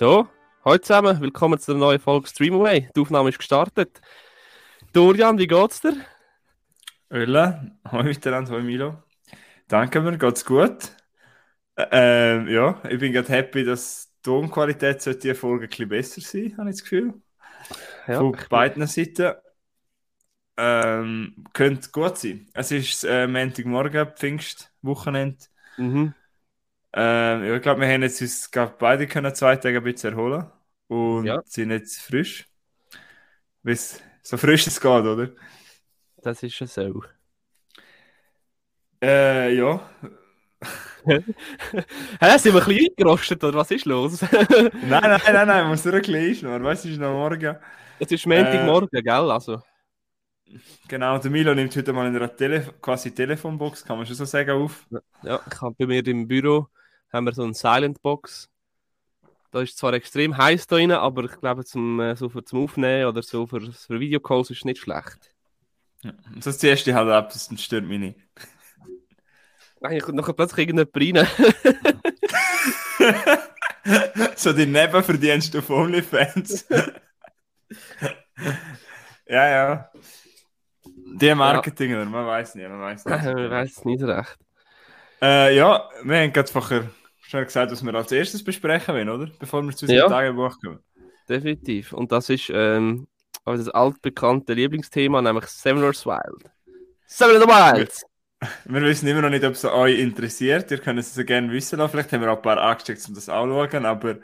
So, 0.00 0.26
heute 0.64 0.80
zusammen, 0.80 1.20
willkommen 1.20 1.58
zu 1.58 1.72
der 1.72 1.78
neuen 1.78 2.00
Folge 2.00 2.26
Streamaway. 2.26 2.88
Die 2.96 3.00
Aufnahme 3.00 3.28
ist 3.28 3.36
gestartet. 3.36 4.00
Dorian, 4.94 5.36
wie 5.36 5.46
geht's 5.46 5.82
dir? 5.82 5.94
Ölle, 7.12 7.72
hoi 7.92 8.04
miteinander, 8.04 8.52
hoi 8.52 8.62
Milo. 8.62 9.02
Danke 9.68 10.00
mir, 10.00 10.16
geht's 10.16 10.42
gut. 10.46 10.96
Ähm, 11.76 12.48
ja, 12.48 12.80
ich 12.88 12.98
bin 12.98 13.12
gerade 13.12 13.28
happy, 13.28 13.62
dass 13.62 14.06
die 14.06 14.22
Tonqualität 14.22 15.02
sollte 15.02 15.20
die 15.20 15.34
Folge 15.34 15.66
ein 15.66 15.68
bisschen 15.68 15.88
besser 15.90 16.20
sein, 16.22 16.56
habe 16.56 16.70
ich 16.70 16.76
das 16.76 16.82
Gefühl. 16.82 17.12
Ja, 18.06 18.20
Von 18.20 18.34
beiden 18.48 18.86
Seiten. 18.86 19.34
Ähm, 20.56 21.44
könnte 21.52 21.90
gut 21.90 22.16
sein. 22.16 22.48
Es 22.54 22.72
ist 22.72 23.04
äh, 23.04 23.26
Montagmorgen, 23.26 24.12
Pfingstwochenende. 24.16 25.44
Mhm. 25.76 26.14
Ähm, 26.92 27.44
ja, 27.44 27.56
ich 27.56 27.62
glaube, 27.62 27.80
wir 27.80 27.88
haben 27.88 28.02
jetzt 28.02 28.20
uns 28.20 28.50
glaub, 28.50 28.78
beide 28.78 29.06
können 29.06 29.34
zwei 29.34 29.56
Tage 29.56 29.78
ein 29.78 29.84
bisschen 29.84 30.12
erholen 30.14 30.50
und 30.88 31.26
Ja. 31.26 31.42
sind 31.44 31.70
jetzt 31.70 32.00
frisch. 32.02 32.48
Wie's, 33.62 34.00
so 34.22 34.36
frisch 34.36 34.66
es 34.66 34.80
geht, 34.80 34.90
oder? 35.04 35.30
Das 36.22 36.42
ist 36.42 36.58
ja 36.60 36.66
so. 36.66 37.02
Äh, 39.02 39.54
ja. 39.56 39.80
Hä, 42.20 42.38
sind 42.38 42.54
wir 42.54 42.60
ein 42.62 42.66
bisschen 42.68 42.88
eingerostet, 42.90 43.42
oder 43.44 43.58
was 43.58 43.70
ist 43.70 43.84
los? 43.86 44.20
Nein, 44.82 45.00
nein, 45.02 45.20
nein, 45.32 45.46
nein, 45.48 45.68
muss 45.68 45.84
nur 45.84 45.94
ein 45.94 46.00
bisschen 46.00 46.16
einschnurren. 46.16 46.62
Weißt 46.64 46.84
du, 46.84 46.88
es 46.88 46.94
ist 46.94 47.00
noch 47.00 47.12
morgen. 47.12 47.56
es 47.98 48.10
ist 48.10 48.26
Montagmorgen, 48.26 49.02
gell? 49.02 49.30
Also, 49.30 49.62
Genau, 50.88 51.18
der 51.18 51.30
Milo 51.30 51.54
nimmt 51.54 51.74
heute 51.76 51.92
mal 51.92 52.08
in 52.08 52.16
einer 52.16 52.34
Tele 52.36 52.74
quasi 52.82 53.12
Telefonbox, 53.14 53.84
kann 53.84 53.96
man 53.98 54.06
schon 54.06 54.16
so 54.16 54.24
sagen, 54.24 54.50
auf. 54.50 54.86
ja, 55.22 55.40
ich 55.50 55.60
habe 55.60 55.74
bei 55.78 55.86
mir 55.86 56.06
im 56.06 56.26
Büro 56.26 56.68
haben 57.12 57.26
wir 57.26 57.32
so 57.32 57.42
eine 57.42 57.54
Silent 57.54 58.02
Box. 58.02 58.48
Da 59.50 59.60
ist 59.62 59.78
zwar 59.78 59.92
extrem 59.94 60.36
heiß 60.36 60.66
da 60.68 60.76
drin, 60.76 60.92
aber 60.92 61.24
ich 61.24 61.40
glaube, 61.40 61.64
zum, 61.64 61.98
äh, 62.00 62.14
so 62.14 62.28
für 62.28 62.44
zum 62.44 62.62
Aufnehmen 62.62 63.06
oder 63.06 63.22
so 63.22 63.46
für, 63.46 63.60
für 63.72 63.98
Videocalls 63.98 64.50
ist 64.50 64.58
es 64.58 64.64
nicht 64.64 64.80
schlecht. 64.80 65.34
Und 66.04 66.46
das 66.46 66.58
ziehst 66.58 66.86
du 66.86 66.94
halt 66.94 67.10
ab, 67.10 67.30
das 67.32 67.50
stört 67.60 67.84
mich 67.84 67.98
nicht. 67.98 68.18
Eigentlich 69.82 70.02
kommt 70.04 70.16
nachher 70.16 70.34
plötzlich 70.34 70.68
irgendjemand 70.68 70.94
rein. 70.96 71.26
so 74.36 74.52
die 74.52 74.66
Nebenverdienst 74.66 75.56
auf 75.56 75.70
OnlyFans. 75.70 76.66
ja, 79.26 79.48
ja. 79.48 79.90
Die 80.84 81.34
Marketing, 81.34 81.94
oder? 81.94 82.04
man 82.04 82.26
weiß 82.26 82.54
nicht, 82.54 82.68
man 82.68 82.80
weiß 82.80 83.04
nicht. 83.04 83.18
ich 83.18 83.50
weiß 83.50 83.78
es 83.78 83.84
nicht 83.84 84.02
recht. 84.02 84.38
Äh, 85.22 85.56
ja, 85.56 85.88
wir 86.02 86.18
haben 86.18 86.32
gerade 86.32 86.50
vorher 86.50 86.90
schon 87.30 87.44
gesagt, 87.44 87.70
was 87.70 87.84
wir 87.84 87.94
als 87.94 88.12
erstes 88.12 88.42
besprechen 88.42 88.94
wollen, 88.94 89.08
oder? 89.08 89.30
Bevor 89.38 89.62
wir 89.62 89.74
zu 89.74 89.84
unserem 89.86 89.98
Ja. 89.98 90.08
Tagebuch 90.08 90.58
kommen. 90.60 90.80
Definitiv. 91.28 91.92
Und 91.92 92.10
das 92.10 92.28
ist 92.28 92.50
ähm, 92.52 93.06
das 93.44 93.68
altbekannte 93.68 94.52
Lieblingsthema, 94.54 95.22
nämlich 95.22 95.46
Seven 95.46 95.80
vs. 95.80 96.06
Wild. 96.06 96.50
The 97.06 97.24
Wild! 97.24 97.92
Wir 98.64 98.80
wissen 98.80 99.06
immer 99.06 99.20
noch 99.20 99.28
nicht, 99.28 99.44
ob 99.44 99.52
es 99.52 99.64
euch 99.66 99.98
interessiert. 99.98 100.70
Ihr 100.70 100.78
könnt 100.78 100.98
es 100.98 101.14
so 101.14 101.24
gerne 101.24 101.52
wissen 101.52 101.78
lassen. 101.78 101.90
Vielleicht 101.90 102.10
haben 102.12 102.22
wir 102.22 102.32
auch 102.32 102.36
ein 102.36 102.42
paar 102.42 102.56
angesteckt, 102.58 103.06
um 103.06 103.14
das 103.14 103.28
anzuschauen. 103.28 103.84
Aber 103.84 104.16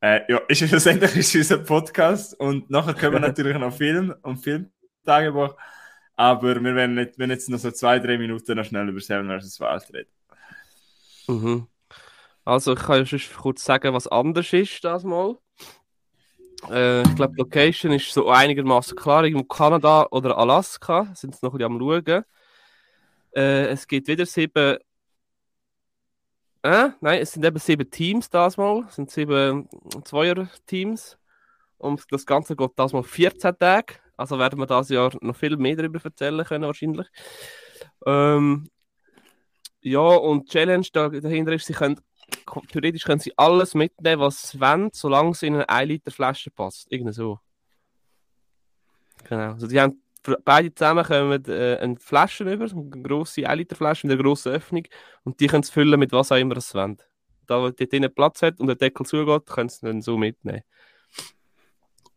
äh, 0.00 0.20
ja, 0.28 0.38
ist 0.46 0.60
ja 0.60 0.68
schlussendlich 0.68 1.16
ist 1.16 1.34
unser 1.34 1.58
Podcast. 1.58 2.38
Und 2.38 2.70
nachher 2.70 2.94
können 2.94 3.14
wir 3.14 3.20
natürlich 3.28 3.58
noch 3.58 3.76
Film 3.76 4.14
und 4.22 4.36
Filmtagebuch. 4.36 5.56
Aber 6.14 6.62
wir 6.62 6.74
werden, 6.76 6.94
nicht, 6.94 7.18
wenn 7.18 7.30
jetzt 7.30 7.50
noch 7.50 7.58
so 7.58 7.72
zwei, 7.72 7.98
drei 7.98 8.18
Minuten 8.18 8.56
noch 8.56 8.64
schnell 8.64 8.88
über 8.88 9.00
Seven 9.00 9.28
vs. 9.40 9.58
Wild 9.58 9.92
reden. 9.92 10.10
Mhm. 11.26 11.66
Also, 12.44 12.74
ich 12.74 12.80
kann 12.80 12.98
ja 12.98 13.06
schon 13.06 13.20
kurz 13.40 13.64
sagen, 13.64 13.94
was 13.94 14.06
anders 14.06 14.52
ist 14.52 14.84
das 14.84 15.04
mal. 15.04 15.38
Äh, 16.70 17.02
ich 17.02 17.14
glaube, 17.16 17.34
die 17.34 17.40
Location 17.40 17.92
ist 17.92 18.12
so 18.12 18.28
einigermaßen 18.28 18.96
klar. 18.96 19.24
Irgendwo 19.24 19.44
Kanada 19.44 20.06
oder 20.10 20.38
Alaska 20.38 21.12
sind 21.14 21.34
es 21.34 21.42
noch 21.42 21.54
ein 21.54 21.58
bisschen 21.58 21.72
am 21.72 21.78
Schauen. 21.78 22.24
Äh, 23.34 23.66
es 23.68 23.86
gibt 23.86 24.08
wieder 24.08 24.26
sieben. 24.26 24.78
Äh, 26.62 26.90
nein, 27.00 27.20
es 27.20 27.32
sind 27.32 27.44
eben 27.44 27.58
sieben 27.58 27.90
Teams 27.90 28.30
das 28.30 28.56
mal. 28.56 28.84
Es 28.88 28.96
sind 28.96 29.10
sieben 29.10 29.68
Zweier-Teams. 30.04 31.18
Und 31.78 32.04
das 32.10 32.24
Ganze 32.24 32.56
geht 32.56 32.70
das 32.76 32.92
mal 32.92 33.02
14 33.02 33.58
Tage. 33.58 33.94
Also 34.16 34.38
werden 34.38 34.58
wir 34.58 34.66
das 34.66 34.88
Jahr 34.88 35.12
noch 35.20 35.36
viel 35.36 35.56
mehr 35.56 35.76
darüber 35.76 36.00
erzählen 36.02 36.44
können, 36.44 36.64
wahrscheinlich. 36.64 37.06
Ähm, 38.06 38.70
ja, 39.82 40.00
und 40.00 40.44
die 40.48 40.52
Challenge 40.52 40.86
da, 40.92 41.08
dahinter 41.08 41.52
ist, 41.52 41.66
sie 41.66 41.74
können, 41.74 42.00
theoretisch 42.70 43.04
können 43.04 43.20
sie 43.20 43.32
alles 43.36 43.74
mitnehmen, 43.74 44.20
was 44.20 44.50
sie 44.50 44.60
wollen, 44.60 44.90
solange 44.92 45.30
es 45.30 45.42
in 45.42 45.54
eine 45.54 45.68
1 45.68 45.88
Liter 45.88 46.10
Flasche 46.10 46.50
passt. 46.50 46.86
Irgendwie 46.90 47.12
so. 47.12 47.38
Genau. 49.28 49.52
Also 49.52 49.66
die 49.66 49.80
haben 49.80 50.02
beide 50.44 50.74
zusammen 50.74 51.04
kommen 51.04 51.44
äh, 51.46 51.78
eine 51.80 51.96
Flasche 51.96 52.44
über, 52.44 52.64
eine 52.64 53.02
grosse 53.02 53.48
1 53.48 53.58
Liter 53.58 53.76
Flasche 53.76 54.06
mit 54.06 54.14
einer 54.14 54.22
grossen 54.22 54.52
Öffnung 54.52 54.84
und 55.24 55.40
die 55.40 55.46
können 55.46 55.62
es 55.62 55.70
füllen 55.70 55.98
mit 55.98 56.12
was 56.12 56.32
auch 56.32 56.36
immer 56.36 56.60
sie 56.60 56.74
wollen. 56.74 56.98
Da 57.46 57.60
wo 57.60 57.70
dort 57.70 57.92
drinnen 57.92 58.14
Platz 58.14 58.42
hat 58.42 58.60
und 58.60 58.68
der 58.68 58.76
Deckel 58.76 59.04
zugeht, 59.04 59.46
können 59.46 59.68
sie 59.68 59.86
dann 59.86 60.00
so 60.00 60.16
mitnehmen. 60.16 60.62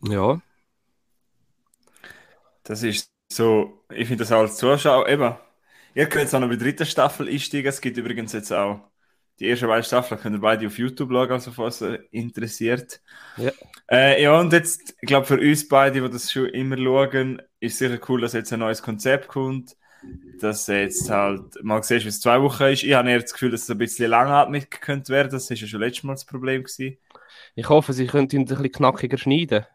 Ja. 0.01 0.41
Das 2.63 2.83
ist 2.83 3.11
so, 3.29 3.83
ich 3.89 4.07
finde 4.07 4.23
das 4.23 4.31
als 4.31 4.57
Zuschauer, 4.57 5.07
eben, 5.09 5.35
ihr 5.95 6.07
könnt 6.07 6.23
jetzt 6.23 6.35
auch 6.35 6.39
noch 6.39 6.47
bei 6.47 6.55
der 6.55 6.65
dritten 6.65 6.85
Staffel 6.85 7.27
einsteigen. 7.27 7.67
Es 7.67 7.81
gibt 7.81 7.97
übrigens 7.97 8.33
jetzt 8.33 8.51
auch 8.51 8.89
die 9.39 9.49
ersten 9.49 9.67
beiden 9.67 9.83
Staffeln, 9.83 10.19
könnt 10.19 10.35
ihr 10.35 10.41
beide 10.41 10.67
auf 10.67 10.77
YouTube 10.77 11.11
schauen, 11.11 11.31
also 11.31 11.51
falls 11.51 11.81
ihr 11.81 12.03
interessiert. 12.11 13.01
Ja. 13.37 13.51
Äh, 13.89 14.23
ja, 14.23 14.39
und 14.39 14.51
jetzt, 14.53 14.95
ich 15.01 15.07
glaube, 15.07 15.25
für 15.25 15.39
uns 15.39 15.67
beide, 15.67 16.01
die 16.01 16.09
das 16.09 16.31
schon 16.31 16.47
immer 16.47 16.77
schauen, 16.77 17.41
ist 17.59 17.77
sicher 17.77 17.99
cool, 18.09 18.21
dass 18.21 18.33
jetzt 18.33 18.51
ein 18.53 18.59
neues 18.59 18.81
Konzept 18.81 19.27
kommt. 19.27 19.75
Dass 20.39 20.67
jetzt 20.67 21.09
halt 21.09 21.63
mal 21.63 21.81
siehst, 21.81 22.05
wie 22.05 22.09
es 22.09 22.21
zwei 22.21 22.39
Wochen 22.41 22.63
ist. 22.63 22.83
Ich 22.83 22.93
habe 22.93 23.09
eher 23.09 23.19
das 23.19 23.33
Gefühl, 23.33 23.49
dass 23.49 23.63
es 23.63 23.69
ein 23.69 23.79
bisschen 23.79 24.11
langatmig 24.11 24.69
könnte 24.69 25.11
werden. 25.11 25.31
Das 25.31 25.49
ist 25.49 25.59
ja 25.59 25.67
schon 25.67 25.79
letztes 25.79 26.03
Mal 26.03 26.13
das 26.13 26.25
Problem 26.25 26.63
gewesen. 26.63 26.97
Ich 27.55 27.67
hoffe, 27.67 27.93
sie 27.93 28.05
können 28.05 28.29
ihn 28.31 28.41
ein 28.41 28.45
bisschen 28.45 28.71
knackiger 28.71 29.17
schneiden. 29.17 29.65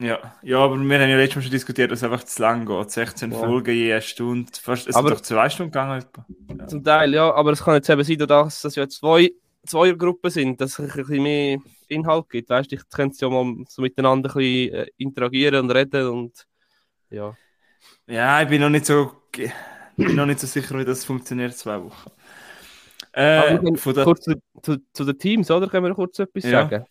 Ja, 0.00 0.34
ja, 0.42 0.58
aber 0.58 0.76
wir 0.76 0.98
haben 0.98 1.08
ja 1.08 1.16
letztes 1.16 1.36
Mal 1.36 1.42
schon 1.42 1.50
diskutiert, 1.52 1.90
dass 1.90 2.00
es 2.00 2.04
einfach 2.04 2.24
zu 2.24 2.42
lang 2.42 2.66
geht. 2.66 2.90
16 2.90 3.30
Ja. 3.30 3.38
Folgen 3.38 3.74
je 3.74 3.92
eine 3.92 4.02
Stunde. 4.02 4.50
Fast, 4.60 4.88
es 4.88 4.96
Aber- 4.96 5.08
sind 5.08 5.18
doch 5.18 5.22
zwei 5.22 5.48
Stunden 5.48 5.70
gegangen. 5.72 6.02
etwa. 6.02 6.66
Zum 6.66 6.82
Teil, 6.82 7.14
ja, 7.14 7.32
aber 7.32 7.52
es 7.52 7.62
kann 7.62 7.74
jetzt 7.74 7.88
eben 7.88 8.02
sein, 8.02 8.18
dass 8.18 8.64
es 8.64 8.74
ja 8.74 8.88
zwei 8.88 9.30
Zweiergruppen 9.66 10.30
sind, 10.30 10.60
dass 10.60 10.78
es 10.78 10.80
ein 10.80 10.96
bisschen 11.06 11.22
mehr 11.22 11.58
Inhalt 11.88 12.28
gibt. 12.28 12.50
Weißt 12.50 12.70
du, 12.72 12.76
ich 12.76 12.82
könnte 12.90 13.16
ja 13.20 13.30
mal 13.30 13.54
so 13.68 13.82
miteinander 13.82 14.30
ein 14.30 14.34
bisschen 14.38 14.74
äh, 14.74 14.86
interagieren 14.98 15.64
und 15.64 15.70
reden 15.70 16.08
und 16.08 16.46
ja. 17.10 17.34
Ja, 18.06 18.42
ich 18.42 18.48
bin 18.48 18.60
noch 18.60 18.70
nicht 18.70 18.86
so, 18.86 19.12
bin 19.96 20.16
noch 20.16 20.26
nicht 20.26 20.40
so 20.40 20.46
sicher, 20.46 20.76
wie 20.78 20.84
das 20.84 21.04
funktioniert, 21.04 21.56
zwei 21.56 21.80
Wochen. 21.82 22.10
Äh, 23.12 23.58
der, 23.60 24.04
kurz 24.04 24.24
zu, 24.24 24.34
zu, 24.60 24.76
zu 24.92 25.04
den 25.04 25.18
Teams, 25.18 25.48
oder? 25.50 25.68
Können 25.68 25.86
wir 25.86 25.94
kurz 25.94 26.18
etwas 26.18 26.42
Ja. 26.44 26.62
sagen? 26.68 26.84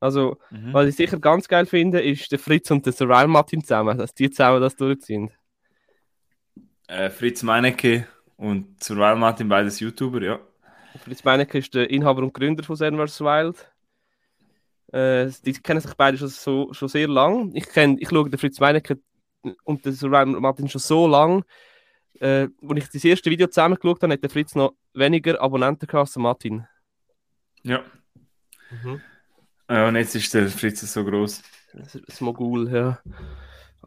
Also, 0.00 0.38
Mhm. 0.50 0.72
was 0.72 0.86
ich 0.88 0.96
sicher 0.96 1.18
ganz 1.18 1.48
geil 1.48 1.66
finde, 1.66 2.00
ist 2.00 2.30
der 2.30 2.38
Fritz 2.38 2.70
und 2.70 2.86
der 2.86 2.92
Surreal 2.92 3.26
Martin 3.26 3.62
zusammen, 3.62 3.98
dass 3.98 4.14
die 4.14 4.30
zusammen 4.30 4.60
das 4.60 4.76
durchziehen. 4.76 5.30
äh, 6.86 7.10
Fritz 7.10 7.42
Meinecke 7.42 8.06
und 8.36 8.82
Survival 8.82 9.16
Martin, 9.16 9.48
beides 9.48 9.78
YouTuber, 9.80 10.22
ja. 10.22 10.40
Fritz 11.04 11.22
Meinecke 11.22 11.58
ist 11.58 11.74
der 11.74 11.90
Inhaber 11.90 12.22
und 12.22 12.32
Gründer 12.32 12.64
von 12.64 12.76
Seven 12.76 12.98
vs. 13.06 13.20
Wild. 13.20 13.70
Äh, 14.92 15.30
die 15.44 15.52
kennen 15.52 15.80
sich 15.80 15.92
beide 15.94 16.16
schon, 16.16 16.28
so, 16.28 16.72
schon 16.72 16.88
sehr 16.88 17.06
lang. 17.08 17.50
Ich, 17.54 17.68
kenn, 17.68 17.98
ich 18.00 18.08
schaue 18.08 18.30
den 18.30 18.38
Fritz 18.38 18.58
Meinecke 18.58 18.98
und 19.64 19.84
den 19.84 19.92
Survival 19.92 20.26
Martin 20.40 20.68
schon 20.68 20.80
so 20.80 21.06
lang. 21.06 21.44
Äh, 22.20 22.48
als 22.66 22.78
ich 22.78 22.88
das 22.88 23.04
erste 23.04 23.30
Video 23.30 23.46
zusammen 23.48 23.74
geschaut 23.76 24.02
habe, 24.02 24.14
hat 24.14 24.22
der 24.22 24.30
Fritz 24.30 24.54
noch 24.54 24.72
weniger 24.94 25.40
Abonnenten 25.42 25.86
gehabt 25.86 26.08
als 26.08 26.16
Martin. 26.16 26.66
Ja. 27.64 27.82
Ja. 29.68 29.88
Und 29.88 29.96
jetzt 29.96 30.14
ist 30.14 30.32
der 30.34 30.48
Fritz 30.48 30.80
so 30.80 31.04
groß. 31.04 31.42
Das 31.74 31.94
ist 31.94 32.08
das 32.08 32.20
Mogul, 32.20 32.70
ja. 32.72 32.98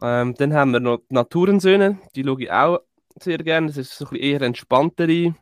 Ähm, 0.00 0.34
dann 0.34 0.54
haben 0.54 0.72
wir 0.72 0.80
noch 0.80 0.98
die 0.98 1.14
Naturensöhne, 1.14 1.98
die 2.14 2.24
schaue 2.24 2.42
ich 2.42 2.50
auch 2.50 2.80
sehr 3.20 3.38
gerne. 3.38 3.68
Das 3.68 3.76
ist 3.76 3.96
so 3.96 4.06
ein 4.06 4.10
bisschen 4.10 4.24
eher 4.24 4.42
entspanntere 4.42 5.34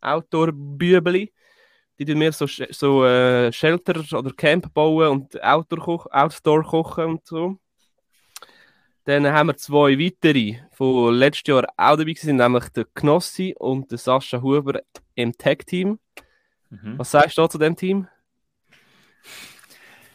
Outdoor-Bübeli. 0.00 1.32
Die 1.98 2.04
tun 2.04 2.18
mehr 2.18 2.32
so, 2.32 2.46
so 2.46 3.04
äh, 3.04 3.52
Shelter 3.52 4.02
oder 4.18 4.32
Camp 4.32 4.72
bauen 4.74 5.08
und 5.08 5.42
Outdoor, 5.42 5.80
koch 5.80 6.06
Outdoor 6.10 6.62
kochen 6.64 7.04
und 7.04 7.26
so. 7.26 7.58
Dann 9.04 9.26
haben 9.26 9.48
wir 9.48 9.56
zwei 9.56 9.98
weitere, 9.98 10.60
von 10.72 11.14
letztes 11.14 11.48
Jahr 11.48 11.64
auch 11.76 11.96
dabei 11.96 12.14
sind, 12.14 12.36
nämlich 12.36 12.68
der 12.70 12.86
Knossi 12.94 13.54
und 13.58 13.90
der 13.90 13.98
Sascha 13.98 14.40
Huber 14.40 14.80
im 15.14 15.32
Tag-Team. 15.32 15.98
Mhm. 16.70 16.98
Was 16.98 17.10
sagst 17.10 17.36
du 17.36 17.42
da 17.42 17.48
zu 17.48 17.58
dem 17.58 17.76
Team? 17.76 18.06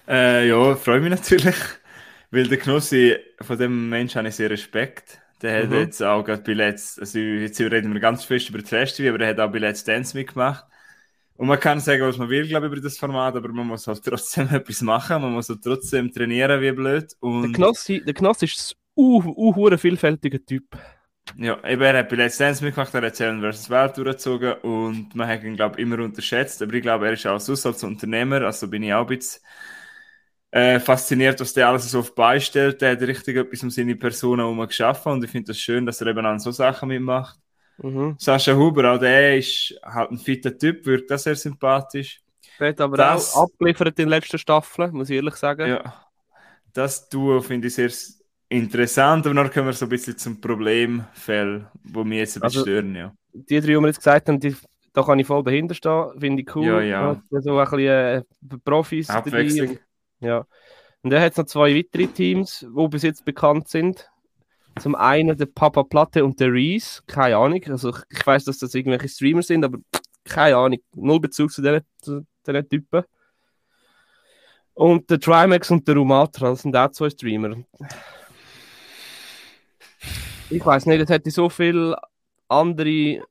Äh, 0.08 0.48
ja, 0.48 0.76
freue 0.76 1.02
mich 1.02 1.10
natürlich, 1.10 1.56
weil 2.32 2.48
der 2.48 2.58
Knossi, 2.58 3.18
von 3.42 3.58
dem 3.58 3.90
Menschen 3.90 4.20
habe 4.20 4.30
ich 4.30 4.36
sehr 4.36 4.50
Respekt. 4.50 5.20
Der 5.42 5.64
hat 5.64 5.72
Mhm. 5.72 5.72
jetzt 5.72 6.02
auch 6.02 6.24
gerade 6.24 6.42
bei 6.42 6.54
Let's, 6.54 6.98
also 7.00 7.20
jetzt 7.20 7.60
reden 7.60 7.94
wir 7.94 8.00
ganz 8.00 8.24
fest 8.26 8.50
über 8.50 8.64
Trash 8.64 8.94
TV, 8.96 9.10
aber 9.10 9.20
der 9.20 9.30
hat 9.30 9.40
auch 9.40 9.52
bei 9.52 9.60
Let's 9.60 9.84
Dance 9.84 10.18
mitgemacht. 10.18 10.66
Und 11.36 11.48
man 11.48 11.60
kann 11.60 11.80
sagen, 11.80 12.04
was 12.04 12.18
man 12.18 12.30
will, 12.30 12.48
glaube 12.48 12.68
ich, 12.68 12.74
über 12.74 12.82
das 12.82 12.98
Format, 12.98 13.36
aber 13.36 13.50
man 13.50 13.68
muss 13.68 13.88
halt 13.88 14.04
trotzdem 14.04 14.50
etwas 14.54 14.82
machen, 14.82 15.22
man 15.22 15.34
muss 15.34 15.50
halt 15.50 15.64
trotzdem 15.64 16.12
trainieren 16.12 16.62
wie 16.62 16.72
blöd. 16.72 17.14
Und 17.20 17.44
Der 17.44 17.50
Knossi, 17.50 18.04
der 18.04 18.14
Knossi 18.14 18.46
ist 18.46 18.74
ein 18.74 19.04
uh, 19.04 19.24
uh, 19.56 19.78
vielfältiger 19.78 20.44
Typ. 20.44 20.66
Ja, 21.40 21.64
eben, 21.66 21.82
er 21.84 22.00
hat 22.00 22.10
bei 22.10 22.16
Let's 22.16 22.38
Dance 22.38 22.64
mitgemacht, 22.64 22.94
er 22.96 23.02
hat 23.04 23.14
Challenge 23.16 23.54
vs. 23.54 23.70
Welt 23.70 23.96
durchgezogen 23.98 24.54
und 24.64 25.14
man 25.14 25.28
hat 25.28 25.44
ihn, 25.44 25.56
glaube 25.56 25.76
ich, 25.76 25.82
immer 25.86 26.00
unterschätzt. 26.04 26.62
Aber 26.64 26.74
ich 26.74 26.82
glaube, 26.82 27.06
er 27.06 27.14
ist 27.14 27.28
auch 27.28 27.40
sonst 27.40 27.66
als 27.66 27.84
Unternehmer, 27.84 28.42
also 28.42 28.68
bin 28.68 28.82
ich 28.82 28.94
auch 28.94 29.02
ein 29.02 29.18
bisschen 29.18 29.44
äh, 30.52 30.80
fasziniert, 30.80 31.40
was 31.40 31.54
der 31.54 31.68
alles 31.68 31.92
so 31.92 32.00
auf 32.00 32.16
beistellt. 32.16 32.82
Der 32.82 32.94
hat 32.94 33.02
richtig 33.02 33.36
etwas 33.38 33.62
um 33.64 33.70
seine 33.70 33.96
Person 33.96 34.40
herum 34.40 34.66
geschaffen 34.66 35.12
und 35.12 35.24
ich 35.24 35.30
finde 35.30 35.48
das 35.48 35.60
schön, 35.60 35.86
dass 35.86 36.02
er 36.02 36.08
eben 36.08 36.26
an 36.26 36.40
so 36.40 36.52
Sachen 36.52 36.90
mitmacht. 36.90 37.38
Mhm. 37.78 38.16
Sascha 38.18 38.56
Huber, 38.56 38.94
auch 38.94 38.98
der 38.98 39.38
ist 39.38 39.80
halt 39.84 40.10
ein 40.12 40.18
fitter 40.18 40.58
Typ, 40.58 40.86
wirkt 40.86 41.12
auch 41.12 41.20
sehr 41.20 41.36
sympathisch. 41.36 42.22
Hat 42.60 42.82
aber 42.82 42.98
Das- 42.98 43.36
auch 43.36 43.44
abgeliefert 43.44 43.90
in 43.90 44.06
den 44.06 44.10
letzten 44.10 44.40
Staffeln, 44.40 44.92
muss 44.94 45.10
ich 45.12 45.18
ehrlich 45.18 45.36
sagen. 45.36 45.68
Ja, 45.70 46.06
das 46.74 47.08
Duo 47.10 47.42
finde 47.42 47.68
ich 47.68 47.76
sehr 47.76 47.92
interessant, 48.50 49.26
aber 49.26 49.36
dann 49.36 49.52
kommen 49.52 49.68
wir 49.68 49.74
so 49.74 49.86
ein 49.86 49.90
bisschen 49.90 50.18
zum 50.18 50.40
Problemfall, 50.42 51.70
wo 51.84 52.04
mich 52.04 52.20
jetzt 52.20 52.38
ein 52.38 52.42
bisschen 52.42 52.60
Also- 52.60 52.62
stören, 52.62 52.96
ja. 52.96 53.14
Die 53.34 53.60
drei, 53.60 53.68
die 53.68 53.80
wir 53.80 53.88
jetzt 53.88 53.98
gesagt 53.98 54.30
haben, 54.30 54.40
die, 54.40 54.56
da 54.94 55.04
kann 55.04 55.20
ich 55.20 55.28
voll 55.28 55.44
dahinter 55.44 55.76
stehen, 55.76 56.20
finde 56.20 56.42
ich 56.42 56.56
cool. 56.56 56.66
Ja, 56.66 56.82
ja. 56.82 57.22
So 57.30 57.58
ein 57.58 57.66
bisschen 57.70 57.80
äh, 57.88 58.24
Profis 58.64 59.10
Abwechslung. 59.10 59.78
Ja. 60.20 60.46
Und 61.04 61.12
dann 61.12 61.22
hat 61.22 61.34
es 61.34 61.38
noch 61.38 61.46
zwei 61.46 61.76
weitere 61.76 62.08
Teams, 62.08 62.66
die 62.76 62.88
bis 62.88 63.04
jetzt 63.04 63.24
bekannt 63.24 63.68
sind. 63.68 64.10
Zum 64.80 64.96
einen 64.96 65.38
der 65.38 65.46
Papa 65.46 65.84
Platte 65.84 66.26
und 66.26 66.40
der 66.40 66.52
Reese. 66.52 67.02
Keine 67.06 67.38
Ahnung. 67.38 67.62
Also 67.68 67.90
ich, 67.90 67.98
ich 68.10 68.26
weiß, 68.26 68.46
dass 68.46 68.58
das 68.58 68.74
irgendwelche 68.74 69.08
Streamer 69.10 69.44
sind, 69.44 69.64
aber 69.64 69.78
keine 70.24 70.58
Ahnung. 70.58 70.80
Null 70.96 71.20
Bezug 71.20 71.52
zu 71.52 71.62
diesen, 71.62 71.82
zu 72.02 72.26
diesen 72.46 72.68
Typen. 72.70 73.04
Und 74.74 75.10
der 75.10 75.20
Trimax 75.20 75.70
und 75.72 75.88
der 75.88 75.96
Rumatra, 75.96 76.50
das 76.50 76.62
sind 76.64 76.76
auch 76.76 76.92
zwei 76.92 77.10
Streamer. 77.10 77.56
Ich 80.50 80.66
weiß 80.66 80.86
nicht, 80.86 81.02
es 81.02 81.10
hätte 81.10 81.32
so 81.32 81.50
viele 81.50 81.98
andere 82.48 83.22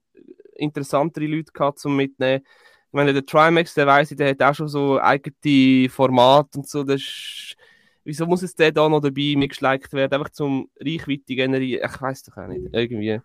interessantere 0.55 1.27
Leute 1.27 1.53
gehabt 1.53 1.79
zum 1.79 1.97
Mitnehmen. 1.97 2.43
Ich 2.45 2.93
meine, 2.93 3.13
der 3.13 3.27
Trimax, 3.27 3.75
der 3.75 3.87
weiß 3.87 4.11
ich, 4.13 4.17
der 4.17 4.31
hat 4.31 4.43
auch 4.43 4.55
schon 4.55 4.69
so 4.69 5.01
eigene 5.01 5.89
Formate 5.89 6.59
und 6.59 6.69
so. 6.69 6.83
Das 6.83 7.01
ist, 7.01 7.57
wieso 8.05 8.27
muss 8.27 8.43
jetzt 8.43 8.59
der 8.59 8.73
da 8.73 8.89
noch 8.89 9.01
dabei 9.01 9.35
mitgeschleicht 9.37 9.93
werden? 9.93 10.15
Einfach 10.15 10.31
zum 10.31 10.71
Reichweite 10.81 11.35
generieren? 11.35 11.89
Ich 11.91 12.01
weiß 12.01 12.25
doch 12.25 12.37
auch 12.39 12.47
nicht. 12.49 12.69
Irgendwie. 12.73 13.21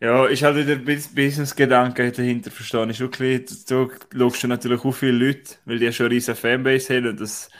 Ja, 0.00 0.26
ist 0.26 0.42
halt 0.42 0.56
wieder 0.56 0.72
ein 0.72 0.84
Bus- 0.84 1.14
Business-Gedanke 1.14 2.10
dahinter 2.10 2.50
verstehen. 2.50 2.90
Ist 2.90 3.00
wirklich, 3.00 3.46
da 3.66 3.88
schaust 4.16 4.42
du 4.42 4.48
natürlich 4.48 4.84
auch 4.84 4.92
viele 4.92 5.26
Leute, 5.26 5.54
weil 5.64 5.78
die 5.78 5.84
ja 5.84 5.92
schon 5.92 6.06
eine 6.06 6.16
riesen 6.16 6.34
Fanbase 6.34 6.96
haben 6.96 7.08
und 7.08 7.20
das 7.20 7.50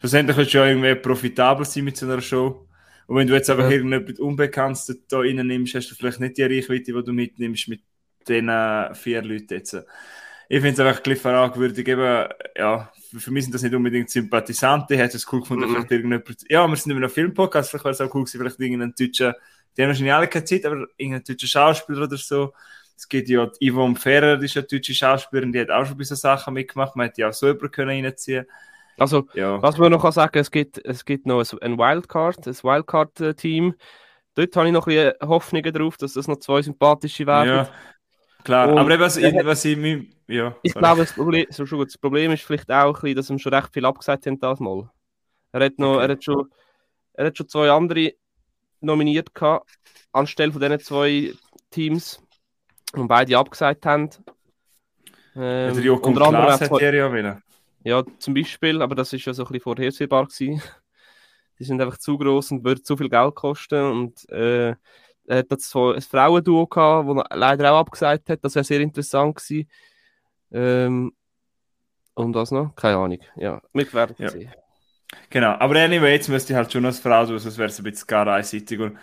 schlussendlich 0.00 0.36
wird 0.36 0.50
schon 0.50 0.68
irgendwie 0.68 0.94
profitabel 0.96 1.64
sein 1.64 1.84
mit 1.84 1.96
so 1.96 2.06
einer 2.06 2.20
Show. 2.20 2.66
Und 3.06 3.16
wenn 3.16 3.26
du 3.26 3.34
jetzt 3.34 3.50
einfach 3.50 3.64
Ja. 3.64 3.70
irgendjemand 3.70 4.18
Unbekanntes 4.20 4.96
da 5.08 5.18
rein 5.18 5.36
nimmst, 5.46 5.74
hast 5.74 5.90
du 5.90 5.94
vielleicht 5.94 6.20
nicht 6.20 6.38
die 6.38 6.42
Reichweite, 6.42 6.92
die 6.92 7.04
du 7.04 7.12
mitnimmst 7.12 7.68
mit 7.68 7.82
diesen 8.28 8.48
vier 8.94 9.22
Leuten 9.22 9.54
jetzt. 9.54 9.76
Ich 10.48 10.60
finde 10.60 10.70
es 10.74 10.80
einfach 10.80 10.98
ein 10.98 11.02
bisschen 11.02 11.22
fragwürdig. 11.22 11.88
Eben, 11.88 12.28
ja, 12.56 12.92
für 13.18 13.30
mich 13.30 13.44
sind 13.44 13.54
das 13.54 13.62
nicht 13.62 13.74
unbedingt 13.74 14.10
Sympathisanten. 14.10 14.94
Ich 14.94 15.00
hätte 15.00 15.16
es 15.16 15.30
cool 15.32 15.40
gefunden, 15.40 15.64
Mhm. 15.64 15.74
vielleicht 15.74 15.90
irgendjemand. 15.92 16.44
Ja, 16.48 16.66
wir 16.68 16.76
sind 16.76 16.92
immer 16.92 17.00
noch 17.00 17.10
Filmpodcast, 17.10 17.70
vielleicht 17.70 17.84
wäre 17.84 17.92
es 17.92 18.00
auch 18.00 18.14
cool 18.14 18.24
gewesen, 18.24 18.38
vielleicht 18.40 18.60
irgendeinen 18.60 18.94
deutschen. 18.98 19.32
Die 19.76 19.82
haben 19.82 19.88
wahrscheinlich 19.88 20.12
alle 20.12 20.28
keine 20.28 20.44
Zeit, 20.44 20.66
aber 20.66 20.86
irgendein 20.96 21.24
deutscher 21.24 21.46
Schauspieler 21.46 22.02
oder 22.02 22.16
so. 22.18 22.52
Es 22.96 23.08
gibt 23.08 23.28
ja 23.30 23.46
die 23.46 23.70
Yvonne 23.70 23.96
Ferrer, 23.96 24.36
die 24.36 24.44
ist 24.44 24.56
eine 24.56 24.66
deutsche 24.66 24.94
Schauspielerin, 24.94 25.52
die 25.52 25.60
hat 25.60 25.70
auch 25.70 25.86
schon 25.86 25.96
bei 25.96 26.04
so 26.04 26.14
Sachen 26.14 26.54
mitgemacht. 26.54 26.94
Man 26.94 27.06
hätte 27.06 27.22
ja 27.22 27.28
auch 27.30 27.32
so 27.32 27.46
jemanden 27.46 27.70
können 27.70 28.04
reinziehen 28.04 28.46
Also, 28.98 29.26
Ja. 29.34 29.60
was 29.62 29.78
man 29.78 29.90
noch 29.90 30.02
kann 30.02 30.12
sagen 30.12 30.38
es 30.38 30.50
gibt, 30.50 30.84
es 30.84 31.04
gibt 31.04 31.26
noch 31.26 31.40
ein 31.40 31.78
Wildcard, 31.78 32.46
ein 32.46 32.54
Wildcard-Team. 32.54 33.74
Dort 34.34 34.56
habe 34.56 34.66
ich 34.66 34.72
noch 34.72 34.86
ein 34.86 34.94
bisschen 34.94 35.12
Hoffnungen 35.28 35.72
drauf, 35.72 35.96
dass 35.96 36.14
das 36.14 36.28
noch 36.28 36.38
zwei 36.38 36.62
sympathische 36.62 37.26
werden. 37.26 37.48
Ja, 37.48 37.68
klar. 38.44 38.68
Und 38.70 38.78
aber 38.78 38.98
was, 39.00 39.16
er 39.16 39.30
ich, 39.38 39.44
was 39.46 39.64
ich 39.64 39.76
mir. 39.76 40.04
Ja, 40.26 40.56
Ich 40.62 40.72
sorry. 40.72 40.82
glaube, 40.84 41.00
das 41.02 41.12
Problem, 41.12 41.46
das 41.48 41.98
Problem 41.98 42.32
ist 42.32 42.42
vielleicht 42.42 42.70
auch, 42.70 42.94
ein 42.96 43.00
bisschen, 43.00 43.16
dass 43.16 43.30
ihm 43.30 43.38
schon 43.38 43.52
recht 43.54 43.72
viel 43.72 43.84
abgesagt 43.84 44.26
haben 44.26 44.38
das 44.40 44.60
Mal. 44.60 44.88
Er 45.52 45.64
hat, 45.66 45.78
noch, 45.78 45.96
Okay. 45.96 46.02
er 46.04 46.08
hat, 46.12 46.24
schon, 46.24 46.50
er 47.14 47.26
hat 47.26 47.36
schon 47.36 47.48
zwei 47.48 47.70
andere 47.70 48.12
nominiert 48.80 49.34
gehabt, 49.34 49.70
anstelle 50.12 50.52
von 50.52 50.60
diesen 50.62 50.80
zwei 50.80 51.32
Teams, 51.70 52.22
und 52.94 53.08
beide 53.08 53.36
abgesagt 53.38 53.84
haben. 53.86 54.08
Ähm, 55.34 55.74
Der 55.74 55.82
Joko 55.82 56.08
unter 56.08 56.22
anderem 56.26 56.44
Klaas 56.46 56.56
auch 56.56 56.60
hat 56.62 56.68
zwei, 56.68 56.78
der 56.78 56.94
ja 56.94 57.12
wieder. 57.12 57.42
Ja, 57.84 58.02
zum 58.18 58.34
Beispiel, 58.34 58.82
aber 58.82 58.94
das 58.94 59.12
ist 59.12 59.24
ja 59.24 59.34
so 59.34 59.42
ein 59.42 59.48
bisschen 59.48 59.62
vorhersehbar 59.62 60.26
gewesen. 60.26 60.62
Die 61.58 61.64
sind 61.64 61.80
einfach 61.80 61.98
zu 61.98 62.18
groß 62.18 62.52
und 62.52 62.64
würden 62.64 62.84
zu 62.84 62.96
viel 62.96 63.08
Geld 63.08 63.34
kosten. 63.34 63.84
Und 63.84 64.28
äh, 64.30 64.70
er 65.26 65.38
hat 65.38 65.60
so 65.60 65.92
ein 65.92 66.00
Frauenduo 66.02 66.66
gehabt, 66.66 67.08
das 67.08 67.24
er 67.30 67.36
leider 67.36 67.72
auch 67.72 67.80
abgesagt 67.80 68.28
hat. 68.30 68.44
Das 68.44 68.54
wäre 68.54 68.64
sehr 68.64 68.80
interessant 68.80 69.36
gewesen. 69.36 69.68
Ähm, 70.50 71.12
und 72.14 72.34
was 72.34 72.50
noch? 72.50 72.74
Keine 72.74 72.96
Ahnung. 72.96 73.18
Ja, 73.36 73.60
wir 73.72 73.92
werden 73.92 74.16
Ja. 74.18 74.28
sehen. 74.28 74.52
Genau, 75.30 75.52
aber 75.52 75.76
anyway, 75.76 76.12
jetzt 76.12 76.28
müsste 76.28 76.52
ich 76.52 76.56
halt 76.56 76.72
schon 76.72 76.84
als 76.86 76.98
Frau 76.98 77.26
tun, 77.26 77.38
sonst 77.38 77.58
wäre 77.58 77.68
es 77.68 77.78
ein 77.78 77.84
bisschen 77.84 78.06
gar 78.06 78.26
einseitig. 78.28 78.80
Und, 78.80 78.96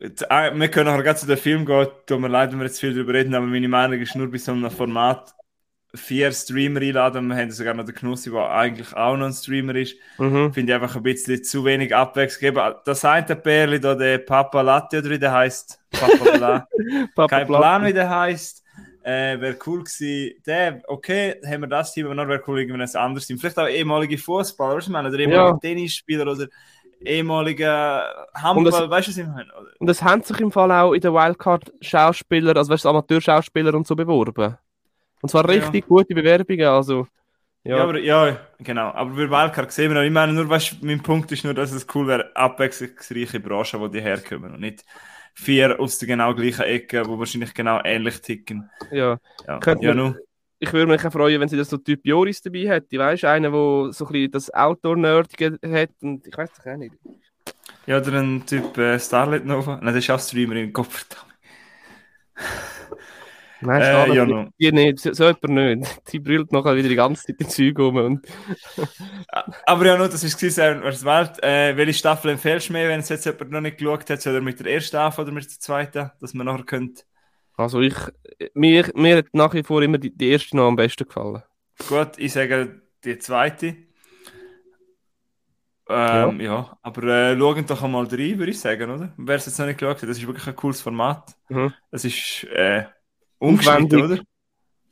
äh, 0.00 0.54
wir 0.54 0.68
können 0.70 0.86
nachher 0.86 1.02
gerade 1.02 1.18
zu 1.18 1.26
dem 1.26 1.36
Film 1.36 1.66
gehen, 1.66 1.88
tut 2.06 2.20
mir 2.20 2.28
leid, 2.28 2.52
wenn 2.52 2.58
wir 2.60 2.66
jetzt 2.66 2.80
viel 2.80 2.94
darüber 2.94 3.14
reden, 3.14 3.34
aber 3.34 3.46
meine 3.46 3.68
Meinung 3.68 4.00
ist 4.00 4.14
nur 4.14 4.30
bei 4.30 4.38
so 4.38 4.52
einem 4.52 4.70
Format 4.70 5.34
vier 5.94 6.30
Streamer 6.32 6.80
einladen. 6.80 7.26
Wir 7.28 7.36
haben 7.36 7.50
sogar 7.50 7.74
noch 7.74 7.84
den 7.84 7.94
Knossi, 7.94 8.30
der 8.30 8.50
eigentlich 8.50 8.94
auch 8.94 9.16
noch 9.16 9.26
ein 9.26 9.32
Streamer 9.32 9.74
ist. 9.74 9.96
Mhm. 10.18 10.52
Finde 10.52 10.72
ich 10.72 10.80
einfach 10.80 10.96
ein 10.96 11.02
bisschen 11.02 11.42
zu 11.42 11.64
wenig 11.64 11.94
Abwechslung. 11.94 12.48
Eben, 12.50 12.74
Das 12.84 13.04
eine 13.04 13.36
Pärli, 13.36 13.80
da 13.80 13.94
der 13.94 14.18
Papa 14.18 14.60
Latte 14.60 14.98
oder 14.98 15.10
wie 15.10 15.18
der 15.18 15.32
heißt, 15.32 15.80
Papa 15.90 16.36
Bla. 16.36 16.68
Papa 17.14 17.36
Kein 17.36 17.46
Platte. 17.46 17.62
Plan, 17.62 17.84
wie 17.86 17.92
der 17.92 18.10
heißt. 18.10 18.64
Äh, 19.02 19.40
wäre 19.40 19.56
cool 19.66 19.78
gewesen. 19.84 20.32
Der, 20.46 20.82
okay, 20.86 21.36
haben 21.46 21.62
wir 21.62 21.68
das 21.68 21.94
Team, 21.94 22.06
aber 22.06 22.14
dann 22.16 22.28
wäre 22.28 22.42
cool, 22.46 22.60
irgendwie 22.60 22.82
ein 22.82 22.96
anderes 22.96 23.26
Team. 23.26 23.38
Vielleicht 23.38 23.58
auch 23.58 23.66
ehemalige 23.68 24.18
Fußballer, 24.18 24.76
weißt 24.76 24.88
du, 24.88 24.92
meine? 24.92 25.08
Oder 25.08 25.18
ehemalige 25.18 25.42
Ja. 25.52 25.56
Tennisspieler 25.58 26.30
oder 26.30 26.46
ehemalige 27.00 28.02
Handball, 28.34 28.90
weißt 28.90 29.08
du, 29.08 29.12
was 29.12 29.18
ich 29.18 29.26
meine? 29.26 29.48
Oder- 29.58 29.70
Und 29.78 29.88
es 29.88 30.02
haben 30.02 30.22
sich 30.22 30.38
im 30.40 30.52
Fall 30.52 30.70
auch 30.72 30.92
in 30.92 31.00
der 31.00 31.14
Wildcard 31.14 31.72
Schauspieler, 31.80 32.56
also 32.56 32.70
weißt 32.72 32.84
du, 32.84 32.88
Amateurschauspieler 32.90 33.72
und 33.74 33.86
so 33.86 33.96
beworben. 33.96 34.58
Und 35.20 35.28
zwar 35.28 35.48
Ja. 35.50 35.56
richtig 35.62 35.86
gute 35.86 36.14
Bewerbungen, 36.14 36.66
also. 36.66 37.06
Ja. 37.64 37.78
Ja, 37.78 37.82
aber 37.82 37.98
ja, 37.98 38.38
genau. 38.60 38.90
Aber 38.92 39.16
wir 39.16 39.30
Wildcard 39.30 39.70
sehen 39.72 39.90
wir 39.90 39.96
noch. 39.98 40.06
Ich 40.06 40.12
meine, 40.12 40.32
nur, 40.32 40.48
weißt, 40.48 40.82
mein 40.82 41.02
Punkt 41.02 41.30
ist 41.32 41.44
nur, 41.44 41.54
dass 41.54 41.72
es 41.72 41.86
cool 41.94 42.06
wäre, 42.06 42.34
abwechslungsreiche 42.34 43.40
Branchen, 43.40 43.80
wo 43.80 43.88
die 43.88 44.00
herkommen 44.00 44.54
und 44.54 44.60
nicht 44.60 44.84
vier 45.34 45.78
aus 45.78 45.98
der 45.98 46.08
genau 46.08 46.34
gleichen 46.34 46.62
Ecke, 46.62 47.04
wo 47.06 47.18
wahrscheinlich 47.18 47.52
genau 47.52 47.80
ähnlich 47.84 48.20
ticken. 48.22 48.70
ja. 48.90 49.18
Ja, 49.46 49.58
Könnte 49.58 49.86
ja 49.86 49.94
nur. 49.94 50.16
ich 50.60 50.72
würde 50.72 50.90
mich 50.90 51.04
auch 51.04 51.12
freuen, 51.12 51.40
wenn 51.40 51.48
sie 51.48 51.56
das 51.56 51.68
so 51.68 51.76
Typ 51.76 52.00
Joris 52.04 52.40
dabei 52.40 52.66
hätte. 52.68 52.96
Weißt 52.98 53.24
du, 53.24 53.28
einer, 53.28 53.50
der 53.50 53.92
so 53.92 54.06
ein 54.06 54.12
bisschen 54.12 54.30
das 54.30 54.50
Outdoor-Nerdige 54.54 55.58
hat. 55.70 55.90
Und 56.00 56.26
ich 56.26 56.36
weiß 56.36 56.50
doch 56.54 56.72
auch 56.72 56.76
nicht. 56.76 56.94
Ja, 57.86 57.98
oder 57.98 58.20
ein 58.20 58.44
Typ 58.46 58.76
äh, 58.78 58.98
Starlet 58.98 59.44
Nova. 59.44 59.76
Nein, 59.76 59.94
das 59.94 59.96
ist 60.04 60.10
auch 60.10 60.20
Streamer 60.20 60.56
in 60.56 60.72
Kopf. 60.72 61.04
Nein, 63.60 63.82
Äh, 63.82 64.14
ja, 64.14 64.24
no. 64.24 64.48
Nicht, 64.58 65.00
so, 65.00 65.12
so 65.12 65.24
jemand 65.24 65.80
nicht. 65.80 66.12
Die 66.12 66.20
brüllt 66.20 66.52
nachher 66.52 66.76
wieder 66.76 66.88
die 66.88 66.94
ganze 66.94 67.26
Zeit 67.26 67.40
die 67.40 67.46
Zeug 67.48 67.78
um. 67.78 67.96
Und 67.96 68.26
Aber 69.66 69.86
ja, 69.86 69.96
nur, 69.96 70.08
das 70.08 70.22
war 70.22 70.50
Seven 70.50 70.82
vs. 70.82 71.04
Wild. 71.04 71.42
Äh, 71.42 71.76
welche 71.76 71.94
Staffel 71.94 72.30
empfehlst 72.30 72.68
du 72.68 72.72
mir, 72.72 72.88
wenn 72.88 73.00
es 73.00 73.08
jetzt 73.08 73.26
jemand 73.26 73.50
noch 73.50 73.60
nicht 73.60 73.78
geschaut 73.78 74.08
hat, 74.08 74.22
soll 74.22 74.40
mit 74.40 74.60
der 74.60 74.72
ersten 74.72 74.96
anfangen 74.96 75.28
oder 75.28 75.34
mit 75.34 75.50
der 75.50 75.58
zweiten, 75.58 76.10
dass 76.20 76.34
man 76.34 76.46
nachher 76.46 76.64
könnt. 76.64 77.04
also 77.56 77.80
ich, 77.80 77.96
mir, 78.54 78.90
mir 78.94 79.18
hat 79.18 79.26
nach 79.32 79.54
wie 79.54 79.62
vor 79.62 79.82
immer 79.82 79.98
die, 79.98 80.16
die 80.16 80.30
erste 80.30 80.56
noch 80.56 80.68
am 80.68 80.76
besten 80.76 81.06
gefallen. 81.06 81.42
Gut, 81.88 82.18
ich 82.18 82.32
sage 82.32 82.82
die 83.04 83.18
zweite. 83.18 83.76
Ähm, 85.90 86.38
ja. 86.42 86.76
aber 86.82 87.02
äh, 87.04 87.38
schauen 87.38 87.64
doch 87.66 87.82
einmal 87.82 88.04
rein, 88.04 88.38
würde 88.38 88.50
ich 88.50 88.60
sagen, 88.60 88.90
oder? 88.90 89.14
Wer 89.16 89.36
es 89.36 89.46
jetzt 89.46 89.58
noch 89.58 89.64
nicht 89.66 89.78
geschaut 89.78 90.02
hat, 90.02 90.08
das 90.08 90.18
ist 90.18 90.26
wirklich 90.26 90.46
ein 90.46 90.54
cooles 90.54 90.82
Format. 90.82 91.34
Mhm. 91.48 91.72
Es 91.90 92.04
ist 92.04 92.44
äh, 92.44 92.84
umgeschnitten, 93.38 94.02
oder? 94.02 94.18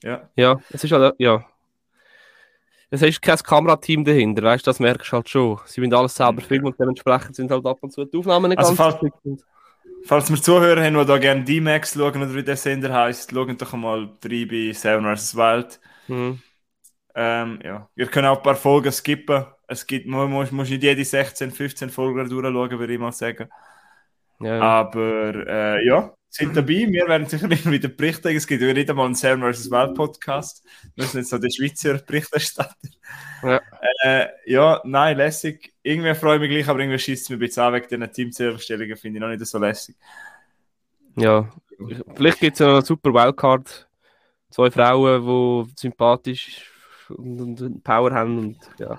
Ja. 0.03 0.29
Ja, 0.37 0.61
es 0.71 0.85
ist 0.85 0.93
halt, 0.93 1.15
ja. 1.19 1.45
Es 2.91 3.03
ist 3.03 3.21
kein 3.21 3.37
Kamerateam 3.39 4.05
dahinter, 4.05 4.43
weißt 4.45 4.65
du, 4.67 4.71
das 4.71 4.79
merkst 4.81 5.11
du 5.11 5.17
halt 5.17 5.29
schon. 5.29 5.59
Sie 5.67 5.81
wollen 5.83 5.93
alles 5.93 6.15
selber 6.15 6.41
Ja. 6.41 6.47
filmen 6.47 6.67
und 6.67 6.79
dementsprechend 6.79 7.35
sind 7.35 7.51
halt 7.51 7.67
ab 7.67 7.79
und 7.81 7.93
zu 7.93 8.05
die 8.05 8.17
Aufnahmen 8.17 8.51
nicht 8.51 8.59
Also 8.59 8.75
ganz 8.77 8.97
falls-. 9.01 9.45
Falls 10.05 10.31
wir 10.31 10.41
Zuhörer 10.41 10.85
haben, 10.85 10.97
die 10.97 11.05
da 11.05 11.19
gerne 11.19 11.43
D-Max 11.43 11.95
schauen 11.95 12.23
oder 12.23 12.33
wie 12.35 12.45
der 12.45 12.57
Sender 12.57 12.93
heißt, 12.93 13.33
schauen 13.33 13.59
doch 13.59 13.73
einmal 13.75 14.05
rein 14.25 14.49
bei 14.49 14.73
Seven 14.73 15.17
vs. 15.17 15.37
Wild. 15.37 15.81
Mhm. 16.07 16.41
Ähm, 17.17 17.59
ja. 17.65 17.89
Ihr 17.97 18.07
könnt 18.07 18.27
auch 18.29 18.37
ein 18.37 18.43
paar 18.43 18.55
Folgen 18.55 18.93
skippen. 18.93 19.47
Es 19.67 19.85
gibt, 19.85 20.07
man 20.07 20.31
muss, 20.31 20.53
muss 20.53 20.69
nicht 20.71 20.83
jede 20.83 21.05
16, 21.05 21.51
15 21.51 21.91
Folgen 21.91 22.29
durchschauen, 22.29 22.79
würde 22.79 22.93
ich 22.93 23.01
mal 23.01 23.11
sagen. 23.11 23.49
Ja, 24.39 24.61
Aber 24.61 25.35
äh, 25.47 25.85
ja, 25.85 26.13
sind 26.29 26.57
dabei. 26.57 26.87
Wir 26.89 27.09
werden 27.09 27.27
sicher 27.27 27.49
nicht 27.49 27.69
wieder 27.71 27.89
berichten. 27.89 28.29
Es 28.29 28.47
gibt 28.47 28.63
ja 28.63 28.73
nicht 28.73 28.91
einmal 28.91 29.07
einen 29.07 29.15
Sam 29.15 29.41
vs. 29.41 29.71
Wild 29.71 29.95
Podcast. 29.95 30.65
Wir 30.95 31.05
sind 31.05 31.21
jetzt 31.21 31.31
so 31.31 31.39
der 31.39 31.51
Schweizer 31.51 31.95
Berichterstatter. 31.99 32.75
Ja. 33.43 33.61
Äh, 34.03 34.27
ja, 34.47 34.81
nein, 34.85 35.17
lässig. 35.17 35.73
Irgendwie 35.83 36.15
freue 36.15 36.37
ich 36.37 36.41
mich 36.41 36.51
gleich, 36.51 36.69
aber 36.69 36.81
irgendwie 36.81 36.99
schießt 36.99 37.25
es 37.25 37.31
mir 37.31 37.37
ein 37.37 37.41
bisschen 37.41 37.63
an 37.63 37.75
wegen 37.75 37.89
diesen 37.89 38.13
Teamzusammenstellungen, 38.13 38.97
finde 38.97 39.19
ich 39.19 39.21
noch 39.21 39.29
nicht 39.29 39.47
so 39.47 39.59
lässig. 39.59 39.97
Ja, 41.17 41.51
vielleicht 42.15 42.41
gibt 42.41 42.55
es 42.55 42.59
ja 42.61 42.67
noch 42.67 42.75
eine 42.75 42.85
super 42.85 43.13
Wildcard. 43.13 43.89
Zwei 44.51 44.71
Frauen, 44.71 45.67
die 45.67 45.73
sympathisch 45.77 46.71
und, 47.09 47.61
und 47.61 47.85
Power 47.85 48.13
haben 48.13 48.39
und 48.39 48.59
ja. 48.79 48.99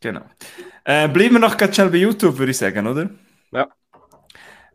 Genau. 0.00 0.22
Äh, 0.84 1.08
bleiben 1.08 1.34
wir 1.34 1.40
noch 1.40 1.56
ganz 1.56 1.74
schnell 1.74 1.90
bei 1.90 1.96
YouTube, 1.98 2.38
würde 2.38 2.50
ich 2.52 2.58
sagen, 2.58 2.86
oder? 2.86 3.10
Ja. 3.52 3.68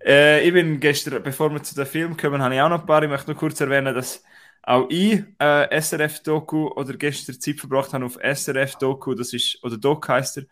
Äh, 0.06 0.46
ich 0.48 0.54
bin 0.54 0.80
gestern, 0.80 1.22
bevor 1.24 1.52
wir 1.52 1.62
zu 1.64 1.76
dem 1.76 1.86
Film 1.86 2.18
kommen, 2.18 2.42
habe 2.42 2.56
ich 2.56 2.62
auch 2.62 2.70
noch 2.70 2.82
ein 2.82 2.86
paar. 2.86 3.04
Ich 3.04 3.10
möchte 3.10 3.32
nur 3.32 3.38
kurz 3.38 3.60
erwähnen, 3.62 3.94
dass 3.94 4.24
auch 4.64 4.88
ich 4.90 5.24
äh, 5.40 5.82
SRF-Doku 5.82 6.70
oder 6.70 6.94
gestern 6.94 7.40
Zeit 7.40 7.60
verbracht 7.60 7.94
habe 7.94 8.06
auf 8.06 8.18
SRF-Doku, 8.22 9.16
das 9.16 9.34
ist, 9.34 9.64
oder 9.64 9.78
Doc 9.78 10.08
heißt 10.08 10.38
er. 10.38 10.44
Ich 10.44 10.50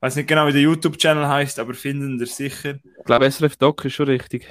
weiß 0.00 0.16
nicht 0.16 0.28
genau, 0.28 0.46
wie 0.46 0.52
der 0.52 0.62
YouTube-Channel 0.62 1.26
heißt, 1.28 1.58
aber 1.58 1.74
finden 1.74 2.18
ihr 2.18 2.26
sicher. 2.26 2.78
Ich 2.98 3.04
glaube, 3.04 3.30
SRF-Doc 3.30 3.84
ist 3.84 3.94
schon 3.94 4.06
richtig. 4.06 4.46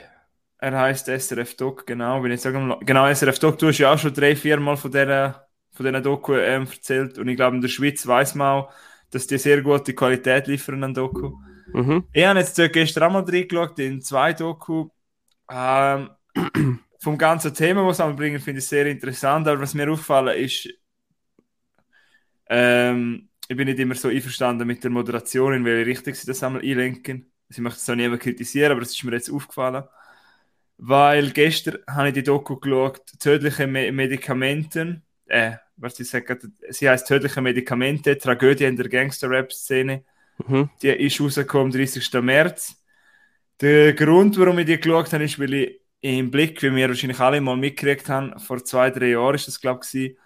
Er 0.57 0.79
heißt 0.79 1.07
SRF-Doc, 1.07 1.85
genau. 1.85 2.23
Ich 2.25 2.41
sage, 2.41 2.77
genau, 2.81 3.13
SRF-Doc, 3.13 3.59
du 3.59 3.67
hast 3.67 3.77
ja 3.79 3.93
auch 3.93 3.99
schon 3.99 4.13
drei, 4.13 4.35
vier 4.35 4.59
Mal 4.59 4.77
von 4.77 4.91
dieser, 4.91 5.47
von 5.71 5.85
dieser 5.85 6.01
Doku 6.01 6.35
ähm, 6.35 6.63
erzählt. 6.71 7.17
Und 7.17 7.27
ich 7.27 7.35
glaube, 7.35 7.57
in 7.57 7.61
der 7.61 7.67
Schweiz 7.67 8.07
weiß 8.07 8.35
man 8.35 8.47
auch, 8.47 8.73
dass 9.11 9.27
die 9.27 9.37
sehr 9.37 9.61
gute 9.61 9.93
Qualität 9.93 10.47
liefern 10.47 10.83
an 10.83 10.93
Doku. 10.93 11.33
Mhm. 11.67 12.07
Ich 12.11 12.25
habe 12.25 12.39
jetzt 12.39 12.55
gestern 12.55 13.03
auch 13.03 13.11
mal 13.11 13.23
reingeschaut 13.23 13.79
in 13.79 14.01
zwei 14.01 14.33
Doku. 14.33 14.89
Ähm, 15.49 16.09
vom 16.99 17.17
ganzen 17.17 17.53
Thema, 17.53 17.85
was 17.85 17.97
sie 17.97 18.13
bringen, 18.13 18.39
finde 18.39 18.59
ich 18.59 18.67
sehr 18.67 18.85
interessant. 18.85 19.47
Aber 19.47 19.61
was 19.61 19.73
mir 19.73 19.91
auffallen 19.91 20.37
ist, 20.37 20.69
ähm, 22.47 23.29
ich 23.47 23.57
bin 23.57 23.67
nicht 23.67 23.79
immer 23.79 23.95
so 23.95 24.07
einverstanden 24.07 24.67
mit 24.67 24.83
der 24.83 24.91
Moderation, 24.91 25.53
in 25.53 25.65
welche 25.65 25.85
Richtung 25.85 26.13
sie 26.13 26.27
das 26.27 26.43
einmal 26.43 26.61
einlenken. 26.61 27.31
Sie 27.49 27.61
möchte 27.61 27.79
es 27.79 27.89
auch 27.89 27.95
niemand 27.95 28.21
kritisieren, 28.21 28.71
aber 28.71 28.81
es 28.81 28.91
ist 28.91 29.03
mir 29.03 29.11
jetzt 29.11 29.29
aufgefallen. 29.29 29.83
Weil 30.77 31.31
gestern 31.31 31.79
habe 31.87 32.09
ich 32.09 32.13
die 32.15 32.23
Doku 32.23 32.57
geschaut, 32.57 33.01
tödliche 33.19 33.67
Me 33.67 33.91
Medikamente, 33.91 35.01
äh, 35.27 35.53
was 35.77 35.95
sie 35.95 36.03
sagt, 36.03 36.47
sie 36.69 36.89
heißt 36.89 37.07
tödliche 37.07 37.41
Medikamente, 37.41 38.17
Tragödie 38.17 38.65
in 38.65 38.75
der 38.75 38.89
Gangster-Rap-Szene. 38.89 40.03
Mhm. 40.47 40.69
Die 40.81 40.89
ist 40.89 41.19
rausgekommen 41.21 41.67
am 41.67 41.71
30. 41.71 42.13
März. 42.21 42.75
Der 43.61 43.93
Grund, 43.93 44.37
warum 44.37 44.59
ich 44.59 44.65
die 44.65 44.79
geschaut 44.79 45.13
habe, 45.13 45.23
ist, 45.23 45.39
weil 45.39 45.53
ich 45.53 45.79
im 46.01 46.31
Blick, 46.31 46.61
wie 46.61 46.75
wir 46.75 46.89
wahrscheinlich 46.89 47.19
alle 47.19 47.39
mal 47.39 47.55
mitgekriegt 47.55 48.09
haben, 48.09 48.37
vor 48.39 48.63
zwei, 48.63 48.89
drei 48.89 49.09
Jahren 49.11 49.35
ist 49.35 49.47
das, 49.47 49.61
glaube 49.61 49.81
ich, 49.93 50.17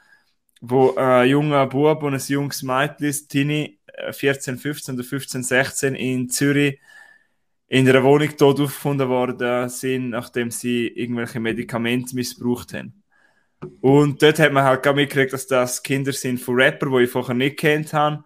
wo 0.60 0.96
ein 0.96 1.30
junger 1.30 1.68
Bub 1.68 2.02
und 2.04 2.16
ein 2.16 2.22
junges 2.28 2.64
Mädchen, 2.64 3.14
Tini, 3.28 3.80
14, 4.12 4.58
15 4.58 4.96
oder 4.96 5.04
15, 5.04 5.44
16 5.44 5.96
in 5.96 6.30
Zürich 6.30 6.80
in 7.68 7.88
einer 7.88 8.04
Wohnung 8.04 8.36
tot 8.38 8.60
aufgefunden 8.60 9.10
worden 9.10 9.70
sind, 9.70 10.10
nachdem 10.12 10.52
sie 10.52 10.88
irgendwelche 10.88 11.40
Medikamente 11.40 12.16
missbraucht 12.16 12.74
haben. 12.74 13.04
Und 13.82 14.22
dort 14.22 14.40
hat 14.40 14.54
man 14.54 14.64
halt 14.64 14.84
gar 14.84 14.94
mitgekriegt, 14.94 15.34
dass 15.34 15.48
das 15.48 15.84
Kinder 15.84 16.14
sind 16.14 16.40
von 16.40 16.60
Rappern, 16.60 16.92
die 16.92 17.04
ich 17.04 17.10
vorher 17.10 17.36
nicht 17.36 17.58
kennt 17.58 17.92
habe. 17.94 18.24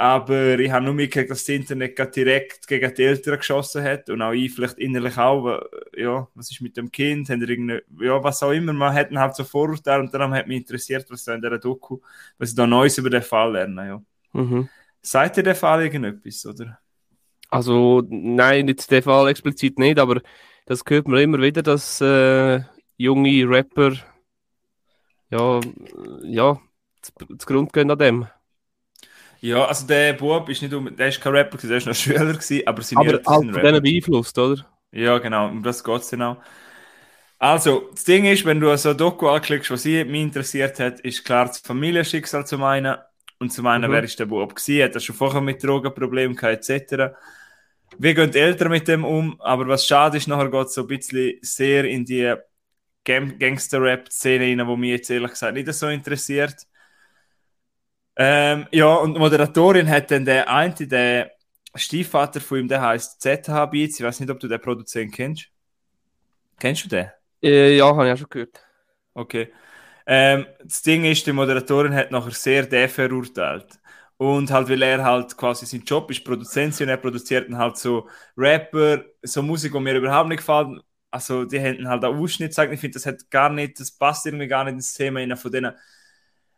Aber 0.00 0.58
ich 0.58 0.70
habe 0.70 0.86
nur 0.86 0.94
mitgekriegt, 0.94 1.30
dass 1.30 1.44
das 1.44 1.48
Internet 1.50 2.16
direkt 2.16 2.66
gegen 2.66 2.94
die 2.94 3.02
Eltern 3.02 3.36
geschossen 3.36 3.84
hat 3.84 4.08
und 4.08 4.22
auch 4.22 4.32
ich 4.32 4.50
vielleicht 4.50 4.78
innerlich 4.78 5.18
auch, 5.18 5.60
ja, 5.94 6.26
was 6.34 6.50
ist 6.50 6.62
mit 6.62 6.74
dem 6.78 6.90
Kind, 6.90 7.28
haben 7.28 7.42
irgendeine, 7.42 7.82
ja, 8.00 8.24
was 8.24 8.42
auch 8.42 8.52
immer, 8.52 8.72
man 8.72 8.94
hat 8.94 9.10
halt 9.10 9.36
so 9.36 9.44
Vorurteile 9.44 10.00
und 10.00 10.14
darum 10.14 10.32
hat 10.32 10.48
mich 10.48 10.62
interessiert, 10.62 11.04
was 11.10 11.24
da 11.24 11.34
in 11.34 11.42
dieser 11.42 11.58
Doku, 11.58 11.98
was 12.38 12.48
ich 12.48 12.54
da 12.54 12.66
Neues 12.66 12.96
über 12.96 13.10
den 13.10 13.20
Fall 13.20 13.52
lerne, 13.52 13.88
ja. 13.88 14.02
Mhm. 14.32 14.70
Seid 15.02 15.36
ihr 15.36 15.42
der 15.42 15.54
Fall 15.54 15.82
irgendetwas, 15.82 16.46
oder? 16.46 16.78
Also, 17.50 18.02
nein, 18.08 18.68
jetzt 18.68 18.90
der 18.90 19.02
Fall 19.02 19.28
explizit 19.28 19.78
nicht, 19.78 19.98
aber 19.98 20.22
das 20.64 20.82
hört 20.88 21.08
man 21.08 21.20
immer 21.20 21.42
wieder, 21.42 21.62
dass 21.62 22.00
äh, 22.00 22.62
junge 22.96 23.46
Rapper 23.46 23.92
ja, 25.28 25.60
ja, 26.22 26.58
zugrunde 27.02 27.70
gehen 27.70 27.90
an 27.90 27.98
dem. 27.98 28.26
Ja, 29.40 29.64
also 29.64 29.86
der 29.86 30.12
Bub 30.12 30.48
ist 30.50 30.60
nicht 30.60 30.74
um, 30.74 30.94
der 30.94 31.08
ist 31.08 31.20
kein 31.20 31.32
Rapper, 31.32 31.56
der 31.56 31.78
ist 31.78 31.86
noch 31.86 31.94
Schüler 31.96 32.32
gewesen, 32.32 32.66
aber 32.66 32.82
seine 32.82 33.00
aber 33.00 33.12
Eltern 33.12 33.40
sind 33.40 33.56
Rapper. 33.56 33.80
beeinflusst, 33.80 34.38
oder? 34.38 34.66
Ja, 34.92 35.18
genau, 35.18 35.48
um 35.48 35.62
das 35.62 35.82
geht 35.82 36.02
es 36.02 36.10
genau. 36.10 36.36
Also, 37.38 37.88
das 37.92 38.04
Ding 38.04 38.26
ist, 38.26 38.44
wenn 38.44 38.60
du 38.60 38.76
so 38.76 38.90
ein 38.90 38.96
Doku 38.98 39.28
anklickst, 39.28 39.70
was 39.70 39.86
mich 39.86 40.04
interessiert 40.04 40.78
hat, 40.78 41.00
ist 41.00 41.24
klar 41.24 41.46
das 41.46 41.58
Familienschicksal 41.60 42.46
zum 42.46 42.62
einen 42.64 42.96
und 43.38 43.50
zum 43.50 43.66
einen, 43.66 43.90
mhm. 43.90 43.94
wer 43.94 44.04
ist 44.04 44.18
der 44.18 44.26
Bub 44.26 44.54
gewesen, 44.54 44.84
hat 44.84 44.94
er 44.94 45.00
schon 45.00 45.16
vorher 45.16 45.40
mit 45.40 45.64
Drogenproblemen 45.64 46.36
gehabt, 46.36 46.68
etc. 46.68 47.14
Wie 47.98 48.14
gehen 48.14 48.30
die 48.30 48.38
Eltern 48.38 48.70
mit 48.70 48.86
dem 48.88 49.04
um? 49.06 49.40
Aber 49.40 49.66
was 49.68 49.86
schade 49.86 50.18
ist, 50.18 50.28
nachher 50.28 50.50
geht 50.50 50.66
es 50.66 50.74
so 50.74 50.82
ein 50.82 50.86
bisschen 50.86 51.38
sehr 51.40 51.84
in 51.86 52.04
die 52.04 52.34
Gangster-Rap-Szene 53.04 54.44
rein, 54.44 54.68
die 54.68 54.76
mich 54.76 54.90
jetzt 54.90 55.10
ehrlich 55.10 55.30
gesagt 55.30 55.54
nicht 55.54 55.72
so 55.72 55.88
interessiert. 55.88 56.66
Ähm, 58.16 58.66
ja, 58.72 58.94
und 58.96 59.14
die 59.14 59.20
Moderatorin 59.20 59.88
hat 59.88 60.10
dann 60.10 60.24
der 60.24 60.48
eine, 60.50 60.74
der 60.74 61.30
Stiefvater 61.74 62.40
von 62.40 62.60
ihm, 62.60 62.68
der 62.68 62.82
heißt 62.82 63.20
ZH 63.20 63.66
Beats. 63.66 63.98
Ich 64.00 64.04
weiß 64.04 64.20
nicht, 64.20 64.30
ob 64.30 64.40
du 64.40 64.48
den 64.48 64.60
Produzenten 64.60 65.12
kennst. 65.12 65.46
Kennst 66.58 66.84
du 66.84 66.88
den? 66.88 67.10
Äh, 67.42 67.76
ja, 67.76 67.86
habe 67.86 68.06
ich 68.08 68.12
auch 68.12 68.18
schon 68.18 68.28
gehört. 68.28 68.60
Okay. 69.14 69.52
Ähm, 70.06 70.46
das 70.62 70.82
Ding 70.82 71.04
ist, 71.04 71.26
die 71.26 71.32
Moderatorin 71.32 71.94
hat 71.94 72.10
nachher 72.10 72.32
sehr 72.32 72.66
den 72.66 72.88
verurteilt. 72.88 73.78
Und 74.16 74.50
halt, 74.50 74.68
weil 74.68 74.82
er 74.82 75.02
halt 75.02 75.36
quasi 75.36 75.64
sein 75.66 75.82
Job 75.84 76.10
ist, 76.10 76.24
Produzent 76.24 76.78
und 76.80 76.88
er 76.88 76.98
produziert 76.98 77.48
dann 77.48 77.56
halt 77.58 77.78
so 77.78 78.08
Rapper, 78.36 79.04
so 79.22 79.42
Musik, 79.42 79.72
die 79.72 79.80
mir 79.80 79.96
überhaupt 79.96 80.28
nicht 80.28 80.38
gefällt, 80.38 80.80
also 81.10 81.44
die 81.44 81.58
hätten 81.58 81.88
halt 81.88 82.04
auch 82.04 82.14
Ausschnitt 82.14 82.50
gesagt, 82.50 82.72
ich 82.72 82.80
finde, 82.80 82.94
das 82.94 83.06
hat 83.06 83.30
gar 83.30 83.48
nicht, 83.50 83.80
das 83.80 83.90
passt 83.92 84.26
irgendwie 84.26 84.46
gar 84.46 84.64
nicht 84.64 84.74
ins 84.74 84.92
Thema 84.94 85.20
in 85.20 85.34
von 85.36 85.50
denen 85.50 85.72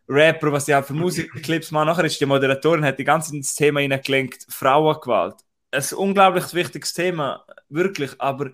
Rapper, 0.09 0.53
was 0.53 0.67
die 0.67 0.75
halt 0.75 0.87
für 0.87 0.95
Musikclips 0.95 1.71
machen. 1.71 1.87
Nachher 1.87 2.05
ist 2.05 2.21
die 2.21 2.27
Moderatorin, 2.27 2.85
hat 2.85 2.99
die 2.99 3.05
ganze 3.05 3.35
ins 3.35 3.55
Thema 3.55 3.81
hineingelenkt, 3.81 4.47
Frauengewalt. 4.49 5.37
Ein 5.71 5.85
unglaublich 5.97 6.53
wichtiges 6.53 6.93
Thema, 6.93 7.45
wirklich, 7.69 8.21
aber 8.21 8.51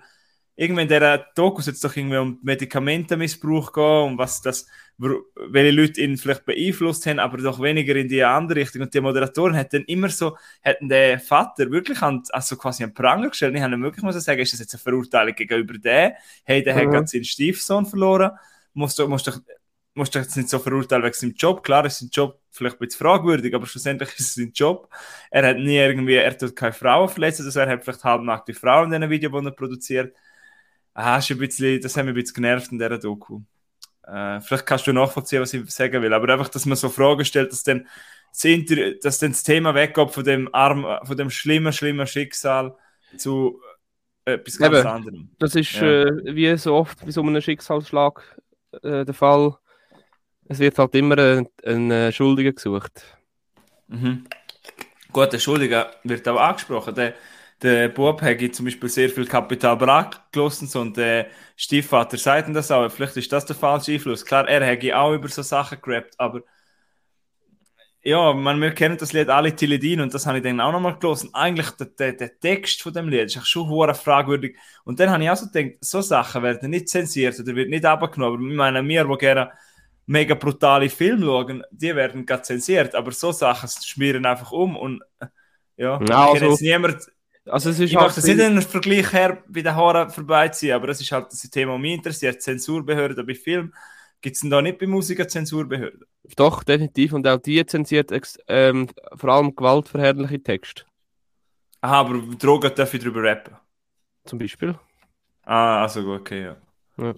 irgendwie 0.59 0.83
in 0.83 0.89
dieser 0.89 1.19
Doku 1.37 1.61
es 1.61 1.81
doch 1.81 1.95
irgendwie 1.95 2.17
um 2.17 2.41
Medikamentenmissbrauch 2.43 3.73
gehen, 3.73 4.13
um 4.13 4.19
was 4.19 4.43
das, 4.43 4.67
welche 4.99 5.71
Leute 5.71 6.01
ihn 6.01 6.17
vielleicht 6.17 6.45
beeinflusst 6.47 7.07
haben, 7.07 7.21
aber 7.21 7.39
doch 7.39 7.63
weniger 7.63 7.95
in 7.95 8.09
die 8.09 8.25
andere 8.25 8.59
Richtung. 8.59 8.83
Und 8.83 8.93
die 8.93 9.01
Moderatoren 9.01 9.55
hätten 9.55 9.85
immer 9.85 10.09
so, 10.09 10.37
hätten 10.61 10.89
den 10.89 11.21
Vater 11.21 11.71
wirklich 11.71 12.03
an, 12.03 12.25
also 12.31 12.57
quasi 12.57 12.83
einen 12.83 12.93
Pranger 12.93 13.29
gestellt. 13.29 13.55
Ich 13.55 13.63
habe 13.63 13.81
wirklich 13.81 14.03
muss 14.03 14.17
sagen, 14.17 14.41
ist 14.41 14.53
das 14.53 14.59
jetzt 14.59 14.75
eine 14.75 14.81
Verurteilung 14.81 15.37
gegenüber 15.37 15.75
dem? 15.75 16.13
Hey, 16.43 16.61
der 16.65 16.75
mhm. 16.75 16.79
hat 16.79 16.91
gerade 16.91 17.07
seinen 17.07 17.25
Stiefsohn 17.25 17.87
verloren. 17.87 18.33
Musst 18.75 18.99
du, 18.99 19.07
musst 19.07 19.29
doch, 19.29 19.39
musst 19.99 20.15
du 20.15 20.19
jetzt 20.19 20.37
nicht 20.37 20.49
so 20.49 20.59
verurteilen 20.59 21.05
wegen 21.05 21.15
seinem 21.15 21.35
Job. 21.35 21.63
Klar 21.63 21.85
ist 21.85 21.99
sein 21.99 22.09
Job 22.13 22.41
vielleicht 22.51 22.77
ein 22.77 22.87
bisschen 22.87 23.07
fragwürdig, 23.07 23.55
aber 23.55 23.67
schlussendlich 23.67 24.09
ist 24.11 24.21
es 24.21 24.35
sein 24.35 24.53
Job. 24.55 24.89
Er 25.31 25.47
hat 25.47 25.59
nie 25.59 25.77
irgendwie, 25.77 26.15
er 26.15 26.37
tut 26.37 26.57
keine 26.57 26.73
Frauen 26.73 27.09
verletzt, 27.09 27.41
also 27.41 27.61
er 27.61 27.69
hat 27.69 27.85
vielleicht 27.85 28.05
halbnackte 28.05 28.55
Frauen 28.55 28.93
in 28.93 29.01
diesen 29.01 29.11
Video, 29.11 29.41
die 29.41 29.47
er 29.47 29.53
produziert 29.53 30.15
ah, 30.99 31.19
ist 31.19 31.31
ein 31.31 31.39
bisschen, 31.39 31.81
das 31.81 31.97
hat 31.97 32.05
mich 32.05 32.13
ein 32.13 32.15
bisschen 32.15 32.35
genervt 32.35 32.73
in 32.73 32.79
dieser 32.79 32.99
Doku. 32.99 33.41
Äh, 34.03 34.41
vielleicht 34.41 34.67
kannst 34.67 34.87
du 34.87 34.93
nachvollziehen, 34.93 35.41
was 35.41 35.55
ich 35.55 35.71
sagen 35.71 36.03
will, 36.03 36.13
aber 36.13 36.33
einfach, 36.33 36.49
dass 36.49 36.67
man 36.67 36.77
so 36.77 36.89
Fragen 36.89 37.25
stellt, 37.25 37.53
dass 37.53 37.63
dann 37.63 37.87
das, 38.33 38.45
Inter 38.45 38.95
dass 38.95 39.19
dann 39.19 39.31
das 39.31 39.43
Thema 39.43 39.75
weggeht 39.75 40.11
von 40.11 40.25
dem 40.25 40.53
arm, 40.53 40.87
von 41.05 41.17
dem 41.17 41.31
schlimmen, 41.31 41.73
schlimmen 41.73 42.07
Schicksal 42.07 42.75
zu 43.17 43.61
etwas 44.25 44.59
ganz 44.59 44.77
Eben, 44.77 44.87
anderem. 44.87 45.31
Das 45.39 45.55
ist 45.55 45.73
ja. 45.75 46.03
äh, 46.03 46.35
wie 46.35 46.57
so 46.57 46.75
oft 46.75 47.05
bei 47.05 47.11
so 47.11 47.23
einem 47.23 47.41
Schicksalsschlag 47.41 48.41
äh, 48.83 49.05
der 49.05 49.15
Fall. 49.15 49.57
Es 50.49 50.59
wird 50.59 50.79
halt 50.79 50.95
immer 50.95 51.19
ein, 51.19 51.49
ein 51.65 51.91
äh, 51.91 52.11
Schuldiger 52.11 52.53
gesucht. 52.53 53.05
Mhm. 53.89 54.25
Gut, 55.13 55.33
der 55.33 55.39
Schuldige 55.39 55.87
wird 56.05 56.27
auch 56.27 56.41
angesprochen. 56.41 56.95
Der, 56.95 57.15
der 57.61 57.89
Bub 57.89 58.23
hat 58.23 58.55
zum 58.55 58.65
Beispiel 58.65 58.89
sehr 58.89 59.11
viel 59.11 59.27
Kapital 59.27 59.77
brach 59.77 60.11
gelassen 60.33 60.71
und 60.79 60.97
der 60.97 61.27
Stiefvater 61.57 62.17
sagt 62.17 62.55
das 62.55 62.71
auch. 62.71 62.91
Vielleicht 62.91 63.17
ist 63.17 63.33
das 63.33 63.45
der 63.45 63.57
falsche 63.57 63.93
Einfluss. 63.93 64.25
Klar, 64.25 64.49
er 64.49 64.65
hätte 64.65 64.97
auch 64.97 65.13
über 65.13 65.29
so 65.29 65.43
Sachen 65.43 65.79
gerappt, 65.83 66.15
aber 66.19 66.43
ja, 68.03 68.33
man, 68.33 68.61
wir 68.61 68.71
kennen 68.71 68.97
das 68.97 69.13
Lied 69.13 69.29
alle 69.29 69.55
Tiledin 69.55 70.01
und 70.01 70.15
das 70.15 70.25
habe 70.25 70.39
ich 70.39 70.45
dann 70.45 70.61
auch 70.61 70.73
nochmal 70.73 70.99
gelesen. 70.99 71.31
Eigentlich 71.35 71.71
der, 71.73 71.87
der, 71.89 72.13
der, 72.13 72.39
Text 72.39 72.81
von 72.81 72.93
dem 72.93 73.09
Lied 73.09 73.25
ist 73.37 73.47
schon 73.47 73.69
hoher 73.69 73.93
fragwürdig. 73.95 74.57
Und 74.85 75.01
dann 75.01 75.11
habe 75.11 75.25
ich 75.25 75.31
auch 75.31 75.37
so 75.37 75.47
gedacht, 75.51 75.79
so 75.81 76.01
Sachen 76.01 76.43
werden 76.43 76.71
nicht 76.71 76.89
zensiert 76.89 77.39
oder 77.39 77.55
wird 77.55 77.69
nicht 77.69 77.85
abgenommen. 77.85 78.39
Aber 78.39 78.51
ich 78.51 78.57
meine, 78.57 78.89
wir, 78.89 79.05
die 79.05 79.19
gerne 79.19 79.51
mega 80.09 80.35
brutale 80.35 80.89
Filme 80.89 81.27
schauen, 81.27 81.63
die 81.71 81.95
werden 81.95 82.27
gerade 82.27 82.43
zensiert. 82.43 82.95
Aber 82.95 83.13
so 83.13 83.31
Sachen 83.31 83.69
schmieren 83.69 84.27
einfach 84.27 84.51
um 84.53 84.77
und 84.77 85.03
ja, 85.77 86.01
ja 86.09 86.31
also, 86.33 86.47
jetzt 86.47 86.63
niemand 86.63 87.07
Also 87.45 87.71
es 87.71 87.79
ist 87.79 87.91
Ich 87.91 87.97
halt 87.97 88.07
möchte 88.07 88.21
das 88.21 88.29
nicht 88.29 88.41
einen 88.41 88.63
Vergleich 88.63 89.13
her 89.13 89.43
bei 89.47 89.63
den 89.63 89.75
Haaren 89.75 90.11
vorbeiziehen, 90.11 90.75
aber 90.75 90.89
das 90.89 91.01
ist 91.01 91.13
halt 91.13 91.27
das 91.31 91.41
Thema, 91.51 91.73
das 91.73 91.81
mich 91.81 91.95
interessiert. 91.95 92.43
Zensurbehörde 92.43 93.23
bei 93.23 93.35
Film. 93.35 93.73
Gibt 94.21 94.35
es 94.35 94.41
denn 94.41 94.51
da 94.51 94.61
nicht 94.61 94.79
bei 94.79 94.87
Musik 94.87 95.21
eine 95.21 95.29
Zensurbehörde? 95.29 96.07
Doch, 96.37 96.65
definitiv. 96.65 97.13
Und 97.13 97.27
auch 97.27 97.39
die 97.39 97.65
zensiert 97.65 98.11
ähm, 98.49 98.89
vor 99.15 99.31
allem 99.31 99.55
gewaltverherrliche 99.55 100.43
Texte. 100.43 100.85
Aha, 101.81 102.01
aber 102.01 102.19
Drogen 102.37 102.73
darf 102.75 102.93
ich 102.93 103.03
drüber 103.03 103.23
rappen. 103.23 103.57
Zum 104.25 104.39
Beispiel. 104.39 104.75
Ah, 105.45 105.83
also 105.83 106.03
gut, 106.03 106.21
okay, 106.21 106.43
ja. 106.45 106.57
Ja. 106.99 107.15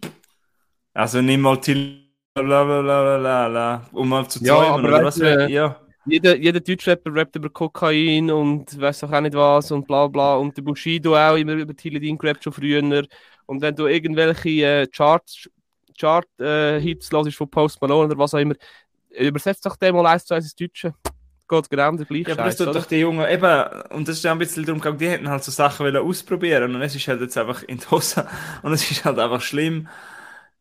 Also 0.93 1.23
nimm 1.23 1.41
mal 1.41 1.59
Till 1.61 2.10
la 2.37 2.43
la 2.65 2.81
la 2.83 2.97
la 3.05 3.17
la 3.19 3.47
la, 3.49 3.67
um 3.93 4.09
mal 4.09 4.29
zu 4.29 4.41
Ja, 4.41 4.55
zäumen, 4.55 4.85
aber 4.89 5.03
was? 5.03 5.21
du, 5.21 5.49
ja. 5.49 5.77
Jeder, 6.05 6.37
jeder 6.37 6.61
Deutschrapper 6.61 7.15
rappt 7.15 7.37
über 7.37 7.51
Kokain 7.51 8.31
und 8.31 8.81
weiß 8.81 9.05
auch 9.05 9.21
nicht 9.21 9.35
was 9.35 9.71
und 9.71 9.87
bla 9.87 10.07
bla. 10.09 10.37
Und 10.37 10.57
der 10.57 10.63
Bushido 10.63 11.15
auch 11.17 11.37
immer 11.37 11.53
über 11.53 11.77
Tilidin 11.77 12.17
gerappt 12.17 12.43
schon 12.45 12.53
früher. 12.55 12.83
Und 13.47 13.61
wenn 13.63 13.75
du 13.77 13.87
irgendwelche 13.87 14.49
äh, 14.65 14.87
Charts, 14.87 15.49
Chart 15.99 16.27
äh, 16.41 16.81
von 17.33 17.51
Post 17.51 17.81
Malone 17.83 18.07
oder 18.09 18.19
was 18.19 18.35
auch 18.35 18.39
immer, 18.39 18.55
übersetzt 19.11 19.67
doch 19.67 19.77
den 19.77 19.95
mal 19.95 20.07
eins 20.07 20.25
zu 20.25 20.35
eins 20.35 20.47
ins 20.47 20.55
Deutsche. 20.57 20.95
Geht 21.49 21.71
genau 21.71 21.93
der 21.97 22.07
gleiche 22.07 22.27
Ja, 22.27 22.35
aber 22.35 22.45
das 22.45 22.57
tut 22.57 22.75
doch 22.75 22.85
die 22.87 22.97
Jungen, 23.01 23.27
eben, 23.29 23.65
und 23.91 24.07
das 24.07 24.19
ist 24.19 24.25
ja 24.25 24.33
ein 24.33 24.39
bisschen 24.39 24.65
darum 24.65 24.81
gegangen, 24.81 24.99
die 24.99 25.09
hätten 25.09 25.29
halt 25.31 25.43
so 25.43 25.51
Sachen 25.51 25.85
wollen 25.87 25.97
ausprobieren 25.97 26.75
und 26.75 26.83
es 26.83 26.95
ist 26.95 27.09
halt 27.09 27.21
jetzt 27.23 27.37
einfach 27.39 27.63
in 27.63 27.79
die 27.79 27.91
Hose 27.91 28.29
und 28.63 28.73
es 28.73 28.91
ist 28.91 29.05
halt 29.05 29.19
einfach 29.19 29.41
schlimm, 29.41 29.89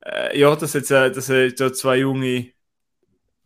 äh, 0.05 0.39
ja, 0.39 0.55
dass 0.55 0.73
jetzt 0.73 0.91
äh, 0.91 1.11
dass, 1.11 1.27
da 1.27 1.73
zwei 1.73 1.97
junge, 1.97 2.51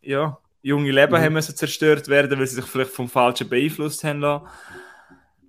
ja, 0.02 0.38
junge 0.62 0.92
Leben 0.92 1.16
Mhm. 1.16 1.20
haben 1.20 1.34
müssen 1.34 1.56
zerstört 1.56 2.08
werden, 2.08 2.38
weil 2.38 2.46
sie 2.46 2.56
sich 2.56 2.66
vielleicht 2.66 2.92
vom 2.92 3.08
Falschen 3.08 3.48
beeinflusst 3.48 4.04
haben 4.04 4.20
lassen. 4.20 4.46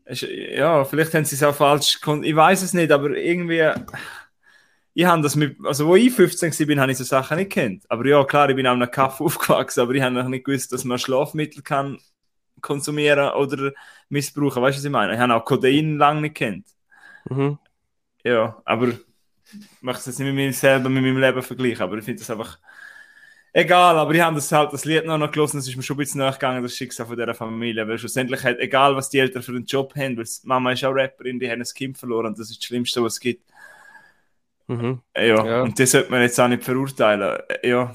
Ja, 0.07 0.85
vielleicht 0.85 1.13
haben 1.15 1.25
sie 1.25 1.35
es 1.35 1.41
auch 1.43 1.55
falsch, 1.55 1.99
ich 2.23 2.35
weiß 2.35 2.61
es 2.61 2.73
nicht, 2.73 2.91
aber 2.91 3.09
irgendwie, 3.17 3.71
ich 4.93 5.05
habe 5.05 5.21
das 5.21 5.35
mit, 5.35 5.57
also 5.65 5.87
wo 5.87 5.95
ich 5.95 6.11
15 6.13 6.51
war, 6.57 6.65
bin, 6.67 6.79
habe 6.79 6.91
ich 6.91 6.97
so 6.97 7.03
Sachen 7.03 7.37
nicht 7.37 7.51
kennt. 7.51 7.89
Aber 7.91 8.05
ja, 8.05 8.23
klar, 8.23 8.49
ich 8.49 8.55
bin 8.55 8.65
auch 8.67 8.73
in 8.75 8.81
einem 8.81 8.91
Kaff 8.91 9.19
aufgewachsen, 9.21 9.81
aber 9.81 9.93
ich 9.93 10.01
habe 10.01 10.15
noch 10.15 10.27
nicht 10.27 10.45
gewusst, 10.45 10.71
dass 10.71 10.83
man 10.85 10.99
Schlafmittel 10.99 11.61
kann 11.63 11.99
konsumieren 12.61 13.29
oder 13.33 13.73
missbrauchen. 14.09 14.61
Weißt 14.61 14.77
du, 14.77 14.79
was 14.79 14.85
ich 14.85 14.91
meine? 14.91 15.13
Ich 15.13 15.19
habe 15.19 15.35
auch 15.35 15.45
Codein 15.45 15.97
lange 15.97 16.21
nicht 16.21 16.35
kennt. 16.35 16.65
Mhm. 17.29 17.57
Ja, 18.23 18.61
aber 18.65 18.93
ich 19.53 19.81
möchte 19.81 19.99
es 20.01 20.05
jetzt 20.07 20.19
nicht 20.19 20.27
mit 20.27 20.35
mir 20.35 20.53
selber, 20.53 20.89
mit 20.89 21.03
meinem 21.03 21.19
Leben 21.19 21.41
vergleichen, 21.41 21.81
aber 21.83 21.97
ich 21.97 22.05
finde 22.05 22.19
das 22.21 22.29
einfach 22.29 22.59
egal. 23.53 23.97
Aber 23.97 24.13
ich 24.13 24.21
habe 24.21 24.35
das 24.35 24.51
halt, 24.51 24.73
das 24.73 24.85
Lied 24.85 25.05
noch, 25.05 25.17
noch 25.17 25.31
gelesen, 25.31 25.57
das 25.57 25.67
ist 25.67 25.75
mir 25.75 25.83
schon 25.83 25.95
ein 25.95 25.99
bisschen 25.99 26.19
nachgegangen, 26.19 26.63
das 26.63 26.75
Schicksal 26.75 27.05
von 27.07 27.17
dieser 27.17 27.33
Familie, 27.33 27.87
weil 27.87 27.97
schlussendlich 27.97 28.43
hat, 28.43 28.59
egal 28.59 28.95
was 28.95 29.09
die 29.09 29.19
Eltern 29.19 29.43
für 29.43 29.51
einen 29.53 29.65
Job 29.65 29.95
haben, 29.95 30.17
weil 30.17 30.25
Mama 30.43 30.71
ist 30.71 30.83
auch 30.83 30.93
Rapperin, 30.93 31.39
die 31.39 31.49
haben 31.49 31.61
ein 31.61 31.67
Kind 31.75 31.97
verloren 31.97 32.27
und 32.27 32.39
das 32.39 32.49
ist 32.49 32.59
das 32.59 32.65
Schlimmste, 32.65 33.03
was 33.03 33.13
es 33.13 33.19
gibt. 33.19 33.43
Mhm. 34.67 35.01
Äh, 35.13 35.27
Ja, 35.29 35.45
Ja. 35.45 35.61
und 35.63 35.79
das 35.79 35.91
sollte 35.91 36.11
man 36.11 36.21
jetzt 36.21 36.39
auch 36.39 36.47
nicht 36.47 36.63
verurteilen. 36.63 37.39
Äh, 37.49 37.69
Ja. 37.69 37.93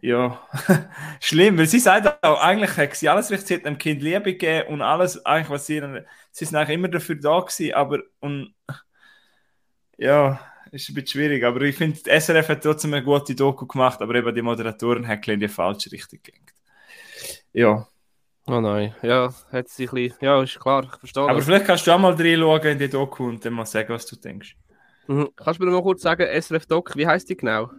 Ja, 0.00 0.40
schlimm, 1.20 1.58
weil 1.58 1.66
sie 1.66 1.80
sagt 1.80 2.22
auch, 2.24 2.40
eigentlich 2.40 2.76
hat 2.76 2.94
sie 2.94 3.08
alles 3.08 3.30
richtig, 3.30 3.48
sie 3.48 3.54
hat 3.56 3.66
dem 3.66 3.78
Kind 3.78 4.00
Liebe 4.02 4.22
gegeben 4.22 4.68
und 4.74 4.82
alles, 4.82 5.24
eigentlich, 5.26 5.50
was 5.50 5.66
sie, 5.66 5.80
sie 6.30 6.44
sind 6.44 6.56
eigentlich 6.56 6.74
immer 6.76 6.88
dafür 6.88 7.16
da 7.16 7.40
gewesen, 7.40 7.74
aber, 7.74 8.00
und, 8.20 8.54
ja, 10.00 10.40
ist 10.72 10.88
ein 10.88 10.94
bisschen 10.94 11.06
schwierig, 11.08 11.44
aber 11.44 11.60
ich 11.62 11.76
finde, 11.76 11.98
die 12.02 12.10
SRF 12.10 12.48
hat 12.48 12.62
trotzdem 12.62 12.94
eine 12.94 13.04
gute 13.04 13.34
Doku 13.34 13.66
gemacht, 13.66 14.00
aber 14.02 14.14
eben 14.14 14.34
die 14.34 14.42
Moderatoren 14.42 15.06
haben 15.06 15.22
in 15.22 15.40
die 15.40 15.48
falsche 15.48 15.92
Richtung 15.92 16.20
gegangen. 16.22 16.46
Ja, 17.52 17.86
Oh 18.46 18.60
nein. 18.60 18.94
Ja, 19.02 19.32
hat 19.52 19.68
sie 19.68 19.86
ein 19.86 19.94
bisschen. 19.94 20.18
Ja, 20.20 20.42
ist 20.42 20.58
klar, 20.58 20.82
ich 20.84 20.98
verstehe. 20.98 21.22
aber 21.22 21.34
das. 21.34 21.44
vielleicht 21.44 21.66
kannst 21.66 21.86
du 21.86 21.92
auch 21.92 21.98
mal 21.98 22.14
reinschauen 22.14 22.62
in 22.72 22.78
die 22.78 22.88
Doku 22.88 23.28
und 23.28 23.44
dann 23.44 23.52
mal 23.52 23.66
sagen, 23.66 23.92
was 23.94 24.06
du 24.06 24.16
denkst. 24.16 24.56
Mhm. 25.06 25.28
Kannst 25.36 25.60
du 25.60 25.64
mir 25.64 25.70
noch 25.70 25.82
kurz 25.82 26.02
sagen, 26.02 26.26
SRF 26.26 26.66
Doc, 26.66 26.96
wie 26.96 27.06
heißt 27.06 27.28
die 27.28 27.36
genau? 27.36 27.70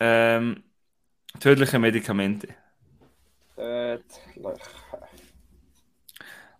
Ähm, 0.00 0.62
tödliche 1.40 1.78
Medikamente. 1.78 2.48
Äh, 3.56 3.98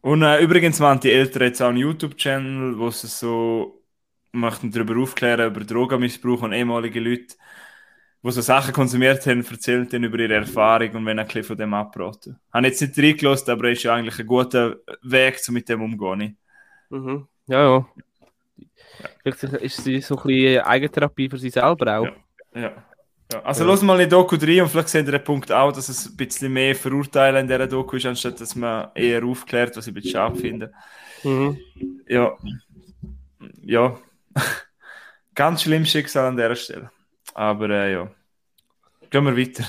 Und 0.03 0.23
äh, 0.23 0.43
übrigens 0.43 0.81
waren 0.81 1.01
die 1.01 1.13
Eltern 1.13 1.45
jetzt 1.45 1.63
auch 1.63 1.69
einen 1.69 1.79
YouTube-Channel, 1.79 2.79
wo 2.79 2.91
sie 2.91 3.07
so 3.07 3.82
möchten 4.33 4.71
darüber 4.71 4.97
aufklären, 5.01 5.51
über 5.51 5.61
Drogenmissbrauch 5.61 6.43
und 6.43 6.53
ehemalige 6.53 7.01
Leute, 7.01 7.37
die 8.25 8.31
so 8.31 8.41
Sachen 8.41 8.73
konsumiert 8.73 9.27
haben, 9.27 9.45
erzählen 9.45 9.89
dann 9.89 10.05
über 10.05 10.19
ihre 10.19 10.35
Erfahrung 10.35 10.91
und 10.93 11.07
wenn 11.07 11.19
ein 11.19 11.27
bisschen 11.27 11.45
von 11.45 11.57
dem 11.57 11.75
abraten. 11.75 12.39
Habe 12.53 12.67
jetzt 12.67 12.81
nicht 12.81 12.99
reingelassen, 12.99 13.51
aber 13.51 13.71
es 13.71 13.79
ist 13.79 13.85
ja 13.85 13.95
eigentlich 13.95 14.19
ein 14.19 14.27
guter 14.27 14.77
Weg, 15.03 15.41
um 15.49 15.55
mit 15.55 15.69
dem 15.69 15.83
umzugehen. 15.83 16.39
Mhm. 16.91 17.27
Ja, 17.47 17.63
ja. 17.63 17.87
Vielleicht 19.23 19.43
ist 19.43 19.85
sie 19.85 20.01
so 20.01 20.17
ein 20.17 20.23
bisschen 20.25 20.61
Eigentherapie 20.63 21.29
für 21.29 21.39
sie 21.39 21.51
selber 21.51 21.99
auch. 21.99 22.05
Ja. 22.05 22.13
Ja. 22.55 22.73
ja. 23.33 23.43
Also 23.43 23.65
Ja. 23.65 23.71
los 23.71 23.83
mal 23.83 24.01
in 24.01 24.09
Doku 24.11 24.37
rein 24.37 24.61
und 24.63 24.69
vielleicht 24.69 24.89
seht 24.89 25.07
ihr 25.07 25.13
den 25.13 25.25
Punkt 25.25 25.51
auch, 25.51 25.73
dass 25.73 25.89
es 25.89 26.07
ein 26.07 26.17
bisschen 26.17 26.53
mehr 26.53 26.75
Verurteilen 26.75 27.43
in 27.43 27.47
dieser 27.49 27.67
Doku 27.67 27.97
ist, 27.97 28.07
anstatt 28.07 28.41
dass 28.41 28.55
man 28.55 28.91
eher 28.95 29.25
aufklärt, 29.25 29.77
was 29.77 29.87
ich 29.87 29.91
ein 29.93 29.95
bisschen 29.95 30.13
schade 30.13 30.39
finde. 30.39 30.73
Mhm. 31.25 31.59
Ja. 32.07 32.37
Ja. 33.63 33.99
Ganz 35.35 35.63
schlimmes 35.63 35.91
Schicksal 35.91 36.27
an 36.27 36.37
dieser 36.37 36.57
Stelle. 36.57 36.91
Aber 37.35 37.71
äh, 37.71 37.93
ja. 37.93 38.11
Gehen 39.11 39.25
wir 39.25 39.37
weiter. 39.37 39.65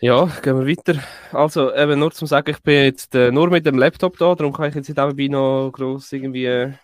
Ja, 0.00 0.26
gehen 0.42 0.58
wir 0.58 0.66
weiter. 0.66 1.02
Also, 1.32 1.74
eben 1.74 1.98
nur 1.98 2.12
zum 2.12 2.28
sagen, 2.28 2.50
ich 2.50 2.62
bin 2.62 2.84
jetzt 2.84 3.14
äh, 3.14 3.32
nur 3.32 3.50
mit 3.50 3.66
dem 3.66 3.78
Laptop 3.78 4.16
da, 4.16 4.34
darum 4.34 4.52
kann 4.52 4.68
ich 4.68 4.74
jetzt 4.74 4.88
nicht 4.88 4.96
nebenbei 4.96 5.26
noch 5.26 5.70
gross 5.72 6.12
irgendwie 6.12 6.44
äh, 6.44 6.64
einen 6.64 6.76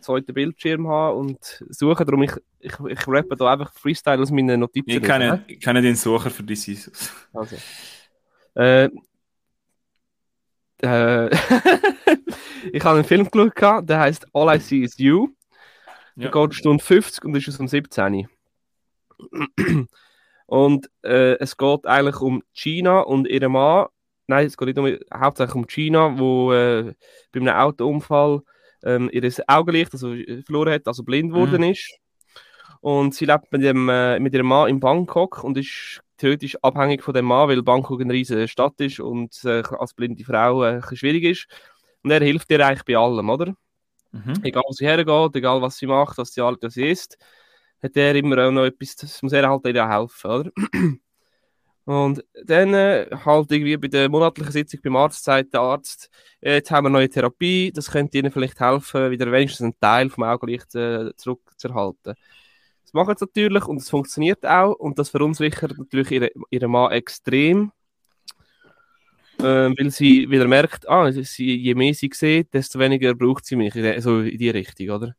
zweiten 0.00 0.34
Bildschirm 0.34 0.88
haben 0.88 1.18
und 1.18 1.64
suchen. 1.68 2.04
Darum 2.04 2.22
ich, 2.22 2.32
ich, 2.58 2.72
ich 2.88 3.06
rappe 3.06 3.36
da 3.36 3.52
einfach 3.52 3.72
Freestyle 3.72 4.20
aus 4.20 4.30
meinen 4.30 4.58
Notizen. 4.58 4.90
Ich 4.90 5.02
kenne, 5.02 5.28
ne? 5.28 5.44
ich 5.46 5.60
kenne 5.60 5.82
den 5.82 5.94
Sucher 5.94 6.30
für 6.30 6.42
die 6.42 6.54
Jesus. 6.54 7.12
Also. 7.32 7.56
Äh, 8.54 8.88
äh, 10.82 11.28
ich 12.72 12.84
habe 12.84 12.96
einen 12.96 13.04
Film 13.04 13.28
geschaut, 13.30 13.88
der 13.88 14.00
heißt 14.00 14.26
All 14.32 14.56
I 14.56 14.60
See 14.60 14.82
Is 14.82 14.98
You. 14.98 15.28
Ja. 16.18 16.30
geht 16.30 16.54
Stunde 16.54 16.82
50 16.82 17.24
und 17.24 17.36
ist 17.36 17.48
aus 17.48 17.58
dem 17.58 17.68
17. 17.68 18.28
und 20.46 20.90
äh, 21.02 21.38
es 21.38 21.56
geht 21.56 21.86
eigentlich 21.86 22.20
um 22.20 22.42
China 22.52 23.00
und 23.00 23.28
ihre 23.28 23.48
Mann. 23.48 23.86
Nein, 24.26 24.46
es 24.46 24.56
geht 24.56 24.76
nicht 24.76 24.78
um, 24.78 25.20
hauptsächlich 25.20 25.54
um 25.54 25.66
China, 25.66 26.18
wo 26.18 26.52
äh, 26.52 26.94
bei 27.32 27.40
einem 27.40 27.54
Autounfall 27.54 28.42
ähm, 28.84 29.08
ihr 29.12 29.32
Augenlicht 29.46 29.92
also, 29.92 30.12
äh, 30.12 30.42
verloren 30.42 30.74
hat, 30.74 30.86
also 30.86 31.02
blind 31.02 31.32
geworden 31.32 31.62
ist. 31.62 31.98
Und 32.80 33.14
sie 33.14 33.24
lebt 33.24 33.50
mit, 33.52 33.62
dem, 33.62 33.88
äh, 33.88 34.18
mit 34.20 34.34
ihrem 34.34 34.46
Mann 34.46 34.68
in 34.68 34.80
Bangkok 34.80 35.42
und 35.42 35.56
ist 35.56 36.00
theoretisch 36.16 36.56
abhängig 36.62 37.02
von 37.02 37.14
dem 37.14 37.24
Mann, 37.26 37.48
weil 37.48 37.62
Bangkok 37.62 38.00
eine 38.00 38.12
riesige 38.12 38.48
Stadt 38.48 38.80
ist 38.80 39.00
und 39.00 39.38
äh, 39.44 39.62
als 39.78 39.94
blinde 39.94 40.24
Frau 40.24 40.64
äh, 40.64 40.82
schwierig 40.94 41.24
ist. 41.24 41.46
Und 42.02 42.10
er 42.10 42.20
hilft 42.20 42.50
ihr 42.50 42.64
eigentlich 42.64 42.84
bei 42.84 42.96
allem, 42.96 43.30
oder? 43.30 43.54
Mhm. 44.12 44.40
egal 44.42 44.62
wo 44.66 44.72
sie 44.72 44.86
hergeht, 44.86 45.36
egal 45.36 45.60
was 45.60 45.76
sie 45.76 45.86
macht, 45.86 46.18
was 46.18 46.32
sie 46.32 46.40
alt 46.40 46.58
sie 46.68 46.90
ist, 46.90 47.18
hat 47.82 47.96
er 47.96 48.14
immer 48.14 48.46
auch 48.46 48.50
noch 48.50 48.64
etwas, 48.64 48.96
das 48.96 49.22
muss 49.22 49.32
er 49.32 49.48
halt 49.48 49.66
ihr 49.66 49.88
helfen, 49.88 50.30
oder? 50.30 50.50
Und 51.84 52.22
dann 52.44 52.74
äh, 52.74 53.08
halt 53.24 53.50
irgendwie 53.50 53.78
bei 53.78 53.88
der 53.88 54.10
monatlichen 54.10 54.52
Sitzung 54.52 54.80
beim 54.82 54.96
Arzt 54.96 55.24
sagt 55.24 55.54
der 55.54 55.62
Arzt, 55.62 56.10
äh, 56.42 56.56
jetzt 56.56 56.70
haben 56.70 56.84
wir 56.84 56.90
neue 56.90 57.08
Therapie, 57.08 57.72
das 57.72 57.90
könnte 57.90 58.18
ihnen 58.18 58.30
vielleicht 58.30 58.60
helfen, 58.60 59.10
wieder 59.10 59.32
wenigstens 59.32 59.64
einen 59.64 59.80
Teil 59.80 60.10
vom 60.10 60.24
Augenlicht 60.24 60.74
äh, 60.74 61.16
zurückzuerhalten. 61.16 62.14
Das 62.84 62.92
machen 62.92 63.14
sie 63.16 63.24
natürlich 63.24 63.64
und 63.64 63.78
es 63.78 63.88
funktioniert 63.88 64.44
auch 64.44 64.74
und 64.74 64.98
das 64.98 65.08
verunsichert 65.08 65.78
natürlich 65.78 66.10
ihre, 66.10 66.30
ihren 66.50 66.70
Mann 66.70 66.92
extrem, 66.92 67.72
ähm, 69.42 69.74
weil 69.78 69.90
sie 69.90 70.28
wieder 70.30 70.46
merkt, 70.48 70.88
ah, 70.88 71.10
sie, 71.12 71.56
je 71.56 71.74
mehr 71.74 71.94
sie 71.94 72.10
sieht, 72.12 72.52
desto 72.52 72.78
weniger 72.78 73.14
braucht 73.14 73.44
sie 73.46 73.56
mich, 73.56 73.74
so 74.02 74.20
in 74.20 74.38
die 74.38 74.50
Richtung, 74.50 74.90
oder? 74.90 75.14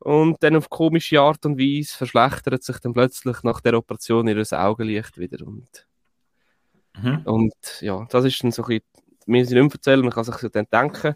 Und 0.00 0.42
dann 0.42 0.56
auf 0.56 0.70
komische 0.70 1.20
Art 1.20 1.44
und 1.44 1.58
Weise 1.58 1.96
verschlechtert 1.96 2.62
sich 2.62 2.78
dann 2.78 2.94
plötzlich 2.94 3.42
nach 3.42 3.60
der 3.60 3.74
Operation 3.74 4.28
ihr 4.28 4.44
Augenlicht 4.52 5.18
wieder. 5.18 5.46
Und, 5.46 5.86
Mhm. 6.96 7.22
und 7.24 7.54
ja, 7.80 8.06
das 8.10 8.24
ist 8.24 8.42
dann 8.42 8.50
so 8.50 8.62
ein 8.62 8.68
bisschen, 8.68 8.84
mir 9.26 9.46
sie 9.46 9.54
nicht 9.54 9.72
erzählen, 9.72 10.00
man 10.00 10.10
kann 10.10 10.24
sich 10.24 10.34
so 10.36 10.48
dann 10.48 10.66
denken, 10.72 11.14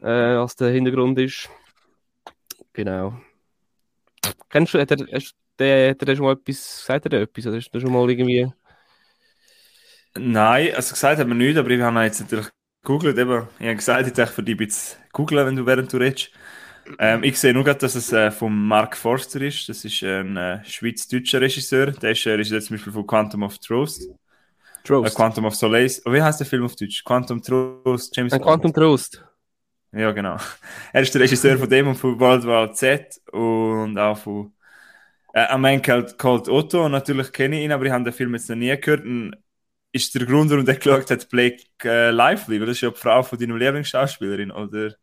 äh, 0.00 0.36
was 0.36 0.56
der 0.56 0.70
Hintergrund 0.70 1.18
ist. 1.18 1.48
Genau. 2.72 3.14
Kennst 4.48 4.74
du, 4.74 4.80
hat 4.80 4.90
er, 4.90 4.98
hat 5.90 6.02
er 6.02 6.16
schon 6.16 6.24
mal 6.24 6.32
etwas, 6.32 6.84
sagt 6.84 7.06
er 7.06 7.22
etwas, 7.22 7.46
oder 7.46 7.56
hast 7.56 7.70
du 7.70 7.80
schon 7.80 7.92
mal 7.92 8.08
irgendwie... 8.10 8.50
Nein, 10.16 10.74
also 10.74 10.94
gesagt 10.94 11.18
hat 11.18 11.26
man 11.26 11.38
nicht, 11.38 11.56
aber 11.56 11.70
ich 11.70 11.80
habe 11.80 12.02
jetzt 12.02 12.20
natürlich 12.20 12.48
gegoogelt. 12.82 13.18
Eben. 13.18 13.48
Ich 13.58 13.66
habe 13.66 13.76
gesagt, 13.76 14.06
ich 14.06 14.12
dachte 14.12 14.32
für 14.32 14.42
dich 14.42 14.54
ein 14.54 14.58
bisschen 14.58 14.98
googeln, 15.12 15.46
wenn 15.46 15.56
du 15.56 15.66
während 15.66 15.92
du 15.92 15.96
redest. 15.96 16.30
Ähm, 16.98 17.24
ich 17.24 17.38
sehe 17.38 17.54
nur 17.54 17.64
gerade, 17.64 17.78
dass 17.80 17.94
es 17.94 18.12
äh, 18.12 18.30
von 18.30 18.54
Mark 18.66 18.96
Forster 18.96 19.40
ist. 19.40 19.68
Das 19.68 19.84
ist 19.84 20.02
ein 20.02 20.36
äh, 20.36 20.64
schweiz-deutscher 20.64 21.40
Regisseur. 21.40 21.92
Der 21.92 22.12
ist 22.12 22.26
äh, 22.26 22.32
Regisseur 22.32 22.60
zum 22.60 22.76
Beispiel 22.76 22.92
von 22.92 23.06
Quantum 23.06 23.42
of 23.42 23.58
Trost. 23.58 24.02
Äh, 24.02 24.14
Trost. 24.84 25.16
Quantum 25.16 25.46
of 25.46 25.54
Solace. 25.54 26.02
Oh, 26.04 26.12
wie 26.12 26.22
heißt 26.22 26.40
der 26.40 26.46
Film 26.46 26.64
auf 26.64 26.76
Deutsch? 26.76 27.02
Quantum 27.04 27.42
Trost, 27.42 28.14
James 28.14 28.32
Ein 28.34 28.40
Bond. 28.40 28.62
Quantum 28.62 28.72
Trost. 28.74 29.24
Ja, 29.92 30.12
genau. 30.12 30.36
Er 30.92 31.02
ist 31.02 31.14
der 31.14 31.22
Regisseur 31.22 31.56
von 31.56 31.70
dem 31.70 31.88
und 31.88 31.94
von 31.94 32.18
World 32.20 32.44
War 32.44 32.72
Z 32.72 33.20
und 33.32 33.96
auch 33.96 34.18
von 34.18 34.52
äh, 35.32 35.40
A 35.40 35.56
Man 35.56 35.80
Called, 35.80 36.22
Otto. 36.22 36.84
Und 36.84 36.92
natürlich 36.92 37.32
kenne 37.32 37.58
ich 37.58 37.64
ihn, 37.64 37.72
aber 37.72 37.86
ich 37.86 37.92
habe 37.92 38.04
den 38.04 38.12
Film 38.12 38.34
jetzt 38.34 38.50
noch 38.50 38.56
nie 38.56 38.76
gehört. 38.78 39.04
Und 39.04 39.34
ist 39.94 40.14
der 40.14 40.26
Grund, 40.26 40.50
warum 40.50 40.64
der 40.64 40.74
geschaut 40.76 41.10
hat, 41.10 41.28
Blake 41.30 41.62
äh, 41.84 42.10
Lively, 42.10 42.58
weil 42.60 42.66
das 42.66 42.76
ist 42.76 42.80
ja 42.82 42.90
die 42.90 42.96
Frau 42.98 43.22
von 43.22 43.38
deiner 43.38 43.56
Lieblingsschauspielerin 43.56 44.50
oder 44.50 44.94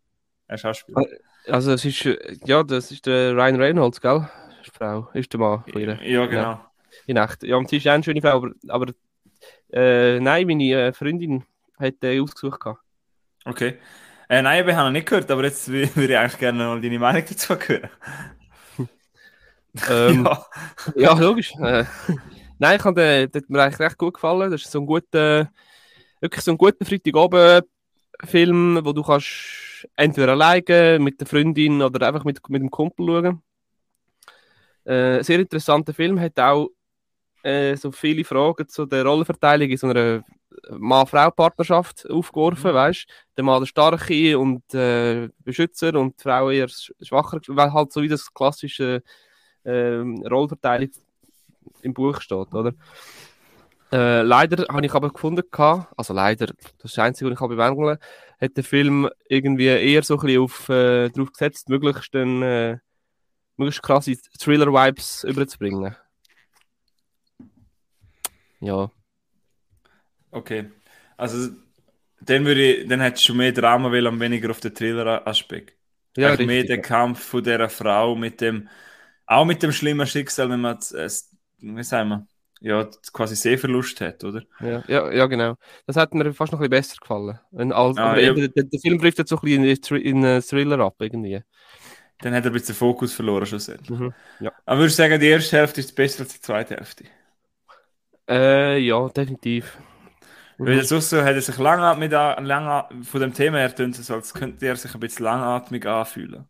ein 0.47 0.57
Schauspieler. 0.57 1.05
Also 1.47 1.71
es 1.71 1.85
ist, 1.85 2.05
äh, 2.05 2.37
ja, 2.45 2.61
das 2.63 2.91
ist 2.91 3.05
der 3.05 3.33
Ryan 3.33 3.55
Reynolds, 3.55 4.01
gell? 4.01 4.27
Ist 4.61 4.75
Frau, 4.75 5.09
ist 5.13 5.31
der 5.33 5.39
Mann 5.39 5.63
von 5.63 5.81
ihr. 5.81 5.97
Ja, 6.03 6.25
genau. 6.25 6.65
In 7.07 7.17
echt. 7.17 7.43
Ja, 7.43 7.55
und 7.55 7.69
sie 7.69 7.77
ist 7.77 7.87
auch 7.87 7.93
eine 7.93 8.03
schöne 8.03 8.21
Frau, 8.21 8.29
aber, 8.35 8.51
aber 8.67 8.93
äh, 9.73 10.19
nein, 10.19 10.45
meine 10.45 10.73
äh, 10.73 10.93
Freundin 10.93 11.43
hat 11.79 12.03
den 12.03 12.21
ausgesucht. 12.21 12.59
gehabt. 12.59 12.81
Okay. 13.45 13.77
Äh, 14.29 14.41
nein, 14.41 14.67
wir 14.67 14.75
haben 14.75 14.87
noch 14.87 14.91
nicht 14.91 15.07
gehört, 15.07 15.31
aber 15.31 15.43
jetzt 15.45 15.67
wü- 15.69 15.89
würde 15.95 16.13
ich 16.13 16.19
eigentlich 16.19 16.37
gerne 16.37 16.59
mal 16.59 16.81
deine 16.81 16.99
Meinung 16.99 17.23
dazu 17.27 17.55
hören. 17.55 17.89
Ähm, 19.89 20.25
ja. 20.95 21.13
Ja, 21.13 21.13
logisch. 21.17 21.53
Äh, 22.61 22.65
nein, 22.65 22.77
ich 22.79 22.85
habe 22.85 23.01
den, 23.01 23.31
der 23.31 23.41
hat 23.41 23.49
mir 23.49 23.63
eigentlich 23.63 23.79
recht 23.79 23.97
gut 23.97 24.13
gefallen. 24.15 24.51
Das 24.51 24.61
ist 24.61 24.71
so 24.71 24.79
ein 24.79 24.85
guter, 24.85 25.51
wirklich 26.19 26.43
so 26.43 26.51
ein 26.51 26.57
guter 26.57 26.85
Freitagabend-Film, 26.85 28.79
wo 28.83 28.93
du 28.93 29.03
kannst 29.03 29.87
entweder 29.95 30.33
alleine, 30.33 30.99
mit 30.99 31.19
der 31.19 31.27
Freundin 31.27 31.81
oder 31.81 32.07
einfach 32.07 32.23
mit, 32.23 32.39
mit 32.49 32.61
dem 32.61 32.71
Kumpel 32.71 33.07
schauen. 33.07 33.41
Äh, 34.85 35.23
sehr 35.23 35.39
interessanter 35.39 35.93
Film, 35.93 36.19
hat 36.19 36.39
auch 36.39 36.69
äh, 37.43 37.75
so 37.75 37.91
viele 37.91 38.23
Fragen 38.23 38.67
zu 38.67 38.85
der 38.85 39.05
Rollenverteilung 39.05 39.69
in 39.69 39.77
so 39.77 39.87
einer 39.87 40.23
Mann-Frau-Partnerschaft 40.69 42.09
aufgeworfen, 42.09 42.71
Mhm. 42.71 42.75
weißt 42.75 43.05
Der 43.37 43.43
Mann 43.43 43.61
der 43.61 43.67
Starke 43.67 44.37
und 44.39 44.73
äh, 44.73 45.29
Beschützer 45.39 45.95
und 45.95 46.19
die 46.19 46.23
Frau 46.23 46.49
eher 46.49 46.67
sch- 46.67 46.93
schwacher, 47.01 47.39
weil 47.47 47.73
halt 47.73 47.91
so 47.91 48.01
wie 48.01 48.07
das 48.07 48.33
klassische 48.33 49.03
ähm, 49.65 50.23
Rollenverteilung 50.29 50.89
im 51.81 51.93
Buch 51.93 52.21
steht, 52.21 52.53
oder? 52.53 52.73
Äh, 53.91 54.21
leider 54.21 54.65
habe 54.73 54.85
ich 54.85 54.93
aber 54.93 55.09
gefunden, 55.09 55.43
also 55.51 56.13
leider, 56.13 56.47
das 56.47 56.85
ist 56.85 56.97
das 56.97 56.99
Einzige, 56.99 57.29
was 57.29 57.33
ich 57.33 57.39
kann 57.39 57.49
bemängeln 57.49 57.97
hat 58.41 58.57
der 58.57 58.63
Film 58.63 59.09
irgendwie 59.29 59.67
eher 59.67 60.01
so 60.03 60.15
ein 60.15 60.21
bisschen 60.21 60.41
auf, 60.41 60.69
äh, 60.69 61.09
darauf 61.09 61.31
gesetzt, 61.31 61.69
möglichst, 61.69 62.13
dann, 62.15 62.41
äh, 62.41 62.77
möglichst 63.55 63.83
krasse 63.83 64.17
Thriller-Vibes 64.39 65.23
überzubringen. 65.25 65.95
Ja. 68.59 68.89
Okay. 70.31 70.71
Also, 71.17 71.51
dann 72.21 72.45
würde 72.45 72.63
ich, 72.63 72.87
dann 72.87 73.01
hättest 73.01 73.29
du 73.29 73.35
mehr 73.35 73.51
Drama 73.51 73.91
will 73.91 74.07
und 74.07 74.19
weniger 74.19 74.49
auf 74.49 74.59
den 74.59 74.73
Thriller-Aspekt. 74.73 75.77
Ja, 76.17 76.29
Eigentlich 76.29 76.47
mehr 76.47 76.63
richtig, 76.63 76.75
der 76.75 76.81
Kampf 76.81 77.23
von 77.23 77.43
dieser 77.43 77.69
Frau 77.69 78.15
mit 78.15 78.41
dem, 78.41 78.69
auch 79.27 79.45
mit 79.45 79.61
dem 79.61 79.71
schlimmen 79.71 80.07
Schicksal, 80.07 80.49
wenn 80.49 80.61
man, 80.61 80.77
äh, 80.93 81.09
wie 81.61 81.83
sagen 81.83 82.09
wir, 82.09 82.27
ja, 82.61 82.87
quasi 83.11 83.35
Sehverlust 83.35 84.01
hat, 84.01 84.23
oder? 84.23 84.43
Ja, 84.59 84.83
ja, 84.87 85.11
ja, 85.11 85.25
genau. 85.25 85.55
Das 85.87 85.95
hat 85.95 86.13
mir 86.13 86.31
fast 86.33 86.51
noch 86.51 86.59
ein 86.59 86.69
bisschen 86.69 86.95
besser 86.95 86.97
gefallen. 87.01 87.39
Wenn, 87.51 87.71
als, 87.71 87.97
Ah, 87.97 88.17
ja. 88.17 88.33
der, 88.33 88.49
der 88.49 88.79
Film 88.79 88.99
trifft 88.99 89.17
jetzt 89.17 89.29
so 89.29 89.37
ein 89.37 89.41
bisschen 89.41 89.63
in, 89.63 89.75
Thr- 89.81 89.95
in 89.95 90.25
einen 90.25 90.41
Thriller 90.41 90.79
ab, 90.79 90.95
irgendwie. 90.99 91.41
Dann 92.21 92.35
hat 92.35 92.45
er 92.45 92.51
ein 92.51 92.53
bisschen 92.53 92.73
den 92.73 92.75
Fokus 92.75 93.13
verloren, 93.13 93.45
schlussendlich. 93.47 93.99
Mhm. 93.99 94.13
Aber 94.65 94.77
würde 94.77 94.87
ich 94.89 94.95
sagen, 94.95 95.19
die 95.19 95.27
erste 95.27 95.57
Hälfte 95.57 95.79
ist 95.81 95.95
besser 95.95 96.21
als 96.23 96.33
die 96.33 96.41
zweite 96.41 96.75
Hälfte. 96.75 97.05
Äh, 98.29 98.77
ja, 98.79 99.09
definitiv. 99.09 99.77
Weil 100.57 100.77
das 100.77 100.91
auch 100.91 101.01
so, 101.01 101.21
hat 101.23 101.33
er 101.35 101.41
sich 101.41 101.57
langatmig, 101.57 102.13
an- 102.15 102.45
lang, 102.45 103.03
von 103.03 103.21
dem 103.21 103.33
Thema 103.33 103.57
her 103.57 103.73
tönt 103.75 103.97
es 103.97 104.11
als 104.11 104.33
könnte 104.33 104.65
er 104.67 104.75
sich 104.75 104.93
ein 104.93 104.99
bisschen 104.99 105.25
langatmig 105.25 105.85
anfühlen. 105.87 106.45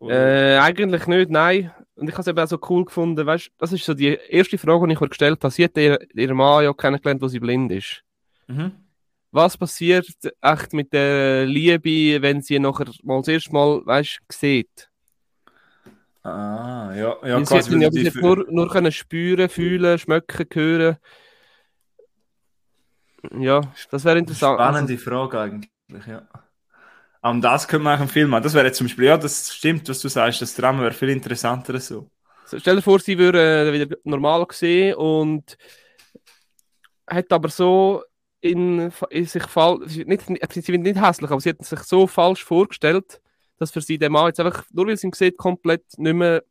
Äh, 0.00 0.56
eigentlich 0.58 1.06
nicht, 1.06 1.30
nein. 1.30 1.70
Und 2.02 2.08
ich 2.08 2.14
habe 2.14 2.22
es 2.22 2.26
eben 2.26 2.38
auch 2.40 2.48
so 2.48 2.58
cool 2.68 2.84
gefunden, 2.84 3.24
weißt 3.24 3.52
das 3.58 3.72
ist 3.72 3.84
so 3.84 3.94
die 3.94 4.18
erste 4.28 4.58
Frage, 4.58 4.88
die 4.88 4.94
ich 4.94 5.00
mir 5.00 5.08
gestellt 5.08 5.38
habe. 5.44 5.52
Sie 5.54 5.62
hat 5.62 5.76
ihr, 5.76 6.00
ihren 6.16 6.36
Mann 6.36 6.64
ja 6.64 6.72
kennengelernt, 6.72 7.22
wo 7.22 7.28
sie 7.28 7.38
blind 7.38 7.70
ist. 7.70 8.02
Mhm. 8.48 8.72
Was 9.30 9.56
passiert 9.56 10.08
echt 10.40 10.72
mit 10.72 10.92
der 10.92 11.46
Liebe, 11.46 12.20
wenn 12.20 12.42
sie 12.42 12.58
nachher 12.58 12.86
mal 13.04 13.18
das 13.20 13.28
erste 13.28 13.52
Mal, 13.52 13.86
weißt 13.86 14.18
sieht? 14.32 14.90
Ah, 16.24 16.92
ja, 16.92 17.16
ja, 17.24 17.38
sie 17.38 17.44
quasi. 17.44 17.78
ja 17.80 17.88
bis 17.88 17.98
die- 17.98 18.04
jetzt 18.06 18.16
nur, 18.16 18.46
nur 18.50 18.68
können 18.68 18.90
spüren, 18.90 19.48
fühlen, 19.48 19.96
schmecken, 19.96 20.46
hören. 20.52 20.96
Ja, 23.38 23.60
das 23.92 24.04
wäre 24.04 24.18
interessant. 24.18 24.58
Spannende 24.58 24.98
Frage 24.98 25.38
eigentlich, 25.38 26.06
ja. 26.08 26.26
Um 27.22 27.40
das 27.40 27.70
man 27.72 27.86
auch 27.86 28.00
einen 28.00 28.08
Film 28.08 28.30
machen. 28.30 28.42
Das 28.42 28.54
wäre 28.54 28.66
jetzt 28.66 28.78
zum 28.78 28.88
Beispiel, 28.88 29.04
ja, 29.04 29.16
das 29.16 29.54
stimmt, 29.54 29.88
was 29.88 30.00
du 30.00 30.08
sagst, 30.08 30.42
das 30.42 30.54
Drama 30.54 30.82
wäre 30.82 30.92
viel 30.92 31.10
interessanter 31.10 31.78
so. 31.78 32.10
Also, 32.44 32.58
stell 32.58 32.76
dir 32.76 32.82
vor, 32.82 32.98
sie 32.98 33.16
würde 33.16 33.68
äh, 33.68 33.72
wieder 33.72 33.96
normal 34.04 34.44
sehen 34.50 34.96
und 34.96 35.56
hat 37.08 37.32
aber 37.32 37.48
so 37.48 38.02
in, 38.40 38.92
in 39.10 39.24
sich 39.24 39.44
fall, 39.44 39.78
nicht, 39.78 40.22
sie 40.26 40.72
wird 40.72 40.82
nicht 40.82 41.00
hässlich, 41.00 41.30
aber 41.30 41.40
sie 41.40 41.50
hat 41.50 41.64
sich 41.64 41.80
so 41.80 42.08
falsch 42.08 42.44
vorgestellt, 42.44 43.20
dass 43.58 43.70
für 43.70 43.80
sie 43.80 43.98
der 43.98 44.10
Mann 44.10 44.26
jetzt 44.26 44.40
einfach, 44.40 44.64
nur 44.72 44.88
weil 44.88 44.96
sie 44.96 45.06
ihn 45.06 45.12
sieht, 45.12 45.36
komplett 45.38 45.84
nicht 45.98 46.14
mehr 46.14 46.42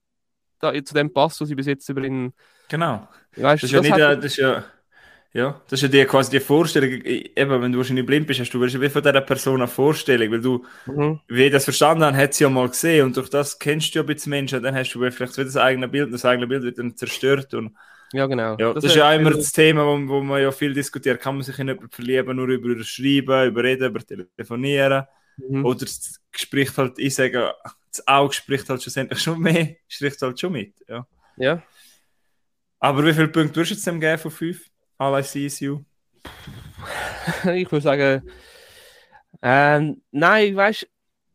da, 0.59 0.71
zu 0.83 0.93
dem 0.93 1.11
passt, 1.11 1.41
was 1.41 1.49
sie 1.49 1.55
bis 1.55 1.65
jetzt 1.65 1.89
über 1.89 2.03
ihn, 2.03 2.33
Genau. 2.69 3.07
weißt 3.35 3.63
Das 3.63 3.71
ist 3.71 3.71
ja 3.73 3.81
nicht, 3.81 3.99
das 3.99 4.25
ist 4.25 4.37
ja, 4.37 4.63
ja, 5.33 5.61
das 5.69 5.81
ist 5.81 5.83
ja 5.83 5.87
die, 5.87 6.05
quasi 6.09 6.29
die 6.31 6.39
Vorstellung, 6.41 6.89
eben, 6.89 7.61
wenn 7.61 7.71
du 7.71 7.77
wahrscheinlich 7.77 8.05
blind 8.05 8.27
bist, 8.27 8.39
hast 8.41 8.51
du 8.51 8.59
wie 8.61 8.89
von 8.89 9.01
dieser 9.01 9.21
Person 9.21 9.61
eine 9.61 9.67
Vorstellung, 9.67 10.31
weil 10.31 10.41
du, 10.41 10.65
Mhm. 10.85 11.19
wie 11.27 11.43
ich 11.43 11.51
das 11.51 11.63
verstanden 11.63 12.03
habe, 12.03 12.17
hat 12.17 12.33
sie 12.33 12.43
ja 12.43 12.49
mal 12.49 12.67
gesehen 12.67 13.05
und 13.05 13.15
durch 13.17 13.29
das 13.29 13.57
kennst 13.57 13.93
du 13.95 13.99
ja 13.99 14.03
ein 14.03 14.07
bisschen 14.07 14.29
Menschen, 14.31 14.57
und 14.57 14.63
dann 14.63 14.75
hast 14.75 14.91
du 14.93 14.99
vielleicht 14.99 15.37
wieder 15.37 15.45
das 15.45 15.57
eigene 15.57 15.87
Bild, 15.87 16.07
und 16.07 16.11
das 16.11 16.25
eigene 16.25 16.47
Bild 16.47 16.63
wird 16.63 16.77
dann 16.79 16.95
zerstört 16.97 17.53
und 17.53 17.75
Ja, 18.13 18.25
genau. 18.27 18.57
ja, 18.57 18.73
das, 18.73 18.83
Das 18.83 18.91
ist 18.91 18.95
ja 18.97 19.13
immer 19.13 19.31
das 19.31 19.53
Thema, 19.53 19.85
wo, 19.85 20.07
wo 20.09 20.21
man 20.21 20.41
ja 20.41 20.51
viel 20.51 20.73
diskutiert, 20.73 21.21
kann 21.21 21.35
man 21.35 21.43
sich 21.43 21.57
in 21.59 21.69
jemanden 21.69 21.89
verlieben, 21.89 22.35
nur 22.35 22.47
über 22.49 22.83
Schreiben, 22.83 23.47
über 23.47 23.63
Reden, 23.63 23.87
über 23.89 23.99
Telefonieren, 24.05 25.05
Mhm. 25.37 25.65
oder 25.65 25.79
das 25.79 26.19
spricht 26.35 26.77
halt, 26.77 26.99
ich 26.99 27.15
sage, 27.15 27.53
das 27.89 28.05
Auge 28.05 28.33
spricht 28.33 28.67
halt 28.69 28.81
schlussendlich 28.83 29.19
schon 29.21 29.39
mehr, 29.39 29.75
spricht 29.87 30.21
halt 30.21 30.37
schon 30.39 30.51
mit, 30.51 30.73
ja. 30.89 31.07
Ja. 31.37 31.63
Aber 32.79 33.05
wie 33.05 33.13
viele 33.13 33.29
Punkte 33.29 33.55
würdest 33.57 33.71
du 33.71 33.75
jetzt 33.75 33.87
dem 33.87 33.99
geben 34.01 34.17
von 34.19 34.31
fünf? 34.31 34.65
All 35.01 35.19
I 35.19 35.23
see 35.23 35.47
is 35.47 35.59
you. 35.59 35.83
ich 37.55 37.71
würde 37.71 37.81
sagen, 37.81 38.29
ähm, 39.41 39.99
nein, 40.11 40.55
weißt 40.55 40.83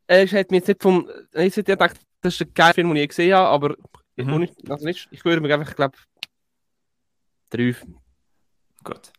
du, 0.09 0.22
ich 0.22 0.31
hätte 0.31 0.55
mir 0.55 0.59
jetzt 0.59 0.68
nicht 0.68 0.81
vom, 0.81 1.11
ich 1.33 1.57
hätte 1.57 1.64
gedacht, 1.64 1.96
das 2.20 2.35
ist 2.35 2.42
ein 2.42 2.55
geiler 2.55 2.74
Film, 2.74 2.88
den 2.94 2.98
ich 3.02 3.09
gesehen 3.09 3.35
habe, 3.35 3.48
aber 3.48 3.76
Mhm. 4.14 4.33
ohne- 4.33 4.50
also 4.68 4.85
nicht, 4.87 5.09
ich 5.11 5.24
würde 5.24 5.40
mir 5.40 5.52
einfach, 5.52 5.68
ich 5.70 5.74
glaube, 5.76 5.98
drei, 7.50 7.74
Gut. 8.85 9.12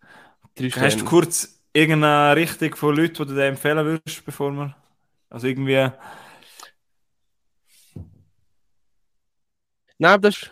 drei 0.56 0.70
Hast 0.70 0.80
du 0.82 0.90
Sterne. 0.90 1.04
kurz 1.04 1.62
irgendeine 1.74 2.36
Richtung 2.38 2.74
von 2.76 2.96
Leuten, 2.96 3.14
die 3.16 3.26
du 3.26 3.36
dir 3.36 3.48
empfehlen 3.48 3.86
würdest, 3.86 4.24
bevor 4.26 4.52
wir. 4.54 4.76
Also 5.30 5.48
irgendwie. 5.48 5.92
Nein, 10.00 10.22
das 10.22 10.38
ist 10.38 10.52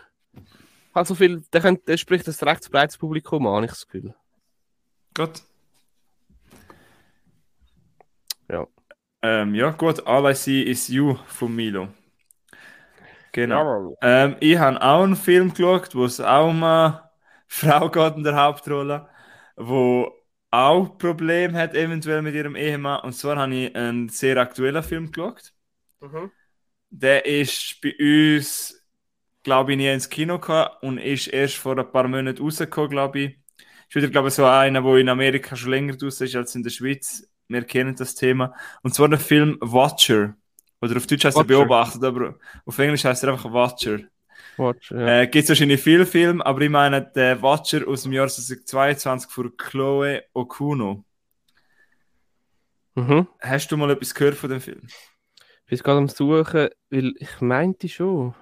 halt 0.96 1.06
so 1.06 1.14
viel, 1.14 1.42
der, 1.52 1.60
könnte, 1.60 1.84
der 1.86 1.96
spricht 1.96 2.26
ein 2.26 2.48
recht 2.48 2.70
breites 2.70 2.98
Publikum 2.98 3.46
an, 3.46 3.54
habe 3.54 3.66
ich 3.66 3.70
das 3.70 3.86
Gefühl. 3.86 4.14
Gut. 5.14 5.42
Ja. 8.50 8.66
Ähm, 9.22 9.54
ja, 9.54 9.70
gut. 9.70 10.06
All 10.06 10.30
I 10.30 10.34
see 10.34 10.62
is 10.62 10.88
you 10.88 11.16
von 11.26 11.54
Milo. 11.54 11.88
Genau. 13.32 13.96
Ähm, 14.00 14.36
ich 14.40 14.56
habe 14.58 14.80
auch 14.80 15.02
einen 15.02 15.16
Film 15.16 15.52
geschaut, 15.52 15.94
wo 15.94 16.04
es 16.04 16.20
auch 16.20 16.48
um 16.48 16.62
eine 16.64 17.02
Frau 17.46 17.90
geht 17.90 18.16
in 18.16 18.24
der 18.24 18.36
Hauptrolle, 18.36 19.08
wo 19.56 20.10
auch 20.50 20.96
Probleme 20.96 21.58
hat 21.58 21.74
eventuell 21.74 22.22
mit 22.22 22.34
ihrem 22.34 22.56
Ehemann. 22.56 23.00
Und 23.00 23.12
zwar 23.12 23.36
habe 23.36 23.54
ich 23.54 23.76
einen 23.76 24.08
sehr 24.08 24.38
aktuellen 24.38 24.82
Film 24.82 25.12
geschaut. 25.12 25.52
Mhm. 26.00 26.30
Der 26.88 27.26
ist 27.26 27.78
bei 27.82 27.94
uns, 27.98 28.75
glaube 29.46 29.72
ich, 29.72 29.78
nie 29.78 29.88
ins 29.88 30.10
Kino 30.10 30.40
gekommen 30.40 30.68
und 30.82 30.98
ist 30.98 31.28
erst 31.28 31.54
vor 31.54 31.78
ein 31.78 31.92
paar 31.92 32.08
Monaten 32.08 32.42
rausgekommen, 32.42 32.90
glaube 32.90 33.18
ich. 33.20 33.38
Ist 33.88 33.94
wieder, 33.94 34.08
glaube 34.08 34.28
ich, 34.28 34.34
so 34.34 34.44
einer, 34.44 34.82
der 34.82 34.96
in 34.96 35.08
Amerika 35.08 35.54
schon 35.54 35.70
länger 35.70 35.96
draußen 35.96 36.26
ist 36.26 36.34
als 36.34 36.56
in 36.56 36.64
der 36.64 36.70
Schweiz. 36.70 37.24
Wir 37.46 37.62
kennen 37.62 37.94
das 37.94 38.16
Thema. 38.16 38.54
Und 38.82 38.92
zwar 38.92 39.08
der 39.08 39.20
Film 39.20 39.56
Watcher. 39.60 40.34
Oder 40.80 40.96
auf 40.96 41.06
Deutsch 41.06 41.24
heißt 41.24 41.36
er 41.36 41.48
Watcher. 41.48 41.58
Beobachtet, 41.58 42.02
aber 42.02 42.34
auf 42.64 42.78
Englisch 42.80 43.04
heißt 43.04 43.22
er 43.22 43.32
einfach 43.32 43.52
Watcher. 43.52 44.00
Watch, 44.56 44.90
ja. 44.90 45.20
Äh, 45.20 45.26
Gibt 45.28 45.44
es 45.44 45.48
wahrscheinlich 45.50 45.80
viele 45.80 46.06
Filme, 46.06 46.44
aber 46.44 46.62
ich 46.62 46.70
meine, 46.70 47.08
der 47.14 47.40
Watcher 47.40 47.86
aus 47.86 48.02
dem 48.02 48.14
Jahr 48.14 48.26
2022 48.26 49.30
von 49.30 49.56
Chloe 49.56 50.24
Okuno. 50.34 51.04
Mhm. 52.96 53.28
Hast 53.40 53.70
du 53.70 53.76
mal 53.76 53.90
etwas 53.90 54.12
gehört 54.12 54.34
von 54.34 54.50
dem 54.50 54.60
Film? 54.60 54.82
Ich 55.66 55.68
bin 55.68 55.78
gerade 55.78 55.98
am 55.98 56.08
Suchen, 56.08 56.68
weil 56.90 57.12
ich 57.16 57.40
meinte 57.40 57.88
schon. 57.88 58.34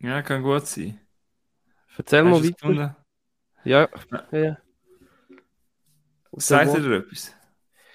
Ja, 0.00 0.22
kann 0.22 0.42
gut 0.42 0.66
sein. 0.66 1.00
Erzähl 1.96 2.24
Hast 2.24 2.30
mal 2.30 2.42
weiter. 2.44 2.52
gefunden? 2.52 2.96
Ja, 3.64 3.88
ja, 4.32 4.38
ja. 4.38 4.56
Sagt 6.36 6.74
ihr 6.76 6.90
etwas? 6.92 7.34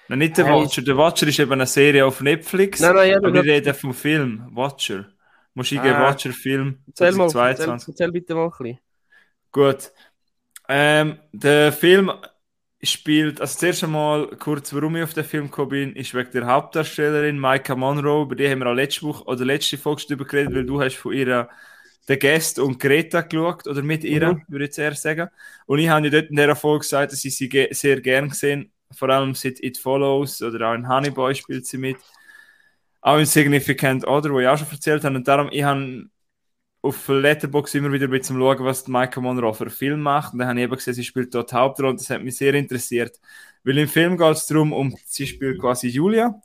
Nein, 0.08 0.20
nicht 0.20 0.38
der 0.38 0.46
Hey. 0.46 0.54
Watcher. 0.54 0.82
Der 0.82 0.98
Watcher 0.98 1.28
ist 1.28 1.40
eben 1.40 1.52
eine 1.54 1.68
Serie 1.68 2.06
auf 2.06 2.22
Netflix. 2.22 2.80
Nein, 2.80 2.96
nein, 2.96 3.10
ja, 3.12 3.18
aber 3.18 3.34
ich 3.34 3.42
rede 3.50 3.74
vom 3.74 3.94
Film. 3.94 4.48
Watcher. 4.52 5.06
Du 5.54 5.62
eingeben, 5.62 5.96
Ah. 5.96 6.10
Watcher-Film 6.10 6.80
Erzähl 6.88 7.12
mal, 7.12 7.24
erzähl, 7.26 7.56
2022. 7.56 7.88
erzähl 7.94 8.12
bitte 8.12 8.36
mal 8.36 8.46
ein 8.46 8.52
bisschen. 8.52 8.80
Gut. 9.52 9.92
Ähm, 10.70 11.20
der 11.34 11.74
Film 11.74 12.12
spielt, 12.82 13.42
also 13.42 13.60
zuerst 13.60 13.84
einmal 13.84 14.28
kurz, 14.38 14.74
warum 14.74 14.96
ich 14.96 15.04
auf 15.04 15.14
den 15.14 15.26
Film 15.26 15.46
gekommen 15.46 15.70
bin, 15.70 15.96
ist 15.96 16.14
wegen 16.14 16.32
der 16.32 16.48
Hauptdarstellerin 16.48 17.38
Micah 17.40 17.76
Monroe, 17.76 18.24
über 18.24 18.36
die 18.36 18.50
haben 18.50 18.60
wir 18.60 18.68
auch 18.68 18.74
letzte 18.74 19.04
Woche 19.04 19.26
oder 19.26 19.44
letzte 19.46 19.78
Folge 19.78 20.04
darüber 20.08 20.26
geredet, 20.26 20.56
weil 20.56 20.66
du 20.66 20.82
hast 20.82 20.96
von 20.96 21.12
ihrer 21.14 21.50
The 22.08 22.18
Guest 22.20 22.60
und 22.60 22.80
Greta 22.80 23.22
geschaut, 23.22 23.68
oder 23.68 23.82
mit 23.84 24.04
ihr, 24.04 24.34
Mhm. 24.34 24.44
würde 24.48 24.66
ich 24.66 24.78
eher 24.78 24.96
sagen. 24.96 25.30
Und 25.66 25.80
ich 25.80 25.90
habe 25.90 26.06
ja 26.08 26.12
dort 26.12 26.30
in 26.32 26.36
dieser 26.36 26.56
Folge 26.56 26.80
gesagt, 26.80 27.12
dass 27.12 27.24
ich 27.26 27.36
sie 27.36 27.50
ge 27.50 27.74
sehr 27.74 28.02
gern 28.02 28.30
gesehen, 28.30 28.72
vor 28.92 29.10
allem 29.10 29.36
seit 29.36 29.60
It 29.64 29.78
Follows 29.78 30.42
oder 30.42 30.70
auch 30.70 30.74
in 30.76 30.88
Honey 30.88 31.12
Boy 31.12 31.36
spielt 31.36 31.66
sie 31.66 31.78
mit. 31.78 31.98
Auch 33.02 33.18
in 33.18 33.26
Significant 33.26 34.06
Other, 34.08 34.32
wo 34.32 34.40
ich 34.40 34.48
auch 34.48 34.58
schon 34.58 34.68
erzählt 34.72 35.04
habe. 35.04 35.16
Und 35.16 35.28
darum, 35.28 35.50
ich 35.52 35.64
habe 35.64 36.06
auf 36.84 37.08
Letterboxd 37.08 37.76
immer 37.76 37.92
wieder 37.92 38.06
ein 38.08 38.12
bisschen 38.12 38.38
schauen, 38.38 38.66
was 38.66 38.88
Michael 38.88 39.24
Monroe 39.24 39.54
für 39.54 39.64
einen 39.66 39.72
Film 39.72 40.02
macht. 40.02 40.34
Und 40.34 40.40
dann 40.40 40.50
habe 40.50 40.60
ich 40.60 40.64
eben 40.66 40.76
gesehen, 40.76 40.94
sie 40.96 41.04
spielt 41.04 41.34
dort 41.34 41.54
Hauptrolle 41.54 41.92
und 41.92 42.00
das 42.00 42.10
hat 42.10 42.24
mich 42.24 42.38
sehr 42.38 42.54
interessiert. 42.56 43.20
Weil 43.64 43.78
im 43.78 43.88
Film 43.88 44.18
geht 44.18 44.32
es 44.38 44.48
darum, 44.48 44.74
um, 44.74 44.96
sie 45.06 45.28
spielt 45.28 45.60
quasi 45.60 45.88
Julia. 45.90 46.42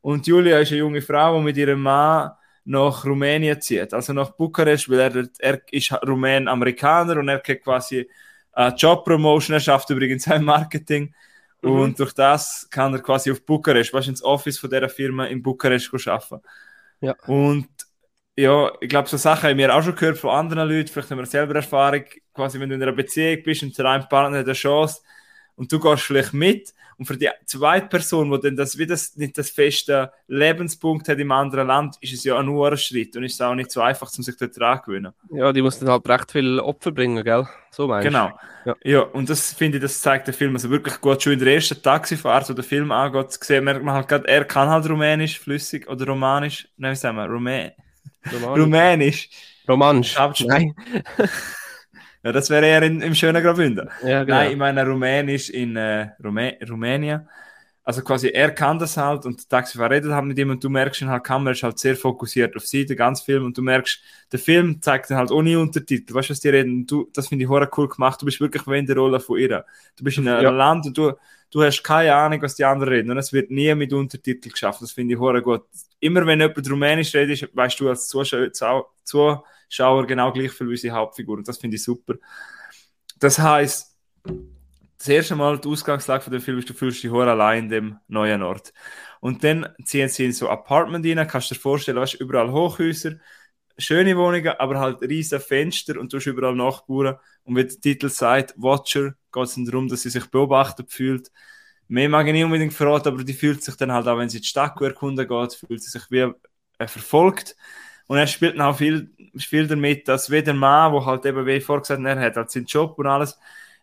Und 0.00 0.26
Julia 0.26 0.58
ist 0.60 0.70
eine 0.70 0.78
junge 0.78 1.02
Frau, 1.02 1.38
die 1.38 1.44
mit 1.44 1.56
ihrem 1.56 1.82
Mann 1.82 2.30
nach 2.70 3.04
Rumänien 3.04 3.60
zieht, 3.60 3.92
also 3.92 4.12
nach 4.12 4.30
Bukarest, 4.30 4.88
weil 4.88 5.00
er, 5.00 5.28
er 5.40 5.60
ist 5.72 5.92
Rumän-Amerikaner 5.92 7.16
und 7.16 7.28
er 7.28 7.40
kriegt 7.40 7.64
quasi 7.64 8.08
eine 8.52 8.74
Job-Promotion, 8.76 9.54
er 9.54 9.60
schafft 9.60 9.90
übrigens 9.90 10.26
im 10.28 10.44
Marketing. 10.44 11.12
Mhm. 11.62 11.70
Und 11.70 11.98
durch 11.98 12.12
das 12.12 12.68
kann 12.70 12.94
er 12.94 13.00
quasi 13.00 13.32
auf 13.32 13.44
Bukarest, 13.44 13.92
du, 13.92 13.98
ins 13.98 14.22
Office 14.22 14.58
von 14.58 14.70
dieser 14.70 14.88
Firma 14.88 15.26
in 15.26 15.42
Bukarest 15.42 15.92
arbeiten. 16.06 16.46
Ja. 17.00 17.16
Und 17.26 17.68
ja, 18.36 18.70
ich 18.80 18.88
glaube, 18.88 19.08
so 19.08 19.16
Sachen 19.16 19.50
haben 19.50 19.58
wir 19.58 19.74
auch 19.74 19.82
schon 19.82 19.96
gehört 19.96 20.18
von 20.18 20.30
anderen 20.30 20.68
Leuten. 20.68 20.88
Vielleicht 20.88 21.10
haben 21.10 21.18
wir 21.18 21.26
selber 21.26 21.56
Erfahrung, 21.56 22.04
quasi, 22.32 22.60
wenn 22.60 22.68
du 22.68 22.76
in 22.76 22.82
einer 22.82 22.92
Beziehung 22.92 23.42
bist 23.42 23.64
und 23.64 23.76
der 23.76 23.86
eine 23.86 24.04
Partner 24.04 24.38
hat 24.38 24.46
eine 24.46 24.54
Chance 24.54 25.02
und 25.56 25.70
du 25.72 25.80
gehst 25.80 26.04
vielleicht 26.04 26.32
mit. 26.32 26.72
Und 27.00 27.06
für 27.06 27.16
die 27.16 27.30
zweite 27.46 27.86
Person, 27.86 28.30
die 28.30 28.40
dann 28.40 28.56
das, 28.56 28.76
wie 28.76 28.84
das 28.84 29.16
nicht 29.16 29.38
das 29.38 29.48
feste 29.48 30.12
Lebenspunkt 30.28 31.08
hat 31.08 31.18
im 31.18 31.32
anderen 31.32 31.66
Land, 31.66 31.96
ist 32.02 32.12
es 32.12 32.24
ja 32.24 32.38
ein 32.38 32.76
Schritt 32.76 33.16
und 33.16 33.24
ist 33.24 33.32
es 33.32 33.40
auch 33.40 33.54
nicht 33.54 33.70
so 33.70 33.80
einfach, 33.80 34.12
um 34.18 34.22
sich 34.22 34.36
dort 34.36 34.54
dran 34.60 34.76
zu 34.76 34.82
gewöhnen. 34.82 35.14
Ja, 35.30 35.50
die 35.50 35.62
muss 35.62 35.78
dann 35.78 35.88
halt 35.88 36.06
recht 36.06 36.30
viel 36.30 36.60
Opfer 36.60 36.90
bringen, 36.90 37.24
gell? 37.24 37.48
So 37.70 37.86
meinst 37.86 38.04
du? 38.04 38.10
Genau. 38.10 38.38
Ja. 38.66 38.74
Ja. 38.84 39.00
und 39.00 39.30
das 39.30 39.54
finde 39.54 39.78
ich, 39.78 39.82
das 39.82 40.02
zeigt 40.02 40.26
der 40.26 40.34
Film 40.34 40.52
also 40.52 40.68
wirklich 40.68 41.00
gut. 41.00 41.22
Schon 41.22 41.32
in 41.32 41.38
der 41.38 41.54
ersten 41.54 41.80
Taxifahrt, 41.80 42.50
wo 42.50 42.52
der 42.52 42.64
Film 42.64 42.92
angeht, 42.92 43.32
sehen 43.32 43.64
merkt 43.64 43.82
man 43.82 43.94
halt 43.94 44.06
gerade, 44.06 44.28
er 44.28 44.44
kann 44.44 44.68
halt 44.68 44.86
Rumänisch, 44.86 45.40
flüssig 45.40 45.88
oder 45.88 46.04
Romanisch, 46.04 46.68
nein, 46.76 46.92
wie 46.92 46.96
sagen 46.96 47.16
wir, 47.16 47.24
Rumä 47.24 47.72
Romanisch. 48.30 48.62
Rumänisch. 48.62 49.28
Romansch. 49.66 50.16
Nein. 50.44 50.74
Ja, 52.22 52.32
das 52.32 52.50
wäre 52.50 52.66
eher 52.66 52.82
in, 52.82 53.00
im 53.00 53.14
schönen 53.14 53.42
Graubünden. 53.42 53.88
Ja, 54.02 54.24
genau. 54.24 54.36
Nein, 54.38 54.52
ich 54.52 54.56
meine 54.56 54.86
Rumänisch 54.86 55.50
in 55.50 55.76
äh, 55.76 56.10
Rumä 56.22 56.58
Rumänien. 56.68 57.28
Also 57.82 58.02
quasi, 58.02 58.28
er 58.28 58.52
kann 58.52 58.78
das 58.78 58.96
halt 58.96 59.24
und 59.24 59.40
der 59.40 59.48
Taxifahrer 59.48 59.90
redet 59.90 60.12
halt 60.12 60.24
mit 60.26 60.38
ihm 60.38 60.50
und 60.50 60.62
du 60.62 60.68
merkst, 60.68 61.00
in 61.02 61.08
halt, 61.08 61.24
die 61.24 61.28
Kamera 61.28 61.52
ist 61.52 61.62
halt 61.62 61.78
sehr 61.78 61.96
fokussiert 61.96 62.54
auf 62.54 62.66
sie, 62.66 62.84
den 62.84 62.96
ganzen 62.96 63.24
Film 63.24 63.44
und 63.46 63.56
du 63.56 63.62
merkst, 63.62 64.00
der 64.30 64.38
Film 64.38 64.80
zeigt 64.82 65.10
dann 65.10 65.16
halt 65.16 65.30
ohne 65.30 65.58
Untertitel, 65.58 66.14
weißt 66.14 66.28
du, 66.28 66.32
was 66.32 66.40
die 66.40 66.50
reden? 66.50 66.80
Und 66.80 66.90
Du, 66.90 67.08
das 67.12 67.28
finde 67.28 67.44
ich 67.44 67.48
hure 67.50 67.68
cool 67.76 67.88
gemacht, 67.88 68.20
du 68.20 68.26
bist 68.26 68.38
wirklich 68.40 68.66
in 68.66 68.86
der 68.86 68.96
Rolle 68.96 69.18
von 69.18 69.38
ihr. 69.38 69.64
Du 69.96 70.04
bist 70.04 70.18
in 70.18 70.28
einem 70.28 70.42
Ja. 70.44 70.50
Land 70.50 70.86
und 70.86 70.96
du, 70.98 71.12
du 71.50 71.62
hast 71.62 71.82
keine 71.82 72.14
Ahnung, 72.14 72.40
was 72.42 72.54
die 72.54 72.64
anderen 72.64 72.92
reden 72.92 73.10
und 73.10 73.18
es 73.18 73.32
wird 73.32 73.50
nie 73.50 73.74
mit 73.74 73.92
Untertitel 73.92 74.50
geschafft, 74.50 74.82
das 74.82 74.92
finde 74.92 75.14
ich 75.14 75.20
hure 75.20 75.40
gut. 75.42 75.62
Immer 76.00 76.26
wenn 76.26 76.40
jemand 76.40 76.70
Rumänisch 76.70 77.14
redet, 77.14 77.54
weißt 77.54 77.78
du 77.78 77.88
als 77.88 78.08
Zuschauer, 78.08 80.06
genau 80.06 80.32
gleich 80.32 80.52
viel 80.52 80.66
wie 80.66 80.72
unsere 80.72 80.94
Hauptfigur 80.94 81.38
und 81.38 81.46
das 81.46 81.58
finde 81.58 81.76
ich 81.76 81.82
super. 81.84 82.14
Das 83.18 83.38
heißt, 83.38 83.96
das 84.98 85.08
erste 85.08 85.36
Mal 85.36 85.58
die 85.58 85.68
Ausgangslage 85.68 86.24
von 86.24 86.32
dem 86.32 86.42
Film 86.42 86.58
ist, 86.58 86.68
du 86.68 86.74
fühlst 86.74 87.02
dich 87.02 87.10
allein 87.10 87.64
in 87.64 87.68
dem 87.70 87.98
neuen 88.08 88.42
Ort. 88.42 88.72
Und 89.20 89.44
dann 89.44 89.68
ziehen 89.84 90.08
sie 90.08 90.24
in 90.26 90.32
so 90.32 90.48
Apartment 90.48 91.06
rein, 91.06 91.26
kannst 91.26 91.50
dir 91.50 91.54
vorstellen, 91.54 91.98
weißt, 91.98 92.14
überall 92.14 92.50
Hochhäuser, 92.50 93.14
schöne 93.78 94.16
Wohnungen, 94.16 94.54
aber 94.58 94.78
halt 94.78 95.02
riesige 95.02 95.40
Fenster 95.40 95.98
und 95.98 96.12
du 96.12 96.18
hast 96.18 96.26
überall 96.26 96.54
Nachbarn. 96.54 97.16
Und 97.44 97.56
wie 97.56 97.64
der 97.64 97.80
Titel 97.80 98.08
sagt, 98.10 98.54
Watcher, 98.56 99.14
geht 99.32 99.44
es 99.44 99.54
darum, 99.54 99.88
dass 99.88 100.02
sie 100.02 100.10
sich 100.10 100.26
beobachtet 100.26 100.90
fühlt. 100.92 101.30
Mehr 101.90 102.08
mag 102.08 102.24
ich 102.28 102.32
nicht 102.32 102.44
unbedingt 102.44 102.72
verraten, 102.72 103.08
aber 103.08 103.24
die 103.24 103.32
fühlt 103.32 103.64
sich 103.64 103.74
dann 103.74 103.90
halt 103.92 104.06
auch, 104.06 104.16
wenn 104.16 104.28
sie 104.28 104.40
die 104.40 104.46
Stadt 104.46 104.80
erkunden 104.80 105.26
geht, 105.26 105.54
fühlt 105.54 105.82
sie 105.82 105.90
sich 105.90 106.08
wie 106.10 106.32
äh, 106.78 106.86
verfolgt. 106.86 107.56
Und 108.06 108.16
er 108.16 108.28
spielt 108.28 108.54
dann 108.54 108.62
auch 108.62 108.76
viel, 108.78 109.10
viel 109.36 109.66
damit, 109.66 110.06
dass 110.06 110.30
wie 110.30 110.40
der 110.42 110.54
Mann, 110.54 110.92
der 110.92 111.04
halt 111.06 111.26
eben, 111.26 111.44
wie 111.46 111.52
ich 111.52 111.64
vorher 111.64 111.80
gesagt 111.82 112.00
habe, 112.00 112.08
er 112.20 112.26
hat 112.26 112.36
halt 112.36 112.50
seinen 112.50 112.66
Job 112.66 112.96
und 112.96 113.08
alles, 113.08 113.38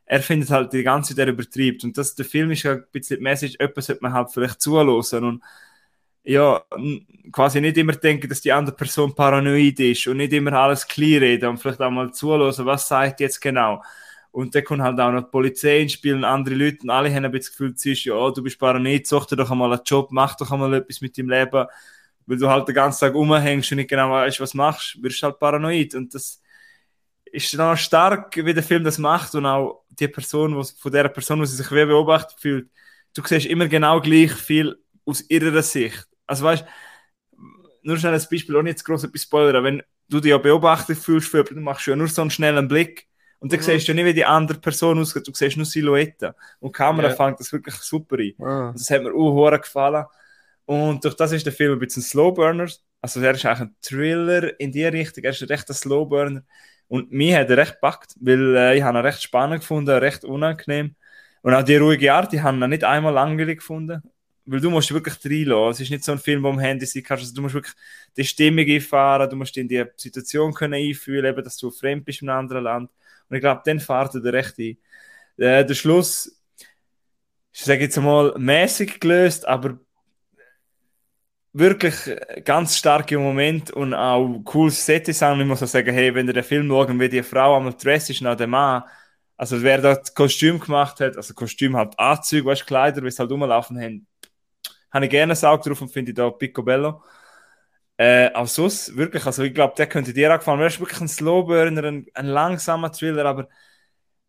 er 0.06 0.22
findet 0.22 0.50
halt 0.52 0.72
die 0.72 0.84
ganze 0.84 1.15
Zeit, 1.15 1.28
er 1.28 1.34
übertreibt. 1.34 1.84
Und 1.84 1.98
das, 1.98 2.15
der 2.15 2.26
Film 2.26 2.52
ist 2.52 2.63
ja 2.63 2.74
ein 2.74 2.86
bisschen 2.93 3.17
die 3.17 3.24
Message, 3.24 3.56
etwas 3.60 3.88
sollte 3.88 4.02
man 4.04 4.13
halt 4.13 4.32
vielleicht 4.32 4.62
zuhören 4.62 5.24
und 5.26 5.43
ja, 6.24 6.63
quasi 7.32 7.62
nicht 7.62 7.78
immer 7.78 7.93
denken, 7.93 8.30
dass 8.30 8.41
die 8.41 8.54
andere 8.54 8.76
Person 8.76 9.15
paranoid 9.15 9.80
ist 9.82 10.08
und 10.08 10.17
nicht 10.17 10.34
immer 10.34 10.54
alles 10.54 10.88
clear 10.88 11.22
reden 11.22 11.50
und 11.50 11.58
vielleicht 11.58 11.82
auch 11.82 11.91
mal 11.91 12.12
zuhören, 12.13 12.54
was 12.65 12.88
sagt 12.88 13.20
jetzt 13.22 13.41
genau. 13.41 13.82
Und 14.38 14.54
dann 14.54 14.63
kommt 14.63 14.84
halt 14.84 15.00
auch 15.00 15.12
noch 15.12 15.23
die 15.23 15.32
Polizei 15.32 15.80
ins 15.80 15.93
Spiel 15.93 16.13
und 16.13 16.23
andere 16.23 16.54
Leute 16.54 16.84
und 16.84 16.91
alle 16.91 17.12
haben 17.12 17.26
ein 17.26 17.32
bisschen 17.32 17.73
das 17.73 17.82
Gefühl, 17.82 18.04
ja, 18.04 18.30
du 18.30 18.43
bist 18.43 18.60
paranoid, 18.60 19.08
such 19.08 19.26
dir 19.26 19.36
doch 19.36 19.50
einmal 19.50 19.73
einen 19.73 19.82
Job, 19.84 20.10
mach 20.12 20.36
doch 20.36 20.52
einmal 20.52 20.76
etwas 20.76 21.02
mit 21.02 21.17
deinem 21.17 21.32
Leben, 21.32 21.65
weil 22.28 22.38
du 22.38 22.47
halt 22.47 22.67
den 22.67 22.76
ganzen 22.76 23.00
Tag 23.00 23.15
rumhängst 23.15 23.71
und 23.71 23.78
nicht 23.78 23.89
genau 23.89 24.12
weißt, 24.12 24.39
was 24.39 24.54
machst, 24.54 25.02
wirst 25.02 25.23
du 25.23 25.26
halt 25.26 25.39
paranoid. 25.39 25.95
Und 25.95 26.13
das 26.13 26.39
ist 27.32 27.52
dann 27.56 27.73
auch 27.73 27.78
stark, 27.78 28.38
wie 28.38 28.54
der 28.54 28.62
Film 28.62 28.84
das 28.84 29.00
macht 29.00 29.34
und 29.34 29.47
auch 29.47 29.86
die 29.89 30.08
Person, 30.08 30.56
wo, 30.56 30.62
von 30.62 30.91
der 30.91 31.10
Person, 31.10 31.39
die 31.39 31.47
sich 31.47 31.71
wie 31.71 31.86
beobachtet 31.88 32.39
fühlt, 32.39 32.69
du 33.15 33.23
siehst 33.26 33.47
immer 33.47 33.67
genau 33.67 34.00
gleich 34.02 34.34
viel 34.34 34.78
aus 35.04 35.28
ihrer 35.32 35.63
Sicht. 35.63 36.08
Also 36.28 36.43
weißt 36.45 36.63
nur 37.82 37.97
schnell 37.97 38.13
ein 38.13 38.28
Beispiel, 38.30 38.56
ohne 38.56 38.69
jetzt 38.69 38.84
groß 38.84 39.06
etwas 39.06 39.23
spoilern, 39.23 39.63
wenn 39.63 39.84
du 40.10 40.19
dich 40.19 40.30
ja 40.30 40.38
beobachtet 40.38 41.00
fühlst, 41.00 41.34
du 41.34 41.43
machst 41.56 41.88
ja 41.88 41.95
nur 41.95 42.08
so 42.08 42.21
einen 42.21 42.30
schnellen 42.30 42.67
Blick 42.67 43.08
und 43.39 43.52
dann 43.52 43.60
Mhm. 43.60 43.63
siehst 43.63 43.88
du 43.88 43.91
ja 43.91 43.95
nicht, 43.95 44.06
wie 44.06 44.13
die 44.13 44.26
andere 44.26 44.60
Person 44.60 45.00
aussieht, 45.00 45.28
du 45.28 45.32
siehst 45.34 45.58
nur 45.58 45.65
Silhouetten. 45.65 46.32
Und 46.60 46.69
die 46.76 46.78
Kamera 46.78 47.10
Ja. 47.10 47.15
fängt 47.15 47.39
das 47.39 47.52
wirklich 47.52 47.76
super 47.76 48.17
ein. 48.17 48.34
Ah. 48.43 48.71
Das 48.73 48.89
hat 48.89 49.04
mir 49.04 49.13
auch 49.13 49.52
gefallen. 49.62 50.06
Und 50.65 51.04
durch 51.04 51.15
das 51.15 51.32
ist 51.32 51.45
der 51.45 51.54
Film 51.54 51.73
ein 51.73 51.80
bisschen 51.80 52.04
Slowburner. 52.04 52.67
Also 53.02 53.21
er 53.21 53.32
ist 53.32 53.45
eigentlich 53.45 53.60
ein 53.69 53.76
Thriller 53.82 54.60
in 54.60 54.71
die 54.71 54.86
Richtung. 54.86 55.23
Er 55.23 55.32
ist 55.32 55.50
ein 55.50 55.73
Slowburner. 55.76 56.43
Und 56.89 57.12
mich 57.12 57.36
hat 57.36 57.50
er 57.50 57.58
recht 57.58 57.73
gepackt, 57.76 58.15
weil 58.19 58.56
äh, 58.56 58.78
ich 58.78 58.84
habe 58.84 58.97
ihn 58.97 59.06
recht 59.06 59.21
spannend 59.21 59.62
gefunden, 59.62 59.91
recht 59.97 60.23
unangenehm. 60.26 60.95
Und 61.41 61.54
auch 61.54 61.63
die 61.63 61.76
ruhige 61.78 62.13
Art, 62.13 62.34
ich 62.34 62.41
habe 62.41 62.58
ihn 62.58 62.69
nicht 62.69 62.84
einmal 62.84 63.13
langweilig 63.13 63.60
gefunden. 63.60 64.02
Weil 64.45 64.62
du 64.62 64.69
musst 64.69 64.93
wirklich 64.93 65.15
reinlassen. 65.26 65.71
Es 65.71 65.80
ist 65.82 65.89
nicht 65.91 66.04
so 66.06 66.13
ein 66.13 66.19
Film, 66.19 66.41
wo 66.43 66.50
am 66.50 66.60
Handy 66.60 66.86
sein 66.86 67.04
kannst. 67.04 67.23
Also 67.23 67.36
du 67.36 67.41
musst 67.41 67.54
wirklich 67.56 67.76
die 68.15 68.23
Stimmung 68.23 68.65
einfahren, 68.65 69.30
du 69.30 69.36
musst 69.36 69.56
dich 69.56 69.62
in 69.62 69.67
die 69.67 69.84
Situation 69.97 70.54
können 70.54 70.73
einfühlen, 70.76 71.26
eben, 71.26 71.43
dass 71.43 71.58
du 71.58 71.69
fremd 71.69 72.06
bist 72.06 72.21
in 72.21 72.30
einem 72.30 72.39
anderen 72.39 72.63
Land. 72.63 72.91
Und 73.30 73.36
ich 73.36 73.42
glaube, 73.42 73.62
dann 73.66 73.80
fährt 73.80 74.16
er 74.16 74.34
recht 74.34 74.58
ein. 74.58 74.78
Äh, 75.38 75.66
der 75.66 75.74
Schluss, 75.74 76.42
ich 77.52 77.62
sage 77.62 77.82
jetzt 77.82 77.98
mal, 77.98 78.34
mäßig 78.38 79.00
gelöst, 79.00 79.48
aber 79.48 79.80
wirklich 81.54 81.96
ganz 82.46 82.78
starke 82.78 83.18
Moment 83.18 83.72
und 83.72 83.94
auch 83.94 84.42
cooles 84.44 84.86
Set-Design. 84.86 85.42
Ich 85.42 85.48
muss 85.48 85.63
auch 85.63 85.68
sagen, 85.68 85.94
hey, 85.94 86.13
wenn 86.13 86.28
ihr 86.28 86.34
den 86.34 86.44
Film 86.44 86.68
schaut, 86.68 87.00
wie 87.00 87.10
die 87.10 87.24
Frau 87.24 87.58
einmal 87.58 87.74
dressed 87.74 88.12
ist, 88.12 88.22
nach 88.22 88.36
dem 88.36 88.52
Mann, 88.52 88.84
also 89.36 89.62
wer 89.62 89.80
das 89.80 90.13
Kostüm 90.13 90.60
gemacht 90.60 91.00
hat, 91.00 91.18
also 91.18 91.34
Kostüm 91.34 91.76
halt 91.76 91.98
Anzüge, 91.98 92.46
weißt 92.46 92.66
Kleider, 92.66 93.04
wie 93.04 93.12
sie 93.12 93.20
halt 93.20 93.32
rumlaufen 93.32 93.80
haben, 93.82 94.08
habe 94.92 95.06
ich 95.06 95.12
gerne 95.12 95.34
ein 95.34 95.46
Auge 95.46 95.70
drauf 95.70 95.82
und 95.82 95.90
finde 95.90 96.13
da 96.13 96.30
picobello. 96.30 97.04
Äh, 98.00 98.32
auch 98.34 98.48
sonst, 98.48 98.96
wirklich, 98.96 99.26
also 99.26 99.42
ich 99.44 99.54
glaube, 99.56 99.74
der 99.76 99.88
könnte 99.88 100.14
dir 100.14 100.32
auch 100.34 100.38
gefallen. 100.40 100.60
Er 100.60 100.68
ist 100.68 100.80
wirklich 100.80 101.02
ein 101.02 101.08
Slowburner, 101.08 101.84
ein, 101.84 102.06
ein 102.14 102.28
langsamer 102.28 102.92
Thriller, 102.92 103.26
aber 103.26 103.48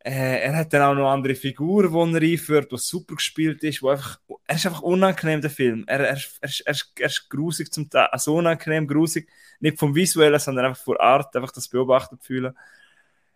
äh, 0.01 0.43
er 0.43 0.57
hat 0.57 0.73
dann 0.73 0.83
auch 0.83 0.95
noch 0.95 1.11
andere 1.11 1.35
Figuren, 1.37 1.93
die 2.13 2.17
er 2.27 2.33
einführt, 2.33 2.73
was 2.73 2.89
super 2.89 3.17
gespielt 3.17 3.63
ist, 3.65 3.83
wo 3.83 3.91
einfach, 3.91 4.21
er 4.47 4.57
ist 4.57 4.67
einfach 4.67 4.83
unangenehm, 4.83 5.41
der 5.43 5.51
Film. 5.51 5.85
Er, 5.89 6.01
er, 6.01 6.17
ist- 6.17 6.39
er, 6.43 6.51
er, 6.67 6.77
er 7.01 7.07
ist 7.07 7.29
grusig 7.31 7.73
zum 7.73 7.91
Teil, 7.91 8.07
also 8.13 8.37
unangenehm, 8.37 8.87
grusig, 8.89 9.29
nicht 9.61 9.79
vom 9.79 9.95
Visuellen, 9.95 10.41
sondern 10.41 10.67
einfach 10.67 10.83
von 10.85 10.97
Art, 10.99 11.35
einfach 11.37 11.53
das 11.53 11.69
Beobachtet 11.69 12.23
fühlen. 12.25 12.55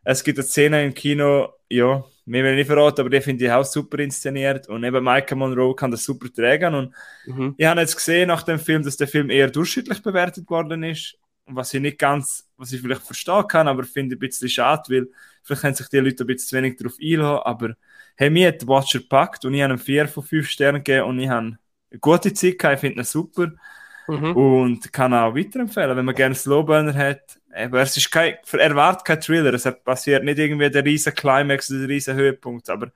Es 0.04 0.24
gibt 0.24 0.38
eine 0.38 0.46
Szene 0.46 0.84
im 0.84 0.94
Kino, 0.94 1.48
ja, 1.68 2.04
mir 2.24 2.44
will 2.44 2.52
ich 2.52 2.56
nicht 2.58 2.66
verraten, 2.66 3.00
aber 3.00 3.10
die 3.10 3.20
finde 3.20 3.44
ich 3.44 3.50
auch 3.50 3.64
super 3.64 3.98
inszeniert 3.98 4.68
und 4.68 4.84
eben 4.84 5.02
Michael 5.04 5.36
Monroe 5.38 5.74
kann 5.74 5.90
das 5.90 6.04
super 6.04 6.28
tragen 6.32 6.74
und 6.74 6.94
Mhm. 7.26 7.54
ich 7.56 7.66
habe 7.66 7.80
jetzt 7.80 7.96
gesehen 7.96 8.28
nach 8.28 8.42
dem 8.42 8.58
Film, 8.58 8.82
dass 8.82 8.96
der 8.96 9.08
Film 9.08 9.30
eher 9.30 9.50
durchschnittlich 9.50 10.02
bewertet 10.02 10.48
worden 10.50 10.82
ist. 10.82 11.16
was 11.46 11.74
ich 11.74 11.80
nicht 11.80 11.98
ganz, 11.98 12.48
was 12.56 12.72
ich 12.72 12.80
vielleicht 12.80 13.02
verstehen 13.02 13.46
kann, 13.48 13.66
aber 13.68 13.82
finde 13.82 14.14
ein 14.14 14.18
bisschen 14.20 14.48
schade, 14.48 14.82
weil 14.88 15.08
vielleicht 15.42 15.64
haben 15.64 15.74
sich 15.74 15.88
die 15.88 15.98
Leute 15.98 16.22
ein 16.22 16.26
bisschen 16.28 16.48
zu 16.48 16.56
wenig 16.56 16.76
darauf 16.76 16.94
einlassen, 17.02 17.42
aber 17.44 17.74
hey, 18.16 18.30
mir 18.30 18.48
hat 18.48 18.66
Watcher 18.66 19.00
gepackt 19.00 19.44
und 19.44 19.52
ich 19.54 19.60
habe 19.62 19.74
ihm 19.74 19.78
4 19.78 20.06
von 20.06 20.22
5 20.22 20.48
Sternen 20.48 20.84
gegeben 20.84 21.08
und 21.08 21.18
ich 21.18 21.28
habe 21.28 21.58
eine 21.90 21.98
gute 22.00 22.32
Zeit 22.32 22.58
gehabt, 22.58 22.76
ich 22.76 22.80
finde 22.80 23.00
ihn 23.02 23.04
super 23.04 23.50
Mhm. 24.08 24.36
und 24.36 24.92
kann 24.92 25.12
auch 25.14 25.34
weiterempfehlen, 25.34 25.96
wenn 25.96 26.04
man 26.04 26.14
gerne 26.14 26.34
Slowburner 26.34 26.94
hat. 26.94 27.38
Aber 27.52 27.80
es 27.80 27.96
ist 27.96 28.10
kein, 28.10 28.36
erwartet 28.52 29.04
kein 29.04 29.20
Thriller, 29.20 29.52
es 29.52 29.68
passiert 29.84 30.24
nicht 30.24 30.38
irgendwie 30.38 30.70
der 30.70 30.84
riesen 30.84 31.14
Climax 31.14 31.70
oder 31.70 31.80
der 31.80 31.88
riesen 31.88 32.16
Höhepunkt, 32.16 32.70
aber 32.70 32.90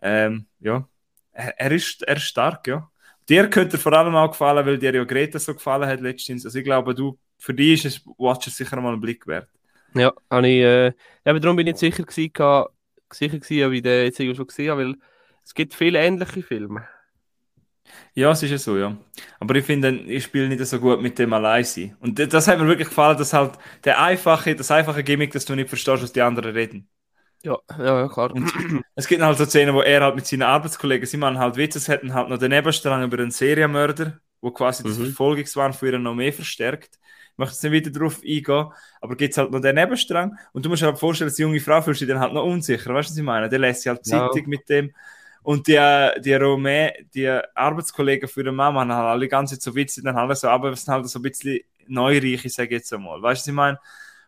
ähm, 0.00 0.46
ja, 0.60 0.88
er, 1.32 1.60
er, 1.60 1.72
ist, 1.72 2.02
er 2.02 2.16
ist 2.16 2.24
stark, 2.24 2.66
ja. 2.66 2.90
Dir 3.28 3.50
könnte 3.50 3.76
er 3.76 3.80
vor 3.80 3.92
allem 3.92 4.14
auch 4.14 4.30
gefallen, 4.30 4.64
weil 4.64 4.78
dir 4.78 4.94
ja 4.94 5.04
Greta 5.04 5.38
so 5.38 5.52
gefallen 5.52 5.88
hat 5.88 6.00
letztens. 6.00 6.44
Also 6.44 6.58
ich 6.58 6.64
glaube, 6.64 6.94
du, 6.94 7.18
für 7.38 7.52
dich 7.52 7.84
ist 7.84 7.96
es 7.96 8.06
Watcher 8.18 8.50
sicher 8.50 8.80
mal 8.80 8.92
einen 8.92 9.00
Blick 9.00 9.26
wert. 9.26 9.48
Ja, 9.94 10.12
habe 10.30 10.48
ich, 10.48 10.62
äh, 10.62 10.92
eben 11.24 11.40
darum 11.40 11.56
bin 11.56 11.66
ich 11.66 11.72
nicht 11.72 11.80
sicher 11.80 12.04
gewesen, 12.04 12.32
sicher 13.12 13.38
gewesen, 13.38 13.72
ich 13.72 13.82
den 13.82 14.04
jetzt 14.04 14.36
schon 14.36 14.46
gesehen 14.46 14.70
habe, 14.70 14.84
weil 14.84 14.94
es 15.44 15.54
gibt 15.54 15.74
viele 15.74 15.98
ähnliche 15.98 16.42
Filme. 16.42 16.86
Ja, 18.14 18.30
es 18.32 18.42
ist 18.42 18.50
ja 18.50 18.58
so, 18.58 18.76
ja. 18.78 18.96
Aber 19.40 19.54
ich 19.56 19.64
finde, 19.64 19.90
ich 19.90 20.24
spiele 20.24 20.48
nicht 20.48 20.64
so 20.66 20.80
gut 20.80 21.00
mit 21.02 21.18
dem 21.18 21.32
allein 21.32 21.64
sein. 21.64 21.96
Und 22.00 22.18
das, 22.18 22.28
das 22.28 22.48
hat 22.48 22.58
mir 22.58 22.66
wirklich 22.66 22.88
gefallen, 22.88 23.18
dass 23.18 23.32
halt 23.32 23.58
der 23.84 24.00
einfache, 24.00 24.54
das 24.56 24.70
einfache 24.70 25.04
Gimmick, 25.04 25.32
dass 25.32 25.44
du 25.44 25.54
nicht 25.54 25.68
verstehst, 25.68 26.02
was 26.02 26.12
die 26.12 26.22
anderen 26.22 26.52
reden. 26.54 26.88
Ja, 27.42 27.58
ja, 27.78 28.00
ja, 28.00 28.08
klar. 28.08 28.32
Und 28.32 28.52
es 28.94 29.06
gibt 29.06 29.22
halt 29.22 29.38
so 29.38 29.44
Szenen, 29.44 29.74
wo 29.74 29.82
er 29.82 30.02
halt 30.02 30.16
mit 30.16 30.26
seinen 30.26 30.42
Arbeitskollegen, 30.42 31.06
sie 31.06 31.16
machen 31.16 31.38
halt 31.38 31.56
Witze, 31.56 31.78
es 31.78 31.88
hätten 31.88 32.12
halt 32.14 32.28
noch 32.28 32.38
den 32.38 32.50
Nebenstrang 32.50 33.04
über 33.04 33.18
einen 33.18 33.30
Serienmörder, 33.30 34.20
wo 34.40 34.50
quasi 34.50 34.84
das 34.84 34.96
Mhm. 34.96 34.96
Verfolgungswahn 34.98 35.72
von 35.72 35.88
ihr 35.88 35.98
noch 35.98 36.14
mehr 36.14 36.32
verstärkt. 36.32 36.98
Ich 37.32 37.38
möchte 37.38 37.54
jetzt 37.54 37.62
nicht 37.64 37.72
wieder 37.72 37.90
darauf 37.90 38.20
eingehen, 38.24 38.72
aber 39.00 39.16
gibt 39.16 39.32
es 39.32 39.38
halt 39.38 39.50
noch 39.52 39.60
den 39.60 39.74
Nebenstrang 39.76 40.36
und 40.52 40.64
du 40.64 40.68
musst 40.70 40.82
dir 40.82 40.86
halt 40.86 40.98
vorstellen, 40.98 41.28
dass 41.28 41.36
die 41.36 41.42
junge 41.42 41.60
Frau 41.60 41.80
fühlt 41.82 41.96
sich 41.98 42.08
dann 42.08 42.18
halt 42.18 42.32
noch 42.32 42.44
unsicher, 42.44 42.92
weißt 42.94 43.10
du, 43.10 43.12
was 43.12 43.18
ich 43.18 43.22
meine? 43.24 43.48
Der 43.48 43.58
lässt 43.58 43.82
sich 43.82 43.88
halt 43.90 44.04
Ja. 44.04 44.30
Zeitung 44.30 44.48
mit 44.48 44.68
dem 44.68 44.92
und 45.46 45.68
die, 45.68 45.78
die 46.22 46.34
Romä, 46.34 46.92
die 47.14 47.28
Arbeitskollegen 47.28 48.28
für 48.28 48.42
den 48.42 48.56
Mann 48.56 48.74
haben 48.74 48.92
halt 48.92 49.06
alle 49.06 49.28
ganz 49.28 49.52
so 49.62 49.76
Witze, 49.76 50.02
dann 50.02 50.16
halt 50.16 50.36
so, 50.36 50.48
aber 50.48 50.72
es 50.72 50.84
sind 50.84 50.92
halt 50.92 51.08
so 51.08 51.20
ein 51.20 51.22
bisschen 51.22 51.60
neureiche, 51.86 52.50
sage 52.50 52.74
ich 52.74 52.80
jetzt 52.80 52.92
einmal, 52.92 53.22
weißt 53.22 53.42
du, 53.42 53.42
was 53.42 53.46
ich 53.46 53.54
meine? 53.54 53.78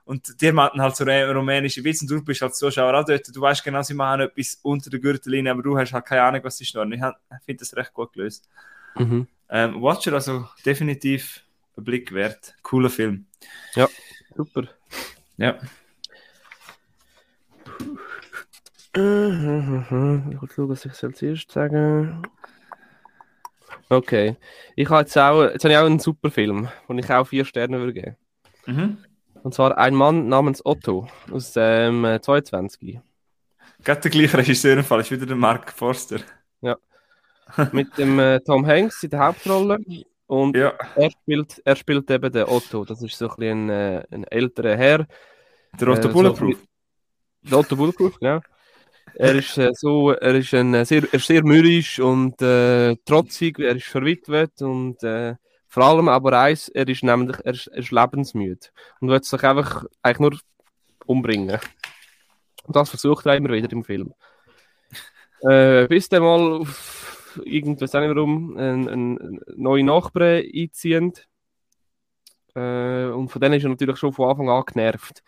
Und 0.05 0.41
die 0.41 0.53
machen 0.53 0.81
halt 0.81 0.95
so 0.95 1.03
rumänische 1.03 1.83
Witze 1.83 2.05
und 2.05 2.11
du 2.13 2.25
bist 2.25 2.41
halt 2.41 2.55
Zuschauer 2.55 2.95
auch 2.95 3.05
dort. 3.05 3.35
Du 3.35 3.41
weißt 3.41 3.65
genau, 3.65 3.83
sie 3.83 3.95
machen 3.95 4.21
etwas 4.21 4.61
unter 4.63 4.91
der 4.91 5.01
Gürtellinie, 5.01 5.51
aber 5.51 5.63
du 5.63 5.77
hast 5.77 5.93
halt 5.93 6.07
keine 6.07 6.23
Ahnung, 6.23 6.45
was 6.45 6.57
sie 6.57 6.65
schnurren. 6.65 6.93
Ich 6.93 7.01
finde 7.45 7.59
das 7.59 7.75
recht 7.75 7.93
gut 7.93 8.13
gelöst. 8.13 8.49
Mhm. 8.95 9.27
Ähm, 9.51 9.83
Watcher, 9.83 10.13
also 10.13 10.49
definitiv 10.65 11.43
ein 11.77 11.83
Blick 11.83 12.13
wert. 12.15 12.55
Cooler 12.63 12.91
Film. 12.91 13.27
Super. 14.37 14.69
Ja. 15.37 15.59
Mhm. 17.81 17.99
Ich 18.99 20.53
schauen, 20.55 20.69
was 20.71 20.85
ich 20.85 21.03
erstes 21.03 21.45
sagen 21.55 22.23
Okay. 23.89 24.37
Ich 24.75 24.91
habe 24.91 25.01
jetzt 25.03 25.17
auch, 25.17 25.45
jetzt 25.45 25.63
habe 25.63 25.73
ich 25.73 25.79
auch 25.79 25.87
einen 25.87 26.01
super 26.01 26.33
Film, 26.33 26.69
den 26.89 26.99
ich 26.99 27.09
auch 27.13 27.25
vier 27.25 27.45
Sterne 27.45 27.79
würde 27.79 27.93
geben. 27.95 28.17
Mhm. 28.67 28.99
Und 29.45 29.55
zwar 29.55 29.79
ein 29.79 29.95
Mann 29.95 30.29
namens 30.29 30.67
Otto 30.67 31.09
aus 31.31 31.53
dem 31.53 32.05
äh, 32.05 32.21
22. 32.21 32.99
Gerade 33.85 34.01
der 34.01 34.11
gleiche 34.11 34.37
Regisseur 34.37 34.77
im 34.77 34.83
Fall, 34.85 35.01
ist 35.01 35.13
wieder 35.13 35.27
der 35.27 35.37
Mark 35.37 35.73
Forster. 35.73 36.19
Mit 37.73 37.97
dem 37.97 38.19
äh, 38.19 38.41
Tom 38.41 38.67
Hanks 38.67 39.03
in 39.05 39.11
der 39.11 39.21
Hauptrolle. 39.21 39.79
Und 40.27 40.57
Ja. 40.57 40.75
er 40.97 41.11
spielt, 41.11 41.63
er 41.65 41.77
spielt 41.77 42.11
eben 42.11 42.33
den 42.33 42.45
Otto. 42.47 42.85
Das 42.85 43.01
ist 43.01 43.17
so 43.17 43.29
ein, 43.31 43.37
bisschen 43.37 43.71
ein, 43.71 43.71
äh, 43.71 44.05
ein 44.11 44.25
älterer 44.25 44.77
Herr. 44.77 45.07
Der 45.81 45.89
Otto 45.89 46.09
Äh, 46.09 46.13
Bulletproof. 46.13 46.57
Der 47.43 47.59
Otto 47.59 47.77
Bulletproof, 47.77 48.19
genau. 48.19 48.41
Er 49.15 49.35
ist 49.35 49.59
äh, 49.59 49.71
so, 49.75 50.11
er 50.11 50.35
ist 50.35 50.55
ein 50.55 50.75
äh, 50.75 50.85
sehr, 50.85 51.03
er 51.05 51.15
ist 51.15 51.27
sehr 51.27 51.45
mürrisch 51.45 51.99
und 51.99 52.41
äh, 52.43 52.97
trotzig, 53.05 53.59
er 53.59 53.77
ist 53.77 53.87
verwitwet 53.87 54.63
und 54.63 55.03
äh, 55.03 55.35
vor 55.67 55.85
allem 55.85 56.09
aber 56.09 56.39
eins, 56.41 56.69
er 56.69 56.89
ist 56.89 57.03
nämlich, 57.03 57.37
er 57.45 57.53
ist, 57.53 57.67
er 57.69 57.79
ist 57.79 57.91
lebensmüde 57.91 58.67
und 59.01 59.09
will 59.09 59.23
sich 59.23 59.43
einfach 59.43 59.85
eigentlich 60.03 60.19
nur 60.19 60.41
umbringen. 61.07 61.59
Und 62.65 62.77
das 62.77 62.91
versucht 62.91 63.27
er 63.27 63.37
immer 63.37 63.51
wieder 63.51 63.71
im 63.73 63.85
Film. 63.85 64.15
Äh, 65.43 65.87
bis 65.87 66.09
dann 66.09 66.23
mal 66.23 66.61
auf 66.61 67.41
irgendwas 67.45 67.95
auch 67.95 68.01
nicht 68.01 68.15
warum 68.15 68.57
ein, 68.57 68.89
ein, 68.89 69.19
ein 69.19 69.41
neue 69.57 69.85
Nachbarn 69.85 70.43
einziehen. 70.55 71.13
Äh, 72.55 73.07
und 73.07 73.29
von 73.29 73.41
denen 73.41 73.55
ist 73.55 73.65
er 73.65 73.71
natürlich 73.71 73.99
schon 73.99 74.13
von 74.13 74.31
Anfang 74.31 74.51
an 74.51 74.65
genervt. 74.67 75.23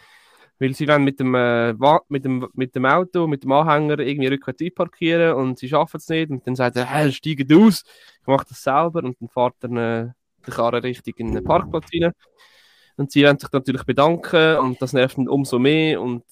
Weil 0.61 0.75
sie 0.75 0.87
wollen 0.87 1.05
mit 1.05 1.19
dem, 1.19 1.35
äh, 1.35 1.75
mit 2.09 2.25
dem, 2.25 2.47
mit 2.53 2.75
dem 2.75 2.85
Auto, 2.85 3.27
mit 3.27 3.43
dem 3.43 3.53
Anhänger 3.53 3.99
irgendwie 3.99 4.29
rückwärts 4.29 4.63
einparkieren 4.63 5.35
und 5.35 5.59
sie 5.59 5.69
schaffen 5.69 5.97
es 5.97 6.09
nicht. 6.09 6.31
Und 6.31 6.47
dann 6.47 6.55
sagt 6.55 6.77
er, 6.77 6.85
hey, 6.85 7.11
steigt 7.11 7.53
aus, 7.53 7.83
ich 8.21 8.27
mache 8.27 8.45
das 8.49 8.63
selber. 8.63 9.03
Und 9.03 9.17
dann 9.21 9.29
fährt 9.29 9.55
er 9.65 9.71
äh, 9.71 10.09
die 10.47 10.51
Karre 10.51 10.83
richtig 10.83 11.19
in 11.19 11.33
den 11.33 11.43
Parkplatz 11.43 11.89
rein. 11.95 12.13
Und 12.97 13.11
sie 13.11 13.25
wollen 13.25 13.39
sich 13.39 13.51
natürlich 13.51 13.85
bedanken 13.85 14.59
und 14.59 14.83
das 14.83 14.93
nervt 14.93 15.17
ihn 15.17 15.29
umso 15.29 15.59
mehr. 15.59 16.03
Und 16.03 16.25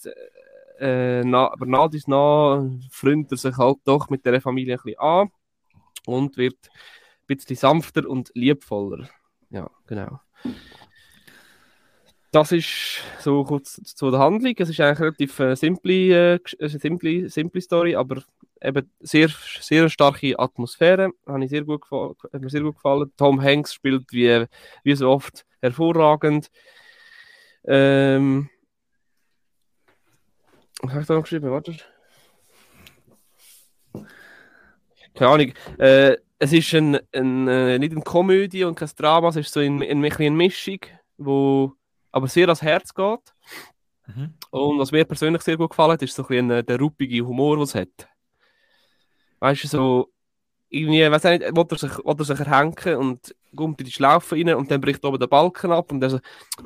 äh, 0.78 1.22
na, 1.24 1.50
aber 1.50 1.64
nach 1.64 1.88
dies 1.88 2.06
nach 2.06 2.62
freundet 2.90 3.32
er 3.32 3.38
sich 3.38 3.56
halt 3.56 3.78
doch 3.84 4.10
mit 4.10 4.26
der 4.26 4.40
Familie 4.42 4.74
ein 4.74 4.80
bisschen 4.82 5.00
an 5.00 5.30
und 6.06 6.36
wird 6.36 6.58
ein 6.68 7.26
bisschen 7.26 7.56
sanfter 7.56 8.06
und 8.08 8.30
liebvoller. 8.34 9.08
Ja, 9.50 9.70
genau. 9.86 10.20
Das 12.30 12.52
ist 12.52 13.00
so 13.20 13.42
kurz 13.44 13.80
zu 13.82 14.10
der 14.10 14.20
Handlung. 14.20 14.54
Es 14.58 14.68
ist 14.68 14.80
eigentlich 14.80 14.98
eine 14.98 15.00
relativ 15.00 15.38
äh, 15.40 15.56
simple, 15.56 16.34
äh, 16.34 16.68
simple, 16.68 17.30
simple 17.30 17.60
Story, 17.62 17.96
aber 17.96 18.22
eben 18.60 18.90
sehr, 19.00 19.30
sehr 19.60 19.88
starke 19.88 20.38
Atmosphäre. 20.38 21.10
Habe 21.26 21.44
ich 21.44 21.50
sehr 21.50 21.64
gut 21.64 21.82
hat 21.90 22.40
mir 22.40 22.50
sehr 22.50 22.60
gut 22.60 22.74
gefallen. 22.74 23.10
Tom 23.16 23.40
Hanks 23.40 23.72
spielt 23.72 24.12
wie, 24.12 24.44
wie 24.84 24.94
so 24.94 25.10
oft 25.10 25.46
hervorragend. 25.62 26.50
Ähm, 27.64 28.50
was 30.82 30.90
habe 30.90 31.00
ich 31.00 31.06
da 31.06 31.14
noch 31.14 31.22
geschrieben? 31.22 31.50
Warte. 31.50 31.76
Keine 35.14 35.30
Ahnung. 35.30 35.52
Äh, 35.78 36.16
es 36.38 36.52
ist 36.52 36.72
ein, 36.74 36.98
ein, 37.12 37.48
äh, 37.48 37.78
nicht 37.78 37.92
eine 37.92 38.02
Komödie 38.02 38.64
und 38.64 38.76
kein 38.76 38.90
Drama, 38.96 39.28
es 39.30 39.36
ist 39.36 39.52
so 39.52 39.60
ein, 39.60 39.82
ein, 39.82 40.04
ein 40.04 40.12
eine 40.12 40.30
Mischung, 40.30 40.78
wo 41.16 41.72
aber 42.12 42.28
sehr 42.28 42.46
ans 42.46 42.62
Herz 42.62 42.94
geht. 42.94 43.20
Mhm. 44.06 44.34
Und 44.50 44.78
was 44.78 44.92
mir 44.92 45.04
persönlich 45.04 45.42
sehr 45.42 45.56
gut 45.56 45.70
gefallen 45.70 45.92
hat, 45.92 46.02
ist 46.02 46.14
so 46.14 46.22
ein 46.22 46.28
bisschen 46.28 46.50
äh, 46.50 46.64
der 46.64 46.78
ruppige 46.78 47.26
Humor, 47.26 47.56
den 47.56 47.64
es 47.64 47.74
hat. 47.74 48.08
Weißt 49.40 49.64
du, 49.64 49.68
so 49.68 50.12
irgendwie, 50.70 51.10
weiß 51.10 51.24
nicht, 51.24 51.42
will 51.42 51.64
er 51.70 51.78
sich, 51.78 51.98
will 51.98 52.14
er 52.18 52.24
sich 52.24 52.40
erhängen 52.40 52.96
und 52.96 53.34
kommt 53.56 53.80
in 53.80 53.86
die 53.86 53.92
Schlaufe 53.92 54.34
rein 54.36 54.54
und 54.54 54.70
dann 54.70 54.80
bricht 54.80 55.02
oben 55.04 55.18
der 55.18 55.26
Balken 55.26 55.72
ab 55.72 55.90
und 55.90 56.00
dann 56.00 56.10
so, 56.10 56.20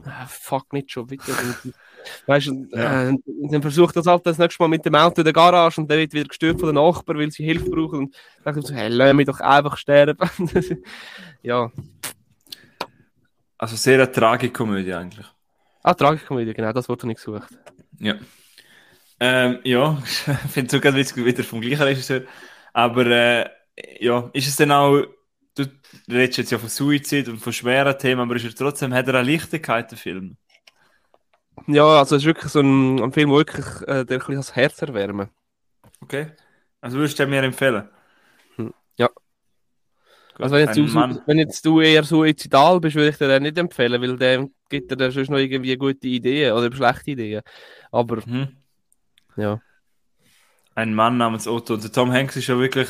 ah, 0.04 0.26
fuck, 0.26 0.72
nicht 0.72 0.90
schon 0.90 1.08
wieder. 1.10 1.22
Weißt 2.26 2.48
du, 2.48 2.66
Ja. 2.72 3.10
äh, 3.10 3.16
und 3.26 3.52
dann 3.52 3.62
versucht 3.62 3.94
das 3.94 4.06
halt 4.06 4.26
das 4.26 4.38
nächste 4.38 4.60
Mal 4.62 4.68
mit 4.68 4.84
dem 4.84 4.94
Auto 4.96 5.20
in 5.20 5.24
der 5.24 5.32
Garage 5.32 5.80
und 5.80 5.88
dann 5.88 5.98
wird 5.98 6.12
wieder 6.14 6.26
gestört 6.26 6.58
von 6.58 6.74
den 6.74 6.84
Nachbarn, 6.84 7.18
weil 7.18 7.30
sie 7.30 7.44
Hilfe 7.44 7.70
brauchen 7.70 7.98
und 8.00 8.16
dann 8.42 8.54
sagt 8.54 8.64
er 8.64 8.68
so, 8.68 8.74
hey, 8.74 8.88
lass 8.88 9.14
mich 9.14 9.26
doch 9.26 9.38
einfach 9.40 9.76
sterben. 9.76 10.28
ja, 11.42 11.70
Also 13.62 13.76
sehr 13.76 13.94
eine 13.94 14.10
Tragikomödie 14.10 14.92
eigentlich. 14.92 15.26
ah, 15.84 15.94
Tragikomödie, 15.94 16.52
genau, 16.52 16.72
das 16.72 16.88
wurde 16.88 17.06
nicht 17.06 17.24
gesucht. 17.24 17.48
Ja. 18.00 18.16
Ähm, 19.20 19.60
ja, 19.62 20.02
ich 20.04 20.50
finde 20.50 20.66
es 20.66 20.72
sogar 20.72 20.92
witzig, 20.96 21.24
wieder 21.24 21.44
vom 21.44 21.60
gleichen 21.60 21.82
Regisseur. 21.82 22.22
Aber 22.72 23.06
äh, 23.06 23.48
ja, 24.00 24.28
ist 24.32 24.48
es 24.48 24.56
denn 24.56 24.72
auch, 24.72 25.04
du 25.54 25.66
redest 26.10 26.38
jetzt 26.38 26.50
ja 26.50 26.58
von 26.58 26.68
Suizid 26.68 27.28
und 27.28 27.38
von 27.38 27.52
schweren 27.52 27.96
Themen, 27.96 28.22
aber 28.22 28.34
ist 28.34 28.46
er 28.46 28.52
trotzdem, 28.52 28.92
hat 28.92 29.06
er 29.06 29.14
eine 29.14 29.30
Leichtigkeit, 29.30 29.88
der 29.92 29.98
Film? 29.98 30.36
Ja, 31.68 31.84
also 31.84 32.16
es 32.16 32.22
ist 32.22 32.26
wirklich 32.26 32.50
so 32.50 32.58
ein, 32.62 33.00
ein 33.00 33.12
Film, 33.12 33.30
der 33.30 33.38
wirklich 33.38 33.66
äh, 33.82 34.04
der 34.04 34.16
ein 34.16 34.18
bisschen 34.18 34.34
das 34.34 34.56
Herz 34.56 34.82
erwärmen. 34.82 35.30
Okay? 36.00 36.32
Also 36.80 36.96
würdest 36.96 37.16
du 37.16 37.28
mir 37.28 37.44
empfehlen? 37.44 37.88
Gut, 40.34 40.48
Also 40.48 40.56
wenn 40.56 40.62
jetzt, 40.62 40.76
du, 40.76 40.86
wenn 41.26 41.38
jetzt 41.38 41.64
du 41.66 41.80
eher 41.80 42.04
suizidal 42.04 42.80
bist, 42.80 42.96
würde 42.96 43.10
ich 43.10 43.18
dir 43.18 43.28
den 43.28 43.44
nicht 43.44 43.58
empfehlen, 43.58 44.00
weil 44.02 44.16
der 44.16 44.48
gibt 44.68 44.90
dir 44.90 44.96
dann 44.96 45.10
sonst 45.12 45.30
noch 45.30 45.38
irgendwie 45.38 45.76
gute 45.76 46.08
Ideen 46.08 46.52
oder 46.54 46.74
schlechte 46.74 47.12
Ideen. 47.12 47.42
Aber 47.92 48.22
Mhm. 48.24 48.62
ja. 49.36 49.62
Ein 50.74 50.94
Mann 50.94 51.18
namens 51.18 51.46
Otto. 51.46 51.74
Und 51.74 51.84
der 51.84 51.92
Tom 51.92 52.12
Hanks 52.12 52.36
ist 52.36 52.46
ja 52.46 52.58
wirklich, 52.58 52.88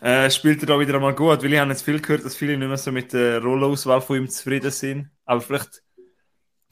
äh, 0.00 0.30
spielt 0.30 0.62
er 0.62 0.66
da 0.68 0.80
wieder 0.80 0.94
einmal 0.96 1.14
gut, 1.14 1.42
weil 1.42 1.52
ich 1.52 1.58
habe 1.60 1.70
jetzt 1.70 1.82
viel 1.84 2.00
gehört, 2.00 2.24
dass 2.24 2.36
viele 2.36 2.56
nicht 2.58 2.68
mehr 2.68 2.76
so 2.76 2.92
mit 2.92 3.12
der 3.12 3.42
Rollauswahl 3.42 4.00
von 4.00 4.18
ihm 4.18 4.28
zufrieden 4.30 4.70
sind. 4.70 5.10
Aber 5.24 5.40
vielleicht 5.40 5.82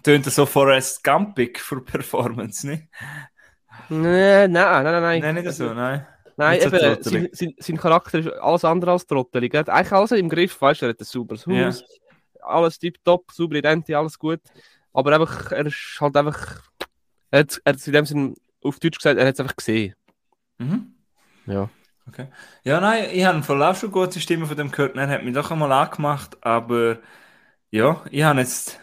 tönt 0.05 0.26
er 0.26 0.32
so 0.32 0.47
Forrest 0.47 1.05
Gumpig 1.05 1.61
für 1.61 1.82
Performance, 1.84 2.66
nicht? 2.66 2.84
Nein, 3.88 4.53
nein, 4.53 4.84
nein, 4.84 5.03
nein. 5.03 5.03
Nein, 5.03 5.34
Nein, 5.34 5.45
nicht 5.45 5.53
so, 5.53 5.72
nein. 5.74 6.07
Nein, 6.41 6.61
eben, 6.61 7.03
sein, 7.03 7.28
sein, 7.32 7.55
sein 7.59 7.76
Charakter 7.76 8.18
ist 8.18 8.28
alles 8.28 8.64
andere 8.64 8.93
als 8.93 9.07
trottelig. 9.07 9.53
Er 9.53 9.61
hat 9.61 9.68
eigentlich 9.68 9.93
alles 9.93 10.12
im 10.12 10.28
Griff, 10.28 10.61
weißt 10.61 10.82
du, 10.82 10.86
er 10.86 10.88
hat 10.91 11.01
ein 11.01 11.05
sauberes. 11.05 11.47
Haus, 11.47 11.84
alles 12.41 12.78
tipptopp, 12.78 13.30
saubere 13.30 13.62
Rente, 13.62 13.97
alles 13.97 14.18
gut. 14.18 14.41
Aber 14.93 15.12
einfach, 15.12 15.53
er 15.53 15.66
ist 15.66 15.99
halt 16.01 16.16
einfach, 16.16 16.62
er 17.30 17.41
hat, 17.41 17.61
er 17.64 17.72
hat 17.74 17.86
in 17.86 17.93
dem 17.93 18.07
Sinne 18.07 18.34
auf 18.62 18.78
Deutsch 18.78 18.99
gesagt, 18.99 19.18
er 19.18 19.26
hat 19.26 19.34
es 19.34 19.41
einfach 19.41 19.57
gesehen. 19.57 19.95
Mhm. 20.59 20.95
Ja. 21.47 21.68
Okay. 22.09 22.26
Ja, 22.64 22.80
nein, 22.80 23.11
ich 23.12 23.24
habe 23.24 23.43
voll 23.43 23.62
auch 23.62 23.76
schon 23.76 23.93
gute 23.93 24.18
Stimme 24.18 24.47
von 24.47 24.57
dem 24.57 24.70
gehört. 24.70 24.97
Er 24.97 25.09
hat 25.09 25.22
mich 25.24 25.34
doch 25.34 25.51
einmal 25.51 25.70
angemacht, 25.70 26.38
aber 26.45 26.99
ja, 27.70 28.03
ich 28.11 28.22
habe 28.22 28.41
jetzt, 28.41 28.80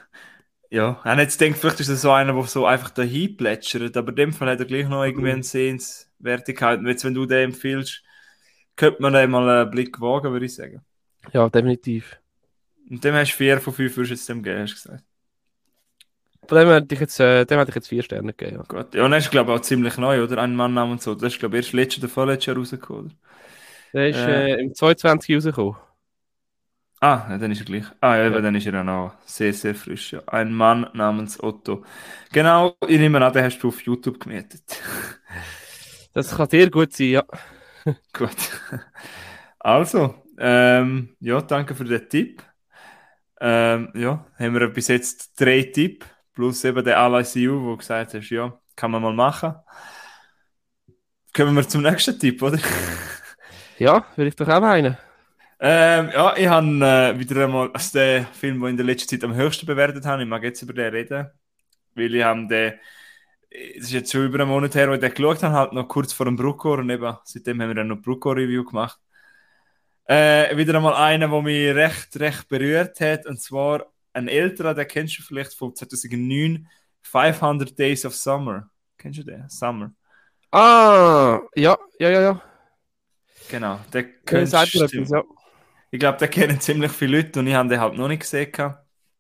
ja, 0.69 0.97
ich 0.99 1.05
habe 1.05 1.21
jetzt 1.21 1.39
gedacht, 1.39 1.59
vielleicht 1.59 1.79
ist 1.81 1.89
das 1.89 2.01
so 2.03 2.11
einer, 2.11 2.33
der 2.33 2.43
so 2.43 2.65
einfach 2.65 2.91
dahin 2.91 3.35
plätschert, 3.35 3.97
aber 3.97 4.09
in 4.09 4.15
dem 4.15 4.33
Fall 4.33 4.49
hat 4.51 4.59
er 4.59 4.65
gleich 4.65 4.87
noch 4.87 5.03
irgendwie 5.03 5.31
eine 5.31 5.43
Sehenswertigkeit. 5.43 6.06
Und 6.19 6.87
jetzt, 6.87 7.03
wenn 7.05 7.13
du 7.13 7.25
den 7.25 7.45
empfiehlst, 7.51 8.03
könnte 8.75 9.01
man 9.01 9.13
dem 9.13 9.31
mal 9.31 9.49
einen 9.49 9.71
Blick 9.71 9.99
wagen, 10.01 10.31
würde 10.31 10.45
ich 10.45 10.55
sagen. 10.55 10.81
Ja, 11.33 11.49
definitiv. 11.49 12.19
Und 12.89 13.03
dem 13.03 13.15
hast 13.15 13.31
du 13.33 13.37
vier 13.37 13.59
von 13.59 13.73
fünf, 13.73 13.95
würdest 13.97 14.11
du 14.11 14.15
jetzt 14.15 14.29
dem 14.29 14.43
geben, 14.43 14.61
hast 14.61 14.71
du 14.71 14.75
gesagt. 14.89 15.03
Von 16.47 16.57
dem 16.59 16.69
hätte 16.69 16.93
ich 16.95 17.01
jetzt, 17.01 17.19
äh, 17.19 17.45
dem 17.45 17.59
hätte 17.59 17.69
ich 17.71 17.75
jetzt 17.75 17.89
vier 17.89 18.03
Sterne 18.03 18.33
gegeben. 18.33 18.57
Ja. 18.57 18.63
Gut. 18.63 18.95
Ja, 18.95 19.05
und 19.05 19.11
er 19.11 19.17
ist, 19.19 19.31
glaube 19.31 19.51
ich, 19.51 19.59
auch 19.59 19.61
ziemlich 19.61 19.97
neu, 19.97 20.23
oder? 20.23 20.37
Ein 20.41 20.55
Mann 20.55 20.73
namens 20.73 21.03
so. 21.03 21.13
Das 21.15 21.33
ist, 21.33 21.39
glaube 21.39 21.57
ich, 21.57 21.65
erst 21.65 21.73
letztes 21.73 22.03
oder 22.03 22.11
vorletztes 22.13 22.45
Jahr 22.47 22.57
rausgekommen, 22.57 23.05
oder? 23.07 23.15
Der 23.93 24.09
ist 24.09 24.17
Äh. 24.17 24.51
äh, 24.53 24.61
im 24.61 24.73
22 24.73 25.35
rausgekommen. 25.35 25.75
Ah, 26.99 27.27
ja, 27.29 27.37
dann 27.37 27.51
ist 27.51 27.59
er 27.61 27.65
gleich. 27.65 27.85
Ah, 28.01 28.15
ja, 28.17 28.29
Ja. 28.29 28.41
dann 28.41 28.55
ist 28.55 28.65
er 28.65 28.73
ja 28.73 28.83
noch 28.83 29.13
sehr, 29.25 29.53
sehr 29.53 29.75
frisch. 29.75 30.13
Ja. 30.13 30.21
Ein 30.27 30.51
Mann 30.53 30.89
namens 30.93 31.41
Otto. 31.43 31.83
Genau, 32.31 32.75
ich 32.87 32.97
nehme 32.97 33.23
an, 33.23 33.33
den 33.33 33.43
hast 33.43 33.59
du 33.59 33.67
auf 33.67 33.81
YouTube 33.81 34.19
gemietet. 34.19 34.63
Das 36.13 36.35
kann 36.35 36.49
sehr 36.49 36.69
gut 36.69 36.93
sein, 36.93 37.09
ja. 37.09 37.23
Gut. 38.13 38.35
Also, 39.59 40.15
ähm, 40.37 41.15
ja, 41.19 41.41
danke 41.41 41.75
für 41.75 41.85
den 41.85 42.07
Tipp. 42.09 42.43
Ähm, 43.39 43.91
ja, 43.95 44.25
haben 44.39 44.53
wir 44.53 44.67
bis 44.69 44.87
jetzt 44.87 45.39
drei 45.39 45.63
Tipp 45.63 46.05
plus 46.33 46.63
eben 46.65 46.83
der 46.83 46.97
LICU, 47.09 47.61
wo 47.63 47.71
du 47.71 47.77
gesagt 47.77 48.13
hast, 48.13 48.29
ja, 48.29 48.59
kann 48.75 48.91
man 48.91 49.01
mal 49.01 49.13
machen. 49.13 49.55
Kommen 51.35 51.55
wir 51.55 51.67
zum 51.67 51.83
nächsten 51.83 52.17
Tipp, 52.19 52.41
oder? 52.41 52.59
Ja, 53.77 54.05
will 54.15 54.27
ich 54.27 54.35
doch 54.35 54.47
auch 54.47 54.61
meinen. 54.61 54.97
Ähm, 55.59 56.09
ja, 56.13 56.35
ich 56.37 56.47
habe 56.47 56.67
äh, 56.85 57.19
wieder 57.19 57.43
einmal 57.45 57.71
also 57.73 57.97
den 57.97 58.25
Film, 58.27 58.59
den 58.59 58.65
ich 58.65 58.69
in 58.71 58.77
der 58.77 58.85
letzten 58.85 59.09
Zeit 59.09 59.23
am 59.23 59.35
höchsten 59.35 59.65
bewertet 59.65 60.05
habe. 60.05 60.21
Ich 60.23 60.27
mag 60.29 60.43
jetzt 60.43 60.61
über 60.61 60.73
den 60.73 60.93
reden, 60.93 61.29
weil 61.95 62.15
ich 62.15 62.23
habe 62.23 62.47
den, 62.47 62.73
es 63.49 63.85
ist 63.85 63.91
jetzt 63.91 64.11
schon 64.11 64.25
über 64.25 64.39
einen 64.39 64.49
Monat 64.49 64.75
her, 64.75 64.89
wo 64.89 64.93
ich 64.93 64.99
den 64.99 65.13
geschaut 65.13 65.43
habe, 65.43 65.53
halt 65.53 65.73
noch 65.73 65.87
kurz 65.87 66.13
vor 66.13 66.25
dem 66.25 66.35
Bruckor 66.35 66.79
und 66.79 66.89
eben 66.89 67.17
seitdem 67.23 67.61
haben 67.61 67.69
wir 67.69 67.75
dann 67.75 67.87
noch 67.87 68.01
Bruckor-Review 68.01 68.65
gemacht. 68.65 68.99
Äh, 70.05 70.55
wieder 70.55 70.75
einmal 70.75 70.93
einer, 70.93 71.27
der 71.27 71.41
mich 71.41 71.75
recht, 71.75 72.19
recht 72.19 72.47
berührt 72.47 72.99
hat, 72.99 73.25
und 73.25 73.41
zwar 73.41 73.85
ein 74.13 74.27
älterer, 74.27 74.73
den 74.73 74.87
kennst 74.87 75.19
du 75.19 75.23
vielleicht 75.23 75.53
von 75.53 75.75
2009, 75.75 76.67
500 77.01 77.77
Days 77.77 78.05
of 78.05 78.15
Summer. 78.15 78.69
Kennst 78.97 79.19
du 79.19 79.23
den? 79.23 79.47
Summer. 79.49 79.91
Ah, 80.51 81.41
ja, 81.55 81.77
ja, 81.99 82.09
ja, 82.09 82.21
ja. 82.21 82.41
Genau, 83.49 83.79
der 83.93 84.05
etwas, 84.25 85.09
ja. 85.09 85.23
Ich 85.91 85.99
glaube, 85.99 86.17
den 86.17 86.29
kennen 86.29 86.59
ziemlich 86.59 86.91
viele 86.91 87.17
Leute 87.17 87.39
und 87.39 87.47
ich 87.47 87.53
habe 87.53 87.69
den 87.69 87.79
halt 87.79 87.95
noch 87.95 88.07
nicht 88.07 88.21
gesehen. 88.21 88.51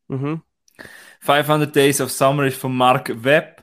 Mhm. 0.07 0.41
500 1.21 1.75
Days 1.75 2.01
of 2.01 2.11
Summer 2.11 2.45
ist 2.45 2.59
von 2.59 2.75
Mark 2.75 3.11
Webb. 3.23 3.56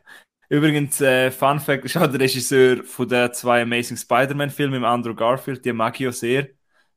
Übrigens, 0.49 1.01
äh, 1.01 1.31
Fun 1.31 1.59
Fact, 1.59 1.85
ist 1.85 1.97
auch 1.97 2.07
der 2.07 2.21
Regisseur 2.21 2.85
von 2.85 3.09
den 3.09 3.33
zwei 3.33 3.63
Amazing 3.63 3.97
Spider-Man-Filmen 3.97 4.81
mit 4.81 4.89
Andrew 4.89 5.15
Garfield. 5.15 5.65
Die 5.65 5.73
mag 5.73 5.99
ich 6.01 6.09
auch 6.09 6.13
sehr. 6.13 6.49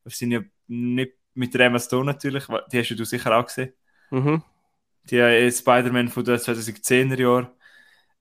Das 0.03 0.17
sind 0.17 0.31
ja 0.31 0.41
nicht 0.67 1.13
mit 1.33 1.53
der 1.53 1.67
Emma 1.67 1.79
Stone 1.79 2.05
natürlich, 2.05 2.45
die 2.71 2.79
hast 2.79 2.89
du 2.89 3.05
sicher 3.05 3.37
auch 3.37 3.45
gesehen. 3.45 3.73
Mhm. 4.09 4.43
Die 5.09 5.17
äh, 5.17 5.51
Spider-Man 5.51 6.09
von 6.09 6.23
den 6.23 6.37
2010er 6.37 7.19
Jahren. 7.19 7.47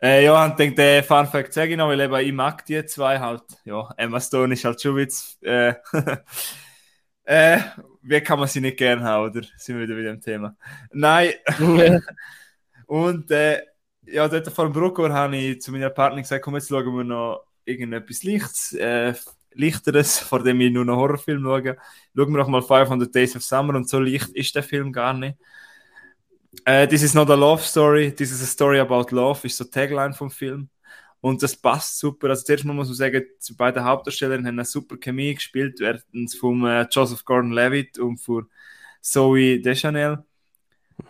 Äh, 0.00 0.24
ja, 0.24 0.44
und 0.44 0.58
denke, 0.58 0.76
den 0.76 1.02
Fun 1.02 1.26
Fact 1.26 1.52
sage 1.54 1.70
ich 1.72 1.76
noch, 1.76 1.88
weil 1.88 2.00
eben 2.00 2.14
ich 2.14 2.32
mag 2.32 2.64
die 2.66 2.84
zwei 2.84 3.18
halt. 3.18 3.42
Ja, 3.64 3.88
Emma 3.96 4.20
Stone 4.20 4.52
ist 4.52 4.64
halt 4.64 4.80
schon 4.80 4.98
jetzt, 4.98 5.42
äh, 5.42 5.74
äh, 7.24 7.58
wie 8.02 8.20
kann 8.20 8.38
man 8.38 8.48
sie 8.48 8.60
nicht 8.60 8.76
gern 8.76 9.02
haben, 9.02 9.30
oder? 9.30 9.46
Sind 9.56 9.78
wir 9.78 9.86
wieder 9.86 9.96
bei 9.96 10.02
dem 10.02 10.20
Thema. 10.20 10.56
Nein, 10.92 11.32
und 12.86 13.30
äh, 13.30 13.62
ja, 14.06 14.28
dort 14.28 14.48
vor 14.52 14.66
dem 14.66 14.72
Bruckor 14.72 15.12
habe 15.12 15.36
ich 15.36 15.60
zu 15.60 15.72
meiner 15.72 15.90
Partnerin 15.90 16.22
gesagt, 16.22 16.44
komm, 16.44 16.54
jetzt 16.54 16.68
schauen 16.68 16.96
wir 16.96 17.04
noch 17.04 17.44
irgendetwas 17.64 18.22
Lichts, 18.22 18.72
äh, 18.72 19.14
Lichteres, 19.52 20.18
vor 20.18 20.42
dem 20.42 20.60
ich 20.60 20.72
nur 20.72 20.84
noch 20.84 20.96
Horrorfilm 20.96 21.42
schaue. 21.42 21.76
Schauen 22.14 22.32
wir 22.32 22.38
doch 22.38 22.48
mal 22.48 22.62
500 22.62 23.14
Days 23.14 23.36
of 23.36 23.42
Summer 23.42 23.74
und 23.74 23.88
so 23.88 24.00
leicht 24.00 24.28
ist 24.30 24.54
der 24.54 24.62
Film 24.62 24.92
gar 24.92 25.12
nicht. 25.14 25.36
Äh, 26.64 26.86
this 26.88 27.02
is 27.02 27.14
not 27.14 27.30
a 27.30 27.34
love 27.34 27.62
story, 27.62 28.12
this 28.14 28.30
is 28.30 28.42
a 28.42 28.46
story 28.46 28.78
about 28.78 29.14
love, 29.14 29.46
ist 29.46 29.56
so 29.56 29.64
Tagline 29.64 30.14
vom 30.14 30.30
Film. 30.30 30.68
Und 31.20 31.42
das 31.42 31.56
passt 31.56 31.98
super. 31.98 32.28
Also 32.28 32.44
zuerst 32.44 32.64
mal 32.64 32.72
muss 32.72 32.88
man 32.88 32.96
sagen, 32.96 33.24
die 33.48 33.52
beiden 33.54 33.84
Hauptdarsteller 33.84 34.36
haben 34.36 34.46
eine 34.46 34.64
super 34.64 34.96
Chemie 34.96 35.34
gespielt, 35.34 35.80
erstens 35.80 36.36
vom 36.36 36.64
äh, 36.66 36.86
Joseph 36.90 37.24
Gordon-Levitt 37.24 37.98
und 37.98 38.18
von 38.18 38.48
Zoe 39.00 39.60
Deschanel. 39.60 40.24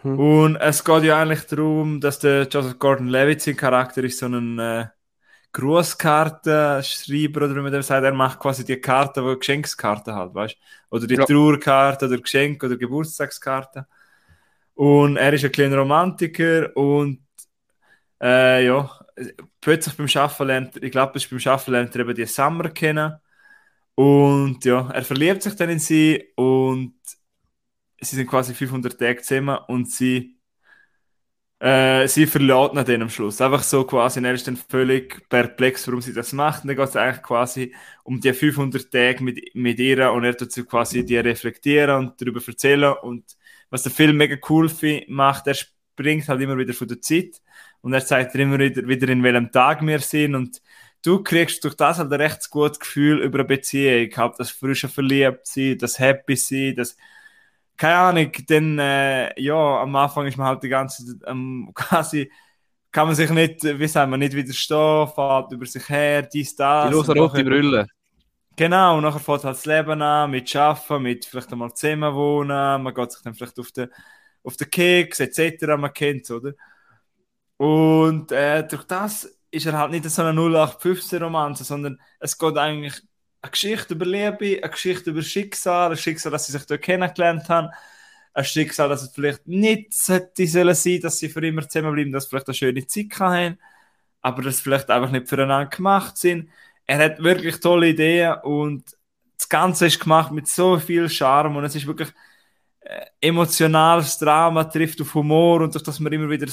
Mhm. 0.05 0.21
Und 0.21 0.57
es 0.57 0.85
geht 0.85 1.05
ja 1.05 1.21
eigentlich 1.21 1.47
darum, 1.47 2.01
dass 2.01 2.19
der 2.21 2.49
Joseph 2.49 2.79
Gordon-Levitt, 2.79 3.43
sein 3.43 3.57
Charakter 3.57 4.03
ist 4.05 4.19
so 4.19 4.27
ein 4.27 4.59
äh, 4.59 4.87
Grußkartenschreiber 5.53 7.47
oder 7.47 7.57
wie 7.57 7.61
man 7.63 7.73
das 7.73 7.89
sagt, 7.89 8.05
er 8.05 8.13
macht 8.15 8.41
quasi 8.41 8.65
die 8.65 8.81
Karten, 8.81 9.27
die 9.29 9.39
Geschenkskarten 9.39 10.15
halt, 10.15 10.35
weißt 10.35 10.57
Oder 10.91 11.07
die 11.07 11.17
Ja. 11.17 11.25
Trauerkarte 11.25 12.07
oder 12.07 12.17
Geschenk- 12.19 12.65
oder 12.65 12.77
Geburtstagskarten. 12.77 13.85
Und 14.75 15.17
er 15.19 15.33
ist 15.35 15.45
ein 15.45 15.53
kleiner 15.53 15.79
Romantiker 15.79 16.77
und 16.77 17.21
äh, 18.23 18.67
ja, 18.67 18.91
plötzlich 19.61 19.97
beim 19.97 20.09
Schaffen 20.09 20.47
lernt, 20.49 20.77
ich 20.83 20.91
glaube, 20.93 21.19
beim 21.31 21.41
Schaffen 21.41 21.73
lernt 21.73 21.95
er 21.95 22.03
eben 22.03 22.15
die 22.15 22.27
Summer 22.27 22.71
kennen. 22.71 23.15
Und 23.95 24.65
ja, 24.65 24.91
er 24.91 25.03
verliebt 25.05 25.43
sich 25.43 25.57
dann 25.57 25.71
in 25.71 25.79
sie 25.79 26.25
und 26.37 26.95
sie 28.01 28.17
sind 28.17 28.29
quasi 28.29 28.55
500 28.55 28.99
Tage 28.99 29.23
zusammen 29.23 29.59
und 29.69 29.91
sie, 29.91 30.37
äh, 31.61 32.07
sie 32.09 32.27
verlässt 32.27 32.75
nach 32.75 32.85
dem 32.85 33.03
am 33.03 33.11
Schluss. 33.11 33.41
Einfach 33.41 33.63
so 33.63 33.85
quasi, 33.85 34.19
und 34.21 34.27
er 34.27 34.35
ist 34.35 34.47
dann 34.47 34.57
völlig 34.57 35.29
perplex, 35.29 35.87
warum 35.89 36.03
sie 36.03 36.13
das 36.13 36.33
macht. 36.33 36.63
Und 36.65 36.69
dann 36.69 36.77
geht 36.77 36.89
es 36.89 36.97
eigentlich 36.97 37.23
quasi 37.23 37.75
um 38.05 38.21
die 38.21 38.33
500 38.33 38.91
Tage 38.91 39.23
mit, 39.25 39.55
mit 39.55 39.79
ihr 39.79 40.13
und 40.13 40.25
er 40.25 40.37
tut 40.37 40.53
sie 40.53 40.65
quasi 40.65 41.05
die 41.05 41.17
reflektieren 41.19 41.97
und 41.97 42.21
darüber 42.21 42.41
erzählen. 42.47 42.95
Und 43.03 43.37
was 43.71 43.83
der 43.83 43.93
Film 43.93 44.17
mega 44.17 44.37
cool 44.49 44.71
macht, 45.09 45.47
er 45.47 45.55
springt 45.55 46.29
halt 46.29 46.41
immer 46.43 46.59
wieder 46.59 46.75
von 46.75 46.89
der 46.89 47.01
Zeit 47.01 47.41
und 47.81 47.93
er 47.95 48.05
zeigt 48.05 48.35
dir 48.35 48.41
immer 48.41 48.59
wieder, 48.59 48.87
wieder 48.87 49.09
in 49.09 49.23
welchem 49.23 49.51
Tag 49.51 49.85
wir 49.87 50.01
sind 50.01 50.35
und 50.35 50.61
du 51.03 51.23
kriegst 51.23 51.63
durch 51.65 51.75
das 51.75 51.99
halt 51.99 52.13
ein 52.13 52.21
recht 52.21 52.51
gutes 52.51 52.81
Gefühl 52.81 53.21
über 53.23 53.39
eine 53.39 53.49
Beziehung, 53.49 54.11
halt 54.17 54.35
das 54.39 54.51
frische 54.51 54.89
Verliebtsein, 54.89 55.79
das 55.79 55.99
Happy 55.99 56.37
sein, 56.37 56.75
das 56.77 56.97
keine 57.77 57.97
Ahnung, 57.97 58.33
dann 58.49 58.79
äh, 58.79 59.41
ja, 59.41 59.83
am 59.83 59.95
Anfang 59.97 60.27
ist 60.27 60.37
man 60.37 60.47
halt 60.47 60.63
die 60.63 60.69
ganze 60.69 61.05
Zeit 61.05 61.29
ähm, 61.29 61.71
quasi 61.75 62.31
kann 62.97 63.09
man 63.09 63.15
sich 63.15 63.29
nicht, 63.29 63.63
wie 63.63 63.89
sagen 63.89 64.11
wir, 64.11 64.17
nicht 64.17 64.33
widerstehen, 64.35 65.07
fährt 65.15 65.53
über 65.53 65.67
sich 65.67 65.87
her, 65.87 66.23
dies, 66.23 66.57
das. 66.57 66.89
Die 66.89 66.97
und 66.97 67.09
rote 67.11 67.45
Brille. 67.45 67.87
Genau, 68.57 68.97
und 68.97 69.03
nachher 69.03 69.21
fängt 69.21 69.45
halt 69.45 69.57
das 69.57 69.67
Leben 69.67 70.01
an, 70.01 70.31
mit 70.31 70.57
Arbeiten, 70.57 71.03
mit 71.03 71.27
vielleicht 71.27 71.53
einmal 71.53 71.75
zusammen 71.75 72.15
wohnen, 72.15 72.83
man 72.83 72.95
geht 72.95 73.13
sich 73.13 73.23
dann 73.23 73.35
vielleicht 73.35 73.59
auf 73.59 73.71
den, 73.71 73.91
auf 74.43 74.57
den 74.57 74.71
Keks, 74.71 75.21
etc., 75.21 75.77
man 75.77 75.93
kennt 75.93 76.31
oder? 76.31 76.53
Und 77.59 78.33
äh, 78.33 78.67
durch 78.67 78.85
das 78.85 79.25
ist 79.51 79.67
er 79.67 79.79
halt 79.79 79.91
nicht 79.91 80.09
so 80.09 80.23
eine 80.23 80.41
0815-Romanze, 80.41 81.65
sondern 81.65 82.01
es 82.19 82.39
geht 82.39 82.57
eigentlich 82.57 83.03
eine 83.47 83.51
Geschichte 83.53 83.95
über 83.95 84.05
Liebe, 84.07 84.63
eine 84.63 84.71
Geschichte 84.71 85.11
über 85.11 85.23
Schicksal, 85.23 85.91
ein 85.91 85.97
Schicksal, 85.97 86.33
dass 86.33 86.47
sie 86.47 86.53
sich 86.53 86.67
dort 86.67 86.83
kennengelernt 86.83 87.49
haben, 87.49 87.69
ein 88.35 88.45
Schicksal, 88.45 88.89
dass 88.89 89.03
es 89.03 89.11
vielleicht 89.11 89.47
nicht 89.47 89.95
sollte 89.95 90.47
sollen 90.47 90.75
sein, 90.75 91.01
dass 91.01 91.19
sie 91.19 91.29
für 91.29 91.47
immer 91.47 91.69
zusammenbleiben, 91.69 92.13
dass 92.13 92.25
sie 92.25 92.31
vielleicht 92.31 92.49
eine 92.49 92.55
schöne 92.55 92.87
Zeit 92.87 93.19
haben, 93.19 93.59
aber 94.21 94.43
dass 94.43 94.59
sie 94.59 94.63
vielleicht 94.65 94.91
einfach 94.91 95.11
nicht 95.11 95.29
füreinander 95.29 95.71
gemacht 95.75 96.17
sind. 96.19 96.51
Er 96.87 96.99
hat 96.99 97.23
wirklich 97.23 97.61
tolle 97.61 97.89
Ideen 97.89 98.35
und 98.43 98.85
das 99.39 99.49
Ganze 99.49 99.87
ist 99.87 100.01
gemacht 100.01 100.33
mit 100.33 100.49
so 100.49 100.79
viel 100.79 101.09
Charme 101.09 101.57
und 101.57 101.65
es 101.65 101.75
ist 101.75 101.87
wirklich 101.87 102.13
äh, 102.81 103.07
emotionales 103.21 104.19
Drama, 104.19 104.65
trifft 104.65 105.01
auf 105.01 105.15
Humor 105.15 105.63
und 105.63 105.75
durch 105.75 105.85
das 105.85 106.01
wir 106.01 106.13
immer 106.13 106.31
wieder 106.31 106.47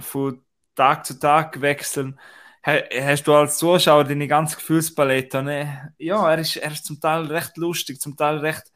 von 0.00 0.40
Tag 0.74 1.06
zu 1.06 1.18
Tag 1.18 1.60
wechseln, 1.60 2.18
hast 2.64 3.24
du 3.26 3.34
als 3.34 3.58
Zuschauer 3.58 4.04
deine 4.04 4.26
ganze 4.26 4.56
Gefühlspalette. 4.56 5.42
Ne? 5.42 5.94
Ja, 5.98 6.30
er 6.30 6.38
ist, 6.38 6.56
er 6.56 6.72
ist 6.72 6.86
zum 6.86 7.00
Teil 7.00 7.26
recht 7.26 7.56
lustig, 7.58 8.00
zum 8.00 8.16
Teil 8.16 8.38
recht, 8.38 8.72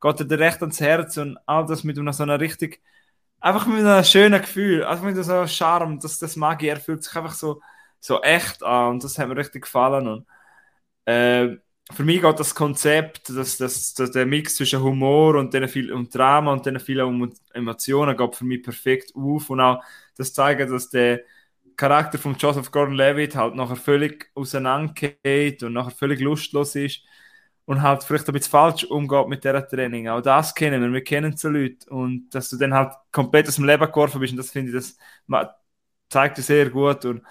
geht 0.00 0.20
er 0.20 0.26
dir 0.26 0.38
recht 0.38 0.60
ans 0.62 0.80
Herz 0.80 1.16
und 1.16 1.38
all 1.46 1.66
das 1.66 1.84
mit 1.84 1.98
einer 1.98 2.12
so 2.12 2.24
einer 2.24 2.40
richtig, 2.40 2.82
einfach 3.40 3.66
mit 3.66 3.84
einem 3.84 4.04
schönen 4.04 4.40
Gefühl, 4.40 4.84
einfach 4.84 5.04
mit 5.04 5.16
so 5.16 5.32
einem 5.32 5.48
Charme, 5.48 5.98
das, 6.00 6.18
das 6.18 6.36
mag 6.36 6.62
ich, 6.62 6.70
er 6.70 6.80
fühlt 6.80 7.04
sich 7.04 7.14
einfach 7.16 7.34
so, 7.34 7.60
so 8.00 8.20
echt 8.22 8.62
an 8.62 8.92
und 8.92 9.04
das 9.04 9.18
hat 9.18 9.28
mir 9.28 9.36
richtig 9.36 9.62
gefallen 9.64 10.08
und 10.08 10.26
äh, 11.06 11.56
für 11.92 12.04
mich 12.04 12.22
geht 12.22 12.38
das 12.40 12.54
Konzept, 12.54 13.28
dass, 13.30 13.56
dass, 13.58 13.94
dass 13.94 14.10
der 14.12 14.26
Mix 14.26 14.56
zwischen 14.56 14.82
Humor 14.82 15.36
und, 15.36 15.54
viel, 15.68 15.92
und 15.92 16.14
Drama 16.14 16.52
und 16.52 16.66
den 16.66 16.78
vielen 16.80 17.32
Emotionen 17.52 18.16
geht 18.16 18.36
für 18.36 18.44
mich 18.44 18.62
perfekt 18.62 19.12
auf 19.14 19.50
und 19.50 19.60
auch 19.60 19.82
das 20.16 20.32
zeigt, 20.32 20.70
dass 20.70 20.88
der 20.90 21.22
Charakter 21.80 22.18
von 22.18 22.36
Joseph 22.36 22.70
Gordon-Levitt 22.70 23.34
halt 23.34 23.54
nachher 23.54 23.74
völlig 23.74 24.30
auseinandergeht 24.34 25.62
und 25.62 25.72
nachher 25.72 25.92
völlig 25.92 26.20
lustlos 26.20 26.74
ist 26.74 27.00
und 27.64 27.80
halt 27.80 28.04
vielleicht 28.04 28.28
ein 28.28 28.34
bisschen 28.34 28.50
falsch 28.50 28.84
umgeht 28.84 29.28
mit 29.28 29.44
dieser 29.44 29.66
Training. 29.66 30.08
Auch 30.08 30.20
das 30.20 30.54
kennen 30.54 30.82
wir, 30.82 30.92
wir 30.92 31.02
kennen 31.02 31.38
so 31.38 31.48
Leute 31.48 31.88
und 31.88 32.28
dass 32.34 32.50
du 32.50 32.58
dann 32.58 32.74
halt 32.74 32.92
komplett 33.10 33.48
aus 33.48 33.56
dem 33.56 33.64
Leben 33.64 33.86
geworfen 33.86 34.20
bist 34.20 34.32
und 34.32 34.36
das 34.36 34.50
finde 34.50 34.68
ich, 34.68 34.74
das 34.76 34.98
zeigt 36.10 36.36
dir 36.36 36.42
sehr 36.42 36.68
gut 36.68 37.06
und 37.06 37.22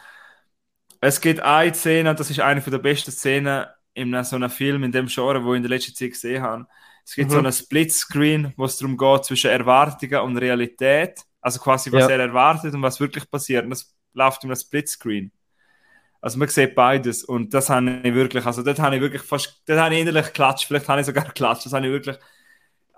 es 1.00 1.22
gibt 1.22 1.42
eine 1.42 1.76
Szene, 1.76 2.16
das 2.16 2.32
ist 2.32 2.40
eine 2.40 2.60
der 2.60 2.80
besten 2.80 3.12
Szenen 3.12 3.68
in 3.94 4.24
so 4.24 4.36
einem 4.36 4.50
Film, 4.50 4.84
in 4.84 4.92
dem 4.92 5.06
Genre, 5.06 5.44
wo 5.44 5.54
ich 5.54 5.58
in 5.58 5.64
der 5.64 5.70
letzten 5.70 5.94
Zeit 5.94 6.12
gesehen 6.12 6.42
habe. 6.42 6.66
Es 7.06 7.14
gibt 7.14 7.30
mhm. 7.30 7.34
so 7.34 7.40
einen 7.40 7.54
Splitscreen, 7.54 8.54
wo 8.58 8.66
es 8.66 8.78
darum 8.78 8.98
geht, 8.98 9.26
zwischen 9.26 9.52
Erwartungen 9.52 10.22
und 10.22 10.38
Realität. 10.38 11.22
Also 11.40 11.60
quasi, 11.60 11.92
was 11.92 12.10
ja. 12.10 12.16
er 12.16 12.20
erwartet 12.20 12.74
und 12.74 12.82
was 12.82 13.00
wirklich 13.00 13.30
passiert. 13.30 13.64
Und 13.64 13.70
das 13.70 13.94
läuft 14.14 14.44
in 14.44 14.50
einem 14.50 14.60
Splitscreen. 14.60 15.32
Also 16.22 16.38
man 16.38 16.50
sieht 16.50 16.76
beides 16.76 17.24
und 17.24 17.54
das 17.54 17.70
habe 17.70 18.02
ich 18.04 18.14
wirklich, 18.14 18.46
also 18.46 18.62
dort 18.62 18.80
habe 18.80 18.96
ich 18.96 19.02
wirklich 19.02 19.22
fast, 19.22 19.62
dort 19.66 19.80
habe 19.80 19.96
ich 19.96 20.02
innerlich 20.02 20.26
geklatscht, 20.28 20.68
vielleicht 20.68 20.90
habe 20.90 21.00
ich 21.00 21.08
sogar 21.08 21.26
geklatscht, 21.26 21.66
das 21.66 21.74
habe 21.74 21.86
ich 21.86 21.92
wirklich 21.94 22.18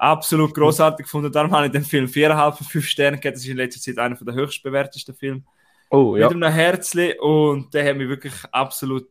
absolut 0.02 0.54
großartig 0.56 1.06
gefunden. 1.06 1.32
Darum 1.32 1.52
habe 1.52 1.68
ich 1.68 1.72
den 1.72 1.84
Film 1.84 2.08
4,5 2.08 2.54
von 2.54 2.68
5 2.68 2.88
Sternen 2.88 3.18
gegeben. 3.18 3.36
Das 3.36 3.44
ist 3.44 3.50
in 3.50 3.58
letzter 3.58 3.80
Zeit 3.80 3.98
einer 4.00 4.16
der 4.16 4.34
höchst 4.34 4.64
bewertesten 4.64 5.14
Filme. 5.14 5.44
Oh, 5.92 6.18
ja. 6.18 6.28
Mit 6.28 6.44
einem 6.44 6.54
Herzli 6.54 7.20
und 7.20 7.74
der 7.74 7.88
hat 7.88 7.98
mich 7.98 8.08
wirklich 8.08 8.34
absolut 8.52 9.10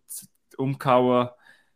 umgehauen. 0.56 1.28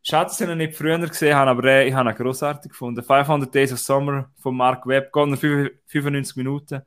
Schade, 0.02 0.26
dass 0.26 0.40
ich 0.40 0.48
ihn 0.48 0.58
nicht 0.58 0.74
früher 0.74 0.98
gesehen 0.98 1.36
habe, 1.36 1.50
aber 1.50 1.84
ich 1.84 1.94
habe 1.94 2.10
ihn 2.10 2.16
großartig 2.16 2.72
gefunden. 2.72 3.02
500 3.02 3.54
Days 3.54 3.72
of 3.72 3.78
Summer 3.78 4.30
von 4.40 4.56
Mark 4.56 4.86
Webb, 4.86 5.12
geht 5.12 5.28
noch 5.28 5.38
95 5.38 6.36
Minuten. 6.36 6.82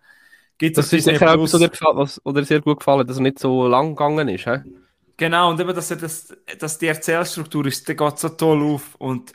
Gibt 0.58 0.78
das 0.78 0.92
ist 0.92 1.06
sicher 1.06 1.34
etwas, 1.34 1.54
was, 1.94 2.26
oder 2.26 2.44
sehr 2.44 2.62
gut 2.62 2.80
gefallen, 2.80 3.06
dass 3.06 3.18
er 3.18 3.24
nicht 3.24 3.40
so 3.40 3.68
lang 3.68 3.90
gegangen 3.90 4.28
ist. 4.28 4.46
He? 4.46 4.58
Genau, 5.16 5.50
und 5.52 5.60
eben, 5.60 5.74
dass, 5.74 5.92
er 5.92 5.98
das, 5.98 6.36
dass 6.60 6.78
die 6.78 6.88
Erzählstruktur 6.88 7.66
ist, 7.68 7.88
der 7.88 7.96
geht 7.96 8.20
so 8.20 8.30
toll 8.30 8.64
auf 8.64 8.96
und 8.96 9.34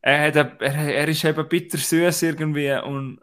er, 0.00 0.26
hat, 0.28 0.36
er, 0.36 0.60
er 0.60 1.08
ist 1.08 1.24
eben 1.24 1.48
bitter 1.48 1.78
süß 1.78 2.22
irgendwie 2.22 2.72
und 2.84 3.20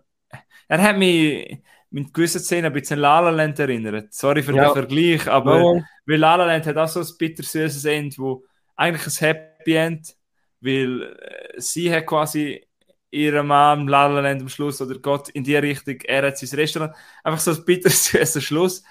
er 0.68 0.82
hat 0.82 0.98
mich 0.98 1.62
mit 1.90 2.14
gewissen 2.14 2.40
Szenen 2.40 2.66
ein 2.66 2.74
bisschen 2.74 3.00
La 3.00 3.20
La 3.20 3.32
Land 3.32 3.60
erinnert. 3.60 4.14
Sorry 4.14 4.44
für 4.44 4.56
ja. 4.56 4.66
den 4.66 4.74
Vergleich, 4.74 5.28
aber 5.28 5.58
ja. 5.58 5.84
weil 6.06 6.20
La 6.20 6.36
La 6.36 6.46
Land 6.46 6.68
hat 6.68 6.78
auch 6.78 6.88
so 6.88 7.00
ein 7.00 7.18
bitter 7.18 7.44
süßes 7.44 7.86
Ende, 7.86 8.18
wo 8.18 8.44
eigentlich 8.76 9.06
ein 9.08 9.28
Happy 9.28 9.74
End, 9.74 10.16
weil 10.62 11.04
äh, 11.04 11.60
sie 11.60 11.92
hat 11.94 12.06
quasi 12.06 12.66
ihrem 13.12 13.48
Mann 13.48 13.88
La 13.88 14.08
La 14.08 14.22
Land 14.22 14.42
am 14.42 14.50
Schluss 14.50 14.82
oder 14.82 14.98
Gott 15.00 15.30
in 15.30 15.44
die 15.44 15.56
Richtung, 15.56 16.00
er 16.02 16.28
hat 16.28 16.38
sein 16.38 16.60
Restaurant, 16.60 16.94
einfach 17.24 17.40
so 17.40 17.52
ein 17.52 17.66
bitter 17.66 17.90
süßer 17.90 18.42
Schluss 18.42 18.84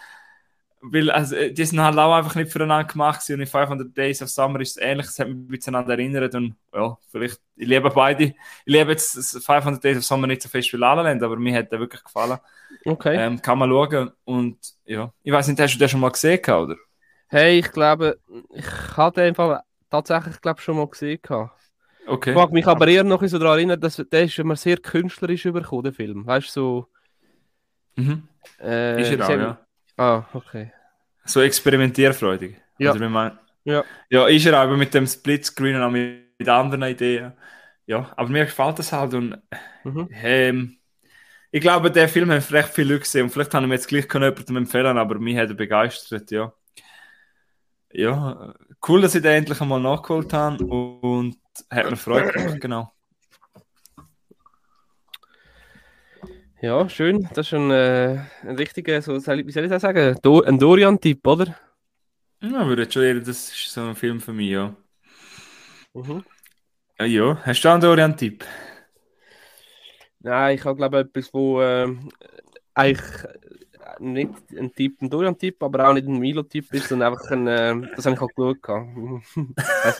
weil 0.81 1.11
also, 1.11 1.35
äh, 1.37 1.53
die 1.53 1.65
sind 1.65 1.81
halt 1.81 1.99
auch 1.99 2.15
einfach 2.15 2.35
nicht 2.35 2.53
füreinander 2.53 2.85
gemacht 2.91 3.23
und 3.29 3.41
in 3.41 3.47
500 3.47 3.97
Days 3.97 4.23
of 4.23 4.29
Summer 4.29 4.61
ist 4.61 4.77
es 4.77 4.83
ähnlich, 4.83 5.07
es 5.07 5.19
hat 5.19 5.29
mich 5.29 5.37
ein 5.37 5.49
bisschen 5.49 5.75
an 5.75 5.89
erinnert 5.91 6.35
und 6.35 6.55
ja, 6.73 6.97
vielleicht, 7.11 7.41
ich 7.57 7.67
liebe 7.67 7.91
beide, 7.91 8.25
ich 8.25 8.35
liebe 8.65 8.93
jetzt 8.93 9.45
500 9.45 9.83
Days 9.83 9.99
of 9.99 10.05
Summer 10.05 10.27
nicht 10.27 10.43
so 10.43 10.49
fest 10.49 10.73
wie 10.73 10.77
La 10.77 10.95
La 10.95 11.03
Land, 11.03 11.23
aber 11.23 11.37
mir 11.37 11.57
hat 11.57 11.73
der 11.73 11.81
wirklich 11.81 12.03
gefallen. 12.03 12.39
Okay. 12.85 13.17
Ähm, 13.17 13.43
kann 13.43 13.59
man 13.59 13.71
schauen 13.71 14.11
und 14.25 14.59
ja, 14.85 15.13
ich 15.23 15.33
weiß 15.33 15.49
nicht, 15.49 15.61
hast 15.61 15.75
du 15.75 15.79
den 15.79 15.89
schon 15.89 16.01
mal 16.01 16.11
gesehen, 16.11 16.41
oder? 16.45 16.77
Hey, 17.29 17.59
ich 17.59 17.71
glaube, 17.73 18.19
ich 18.55 18.97
hatte 18.97 19.23
einfach 19.23 19.63
tatsächlich, 19.91 20.41
glaube 20.41 20.61
schon 20.61 20.77
mal 20.77 20.89
gesehen. 20.89 21.21
Okay. 22.09 22.31
Ich 22.31 22.37
mag 22.37 22.53
mich 22.53 22.67
aber 22.67 22.89
eher 22.89 23.05
noch 23.05 23.23
so 23.23 23.39
daran 23.39 23.59
erinnern, 23.59 23.81
dass 23.81 23.97
der 23.97 24.25
ist 24.25 24.39
immer 24.39 24.57
sehr 24.57 24.79
künstlerisch 24.79 25.45
übergekommen, 25.45 25.85
der 25.85 25.93
Film. 25.93 26.27
Weißt 26.27 26.49
du, 26.49 26.51
so. 26.51 26.89
Mhm. 27.97 28.29
Äh, 28.61 29.03
ist 29.03 29.13
er 29.13 29.27
auch, 29.27 29.31
ja. 29.31 29.67
Ah, 29.97 30.25
okay. 30.33 30.73
So 31.25 31.41
experimentierfreudig. 31.41 32.57
Ja. 32.79 32.93
Also, 32.93 33.09
mein, 33.09 33.39
ja. 33.65 33.85
ja, 34.09 34.27
ist 34.27 34.47
er 34.47 34.63
auch 34.63 34.77
mit 34.77 34.95
dem 34.95 35.07
Splitscreen 35.07 35.77
und 35.77 35.83
auch 35.83 35.91
mit, 35.91 36.39
mit 36.39 36.49
anderen 36.49 36.83
Ideen. 36.85 37.33
Ja, 37.87 38.13
aber 38.17 38.29
mir 38.29 38.45
gefällt 38.45 38.79
das 38.79 38.93
halt 38.93 39.15
und 39.15 39.39
mhm. 39.85 40.09
ähm, 40.13 40.79
ich 41.51 41.61
glaube, 41.61 41.91
der 41.91 42.09
Film 42.09 42.31
hat 42.31 42.53
recht 42.53 42.69
viel 42.69 42.87
Leute 42.87 43.01
gesehen 43.01 43.25
und 43.25 43.31
vielleicht 43.31 43.55
haben 43.55 43.67
wir 43.67 43.75
jetzt 43.75 43.89
gleich 43.89 44.07
jemandem 44.13 44.57
empfehlen, 44.59 44.99
aber 44.99 45.19
mich 45.19 45.37
hat 45.37 45.49
er 45.49 45.55
begeistert, 45.55 46.31
ja. 46.31 46.53
Ja, 47.91 48.55
cool, 48.87 49.01
dass 49.01 49.15
ich 49.15 49.23
den 49.23 49.33
endlich 49.33 49.61
einmal 49.61 49.81
nachgeholt 49.81 50.33
habe 50.35 50.63
und 50.65 51.39
hat 51.71 51.91
mir 51.91 51.97
Freude 51.97 52.33
gemacht, 52.33 52.61
genau. 52.61 52.93
Ja, 56.61 56.89
schön. 56.89 57.29
Das 57.35 57.47
ist 57.47 57.55
ein, 57.55 57.71
äh, 57.71 58.19
ein 58.43 58.57
richtiger, 58.57 59.01
so, 59.01 59.15
wie 59.15 59.53
soll 59.53 59.65
ich 59.65 59.71
das 59.71 59.83
sagen, 59.83 60.19
Do 60.23 60.43
ein 60.43 60.59
Dorian-Tipp, 60.59 61.25
oder? 61.27 61.57
Ja, 62.41 62.67
würde 62.67 62.83
jetzt 62.83 62.95
schon 62.95 63.05
eher, 63.05 63.15
das 63.21 63.51
ist 63.51 63.71
so 63.71 63.83
ein 63.83 63.95
Film 63.95 64.21
für 64.21 64.33
mich, 64.33 64.51
ja. 64.51 64.75
Mhm. 65.95 66.25
Ja, 66.99 67.05
ja. 67.05 67.43
Hast 67.45 67.63
du 67.63 67.69
einen 67.69 67.81
Dorian-Tipp? 67.81 68.45
Nein, 70.21 70.57
ich 70.57 70.65
habe 70.65 70.77
glaube 70.77 70.99
etwas, 70.99 71.33
wo 71.33 71.61
äh, 71.61 71.97
eigentlich 72.75 73.07
nicht 73.99 74.31
ein 74.57 74.73
Tipp, 74.73 75.01
ein 75.01 75.11
Dorian-Tipp, 75.11 75.63
aber 75.63 75.89
auch 75.89 75.95
nicht 75.95 76.07
ein 76.07 76.19
Milo-Tipp 76.19 76.73
ist, 76.73 76.89
sondern 76.89 77.13
einfach 77.13 77.31
ein, 77.31 77.47
äh, 77.47 77.75
das 77.97 78.07
habe 78.07 78.17
ich 78.17 78.23
auch 78.23 78.29
geschaut. 78.29 78.57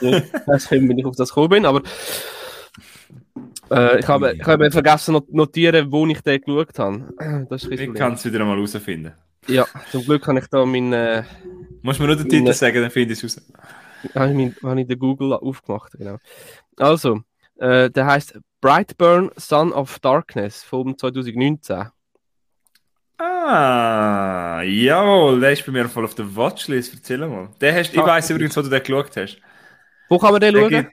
ich 0.01 0.47
weiß 0.47 0.71
nicht, 0.71 0.89
wie 0.89 1.01
ich 1.01 1.07
auf 1.07 1.17
das 1.17 1.29
gekommen 1.31 1.49
bin, 1.51 1.67
aber 1.67 1.83
äh, 3.71 4.01
ich, 4.01 4.09
habe, 4.09 4.35
ich 4.35 4.45
habe 4.45 4.71
vergessen 4.71 5.15
zu 5.15 5.27
notieren, 5.31 5.91
wo 5.91 6.07
ich 6.07 6.21
den 6.21 6.41
geschaut 6.41 6.79
habe. 6.79 7.47
Das 7.49 7.65
ist 7.65 7.81
ich 7.81 7.95
kann 7.95 8.15
es 8.15 8.25
wieder 8.25 8.41
einmal 8.41 8.57
herausfinden. 8.57 9.13
Ja, 9.47 9.67
zum 9.91 10.05
Glück 10.05 10.27
habe 10.27 10.39
ich 10.39 10.47
da 10.47 10.65
meinen. 10.67 10.93
Äh, 10.93 11.25
Musst 11.83 11.99
du 11.99 12.03
mir 12.03 12.09
nur 12.09 12.17
den 12.17 12.29
Titel 12.29 12.53
sagen, 12.53 12.83
dann 12.83 12.91
finde 12.91 13.15
ich 13.15 13.23
es 13.23 13.37
raus. 13.37 13.47
Habe 14.15 14.31
ich, 14.31 14.37
mein, 14.37 14.57
habe 14.63 14.81
ich 14.81 14.87
den 14.87 14.99
Google 14.99 15.33
aufgemacht, 15.33 15.93
genau. 15.93 16.19
Also, 16.77 17.23
äh, 17.57 17.91
der 17.91 18.07
heißt 18.07 18.39
Brightburn 18.61 19.31
Son 19.37 19.73
of 19.73 19.99
Darkness 20.01 20.63
von 20.63 20.97
2019. 20.97 21.87
Ah, 23.19 24.63
jawohl, 24.63 25.41
der 25.41 25.53
ist 25.53 25.67
bei 25.67 25.73
mir 25.73 25.89
voll 25.89 26.05
auf 26.05 26.15
der 26.15 26.37
Watchlist. 26.37 26.95
Erzähl 26.95 27.19
mal. 27.27 27.51
Der 27.61 27.75
hast, 27.75 27.93
ich 27.93 28.01
weiß 28.01 28.31
übrigens, 28.31 28.57
wo 28.57 28.63
du 28.63 28.69
den 28.69 28.83
geschaut 28.83 29.17
hast. 29.17 29.39
Wo 30.09 30.19
kann 30.19 30.33
man 30.33 30.41
den 30.41 30.55
der 30.55 30.71
schauen? 30.71 30.91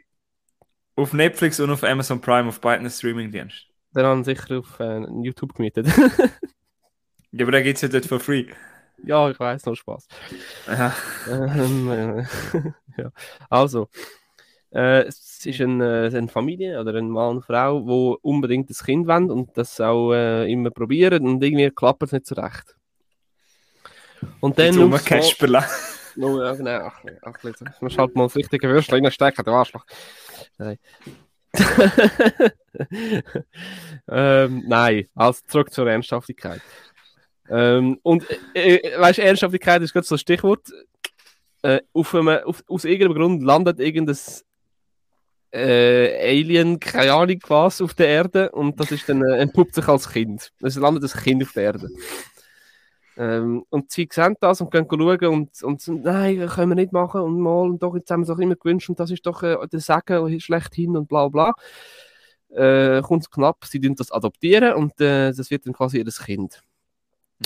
Auf 0.96 1.14
Netflix 1.14 1.60
und 1.60 1.70
auf 1.70 1.84
Amazon 1.84 2.20
Prime, 2.22 2.48
auf 2.48 2.60
beiden 2.60 2.90
Streamingdiensten. 2.90 3.72
Den 3.96 4.06
haben 4.06 4.24
sicher 4.24 4.60
auf 4.60 4.80
äh, 4.80 5.02
YouTube 5.24 5.54
gemietet. 5.54 5.88
ja, 7.32 7.44
aber 7.44 7.52
da 7.52 7.62
gibt 7.62 7.76
es 7.76 7.82
ja 7.82 7.88
dort 7.90 8.06
for 8.06 8.20
free. 8.20 8.48
Ja, 9.04 9.30
ich 9.30 9.40
weiß, 9.40 9.66
noch 9.66 9.76
Spaß. 9.76 10.08
Ja. 10.68 10.96
Ähm, 11.30 11.92
äh, 11.92 12.24
ja. 13.02 13.12
Also, 13.50 13.90
äh, 14.72 15.06
es 15.46 15.56
ist 15.56 15.62
eine, 15.62 16.08
äh, 16.08 16.18
eine, 16.18 16.28
Familie 16.28 16.80
oder 16.80 16.96
ein 16.96 17.10
Mann 17.10 17.38
und 17.38 17.46
Frau, 17.46 17.80
die 17.80 18.18
unbedingt 18.22 18.70
das 18.70 18.84
Kind 18.84 19.08
wollen 19.08 19.30
und 19.30 19.56
das 19.58 19.80
auch 19.80 20.14
äh, 20.14 20.52
immer 20.52 20.72
probieren 20.72 21.28
und 21.28 21.44
irgendwie 21.44 21.70
klappt 21.70 22.04
es 22.04 22.12
nicht 22.12 22.26
so 22.26 22.36
recht. 22.36 22.76
Und 24.40 24.58
dann. 24.58 24.78
Um 24.78 24.92
Kasperle. 24.92 25.64
No, 26.16 26.42
ja, 26.42 26.54
genau. 26.56 26.80
Ach, 26.86 27.04
ach, 27.24 27.34
ach, 27.44 27.82
man 27.82 27.92
schaltet 27.92 28.16
mal 28.16 28.24
das 28.24 28.36
richtige 28.36 28.70
Würstchen 28.70 29.04
reinstecken, 29.04 29.44
der 29.44 29.54
Arschloch. 29.54 29.86
Nein. 30.58 30.80
ähm, 34.10 34.64
nein, 34.66 35.08
also 35.14 35.40
zurück 35.48 35.72
zur 35.72 35.88
Ernsthaftigkeit. 35.90 36.62
Ähm, 37.50 38.00
und 38.02 38.26
äh, 38.54 38.78
äh 38.78 39.00
weißt 39.00 39.20
du, 39.20 39.24
Ernsthaftigkeit 39.24 39.82
ist 39.82 39.94
gerade 39.94 40.08
so 40.08 40.16
ein 40.16 40.20
Stichwort. 40.20 40.68
Äh, 41.62 41.82
auf 41.94 42.16
einem, 42.16 42.40
auf, 42.46 42.64
aus 42.68 42.86
irgendeinem 42.86 43.16
Grund 43.16 43.44
landet 43.44 43.80
irgendein 43.80 44.18
äh, 45.56 46.30
Alien, 46.30 46.80
keine 46.80 47.14
Ahnung 47.14 47.40
was, 47.48 47.82
auf 47.82 47.94
der 47.94 48.08
Erde 48.08 48.52
und 48.52 48.80
das 48.80 48.92
ist 48.92 49.08
dann, 49.08 49.22
äh, 49.24 49.38
entpuppt 49.38 49.76
sich 49.76 49.88
als 49.88 50.10
Kind. 50.10 50.52
Es 50.62 50.76
landet 50.76 51.04
ein 51.04 51.22
Kind 51.22 51.44
auf 51.44 51.54
der 51.54 51.64
Erde. 51.64 51.90
Ähm, 53.18 53.64
und 53.70 53.92
sie 53.92 54.10
sehen 54.12 54.36
das 54.42 54.60
und 54.60 54.72
gehen 54.72 54.88
schauen 54.90 55.26
und, 55.26 55.64
und 55.64 55.88
nein, 55.88 56.40
das 56.40 56.56
können 56.56 56.72
wir 56.72 56.76
nicht 56.76 56.92
machen 56.92 57.22
und 57.22 57.40
mal 57.40 57.62
und 57.62 57.82
doch, 57.82 57.96
jetzt 57.96 58.12
haben 58.12 58.22
wir 58.22 58.24
es 58.26 58.30
auch 58.30 58.42
immer 58.42 58.56
gewünscht 58.56 58.90
und 58.90 59.00
das 59.00 59.10
ist 59.10 59.26
doch 59.26 59.42
äh, 59.42 59.56
der 59.72 59.80
Sagen 59.80 60.40
schlechthin 60.42 60.98
und 60.98 61.08
bla 61.08 61.30
bla. 61.30 61.54
Äh, 62.50 63.02
kommt 63.02 63.24
es 63.24 63.32
knapp, 63.32 63.64
sie 63.66 63.80
das 63.80 64.12
adoptieren 64.12 64.74
und 64.74 65.00
äh, 65.00 65.32
das 65.32 65.50
wird 65.50 65.66
dann 65.66 65.74
quasi 65.74 66.00
ihr 66.00 66.06
Kind. 66.06 66.62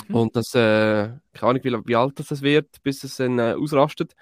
Mhm. 0.08 0.14
Und 0.14 0.36
das, 0.36 0.54
äh, 0.54 1.10
keine 1.32 1.50
Ahnung, 1.50 1.64
wie, 1.64 1.88
wie 1.88 1.96
alt 1.96 2.18
das 2.18 2.42
wird, 2.42 2.82
bis 2.82 3.04
es 3.04 3.16
dann 3.16 3.38
äh, 3.38 3.54
ausrastet. 3.56 4.16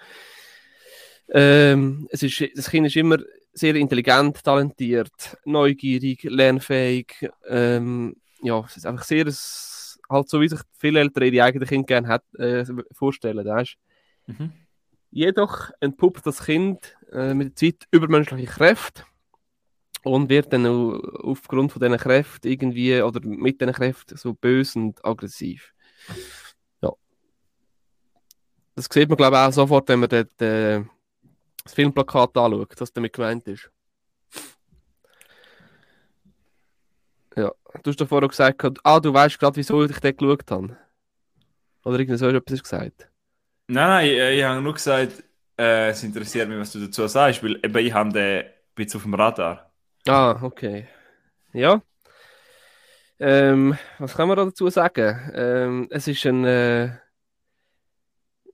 Ähm, 1.31 2.07
es 2.11 2.23
ist, 2.23 2.43
das 2.55 2.69
Kind 2.69 2.87
ist 2.87 2.95
immer 2.95 3.17
sehr 3.53 3.75
intelligent, 3.75 4.43
talentiert, 4.43 5.37
neugierig, 5.45 6.23
lernfähig. 6.23 7.29
Ähm, 7.47 8.15
ja, 8.41 8.63
es 8.65 8.77
ist 8.77 8.85
einfach 8.85 9.03
sehr 9.03 9.25
halt 10.09 10.29
so, 10.29 10.41
wie 10.41 10.49
sich 10.49 10.61
viele 10.77 11.01
Eltern 11.01 11.23
ihre 11.23 11.43
eigenen 11.43 11.67
Kinder 11.67 11.85
gerne 11.85 12.07
hat, 12.07 12.23
äh, 12.35 12.65
vorstellen, 12.91 13.45
weißt 13.45 13.75
mhm. 14.27 14.51
Jedoch 15.11 15.71
entpuppt 15.79 16.25
das 16.25 16.43
Kind 16.45 16.95
äh, 17.11 17.33
mit 17.33 17.49
der 17.49 17.55
Zeit 17.55 17.87
übermenschliche 17.91 18.45
Kräfte 18.45 19.03
und 20.03 20.29
wird 20.29 20.53
dann 20.53 20.65
au- 20.67 20.99
aufgrund 21.23 21.71
von 21.71 21.81
diesen 21.81 21.97
Kräften 21.97 22.47
irgendwie 22.47 23.01
oder 23.01 23.19
mit 23.21 23.59
diesen 23.59 23.73
Kräften 23.73 24.17
so 24.17 24.33
böse 24.33 24.79
und 24.79 25.03
aggressiv. 25.03 25.73
Ja. 26.81 26.91
Das 28.75 28.87
sieht 28.91 29.09
man, 29.09 29.17
glaube 29.17 29.35
ich, 29.35 29.41
auch 29.41 29.51
sofort, 29.51 29.89
wenn 29.89 29.99
man 29.99 30.09
dort, 30.09 30.41
äh, 30.41 30.83
das 31.69 31.75
Filmplakat 31.75 32.35
anschaut, 32.35 32.73
was 32.79 32.93
damit 32.93 33.13
gemeint 33.13 33.47
ist. 33.47 33.69
Ja, 37.35 37.51
du 37.83 37.89
hast 37.89 38.01
doch 38.01 38.07
vorher 38.07 38.27
gesagt, 38.27 38.79
ah, 38.83 38.99
du 38.99 39.13
weißt 39.13 39.39
gerade, 39.39 39.55
wieso 39.55 39.83
ich 39.83 39.99
den 39.99 40.17
geschaut 40.17 40.49
habe. 40.51 40.77
Oder 41.85 41.99
irgend 41.99 42.19
so 42.19 42.27
etwas 42.27 42.59
hast 42.59 42.59
du 42.59 42.63
gesagt. 42.63 43.09
Nein, 43.67 43.87
nein, 43.87 44.05
ich, 44.07 44.39
ich 44.39 44.43
habe 44.43 44.61
nur 44.61 44.73
gesagt, 44.73 45.23
äh, 45.57 45.89
es 45.89 46.03
interessiert 46.03 46.49
mich, 46.49 46.59
was 46.59 46.71
du 46.71 46.79
dazu 46.79 47.07
sagst, 47.07 47.43
weil 47.43 47.57
eben 47.63 47.77
ich 47.77 47.93
habe 47.93 48.11
den 48.11 48.45
bisschen 48.75 48.99
auf 48.99 49.03
dem 49.03 49.13
Radar. 49.13 49.71
Ah, 50.07 50.39
okay. 50.41 50.87
Ja. 51.53 51.81
Ähm, 53.19 53.77
was 53.99 54.15
kann 54.15 54.27
man 54.27 54.37
da 54.37 54.45
dazu 54.45 54.69
sagen? 54.69 55.31
Ähm, 55.33 55.87
es 55.91 56.07
ist 56.07 56.25
ein, 56.25 56.45
äh, 56.45 56.97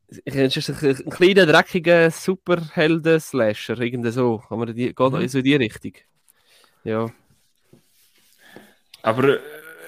es 0.08 0.56
ist 0.58 0.70
ein, 0.84 0.90
ein 0.90 1.10
kleiner, 1.10 1.46
dreckiger 1.46 2.12
Superhelden-Slasher, 2.12 3.80
irgendwie 3.80 4.12
so. 4.12 4.38
Kann 4.48 4.60
man 4.60 4.74
die, 4.76 4.94
geht 4.94 5.00
Mhm. 5.00 5.28
so 5.28 5.38
in 5.40 5.44
die 5.44 5.56
Richtung. 5.56 5.94
Ja. 6.84 7.08
Aber 9.02 9.24
äh, 9.36 9.40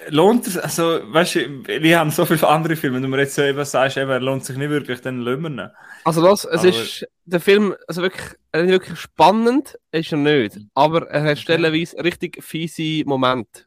lohnt 0.09 0.47
es, 0.47 0.57
also, 0.57 0.99
weißt 1.11 1.35
du, 1.35 1.67
wir 1.67 1.99
haben 1.99 2.11
so 2.11 2.25
viele 2.25 2.47
andere 2.47 2.75
Filme, 2.75 2.95
wenn 2.97 3.03
du 3.03 3.09
mir 3.09 3.19
jetzt 3.19 3.35
so 3.35 3.41
eben 3.41 3.63
sagst, 3.65 3.97
eben, 3.97 4.09
er 4.09 4.19
lohnt 4.19 4.45
sich 4.45 4.57
nicht 4.57 4.69
wirklich, 4.69 5.01
dann 5.01 5.19
lassen 5.21 5.55
wir. 5.55 5.73
Also 6.03 6.21
los, 6.21 6.45
es 6.45 6.59
Aber- 6.59 6.67
ist 6.69 7.07
der 7.25 7.39
Film, 7.39 7.75
also 7.87 8.01
wirklich, 8.01 8.27
er 8.51 8.63
ist 8.63 8.69
wirklich 8.71 8.99
spannend 8.99 9.77
ist 9.91 10.11
er 10.11 10.17
nicht, 10.17 10.57
aber 10.73 11.07
er 11.09 11.23
hat 11.31 11.39
stellenweise 11.39 12.01
richtig 12.03 12.41
fiese 12.43 13.03
Momente, 13.05 13.63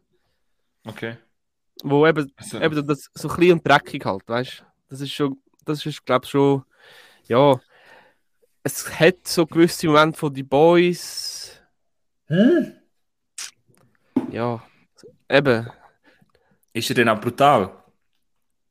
Okay. 0.87 1.17
wo 1.83 2.07
eben, 2.07 2.33
Also, 2.37 2.61
eben 2.61 2.87
das 2.87 3.11
so 3.15 3.29
klein 3.29 3.53
und 3.53 3.67
dreckig 3.67 4.05
halt, 4.05 4.23
weißt? 4.27 4.65
Das 4.89 5.01
ist 5.01 5.13
schon, 5.13 5.37
das 5.71 5.87
ist 5.87 6.05
glaube 6.05 6.25
ich 6.25 6.31
schon, 6.31 6.65
ja, 7.27 7.61
es 8.63 8.99
hat 9.01 9.27
so 9.27 9.47
gewisse 9.47 9.87
Momente 9.87 10.19
von 10.19 10.33
die 10.35 10.43
Boys, 10.43 11.61
Hm? 12.27 12.75
ja, 14.31 14.63
eben, 15.29 15.69
Ist 16.73 16.91
er 16.91 16.95
denn 16.95 17.09
auch 17.09 17.21
brutal? 17.21 17.73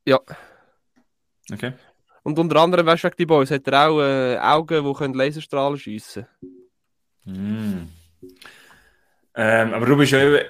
Ja. 0.06 0.18
Okay. 1.52 1.72
und 2.22 2.38
unter 2.38 2.56
anderem, 2.56 2.86
weißt 2.86 3.04
du, 3.04 3.10
die 3.10 3.26
Boys 3.26 3.50
hat 3.50 3.66
er 3.66 3.88
auch 3.88 4.00
äh, 4.00 4.38
Augen, 4.38 4.84
die 4.84 4.92
können 4.94 5.14
Laserstrahlen 5.14 5.78
schiessen. 5.78 6.26
Hm. 7.24 7.89
Ähm, 9.42 9.72
aber 9.72 9.86
du 9.86 9.96
bist 9.96 10.12
ja 10.12 10.22
eben, 10.22 10.44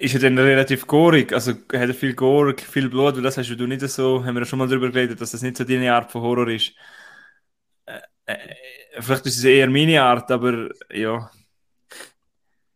ist 0.00 0.14
er 0.14 0.20
denn 0.20 0.38
relativ 0.38 0.86
gorig? 0.86 1.34
Also 1.34 1.52
hat 1.52 1.70
er 1.70 1.92
viel 1.92 2.14
Gore, 2.14 2.56
viel 2.56 2.88
Blut? 2.88 3.14
Weil 3.14 3.22
das 3.22 3.36
hast 3.36 3.50
du 3.50 3.66
nicht 3.66 3.82
so, 3.82 4.24
haben 4.24 4.34
wir 4.34 4.40
ja 4.40 4.46
schon 4.46 4.58
mal 4.58 4.66
darüber 4.66 4.90
geredet, 4.90 5.20
dass 5.20 5.32
das 5.32 5.42
nicht 5.42 5.58
so 5.58 5.64
deine 5.64 5.92
Art 5.92 6.10
von 6.10 6.22
Horror 6.22 6.48
ist. 6.48 6.72
Äh, 7.84 8.00
äh, 8.24 8.38
vielleicht 9.00 9.26
ist 9.26 9.36
es 9.36 9.44
eher 9.44 9.68
meine 9.68 10.02
Art, 10.02 10.30
aber 10.30 10.70
ja. 10.90 11.30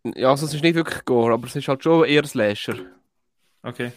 Ja, 0.04 0.28
also 0.28 0.44
es 0.44 0.52
ist 0.52 0.62
nicht 0.62 0.74
wirklich 0.74 1.02
Gore, 1.06 1.32
aber 1.32 1.46
es 1.46 1.56
ist 1.56 1.68
halt 1.68 1.82
schon 1.82 2.04
eher 2.04 2.26
Slasher. 2.26 2.76
Okay. 3.62 3.92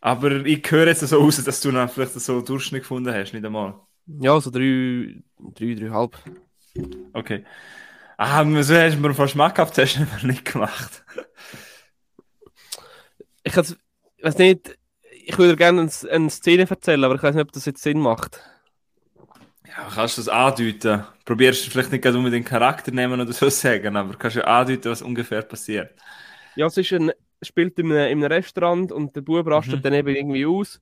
Aber 0.00 0.46
ich 0.46 0.70
höre 0.70 0.86
jetzt 0.86 1.00
so 1.00 1.18
raus, 1.18 1.42
dass 1.42 1.60
du 1.60 1.72
dann 1.72 1.88
vielleicht 1.88 2.12
so 2.12 2.34
einen 2.34 2.44
Durchschnitt 2.44 2.82
gefunden 2.82 3.12
hast, 3.12 3.32
nicht 3.32 3.44
einmal. 3.44 3.80
Ja, 4.06 4.40
so 4.40 4.52
drei, 4.52 5.24
drei, 5.38 5.74
dreieinhalb. 5.74 6.16
Okay. 7.14 7.44
Ah, 8.16 8.44
so 8.62 8.74
hast 8.74 8.94
du 8.96 9.00
mir 9.00 9.14
fast 9.14 9.32
schmackhaft, 9.32 9.76
hast 9.78 9.96
du 9.96 10.26
nicht 10.26 10.44
gemacht. 10.44 11.04
Ich 13.44 13.56
weiß 13.56 14.38
nicht, 14.38 14.78
ich 15.24 15.36
würde 15.38 15.56
gerne 15.56 15.80
eine, 15.82 15.90
eine 16.10 16.30
Szene 16.30 16.68
erzählen, 16.68 17.04
aber 17.04 17.14
ich 17.16 17.22
weiß 17.22 17.34
nicht, 17.34 17.44
ob 17.44 17.52
das 17.52 17.64
jetzt 17.64 17.82
Sinn 17.82 17.98
macht. 18.00 18.40
Ja, 19.66 19.88
kannst 19.94 20.18
du 20.18 20.22
das 20.22 20.28
andeuten? 20.28 21.04
Probierst 21.24 21.66
du 21.66 21.70
vielleicht 21.70 21.92
nicht 21.92 22.06
unbedingt 22.06 22.46
Charakter 22.46 22.90
nehmen 22.92 23.20
oder 23.20 23.32
so 23.32 23.48
sagen, 23.50 23.96
aber 23.96 24.14
kannst 24.16 24.36
du 24.36 24.46
andeuten, 24.46 24.90
was 24.90 25.02
ungefähr 25.02 25.42
passiert. 25.42 25.92
Ja, 26.56 26.66
es 26.66 26.76
ist 26.76 26.92
ein, 26.92 27.12
spielt 27.42 27.78
in 27.78 27.86
einem, 27.86 28.10
in 28.12 28.24
einem 28.24 28.32
Restaurant 28.32 28.92
und 28.92 29.16
der 29.16 29.22
Bub 29.22 29.46
rastet 29.46 29.78
Mhm. 29.78 29.82
dann 29.82 29.94
eben 29.94 30.14
irgendwie 30.14 30.46
aus 30.46 30.80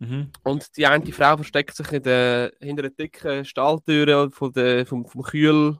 Mhm. 0.00 0.30
und 0.42 0.76
die 0.76 0.86
eine 0.86 1.12
Frau 1.12 1.36
versteckt 1.36 1.76
sich 1.76 1.92
in 1.92 2.02
der, 2.02 2.52
hinter 2.60 2.82
der 2.82 2.90
dicken 2.90 3.44
Stahltür 3.44 4.30
von 4.32 4.52
der, 4.52 4.86
vom, 4.86 5.06
vom 5.06 5.22
Kühl, 5.22 5.78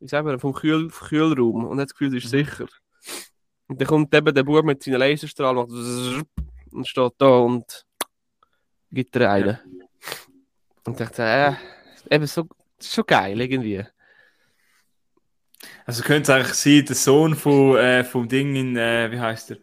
wie 0.00 0.08
sagen 0.08 0.26
wir, 0.26 0.38
vom 0.38 0.52
Kühl, 0.52 0.88
Kühlraum 0.90 1.64
und 1.66 1.78
hat 1.80 1.88
das 1.88 1.94
Gefühl, 1.94 2.10
sie 2.10 2.18
ist 2.18 2.26
Mhm. 2.26 2.38
sicher. 2.38 2.66
Und 3.68 3.80
dann 3.80 3.88
kommt 3.88 4.14
eben 4.14 4.34
der 4.34 4.42
Bub 4.44 4.64
mit 4.64 4.82
seinen 4.82 4.98
Laserstrahlen 5.00 5.68
zzzz 5.68 6.24
und 6.72 6.86
steht 6.86 7.12
da 7.18 7.26
und 7.26 7.84
gibt 8.92 9.16
ihr 9.16 9.30
einen. 9.30 9.58
Und 10.84 10.92
ich 11.00 11.06
dachte, 11.08 11.22
äh, 11.22 12.14
eben 12.14 12.26
so, 12.26 12.46
das 12.78 12.86
ist 12.86 12.94
schon 12.94 13.06
geil 13.06 13.40
irgendwie. 13.40 13.84
Also 15.84 16.02
könnte 16.02 16.30
es 16.32 16.36
eigentlich 16.36 16.54
sein, 16.54 16.84
der 16.84 16.96
Sohn 16.96 17.34
von, 17.34 17.76
äh, 17.76 18.04
vom 18.04 18.28
Ding 18.28 18.54
in, 18.54 18.76
äh, 18.76 19.10
wie 19.10 19.18
heißt 19.18 19.52
er? 19.52 19.56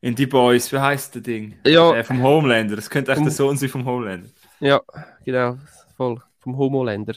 In 0.00 0.14
Die 0.14 0.26
Boys, 0.26 0.72
wie 0.72 0.78
heißt 0.78 1.14
der 1.16 1.22
Ding? 1.22 1.58
Ja. 1.64 1.94
Äh, 1.94 2.04
vom 2.04 2.22
Homelander. 2.22 2.78
Es 2.78 2.90
könnte 2.90 3.12
echt 3.12 3.24
der 3.24 3.30
Sohn 3.32 3.56
sein 3.56 3.68
vom 3.68 3.84
Homelander. 3.84 4.28
Ja, 4.60 4.80
genau, 5.24 5.58
voll. 5.96 6.22
Vom 6.40 6.56
Homoländer. 6.56 7.14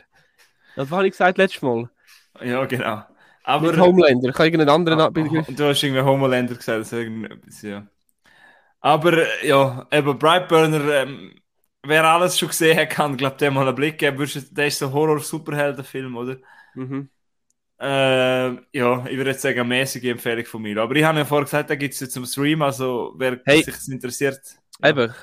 Das 0.75 0.89
habe 0.89 1.05
ich 1.07 1.11
gesagt 1.11 1.37
letztes 1.37 1.61
Mal. 1.61 1.89
Ja, 2.43 2.65
genau. 2.65 3.03
Aber 3.43 3.71
Nicht 3.71 3.79
Homeländer. 3.79 4.29
Ich 4.29 4.35
habe 4.35 4.45
irgendeinen 4.45 4.69
anderen 4.69 4.99
Ah, 5.01 5.09
Begriff. 5.09 5.47
Du 5.47 5.65
hast 5.65 5.83
irgendwie 5.83 6.01
Homelander 6.01 6.55
gesagt, 6.55 6.69
also 6.77 6.97
irgendetwas, 6.97 7.61
ja. 7.61 7.87
Aber 8.81 9.13
äh, 9.13 9.47
ja, 9.47 9.87
eben 9.91 10.17
Brightburner, 10.19 11.03
ähm, 11.03 11.33
wer 11.83 12.03
alles 12.05 12.37
schon 12.39 12.49
gesehen 12.49 12.77
hat, 12.77 12.89
kann, 12.91 13.17
glaube 13.17 13.35
ich, 13.35 13.39
dem 13.39 13.53
mal 13.55 13.67
einen 13.67 13.75
Blick 13.75 13.97
geben. 13.97 14.25
Der 14.51 14.67
ist 14.67 14.79
so 14.79 14.87
ein 14.87 14.93
Horror-Superheldenfilm, 14.93 16.15
oder? 16.15 16.37
Mhm. 16.75 17.09
Äh, 17.79 18.49
ja, 18.77 19.05
ich 19.07 19.17
würde 19.17 19.29
jetzt 19.31 19.41
sagen, 19.41 19.59
eine 19.59 19.69
mäßige 19.69 20.03
Empfehlung 20.05 20.45
von 20.45 20.61
mir. 20.61 20.77
Aber 20.81 20.95
ich 20.95 21.03
habe 21.03 21.19
ja 21.19 21.25
vorher 21.25 21.45
gesagt, 21.45 21.69
da 21.69 21.75
gibt 21.75 21.93
es 21.93 21.99
jetzt 22.01 22.13
zum 22.13 22.25
Stream, 22.25 22.61
also 22.61 23.13
wer 23.17 23.39
Hey. 23.45 23.63
sich 23.63 23.75
das 23.75 23.87
interessiert. 23.87 24.41
Ja. 24.79 24.89
Eben. 24.89 25.13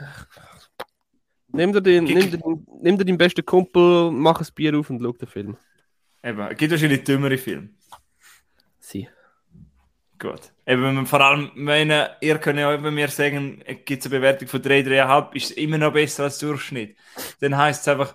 Nimm 1.48 1.72
dir, 1.72 1.80
den, 1.82 2.04
nimm, 2.12 2.30
dir, 2.30 2.38
nimm 2.82 2.98
dir 2.98 3.04
deinen 3.04 3.18
besten 3.18 3.44
Kumpel, 3.44 4.10
mach 4.12 4.40
ein 4.40 4.46
Bier 4.54 4.78
auf 4.78 4.90
und 4.90 5.00
schau 5.02 5.12
den 5.12 5.28
Film. 5.28 5.56
Eben, 6.22 6.40
es 6.40 6.56
gibt 6.56 6.72
wahrscheinlich 6.72 7.04
dümmere 7.04 7.38
Filme. 7.38 7.70
Sie. 8.80 9.08
Gut. 10.18 10.52
Eben, 10.66 11.06
vor 11.06 11.20
allem, 11.20 11.50
meine, 11.54 12.16
ihr 12.20 12.38
könnt 12.38 12.58
ja 12.58 12.72
eben 12.72 12.94
mir 12.94 13.08
sagen, 13.08 13.62
gibt 13.84 14.04
es 14.04 14.06
eine 14.10 14.18
Bewertung 14.18 14.48
von 14.48 14.62
3, 14.62 14.80
3,5, 14.80 15.34
ist 15.34 15.50
immer 15.52 15.78
noch 15.78 15.92
besser 15.92 16.24
als 16.24 16.38
Durchschnitt. 16.38 16.96
Dann 17.40 17.56
heisst 17.56 17.82
es 17.82 17.88
einfach, 17.88 18.14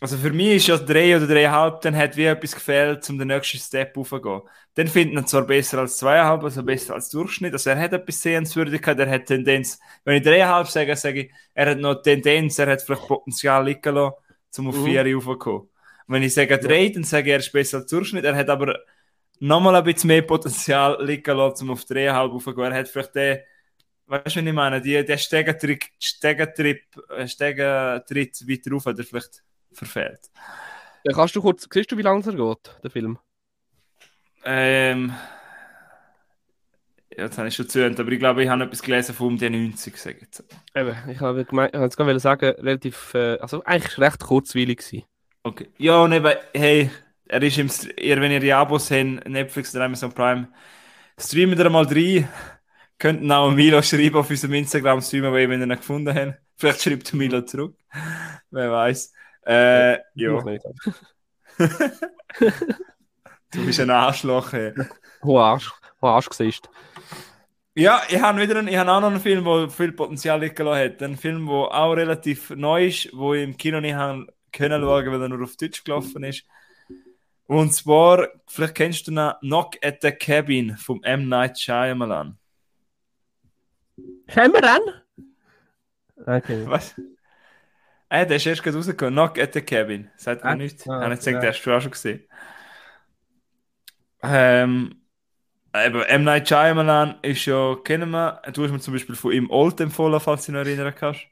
also 0.00 0.16
für 0.18 0.30
mich 0.30 0.56
ist 0.56 0.68
ja 0.68 0.76
3 0.78 1.16
oder 1.16 1.26
3,5, 1.26 1.80
dann 1.80 1.96
hat 1.96 2.16
wie 2.16 2.26
etwas 2.26 2.54
gefehlt, 2.54 3.08
um 3.10 3.18
den 3.18 3.28
nächsten 3.28 3.58
Step 3.58 3.96
aufzugehen. 3.98 4.42
Dann 4.74 4.88
findet 4.88 5.14
man 5.14 5.26
zwar 5.26 5.42
besser 5.42 5.78
als 5.78 6.00
2,5, 6.00 6.44
also 6.44 6.62
besser 6.62 6.94
als 6.94 7.08
Durchschnitt, 7.08 7.52
also 7.54 7.70
er 7.70 7.78
hat 7.80 7.92
etwas 7.92 8.22
Sehenswürdigkeit, 8.22 8.98
er 8.98 9.10
hat 9.10 9.26
Tendenz, 9.26 9.80
wenn 10.04 10.22
ich 10.22 10.26
3,5 10.28 10.70
sage, 10.70 10.96
sage 10.96 11.20
ich, 11.22 11.32
er 11.54 11.70
hat 11.70 11.78
noch 11.78 12.02
Tendenz, 12.02 12.58
er 12.58 12.70
hat 12.70 12.82
vielleicht 12.82 13.08
Potenzial 13.08 13.64
liegen 13.64 13.94
lassen, 13.94 14.14
um 14.58 14.68
auf 14.68 14.76
Mhm. 14.76 14.84
4 14.84 15.14
raufzukommen. 15.14 15.60
Und 15.62 15.70
wenn 16.06 16.22
ich 16.22 16.34
sage 16.34 16.58
3, 16.58 16.90
dann 16.90 17.04
sage 17.04 17.28
ich, 17.28 17.32
er 17.32 17.38
ist 17.38 17.52
besser 17.52 17.78
als 17.78 17.90
Durchschnitt, 17.90 18.24
er 18.24 18.36
hat 18.36 18.48
aber 18.48 18.78
nochmal 19.40 19.76
ein 19.76 19.84
bisschen 19.84 20.08
mehr 20.08 20.22
Potenzial 20.22 21.04
liegen 21.04 21.36
lassen, 21.36 21.64
um 21.64 21.70
auf 21.72 21.82
3,5 21.82 22.12
raufzugehen. 22.12 22.72
Er 22.72 22.78
hat 22.78 22.88
vielleicht 22.88 23.14
den, 23.14 23.38
weißt 24.06 24.36
du, 24.36 24.40
was 24.40 24.46
ich 24.46 24.52
meine, 24.52 24.80
die, 24.80 25.04
der 25.04 25.18
Stegentrick, 25.18 25.92
Stegentrip, 25.98 26.82
äh, 27.10 27.26
Stegentritt 27.28 28.48
weiter 28.48 28.70
rauf 28.72 28.86
hat 28.86 28.98
er 28.98 29.04
vielleicht 29.04 29.42
verfehlt. 29.72 30.30
Ja, 31.04 31.12
kannst 31.12 31.36
du 31.36 31.42
kurz, 31.42 31.68
siehst 31.72 31.92
du, 31.92 31.98
wie 31.98 32.02
lange 32.02 32.20
es 32.20 32.26
geht, 32.26 32.80
der 32.82 32.90
Film? 32.90 33.18
Ähm, 34.44 35.12
ja, 37.10 37.24
jetzt 37.24 37.38
habe 37.38 37.48
ich 37.48 37.54
schon 37.54 37.68
zugehört, 37.68 37.98
aber 37.98 38.12
ich 38.12 38.18
glaube, 38.18 38.42
ich 38.42 38.48
habe 38.48 38.64
etwas 38.64 38.82
gelesen 38.82 39.14
von 39.14 39.28
um 39.28 39.38
die 39.38 39.50
90, 39.50 39.96
sage 39.96 40.16
ich 40.16 40.22
jetzt. 40.22 40.44
Eben, 40.74 40.96
ich 41.08 41.20
habe 41.20 41.44
gemeint, 41.44 41.74
ich 41.74 41.80
wollte 41.80 42.20
sagen, 42.20 42.54
relativ, 42.60 43.14
äh, 43.14 43.38
also 43.38 43.62
eigentlich 43.64 43.98
recht 43.98 44.20
kurzweilig 44.20 44.78
gewesen. 44.78 45.04
Okay. 45.46 45.68
Ja, 45.78 46.02
und 46.02 46.10
eben, 46.10 46.34
hey, 46.52 46.90
er 47.28 47.40
ist 47.40 47.56
im, 47.56 47.70
ihr, 47.98 48.20
wenn 48.20 48.32
ihr 48.32 48.40
die 48.40 48.52
Abos 48.52 48.90
habt, 48.90 49.28
Netflix 49.28 49.72
oder 49.76 49.84
Amazon 49.84 50.12
Prime, 50.12 50.48
streamt 51.16 51.56
ihr 51.56 51.70
mal 51.70 51.84
rein. 51.84 52.28
Könnt 52.98 53.22
ihr 53.22 53.38
auch 53.38 53.52
Milo 53.52 53.80
schreiben 53.80 54.16
auf 54.16 54.28
unserem 54.28 54.54
Instagram-Stream, 54.54 55.22
wenn 55.22 55.60
ihr 55.60 55.66
ihn 55.68 55.76
gefunden 55.76 56.12
habt. 56.12 56.40
Vielleicht 56.56 56.82
schreibt 56.82 57.14
Milo 57.14 57.42
zurück. 57.42 57.76
Wer 58.50 58.72
weiß. 58.72 59.12
Äh, 59.46 59.98
ja, 60.14 60.42
du 63.52 63.64
bist 63.64 63.78
ein 63.78 63.90
Arschloch. 63.90 64.52
Hey. 64.52 64.74
Hoher 65.22 65.44
Arsch, 65.44 65.72
hoher 66.02 66.10
Arsch 66.10 66.28
siehst. 66.32 66.68
Ja, 67.76 68.02
ich 68.08 68.20
habe 68.20 68.40
wieder 68.40 68.58
einen, 68.58 68.66
ich 68.66 68.76
habe 68.76 68.90
auch 68.90 69.00
noch 69.00 69.10
einen 69.10 69.20
Film, 69.20 69.44
der 69.44 69.70
viel 69.70 69.92
Potenzial 69.92 70.40
liegen 70.40 70.60
lassen 70.64 70.92
hat. 70.92 71.02
Ein 71.04 71.16
Film, 71.16 71.46
der 71.46 71.54
auch 71.54 71.92
relativ 71.92 72.50
neu 72.50 72.86
ist, 72.86 73.10
wo 73.12 73.32
ich 73.32 73.44
im 73.44 73.56
Kino 73.56 73.80
nicht 73.80 73.94
habe 73.94 74.26
können 74.52 74.82
schauen, 74.82 75.06
weil 75.12 75.22
er 75.22 75.28
nur 75.28 75.42
auf 75.42 75.56
Deutsch 75.56 75.84
gelaufen 75.84 76.24
ist. 76.24 76.44
Und 77.46 77.72
zwar, 77.72 78.28
vielleicht 78.48 78.74
kennst 78.74 79.06
du 79.08 79.12
noch 79.12 79.38
Knock 79.40 79.76
at 79.84 80.02
the 80.02 80.10
Cabin 80.12 80.76
vom 80.76 81.02
M. 81.04 81.28
Night 81.28 81.58
Shyamalan. 81.58 82.38
Shyamalan? 84.28 84.82
Okay. 86.26 86.66
Was? 86.66 86.94
Äh, 88.08 88.26
der 88.26 88.36
ist 88.36 88.46
erst 88.46 88.62
gerade 88.62 88.76
rausgekommen. 88.76 89.14
Knock 89.14 89.38
at 89.38 89.52
the 89.54 89.62
Cabin. 89.62 90.10
Sagt 90.16 90.44
mir 90.44 90.50
Ah, 90.50 90.56
nichts. 90.56 90.88
ah, 90.88 91.00
Ah, 91.00 91.12
ich 91.12 91.18
gesagt, 91.18 91.34
ja. 91.34 91.40
den 91.40 91.48
hast 91.50 91.62
du 91.64 91.72
auch 91.72 91.80
schon 91.80 91.90
gesehen. 91.92 92.26
Ähm, 94.22 95.02
M. 95.72 96.24
Night 96.24 96.48
Shyamalan 96.48 97.18
ist 97.22 97.44
ja, 97.46 97.76
kennen 97.84 98.10
wir, 98.10 98.42
du 98.52 98.64
hast 98.64 98.72
mir 98.72 98.80
zum 98.80 98.94
Beispiel 98.94 99.14
von 99.16 99.32
ihm 99.32 99.50
Old 99.50 99.80
empfohlen, 99.80 100.20
falls 100.20 100.46
du 100.46 100.52
dich 100.52 100.60
noch 100.60 100.66
erinnern 100.66 100.94
kannst. 100.94 101.26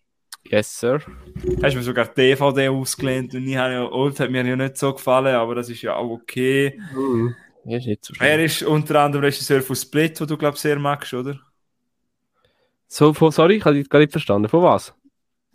Yes, 0.47 0.79
sir. 0.79 1.01
Hast 1.63 1.75
mir 1.75 1.83
sogar 1.83 2.07
DVD 2.07 2.69
ausgelehnt 2.69 3.35
und 3.35 3.47
ich 3.47 3.57
habe 3.57 3.73
ja, 3.73 3.91
Old 3.91 4.21
hat 4.21 4.31
mir 4.31 4.45
ja 4.47 4.57
nicht 4.57 4.77
so 4.77 4.93
gefallen, 4.93 5.35
aber 5.35 5.55
das 5.55 5.71
ist 5.71 5.83
ja 5.83 5.97
auch 5.97 6.11
okay. 6.11 6.79
Mhm. 6.95 7.35
Ist 7.65 7.87
nicht 7.87 8.05
so 8.05 8.15
Er 8.21 8.45
ist 8.45 8.63
unter 8.63 9.01
anderem 9.01 9.25
Regisseur 9.25 9.63
von 9.63 9.75
Split, 9.75 10.21
wo 10.21 10.27
du, 10.27 10.37
glaube 10.37 10.57
ich, 10.57 10.61
sehr 10.61 10.79
magst, 10.79 11.15
oder? 11.15 11.41
So, 12.87 13.15
von, 13.15 13.33
sorry, 13.33 13.57
ich 13.57 13.65
habe 13.65 13.77
dich 13.77 13.89
gar 13.89 14.01
nicht 14.01 14.13
verstanden. 14.13 14.49
Von 14.49 14.63
was? 14.63 14.95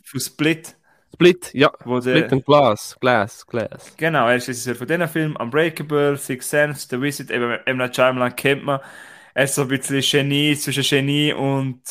Von 0.04 0.20
Split, 0.20 0.76
Split, 1.14 1.54
ja. 1.54 1.72
wo 1.86 2.02
Split 2.02 2.32
der... 2.32 2.34
und 2.34 2.46
Glass. 2.46 2.98
Glass, 3.00 3.46
Glass. 3.46 3.96
Genau, 3.96 4.28
er 4.28 4.38
ist 4.38 4.48
Regisseur 4.48 4.76
von 4.76 4.88
diesen 4.88 5.08
Filmen, 5.08 5.36
Unbreakable, 5.36 6.18
Six 6.18 6.50
Sense, 6.50 6.88
The 6.90 7.00
Visit, 7.00 7.30
eben 7.30 7.52
M. 7.66 7.78
Night 7.78 7.96
Shyamalan 7.96 8.36
kennt 8.36 8.64
man. 8.64 8.80
Er 9.36 9.44
ist 9.44 9.54
so 9.54 9.62
ein 9.62 9.68
bisschen 9.68 10.02
Genie, 10.02 10.56
zwischen 10.56 10.84
Genie 10.84 11.32
und 11.32 11.82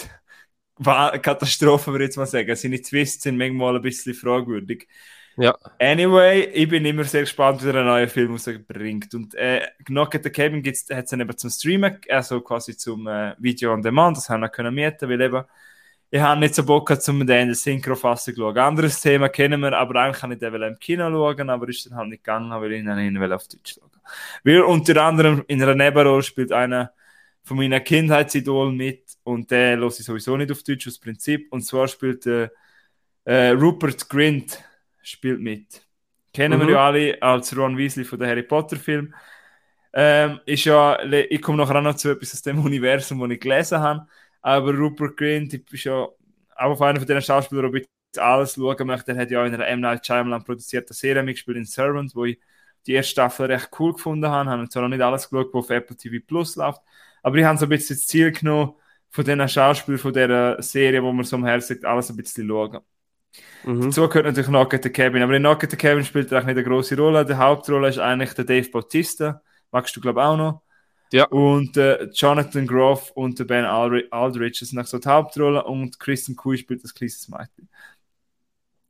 Katastrophe, 0.83 1.93
würde 1.93 2.05
ich 2.05 2.09
jetzt 2.09 2.17
mal 2.17 2.27
sagen. 2.27 2.55
Seine 2.55 2.81
Twists 2.81 3.23
sind 3.23 3.37
manchmal 3.37 3.77
ein 3.77 3.83
bisschen 3.83 4.15
fragwürdig. 4.15 4.89
Ja. 5.37 5.57
Anyway, 5.79 6.51
ich 6.53 6.69
bin 6.69 6.85
immer 6.85 7.05
sehr 7.05 7.21
gespannt, 7.21 7.63
wie 7.63 7.69
er 7.69 7.77
einen 7.77 7.87
neuen 7.87 8.09
Film 8.09 8.33
rausbringt. 8.33 9.15
Und 9.15 9.35
äh, 9.37 9.69
Knock 9.85 10.17
at 10.17 10.25
the 10.25 10.31
Cabin 10.31 10.65
hat 10.65 10.75
es 10.75 11.11
dann 11.11 11.21
eben 11.21 11.37
zum 11.37 11.51
Streamen, 11.51 11.99
also 12.09 12.41
quasi 12.41 12.77
zum 12.77 13.07
äh, 13.07 13.35
Video 13.39 13.73
on 13.73 13.81
Demand, 13.81 14.17
das 14.17 14.29
haben 14.29 14.41
wir 14.41 14.49
können 14.49 14.75
mieten, 14.75 15.09
weil 15.09 15.21
eben 15.21 15.45
ich 16.11 16.21
habe 16.21 16.41
nicht 16.41 16.55
so 16.55 16.65
Bock 16.65 16.89
gehabt, 16.89 17.07
um 17.09 17.27
den 17.27 17.43
in 17.43 17.49
der 17.49 17.55
Synchro-Fassung 17.55 18.35
zu 18.35 18.41
schauen. 18.41 18.59
Anderes 18.59 19.01
Thema 19.01 19.29
kennen 19.29 19.61
wir, 19.61 19.77
aber 19.77 20.01
eigentlich 20.01 20.21
kann 20.21 20.33
ich 20.33 20.39
den 20.39 20.55
im 20.55 20.79
Kino 20.79 21.11
schauen, 21.11 21.51
aber 21.51 21.69
ist 21.69 21.87
dann 21.87 21.97
halt 21.97 22.09
nicht 22.09 22.25
gegangen, 22.25 22.51
weil 22.51 22.73
ich 22.73 22.81
ihn 22.81 22.99
ihn 22.99 23.33
auf 23.33 23.47
Deutsch 23.47 23.75
schauen 23.75 23.91
Weil 24.43 24.63
unter 24.63 25.05
anderem 25.05 25.45
in 25.49 25.63
einer 25.63 25.75
Nebenrolle 25.75 26.23
spielt 26.23 26.51
einer 26.51 26.93
von 27.45 27.59
meinen 27.59 27.85
Kindheitsidolen 27.85 28.75
mit 28.75 29.05
und 29.29 29.51
der 29.51 29.77
los 29.77 30.01
ich 30.01 30.07
sowieso 30.07 30.37
nicht 30.37 30.53
auf 30.53 30.63
Deutsch 30.63 30.89
aus 30.89 30.99
Prinzip. 30.99 31.49
Und 31.53 31.63
zwar 31.63 31.89
spielt 31.89 32.27
äh, 32.27 32.49
äh, 33.25 33.51
Rupert 33.51 34.09
Grint 34.11 34.63
spielt 35.03 35.41
mit. 35.41 35.87
Kennen 36.35 36.59
Mhm. 36.59 36.67
wir 36.67 36.71
ja 36.71 36.87
alle 36.87 37.23
als 37.23 37.57
Ron 37.57 37.77
Weasley 37.79 38.05
von 38.05 38.19
der 38.19 38.29
Harry 38.29 38.43
Potter 38.43 38.77
Film. 38.77 39.15
Ähm, 39.93 40.41
ist 40.47 40.65
ja, 40.65 41.03
ich 41.05 41.43
komme 41.43 41.59
nachher 41.59 41.77
auch 41.79 41.83
noch 41.83 41.97
zu 41.97 42.11
etwas 42.11 42.35
aus 42.35 42.43
dem 42.43 42.59
Universum, 42.65 43.21
das 43.21 43.31
ich 43.31 43.41
gelesen 43.41 43.79
habe. 43.81 44.07
Aber 44.43 44.75
Rupert 44.75 45.17
Grint 45.17 45.55
ist 45.55 45.85
ja 45.85 46.09
auch 46.57 46.81
einer 46.81 46.99
von 47.01 47.07
den 47.09 47.23
Schauspielern, 47.23 47.73
die 47.73 47.79
jetzt 47.81 48.19
alles 48.19 48.55
schauen 48.55 48.87
möchte. 48.87 49.13
Er 49.13 49.19
hat 49.19 49.31
ja 49.31 49.45
in 49.47 49.55
einer 49.55 49.67
M. 49.69 49.81
Night 49.81 50.07
Shyamalan 50.07 50.45
produzierten 50.45 50.95
Serie 50.95 51.23
mitgespielt 51.23 51.57
in 51.59 51.65
Servant, 51.65 52.15
wo 52.15 52.25
ich 52.27 52.39
die 52.87 52.93
erste 52.95 53.13
Staffel 53.13 53.47
recht 53.47 53.71
cool 53.79 53.93
gefunden 53.95 54.29
habe. 54.29 54.51
Habe 54.51 54.69
zwar 54.69 54.83
noch 54.83 54.89
nicht 54.89 55.03
alles 55.03 55.29
geschaut, 55.29 55.49
was 55.53 55.65
auf 55.65 55.71
Apple 55.71 55.97
TV 55.97 56.25
Plus 56.27 56.57
läuft, 56.57 56.81
aber 57.23 57.37
ich 57.37 57.45
habe 57.45 57.59
so 57.59 57.67
ein 57.67 57.71
bisschen 57.71 57.97
das 57.97 58.07
Ziel 58.07 58.33
genommen, 58.33 58.75
von 59.11 59.25
diesen 59.25 59.49
Schauspielern 59.49 59.99
von 59.99 60.13
dieser 60.13 60.63
Serie, 60.63 61.03
wo 61.03 61.13
man 61.13 61.25
so 61.25 61.37
am 61.37 61.45
Herzen 61.45 61.75
liegt, 61.75 61.85
alles 61.85 62.11
ein 62.11 62.17
bisschen 62.17 62.49
schauen. 62.49 62.81
Mhm. 63.65 63.83
Dazu 63.83 64.09
gehört 64.09 64.27
natürlich 64.27 64.49
Knock 64.49 64.75
at 64.75 64.83
the 64.83 64.91
Cabin, 64.91 65.23
aber 65.23 65.35
in 65.35 65.43
Knock 65.43 65.65
at 65.65 65.71
the 65.71 65.77
Cabin 65.77 66.05
spielt 66.05 66.33
er 66.33 66.41
auch 66.41 66.45
nicht 66.45 66.57
eine 66.57 66.65
große 66.65 66.97
Rolle. 66.97 67.25
Die 67.25 67.35
Hauptrolle 67.35 67.89
ist 67.89 67.99
eigentlich 67.99 68.33
der 68.35 68.45
Dave 68.45 68.69
Bautista, 68.71 69.43
magst 69.71 69.95
du 69.97 70.01
glaube 70.01 70.21
ich 70.21 70.27
auch 70.27 70.37
noch. 70.37 70.63
Ja. 71.13 71.25
Und 71.29 71.77
äh, 71.77 72.05
Jonathan 72.13 72.67
Groff 72.67 73.11
und 73.13 73.39
der 73.39 73.45
Ben 73.45 73.65
Aldri- 73.65 74.11
Aldrich 74.11 74.59
sind 74.59 74.87
so 74.87 74.99
die 74.99 75.09
Hauptrollen 75.09 75.63
und 75.63 75.99
Kristen 75.99 76.37
Cui 76.37 76.59
spielt 76.59 76.85
das 76.85 76.95
kleines 76.95 77.29
Mädchen. 77.29 77.69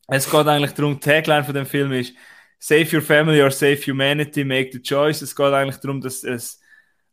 Es 0.08 0.28
geht 0.28 0.46
eigentlich 0.46 0.72
darum, 0.72 0.94
die 0.94 1.00
Tagline 1.00 1.44
von 1.44 1.54
dem 1.54 1.66
Film 1.66 1.92
ist 1.92 2.14
Save 2.58 2.96
your 2.96 3.02
family 3.02 3.40
or 3.40 3.52
save 3.52 3.80
humanity, 3.86 4.42
make 4.42 4.70
the 4.72 4.82
choice. 4.82 5.22
Es 5.22 5.36
geht 5.36 5.52
eigentlich 5.52 5.76
darum, 5.76 6.00
dass 6.00 6.24
ein 6.24 6.40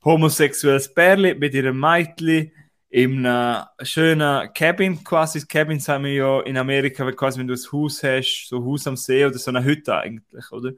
homosexuelles 0.04 0.92
Pärchen 0.92 1.38
mit 1.38 1.54
ihrem 1.54 1.80
Mädchen 1.80 2.52
in 2.90 3.26
einer 3.26 3.72
schönen 3.84 4.54
Cabin 4.54 5.04
quasi. 5.04 5.46
Cabins 5.48 5.88
haben 5.90 6.06
wir 6.06 6.14
ja 6.14 6.42
in 6.42 6.58
Amerika, 6.58 7.06
weil 7.06 7.14
quasi 7.16 7.40
wenn 7.40 7.48
du 7.48 7.54
ein 7.56 7.72
Haus 7.72 8.04
hast, 8.04 8.48
so 8.50 8.58
ein 8.60 8.66
Haus 8.66 8.88
am 8.88 8.96
See 8.98 9.26
oder 9.26 9.38
so 9.38 9.52
eine 9.52 9.64
Hütte 9.64 9.96
eigentlich, 9.98 10.52
oder? 10.52 10.72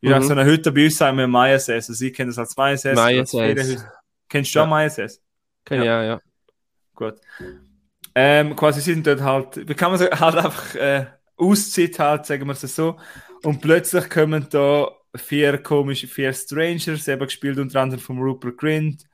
Ja, 0.00 0.20
Mhm. 0.20 0.22
so 0.22 0.32
eine 0.32 0.44
Hütte 0.44 0.72
bei 0.72 0.84
uns 0.86 0.96
sagen 0.98 1.18
wir 1.18 1.26
Mayases. 1.26 1.70
Also 1.88 1.94
sie 1.94 2.12
kennen 2.12 2.30
das 2.30 2.38
als 2.38 2.54
als 2.58 3.34
Ferienhütte. 3.36 3.92
Kennst 4.28 4.54
du 4.54 4.60
auch 4.60 4.66
Ja. 4.66 4.70
Mayases? 4.70 5.22
Kenn 5.64 5.82
ich, 5.82 5.86
ja, 5.86 6.02
ja. 6.04 6.20
Gut. 6.94 7.20
Ähm, 8.14 8.56
quasi 8.56 8.80
sind 8.80 9.06
dort 9.06 9.20
halt, 9.20 9.68
wie 9.68 9.74
kann 9.74 9.90
man 9.90 9.98
sagen, 9.98 10.18
halt 10.20 10.36
einfach 10.36 10.74
äh, 10.74 11.06
Auszeit 11.36 11.98
halt, 11.98 12.26
sagen 12.26 12.46
wir 12.46 12.52
es 12.52 12.62
so. 12.62 12.98
Und 13.42 13.60
plötzlich 13.60 14.08
kommen 14.10 14.46
da 14.50 14.90
vier 15.16 15.58
komische, 15.58 16.06
vier 16.08 16.32
Strangers, 16.32 17.08
eben 17.08 17.24
gespielt 17.26 17.58
unter 17.58 17.80
anderem 17.82 18.00
von 18.02 18.18
Rupert 18.18 18.56
Grint 18.58 19.04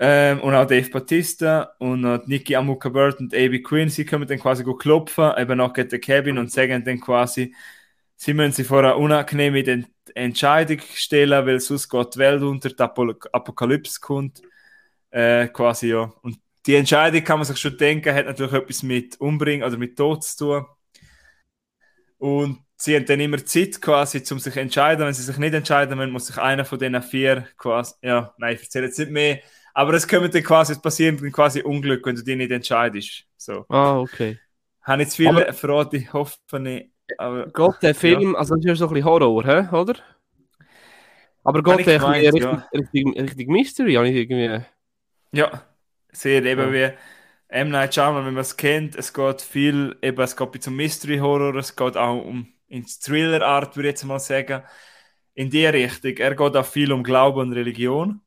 ähm, 0.00 0.40
und 0.40 0.54
auch 0.54 0.66
Dave 0.66 0.90
Bautista 0.90 1.74
und 1.78 2.00
noch 2.00 2.26
Nikki 2.26 2.56
Amuka 2.56 2.88
und 2.88 3.34
Abby 3.34 3.62
Quinn. 3.62 3.90
Sie 3.90 4.06
kommen 4.06 4.26
dann 4.26 4.38
quasi 4.40 4.64
go 4.64 4.74
klopfen, 4.74 5.32
eben 5.38 5.60
at 5.60 5.90
the 5.90 5.98
Cabin 5.98 6.38
und 6.38 6.50
sagen 6.50 6.82
dann 6.84 7.00
quasi, 7.00 7.54
sie 8.16 8.34
müssen 8.34 8.52
sich 8.52 8.66
vor 8.66 8.80
eine 8.80 8.96
unangenehme 8.96 9.60
Ent- 9.66 9.88
Entscheidung 10.14 10.78
stellen, 10.94 11.46
weil 11.46 11.60
sonst 11.60 11.88
geht 11.90 12.14
die 12.14 12.18
Welt 12.18 12.42
unter, 12.42 12.70
die 12.70 12.80
Apo 12.80 13.14
Apokalypse 13.32 14.00
kommt. 14.00 14.42
Äh, 15.10 15.48
quasi, 15.48 15.88
ja. 15.90 16.12
Und 16.22 16.38
die 16.66 16.76
Entscheidung 16.76 17.24
kann 17.24 17.38
man 17.38 17.46
sich 17.46 17.58
schon 17.58 17.76
denken, 17.76 18.14
hat 18.14 18.26
natürlich 18.26 18.52
etwas 18.54 18.82
mit 18.82 19.20
Umbringen 19.20 19.66
oder 19.66 19.76
mit 19.76 19.96
Tod 19.96 20.24
zu 20.24 20.38
tun. 20.38 20.66
Und 22.18 22.58
sie 22.76 22.96
haben 22.96 23.06
dann 23.06 23.20
immer 23.20 23.44
Zeit 23.44 23.80
quasi, 23.80 24.18
um 24.30 24.38
sich 24.38 24.54
zu 24.54 24.60
entscheiden. 24.60 25.06
Wenn 25.06 25.14
sie 25.14 25.22
sich 25.22 25.36
nicht 25.38 25.54
entscheiden 25.54 25.98
wollen, 25.98 26.10
muss 26.10 26.26
sich 26.26 26.38
einer 26.38 26.64
von 26.64 26.78
diesen 26.78 27.02
vier 27.02 27.46
quasi, 27.56 27.94
ja, 28.02 28.34
nein, 28.38 28.54
ich 28.56 28.62
erzähle 28.62 28.86
jetzt 28.86 28.98
nicht 28.98 29.10
mehr, 29.10 29.40
aber 29.80 29.94
es 29.94 30.06
dann 30.06 30.42
quasi, 30.42 30.72
es 30.72 30.80
passiert 30.82 31.20
dann 31.22 31.32
quasi 31.32 31.62
Unglück, 31.62 32.04
wenn 32.04 32.14
du 32.16 32.22
dich 32.22 32.36
nicht 32.36 32.50
entscheidest. 32.50 33.24
So. 33.36 33.64
Ah, 33.68 33.98
okay. 33.98 34.38
Habe 34.82 35.02
jetzt 35.02 35.16
viele 35.16 35.30
Aber- 35.30 35.52
verraten, 35.52 35.96
ich 35.96 36.12
hoffe 36.12 36.38
nicht. 36.60 36.90
Aber 37.18 37.46
Geht 37.46 37.82
der 37.82 37.94
Film, 37.94 38.36
also 38.36 38.54
das 38.54 38.64
ist 38.64 38.68
ja 38.68 38.74
so 38.76 38.86
ein 38.88 38.94
bisschen 38.94 39.08
Horror, 39.08 39.44
hä? 39.44 39.68
oder? 39.74 39.94
Aber 41.42 41.58
ich 41.80 41.84
der 41.84 41.94
ein 41.94 42.00
gemeint, 42.22 42.34
richtig, 42.34 42.94
richtig, 42.94 43.20
richtig 43.20 43.48
Mystery? 43.48 43.94
Habe 43.94 44.08
ich 44.08 44.16
irgendwie... 44.16 44.60
Ja, 45.32 45.62
sehr 46.12 46.44
eben 46.44 46.72
Ja. 46.74 46.90
wie 46.92 46.96
M. 47.48 47.70
Night 47.70 47.94
Shyamalan, 47.94 48.26
wenn 48.26 48.34
man 48.34 48.42
es 48.42 48.56
kennt, 48.56 48.96
es 48.96 49.12
geht 49.12 49.40
viel, 49.40 49.96
eben, 50.02 50.20
es 50.22 50.36
geht 50.36 50.46
ein 50.46 50.50
bisschen 50.52 50.72
um 50.72 50.76
Mystery 50.76 51.18
Horror, 51.18 51.56
es 51.56 51.74
geht 51.74 51.96
auch 51.96 52.22
um 52.24 52.46
ins 52.68 53.00
Thriller 53.00 53.42
Art, 53.44 53.76
würde 53.76 53.88
ich 53.88 53.92
jetzt 53.94 54.04
mal 54.04 54.20
sagen, 54.20 54.62
in 55.34 55.50
die 55.50 55.66
Richtung. 55.66 56.16
Er 56.18 56.34
geht 56.36 56.56
auch 56.56 56.66
viel 56.66 56.92
um 56.92 57.02
Glaube 57.02 57.40
und 57.40 57.52
Religion. 57.54 58.20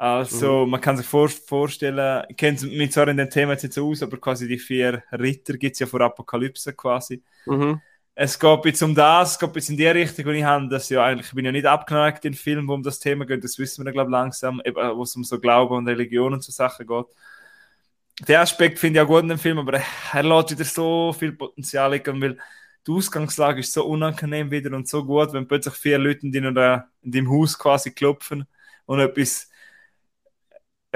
Also 0.00 0.64
man 0.64 0.80
kann 0.80 0.96
sich 0.96 1.06
vor 1.06 1.28
vorstellen, 1.28 2.24
ich 2.28 2.36
kenne 2.36 2.56
mich 2.68 2.92
zwar 2.92 3.08
in 3.08 3.16
dem 3.16 3.28
Thema 3.28 3.52
jetzt 3.52 3.64
nicht 3.64 3.72
so 3.72 3.90
aus, 3.90 4.00
aber 4.00 4.16
quasi 4.18 4.46
die 4.46 4.58
vier 4.58 5.02
Ritter 5.10 5.54
gibt 5.54 5.72
es 5.72 5.80
ja 5.80 5.86
vor 5.88 6.00
Apokalypse 6.02 6.72
quasi. 6.72 7.20
Mhm. 7.46 7.80
Es 8.14 8.38
geht 8.38 8.64
jetzt 8.64 8.82
um 8.82 8.94
das, 8.94 9.32
es 9.32 9.38
geht 9.40 9.56
jetzt 9.56 9.70
in 9.70 9.76
die 9.76 9.88
Richtung, 9.88 10.26
und 10.26 10.34
ich 10.36 10.44
habe 10.44 10.68
das 10.68 10.88
ja 10.88 11.04
eigentlich, 11.04 11.26
ich 11.26 11.34
bin 11.34 11.44
ja 11.44 11.50
nicht 11.50 11.66
abgeneigt 11.66 12.24
in 12.24 12.34
Filmen, 12.34 12.68
wo 12.68 12.74
um 12.74 12.82
das 12.84 13.00
Thema 13.00 13.26
geht, 13.26 13.42
das 13.42 13.58
wissen 13.58 13.84
wir, 13.84 13.90
glaube 13.90 14.10
ich, 14.10 14.12
langsam, 14.12 14.62
wo 14.64 15.02
es 15.02 15.16
um 15.16 15.24
so 15.24 15.40
Glauben 15.40 15.74
und 15.74 15.88
Religion 15.88 16.32
und 16.32 16.44
so 16.44 16.52
Sachen 16.52 16.86
geht. 16.86 17.06
Der 18.28 18.40
Aspekt 18.40 18.78
finde 18.78 19.00
ich 19.00 19.04
auch 19.04 19.08
gut 19.08 19.22
in 19.22 19.30
dem 19.30 19.38
Film, 19.38 19.58
aber 19.58 19.80
er 20.12 20.22
lässt 20.22 20.52
wieder 20.52 20.64
so 20.64 21.12
viel 21.12 21.32
Potenzial 21.32 21.92
liegen, 21.92 22.22
weil 22.22 22.38
die 22.86 22.92
Ausgangslage 22.92 23.60
ist 23.60 23.72
so 23.72 23.84
unangenehm 23.84 24.48
wieder 24.48 24.76
und 24.76 24.86
so 24.86 25.04
gut, 25.04 25.32
wenn 25.32 25.48
plötzlich 25.48 25.74
vier 25.74 25.98
Leute 25.98 26.24
in 26.24 26.32
deinem, 26.32 26.56
in 27.02 27.10
deinem 27.10 27.30
Haus 27.30 27.58
quasi 27.58 27.90
klopfen 27.90 28.46
und 28.86 29.00
etwas, 29.00 29.47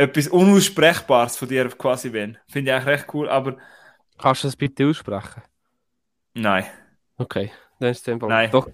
etwas 0.03 0.29
Unaussprechbares 0.29 1.37
von 1.37 1.49
dir 1.49 1.69
quasi 1.71 2.13
wollen. 2.13 2.39
Finde 2.49 2.71
ich 2.71 2.77
eigentlich 2.77 2.87
recht 3.01 3.15
cool, 3.15 3.29
aber 3.29 3.57
Kannst 4.17 4.43
du 4.45 4.49
das 4.49 4.57
bitte 4.57 4.87
aussprechen? 4.89 5.43
nein. 6.35 6.67
Okay, 7.19 7.53
dann 7.79 7.91
ist 7.91 8.07
es. 8.09 8.19
Nein. 8.27 8.51
Doch. 8.51 8.69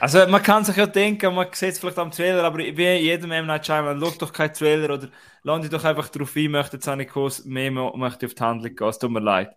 Also 0.00 0.26
man 0.28 0.42
kann 0.42 0.64
sich 0.64 0.76
ja 0.76 0.86
denken, 0.86 1.34
man 1.34 1.48
sieht 1.52 1.70
es 1.70 1.78
vielleicht 1.80 1.98
am 1.98 2.10
Trailer, 2.12 2.44
aber 2.44 2.58
wie 2.58 2.72
jedem 2.98 3.32
M. 3.32 3.46
Night 3.46 3.66
Shyamalan, 3.66 4.00
schaut 4.00 4.22
doch 4.22 4.32
keinen 4.32 4.52
Trailer 4.54 4.94
oder 4.94 5.08
lande 5.42 5.68
doch 5.68 5.84
einfach 5.84 6.08
drauf 6.08 6.36
ein, 6.36 6.50
möchte 6.52 6.76
jetzt 6.76 6.86
nicht 6.86 7.10
groß 7.10 7.44
mehr 7.46 7.70
mo- 7.72 7.96
möchte 7.96 8.26
auf 8.26 8.34
die 8.34 8.42
Handlung 8.42 8.74
gehen, 8.76 8.88
es 8.88 8.98
tut 8.98 9.10
mir 9.10 9.20
leid. 9.20 9.56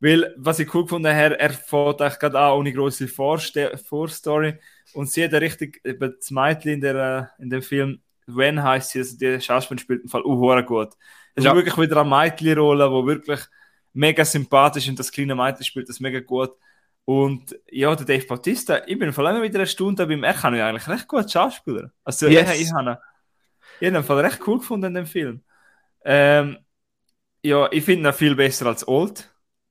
Weil, 0.00 0.34
was 0.36 0.58
ich 0.60 0.72
cool 0.74 0.84
gefunden 0.84 1.14
habe, 1.14 1.38
er 1.40 1.50
fährt 1.52 2.02
eigentlich 2.02 2.18
gerade 2.18 2.38
an 2.40 2.52
ohne 2.52 2.72
grosse 2.72 3.08
Vorste 3.08 3.78
Vorstory 3.78 4.58
und 4.94 5.10
sie 5.10 5.24
hat 5.24 5.32
richtig, 5.34 5.80
eben 5.84 6.14
das 6.18 6.30
Mädchen 6.30 6.72
in, 6.74 6.80
der, 6.82 7.30
äh, 7.38 7.42
in 7.42 7.50
dem 7.50 7.62
Film, 7.62 8.02
When 8.26 8.62
heißt 8.62 8.90
sie, 8.90 8.98
also 9.00 9.16
die 9.18 9.40
Schauspielerin 9.40 9.78
spielt 9.82 10.02
im 10.04 10.08
Fall 10.08 10.22
auch 10.22 10.66
gut. 10.66 10.90
Es 11.34 11.44
ist 11.44 11.44
Ja. 11.44 11.54
wirklich 11.54 11.76
wieder 11.78 12.00
eine 12.00 12.08
Mädchenrolle, 12.10 12.90
wo 12.90 13.06
wirklich 13.06 13.40
mega 13.92 14.24
sympathisch 14.24 14.88
und 14.88 14.98
das 14.98 15.10
kleine 15.12 15.34
Mädchen 15.34 15.64
spielt 15.64 15.88
das 15.88 16.00
mega 16.00 16.20
gut. 16.20 16.52
Und 17.04 17.56
ja, 17.70 17.94
der 17.96 18.06
Dave 18.06 18.26
Bautista, 18.26 18.80
ich 18.86 18.98
bin 18.98 19.12
vor 19.12 19.26
allem 19.26 19.42
wieder 19.42 19.58
eine 19.58 19.66
Stunde 19.66 20.06
bei 20.06 20.12
ihm, 20.14 20.22
er 20.24 20.34
kann 20.34 20.54
ja 20.54 20.68
eigentlich 20.68 20.88
recht 20.88 21.08
gut 21.08 21.30
Schauspieler. 21.30 21.90
Also 22.04 22.28
Yes. 22.28 22.54
ich, 22.54 22.62
ich 22.68 22.72
habe 22.72 22.90
ihn 23.80 23.88
in 23.88 23.94
dem 23.94 24.04
Fall 24.04 24.20
recht 24.20 24.40
cool 24.46 24.58
gefunden 24.58 24.86
in 24.86 24.94
dem 24.94 25.06
Film. 25.06 25.42
Ähm, 26.04 26.58
ja, 27.42 27.70
ich 27.72 27.84
finde 27.84 28.10
ihn 28.10 28.12
viel 28.12 28.34
besser 28.36 28.66
als 28.66 28.86
Old. 28.86 29.28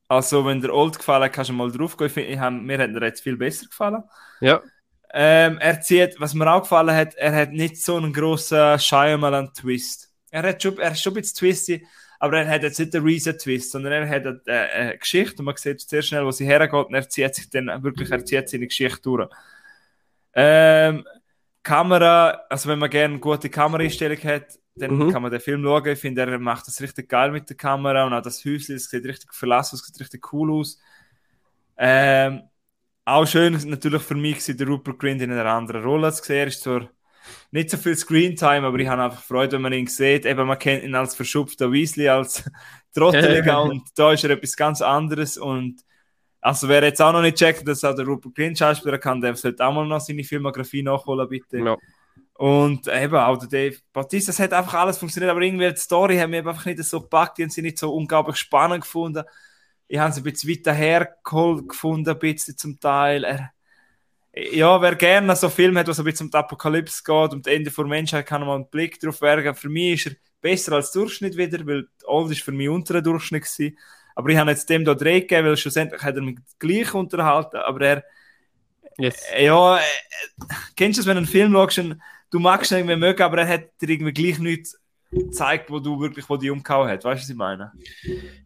Also 0.07 0.45
wenn 0.45 0.59
der 0.61 0.73
Old 0.73 0.97
gefallen 0.97 1.23
hat, 1.23 1.33
kannst 1.33 1.49
du 1.51 1.53
mal 1.53 1.71
drauf 1.71 1.95
gehen. 1.95 2.07
Ich 2.07 2.13
find, 2.13 2.29
ich 2.29 2.39
hab, 2.39 2.51
mir 2.53 2.77
hat 2.77 2.89
er 2.89 3.03
jetzt 3.03 3.21
viel 3.21 3.37
besser 3.37 3.67
gefallen. 3.67 4.03
Ja. 4.41 4.61
Ähm, 5.13 5.57
er 5.59 5.81
zieht, 5.81 6.19
was 6.19 6.33
mir 6.33 6.51
auch 6.51 6.61
gefallen 6.61 6.95
hat, 6.95 7.15
er 7.15 7.35
hat 7.35 7.51
nicht 7.51 7.77
so 7.77 7.97
einen 7.97 8.13
grossen 8.13 8.79
Shyamalan-Twist. 8.79 10.09
Er 10.31 10.43
hat 10.43 10.63
schon, 10.63 10.77
er 10.77 10.91
ist 10.91 11.01
schon 11.01 11.11
ein 11.11 11.15
bisschen 11.15 11.37
twisty, 11.37 11.87
aber 12.19 12.39
er 12.39 12.47
hat 12.47 12.63
jetzt 12.63 12.79
nicht 12.79 12.93
den 12.93 13.03
Reason-Twist, 13.03 13.71
sondern 13.71 13.91
er 13.91 14.07
hat 14.09 14.25
eine, 14.25 14.41
eine, 14.47 14.97
Geschichte 14.97 15.39
und 15.39 15.45
man 15.45 15.57
sieht 15.57 15.81
sehr 15.81 16.01
schnell, 16.01 16.25
wo 16.25 16.31
sie 16.31 16.45
hergeht 16.45 16.71
und 16.73 16.93
er 16.93 17.09
zieht 17.09 17.35
sich 17.35 17.49
dann 17.49 17.83
wirklich, 17.83 18.09
er 18.09 18.23
zieht 18.23 18.47
seine 18.47 18.67
Geschichte 18.67 19.01
durch. 19.01 19.29
Ähm, 20.33 21.05
Kamera, 21.63 22.41
also 22.49 22.69
wenn 22.69 22.79
man 22.79 22.89
gerne 22.89 23.13
eine 23.15 23.19
gute 23.19 23.49
Kameraeinstellung 23.49 24.17
hat, 24.23 24.59
dann 24.75 24.97
Mhm. 24.97 25.11
kann 25.11 25.21
man 25.21 25.31
den 25.31 25.41
Film 25.41 25.63
schauen. 25.63 25.85
Ich 25.87 25.99
finde, 25.99 26.21
er 26.21 26.39
macht 26.39 26.67
das 26.67 26.81
richtig 26.81 27.09
geil 27.09 27.31
mit 27.31 27.49
der 27.49 27.57
Kamera 27.57 28.05
und 28.05 28.13
auch 28.13 28.21
das 28.21 28.43
Häuschen, 28.45 28.75
das 28.75 28.85
sieht 28.85 29.05
richtig 29.05 29.33
verlassen, 29.33 29.77
das 29.77 29.85
sieht 29.85 29.99
richtig 29.99 30.31
cool 30.33 30.51
aus. 30.51 30.79
Ähm, 31.77 32.43
auch 33.05 33.25
schön 33.25 33.53
natürlich 33.65 34.01
für 34.01 34.15
mich 34.15 34.47
war 34.47 34.55
der 34.55 34.67
Rupert 34.67 34.99
Grint 34.99 35.21
in 35.21 35.31
einer 35.31 35.45
anderen 35.45 35.83
Rolle 35.83 36.11
zu 36.13 36.23
sehen. 36.23 36.37
Er 36.37 36.47
ist 36.47 36.63
zwar 36.63 36.89
nicht 37.51 37.69
so 37.69 37.77
viel 37.77 37.95
Screentime, 37.95 38.65
aber 38.65 38.79
ich 38.79 38.87
habe 38.87 39.03
einfach 39.03 39.21
Freude, 39.21 39.53
wenn 39.53 39.61
man 39.61 39.73
ihn 39.73 39.87
sieht. 39.87 40.25
Eben, 40.25 40.47
man 40.47 40.59
kennt 40.59 40.83
ihn 40.83 40.95
als 40.95 41.15
verschupfter 41.15 41.71
Weasley, 41.71 42.09
als 42.09 42.49
Trotteliger 42.93 43.63
und 43.63 43.83
da 43.95 44.11
ist 44.11 44.23
er 44.23 44.31
etwas 44.31 44.55
ganz 44.55 44.81
anderes 44.81 45.37
und 45.37 45.81
also 46.43 46.67
wer 46.67 46.83
jetzt 46.83 46.99
auch 46.99 47.13
noch 47.13 47.21
nicht 47.21 47.37
checkt, 47.37 47.67
dass 47.67 47.83
auch 47.83 47.95
der 47.95 48.05
Rupert 48.05 48.33
Grint 48.33 48.57
Schauspieler 48.57 48.97
kann, 48.97 49.21
der 49.21 49.35
sollte 49.35 49.63
auch 49.63 49.71
mal 49.71 49.85
noch 49.85 50.01
seine 50.01 50.23
Filmografie 50.23 50.81
nachholen, 50.81 51.29
bitte. 51.29 51.59
Ja. 51.59 51.77
Und 52.33 52.87
eben 52.87 53.15
auch 53.15 53.37
der 53.37 53.47
Dave 53.47 53.77
Bautista, 53.93 54.31
es 54.31 54.39
hat 54.39 54.51
einfach 54.51 54.73
alles 54.73 54.97
funktioniert, 54.97 55.29
aber 55.29 55.41
irgendwie 55.41 55.69
die 55.69 55.79
Story 55.79 56.17
hat 56.17 56.27
mir 56.27 56.39
einfach 56.39 56.65
nicht 56.65 56.83
so 56.83 57.01
gepackt, 57.01 57.37
die 57.37 57.43
haben 57.43 57.51
sie 57.51 57.61
nicht 57.61 57.77
so 57.77 57.93
unglaublich 57.93 58.37
spannend 58.37 58.81
gefunden. 58.81 59.23
Ich 59.91 59.99
habe 59.99 60.13
sie 60.13 60.21
ein 60.21 60.23
bisschen 60.23 60.49
weiter 60.49 60.71
hergeholt 60.71 61.67
gefunden, 61.67 62.09
ein 62.11 62.17
bisschen 62.19 62.57
zum 62.57 62.79
Teil. 62.79 63.25
Er, 63.25 63.51
ja, 64.33 64.81
wer 64.81 64.95
gerne 64.95 65.35
so 65.35 65.49
Film 65.49 65.77
hat, 65.77 65.89
was 65.89 65.99
ein 65.99 66.05
bisschen 66.05 66.27
um 66.27 66.31
die 66.31 66.37
Apokalypse 66.37 67.03
geht, 67.03 67.33
um 67.33 67.41
das 67.41 67.53
Ende 67.53 67.69
der 67.69 67.85
Menschheit, 67.85 68.25
kann 68.25 68.39
mal 68.45 68.55
einen 68.55 68.69
Blick 68.69 69.01
drauf 69.01 69.19
werfen. 69.19 69.53
Für 69.53 69.67
mich 69.67 70.05
ist 70.05 70.13
er 70.13 70.17
besser 70.39 70.71
als 70.75 70.93
Durchschnitt 70.93 71.35
wieder, 71.35 71.67
weil 71.67 71.89
Old 72.05 72.31
ist 72.31 72.41
für 72.41 72.53
mich 72.53 72.69
unter 72.69 72.93
dem 72.93 73.03
Durchschnitt 73.03 73.43
gewesen. 73.43 73.77
Aber 74.15 74.29
ich 74.29 74.37
habe 74.37 74.51
jetzt 74.51 74.69
dem 74.69 74.85
da 74.85 74.93
drei 74.95 75.19
gegeben, 75.19 75.47
weil 75.47 75.57
schlussendlich 75.57 76.01
hat 76.01 76.15
er 76.15 76.21
mich 76.21 76.37
gleich 76.57 76.93
unterhalten, 76.93 77.57
aber 77.57 77.81
er, 77.85 78.03
Yes. 78.97 79.21
ja, 79.37 79.77
äh, 79.77 79.81
kennst 80.77 80.99
du 80.99 81.01
es, 81.01 81.07
wenn 81.07 81.15
du 81.15 81.19
einen 81.19 81.27
Film 81.27 81.51
schaust 81.51 81.79
und 81.79 82.01
du 82.29 82.39
magst 82.39 82.71
ihn 82.71 82.77
irgendwie 82.77 82.95
mögen, 82.95 83.23
aber 83.23 83.39
er 83.39 83.47
hat 83.49 83.81
dir 83.81 83.89
irgendwie 83.89 84.13
gleich 84.13 84.39
nichts 84.39 84.80
gezeigt, 85.11 85.69
wo 85.69 85.79
du 85.79 85.99
wirklich, 85.99 86.27
wo 86.29 86.37
die 86.37 86.49
umgehauen 86.49 86.89
hat. 86.89 87.03
Weißt 87.03 87.21
du, 87.21 87.23
was 87.23 87.29
ich 87.29 87.35
meine? 87.35 87.71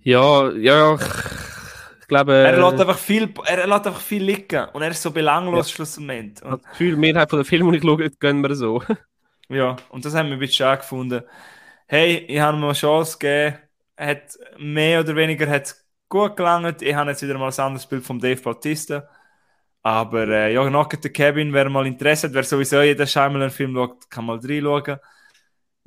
Ja, 0.02 0.52
ja, 0.52 0.96
ich, 0.96 2.08
glaube, 2.08 2.34
Er 2.34 2.54
äh, 2.54 2.60
lässt 2.60 2.80
einfach 2.80 2.98
viel, 2.98 3.34
er 3.46 3.68
lässt 3.68 3.88
einfach 3.88 4.02
viel 4.02 4.24
liegen 4.24 4.66
und 4.74 4.82
er 4.82 4.92
ist 4.92 5.02
so 5.02 5.12
belanglos 5.12 5.72
schlussendlich. 5.72 6.44
Und, 6.44 6.64
das 6.64 6.72
Gefühl, 6.72 6.98
Mehrheit 6.98 7.30
von 7.30 7.40
den 7.40 7.46
Filmen, 7.46 7.72
die 7.72 7.78
ich 7.78 7.84
schaue, 7.84 8.10
gehen 8.10 8.42
wir 8.42 8.56
so. 8.56 8.82
ja, 9.50 9.76
und 9.90 10.06
das 10.06 10.16
haben 10.16 10.28
wir 10.28 10.34
ein 10.34 10.40
bisschen 10.40 10.56
schade 10.56 10.82
gefunden. 10.82 11.24
Hey, 11.88 12.26
ich 12.28 12.40
habe 12.40 12.58
ihm 12.58 12.64
eine 12.64 12.74
Chance 12.74 13.18
gegeben, 13.20 13.60
er 13.96 14.08
hat 14.08 14.40
mehr 14.58 15.00
oder 15.00 15.16
weniger 15.16 15.48
hat's 15.48 15.86
gut 16.10 16.36
gelangt. 16.36 16.82
Ich 16.82 16.96
habe 16.96 17.12
jetzt 17.12 17.22
wieder 17.22 17.38
mal 17.38 17.52
ein 17.52 17.60
anderes 17.60 17.86
Bild 17.86 18.04
von 18.04 18.20
Dave 18.20 18.42
Bautista. 18.42 19.08
Aber 19.82 20.28
äh, 20.28 20.54
ja, 20.54 20.68
Knock 20.68 20.96
at 20.96 21.04
the 21.04 21.10
Cabin, 21.10 21.54
wer 21.54 21.70
mal 21.70 21.86
Interesse 21.86 22.28
hat, 22.28 22.34
wer 22.34 22.44
sowieso 22.44 22.82
jeden 22.82 23.06
Shyamalan-Film 23.06 23.76
schaut, 23.76 24.10
kann 24.10 24.26
mal 24.26 24.40
reinschauen. 24.40 24.98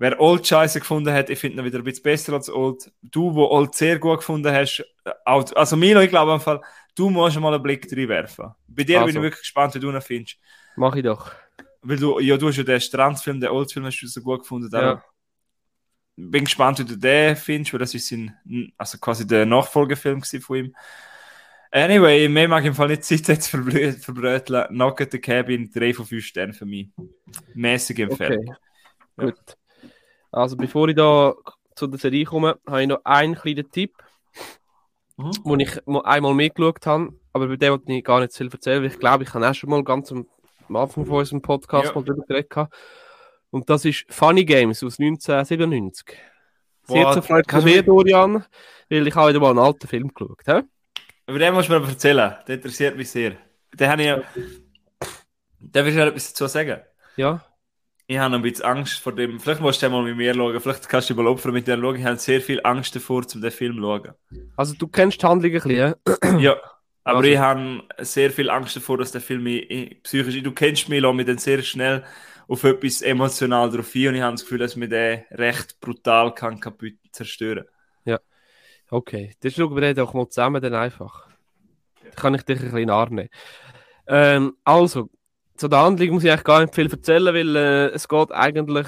Wer 0.01 0.21
Old 0.21 0.47
Scheiße 0.47 0.79
gefunden 0.79 1.13
hat, 1.13 1.29
ich 1.29 1.41
finde 1.41 1.61
ihn 1.61 1.65
wieder 1.65 1.79
ein 1.79 1.85
bisschen 1.85 2.05
besser 2.05 2.33
als 2.35 2.49
Old. 2.49 2.91
Du, 3.03 3.35
wo 3.35 3.47
Old 3.47 3.75
sehr 3.75 3.99
gut 3.99 4.19
gefunden 4.19 4.53
hast, 4.53 4.85
äh, 5.05 5.11
auch, 5.25 5.53
also 5.57 5.77
Milo, 5.77 6.01
ich 6.01 6.09
glaube 6.09 6.33
einfach, 6.33 6.61
du 6.95 7.11
musst 7.11 7.39
mal 7.41 7.53
einen 7.53 7.63
Blick 7.63 7.91
reinwerfen. 7.91 8.53
Bei 8.69 8.85
dir 8.85 8.99
bin 9.01 9.09
Also. 9.09 9.19
ich 9.19 9.23
wirklich 9.23 9.41
gespannt, 9.41 9.75
wie 9.75 9.81
du 9.81 9.91
ihn 9.91 10.01
findest. 10.01 10.39
Mach 10.77 10.95
ich 10.95 11.03
doch. 11.03 11.33
Weil 11.83 11.97
du, 11.97 12.21
ja, 12.21 12.37
du 12.37 12.47
hast 12.47 12.57
ja 12.57 12.63
den 12.63 12.81
Strandfilm, 12.81 13.41
den 13.41 13.51
Old-Film 13.51 13.87
hast 13.87 14.01
du 14.01 14.07
so 14.07 14.21
gut 14.23 14.43
gefunden. 14.43 14.71
Ja. 14.73 15.03
Bin 16.17 16.45
gespannt, 16.45 16.79
wie 16.79 16.85
du 16.85 16.97
den 16.97 17.35
findest, 17.35 17.73
weil 17.73 17.81
das 17.81 17.95
ist 17.95 18.09
sein, 18.09 18.37
also 18.77 18.99
quasi 18.99 19.27
der 19.27 19.47
Nachfolgefilm 19.47 20.23
von 20.23 20.57
ihm. 20.57 20.77
Anyway, 21.71 22.29
mehr 22.29 22.49
mag 22.49 22.63
ich 22.63 22.69
im 22.69 22.75
Fall 22.75 22.89
nicht 22.89 23.05
Zeit 23.05 23.27
jetzt 23.29 23.49
verbröteln. 23.49 24.69
Knock 24.69 25.01
at 25.01 25.13
the 25.13 25.19
Cabin, 25.19 25.71
3 25.71 25.93
von 25.93 26.07
5 26.07 26.25
Sternen 26.25 26.55
für 26.55 26.67
mich. 26.67 26.89
Mäßige 27.55 27.99
Empfehlung. 28.01 28.57
Okay. 29.17 29.33
Gut. 29.33 29.58
Also 30.39 30.57
bevor 30.57 30.89
ich 30.89 30.97
da 30.97 31.35
zu 31.75 31.87
der 31.87 31.99
Serie 31.99 32.25
komme, 32.25 32.59
habe 32.67 32.83
ich 32.83 32.89
noch 32.89 33.01
einen 33.05 33.35
kleinen 33.35 33.71
Tipp, 33.71 33.93
Mhm. 35.17 35.33
wo 35.43 35.57
ich 35.57 35.81
einmal 36.05 36.33
mitgeschaut 36.35 36.87
habe, 36.87 37.13
aber 37.33 37.47
über 37.47 37.57
den 37.57 37.73
wollte 37.73 37.93
ich 37.93 38.05
gar 38.05 38.21
nicht 38.21 38.33
viel 38.37 38.49
erzählen, 38.53 38.83
weil 38.83 38.91
ich 38.91 38.99
glaube, 39.01 39.25
ich 39.25 39.35
habe 39.35 39.49
auch 39.51 39.55
schon 39.55 39.71
mal 39.71 39.83
ganz 39.83 40.13
am, 40.13 40.27
Anfang 40.69 41.07
von 41.07 41.17
unserem 41.19 41.43
Podcast 41.43 41.89
Ja. 41.89 41.95
mal 41.95 42.05
drüber 42.05 42.25
geredet. 42.27 42.69
Und 43.51 43.69
das 43.69 43.85
ist 43.85 44.05
Funny 44.11 44.45
Games 44.45 44.83
aus 44.85 44.99
1997. 44.99 46.17
Sehr 46.83 47.23
von 47.23 47.43
du 47.43 47.63
mir, 47.63 47.83
Dorian, 47.83 48.45
weil 48.89 49.07
ich 49.09 49.15
habe 49.15 49.31
wieder 49.31 49.41
mal 49.41 49.51
einen 49.51 49.59
alten 49.59 49.89
Film 49.89 50.13
geschaut. 50.15 50.39
He? 50.47 50.61
Über 51.27 51.39
den 51.39 51.53
musst 51.55 51.69
du 51.69 51.73
mir 51.73 51.79
aber 51.79 51.89
erzählen. 51.89 52.35
Der 52.47 52.55
interessiert 52.55 52.97
mich 52.97 53.11
sehr. 53.11 53.37
Den 53.75 53.89
habe 53.91 54.03
ich 54.03 54.09
ja. 54.09 54.23
Darf 55.61 55.87
ich 55.87 55.95
dir 55.95 56.07
etwas 56.07 56.33
dazu 56.33 56.47
sagen? 56.47 56.81
Ja, 57.17 57.45
Ich 58.11 58.17
habe 58.17 58.35
ein 58.37 58.41
bisschen 58.43 58.65
Angst 58.65 59.01
vor 59.01 59.15
dem. 59.15 59.39
Vielleicht 59.39 59.61
musst 59.61 59.83
du 59.83 59.87
den 59.87 59.93
mal 59.93 60.03
mit 60.03 60.17
mir 60.17 60.35
schauen. 60.35 60.59
Vielleicht 60.61 60.89
kannst 60.89 61.11
du 61.11 61.15
mal 61.15 61.27
opfern 61.27 61.53
mit 61.53 61.69
dem 61.69 61.81
schauen. 61.83 61.97
Ich 61.97 62.05
habe 62.07 62.17
sehr 62.17 62.41
viel 62.41 62.59
Angst 62.65 62.97
davor, 62.97 63.23
um 63.35 63.41
den 63.43 63.51
Film 63.51 63.77
zu 63.77 63.83
schauen. 63.83 64.13
also 64.57 64.75
du 64.75 64.89
kennst 64.89 65.23
die 65.23 65.27
Handlung 65.27 65.53
ein 65.53 65.61
bisschen, 65.61 65.95
hä? 66.23 66.39
Ja, 66.43 66.57
aber 67.05 67.19
Also. 67.19 67.29
ich 67.31 67.37
habe 67.39 67.83
sehr 67.99 68.31
viel 68.31 68.49
Angst 68.49 68.77
davor, 68.77 68.97
dass 68.97 69.13
der 69.13 69.21
Film 69.21 69.43
mich 69.43 69.71
ich- 69.71 70.03
psychisch. 70.03 70.43
Du 70.43 70.53
kennst 70.53 70.89
mich, 70.89 71.03
lass 71.03 71.15
mich 71.15 71.27
dann 71.27 71.37
sehr 71.39 71.63
schnell 71.63 72.03
auf 72.49 72.65
etwas 72.65 73.03
emotional 73.03 73.69
drauf 73.71 73.95
ein 73.95 74.09
und 74.09 74.15
ich 74.15 74.23
habe 74.23 74.33
das 74.33 74.43
Gefühl, 74.43 74.59
dass 74.59 74.75
mir 74.75 74.89
der 74.89 75.27
recht 75.33 75.79
brutal 75.79 76.35
kann 76.35 76.59
kaputt 76.61 76.95
zerstören. 77.13 77.67
Okay, 78.91 79.35
dann 79.41 79.51
schauen 79.51 79.75
wir 79.75 79.83
den 79.83 79.97
doch 79.97 80.15
mal 80.15 80.27
zusammen 80.31 80.63
dann 80.63 80.73
einfach. 80.75 81.29
Dann 82.03 82.13
kann 82.15 82.35
ich 82.35 82.43
dich 82.43 82.57
ein 82.59 82.63
bisschen 82.65 82.79
in 82.79 82.87
den 82.87 82.91
Arm 82.91 83.15
nehmen. 83.17 83.29
Ähm, 84.07 84.57
also, 84.65 85.11
zu 85.59 85.69
der 85.69 85.81
Handlung 85.81 86.11
muss 86.11 86.25
ich 86.25 86.31
eigentlich 86.31 86.45
gar 86.45 86.61
nicht 86.61 86.75
viel 86.75 86.91
erzählen, 86.91 87.35
weil 87.35 87.57
äh, 87.57 87.87
es 87.89 88.09
geht 88.09 88.33
eigentlich 88.33 88.87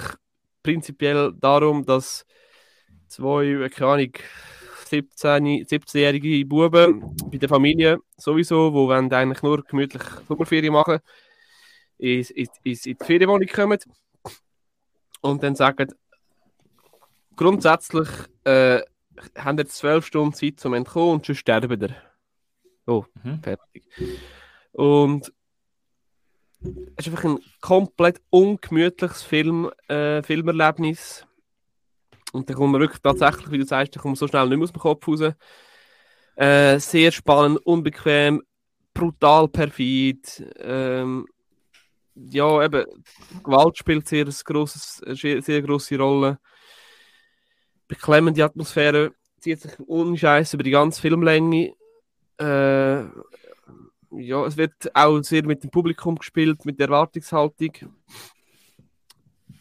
prinzipiell 0.63 1.33
darum, 1.39 1.85
dass 1.85 2.25
zwei, 3.09 3.69
keine 3.69 3.91
Ahnung, 3.91 4.13
17, 4.87 5.45
17-jährige 5.67 6.45
Buben 6.47 7.15
bei 7.31 7.39
der 7.39 7.49
Familie 7.49 7.99
sowieso, 8.17 8.73
wo 8.73 8.89
wollen 8.89 9.13
eigentlich 9.13 9.43
nur 9.43 9.63
gemütlich 9.63 10.03
Sommerferien 10.29 10.73
machen, 10.73 10.99
in, 11.99 12.21
in, 12.23 12.47
in, 12.65 12.73
in 12.85 12.97
die 12.99 13.05
Ferienwohnung 13.05 13.49
kommen 13.49 13.79
und 15.21 15.43
dann 15.43 15.55
sagen, 15.55 15.93
grundsätzlich 17.37 18.09
äh, 18.45 18.81
haben 19.37 19.59
jetzt 19.59 19.77
zwölf 19.77 20.07
Stunden 20.07 20.35
Zeit 20.35 20.59
zum 20.61 20.75
Entkommen 20.75 21.15
und 21.15 21.27
schon 21.27 21.35
sterben 21.35 21.81
wir. 21.81 21.95
So, 22.87 23.07
Mhm. 23.23 23.43
fertig. 23.43 23.85
Und 24.73 25.33
es 26.97 27.07
ist 27.07 27.09
einfach 27.09 27.25
ein 27.25 27.39
komplett 27.61 28.21
ungemütliches 28.31 29.23
Film, 29.23 29.71
äh, 29.89 30.23
Filmerlebnis. 30.23 31.27
Und 32.33 32.49
da 32.49 32.55
kommt 32.55 32.73
man 32.73 32.81
wirklich 32.81 33.01
tatsächlich, 33.01 33.51
wie 33.51 33.59
du 33.59 33.65
sagst, 33.65 33.99
kommt 33.99 34.19
so 34.19 34.29
schnell 34.29 34.49
nicht 34.49 34.59
mehr 34.59 34.65
aus 34.65 34.73
dem 34.73 34.81
Kopf 34.81 35.09
raus. 35.09 35.35
Äh, 36.37 36.79
sehr 36.79 37.11
spannend, 37.13 37.59
unbequem, 37.67 38.43
brutal 38.95 39.49
perfid. 39.49 40.45
Ähm, 40.59 41.27
ja, 42.15 42.65
eben, 42.65 42.85
Gewalt 43.43 43.79
spielt 43.79 44.07
sehr, 44.09 44.27
grosses, 44.45 45.03
sehr, 45.07 45.43
sehr 45.43 45.63
grosse 45.63 45.99
Rolle. 45.99 46.39
Beklemmende 47.89 48.45
Atmosphäre 48.45 49.13
zieht 49.41 49.61
sich 49.61 49.79
unscheiß 49.81 50.55
über 50.55 50.63
die 50.63 50.71
ganze 50.71 51.01
Filmlänge. 51.01 51.75
Äh, 52.39 53.05
ja, 54.13 54.45
es 54.45 54.57
wird 54.57 54.73
auch 54.95 55.21
sehr 55.23 55.45
mit 55.45 55.63
dem 55.63 55.71
Publikum 55.71 56.17
gespielt, 56.17 56.65
mit 56.65 56.79
der 56.79 56.89
Erwartungshaltung. 56.89 57.73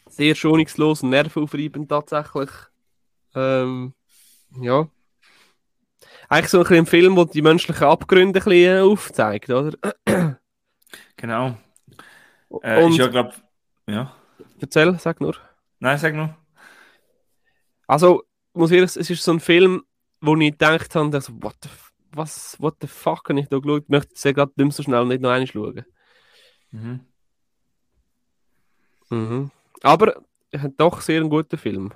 Sehr 0.08 0.34
schonungslos 0.34 1.02
und 1.02 1.10
nervenaufreibend 1.10 1.88
tatsächlich. 1.88 2.50
Ähm, 3.34 3.94
ja. 4.60 4.88
Eigentlich 6.28 6.50
so 6.50 6.58
ein, 6.58 6.62
bisschen 6.64 6.78
ein 6.78 6.86
Film, 6.86 7.16
der 7.16 7.24
die 7.26 7.42
menschlichen 7.42 7.86
Abgründe 7.86 8.40
ein 8.40 8.44
bisschen 8.44 8.82
aufzeigt, 8.82 9.50
oder? 9.50 9.76
Genau. 11.16 11.56
Äh, 12.62 12.82
und 12.82 12.92
ist 12.92 12.98
ja, 12.98 13.06
glaube 13.08 13.34
Ja. 13.86 14.16
erzähl, 14.58 14.98
sag 14.98 15.20
nur. 15.20 15.36
Nein, 15.78 15.98
sag 15.98 16.14
nur. 16.14 16.34
Also, 17.86 18.24
muss 18.54 18.70
ich, 18.70 18.80
es 18.80 18.96
ist 18.96 19.22
so 19.22 19.32
ein 19.32 19.40
Film, 19.40 19.82
wo 20.20 20.34
ich 20.36 20.52
gedacht 20.52 20.94
habe, 20.94 21.10
dass, 21.10 21.30
what 21.42 21.56
the 21.62 21.68
f 21.68 21.89
was, 22.12 22.56
what 22.60 22.76
the 22.80 22.86
fuck, 22.86 23.28
habe 23.28 23.40
ich 23.40 23.48
da 23.48 23.58
geschaut? 23.58 23.84
Ich 23.84 23.88
möchte 23.88 24.14
es 24.14 24.22
gerade 24.22 24.52
nicht 24.56 24.64
mehr 24.64 24.70
so 24.72 24.82
schnell 24.82 25.04
nicht 25.06 25.20
noch 25.20 25.30
einmal 25.30 25.46
schauen. 25.46 25.84
Mhm. 26.70 27.00
Mhm. 29.10 29.50
Aber 29.82 30.22
er 30.50 30.68
doch 30.68 31.00
sehr 31.00 31.20
einen 31.20 31.30
guten 31.30 31.58
Film. 31.58 31.92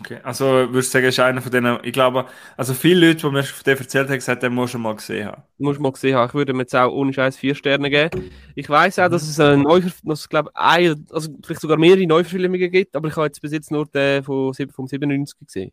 Okay, 0.00 0.18
also 0.24 0.44
würdest 0.44 0.92
du 0.92 0.98
sagen, 0.98 1.06
ist 1.06 1.20
einer 1.20 1.40
von 1.40 1.52
denen, 1.52 1.78
ich 1.82 1.92
glaube, 1.92 2.26
also 2.56 2.74
viele 2.74 3.08
Leute, 3.08 3.20
die 3.20 3.30
mir 3.32 3.44
von 3.44 3.64
dem 3.64 3.78
erzählt 3.78 4.08
haben, 4.08 4.16
gesagt, 4.16 4.42
den 4.42 4.52
musst 4.52 4.74
du 4.74 4.78
mal 4.78 4.96
gesehen 4.96 5.28
haben. 5.28 5.42
Muss 5.58 5.78
man 5.78 5.92
gesehen 5.92 6.16
haben. 6.16 6.28
Ich 6.28 6.34
würde 6.34 6.52
mir 6.52 6.62
jetzt 6.62 6.74
auch 6.74 6.92
ohne 6.92 7.12
Scheiß 7.12 7.36
vier 7.36 7.54
Sterne 7.54 7.88
geben. 7.88 8.30
Ich 8.54 8.68
weiß 8.68 8.98
auch, 8.98 9.08
dass 9.08 9.22
es 9.22 9.38
eine 9.38 9.62
Neuver 9.62 9.90
dass 10.02 10.20
es, 10.20 10.28
glaube 10.28 10.50
ein, 10.54 11.06
also 11.10 11.30
vielleicht 11.42 11.60
sogar 11.60 11.78
mehrere 11.78 12.06
Neuverfilmungen 12.06 12.70
gibt, 12.70 12.96
aber 12.96 13.08
ich 13.08 13.16
habe 13.16 13.26
jetzt 13.26 13.40
bis 13.40 13.52
jetzt 13.52 13.70
nur 13.70 13.86
den 13.86 14.24
von, 14.24 14.52
vom 14.52 14.86
97 14.86 15.38
gesehen. 15.46 15.72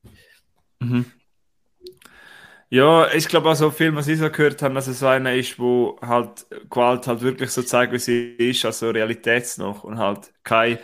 Mhm. 0.80 1.06
Ja, 2.74 3.13
ich 3.13 3.28
glaube 3.28 3.51
auch 3.51 3.55
so 3.55 3.69
viel, 3.69 3.95
was 3.95 4.07
ich 4.07 4.17
so 4.17 4.32
gehört 4.32 4.63
habe, 4.63 4.74
dass 4.74 4.88
es 4.88 4.97
so 4.99 5.05
einer 5.05 5.36
ist, 5.36 5.59
wo 5.59 5.95
halt 6.01 6.47
Gewalt 6.71 7.05
halt 7.05 7.21
wirklich 7.21 7.51
so 7.51 7.61
zeigt, 7.61 7.93
wie 7.93 7.99
sie 7.99 8.36
ist, 8.38 8.65
also 8.65 8.89
realitätsnah 8.89 9.67
und 9.67 9.99
halt 9.99 10.34
kein 10.43 10.80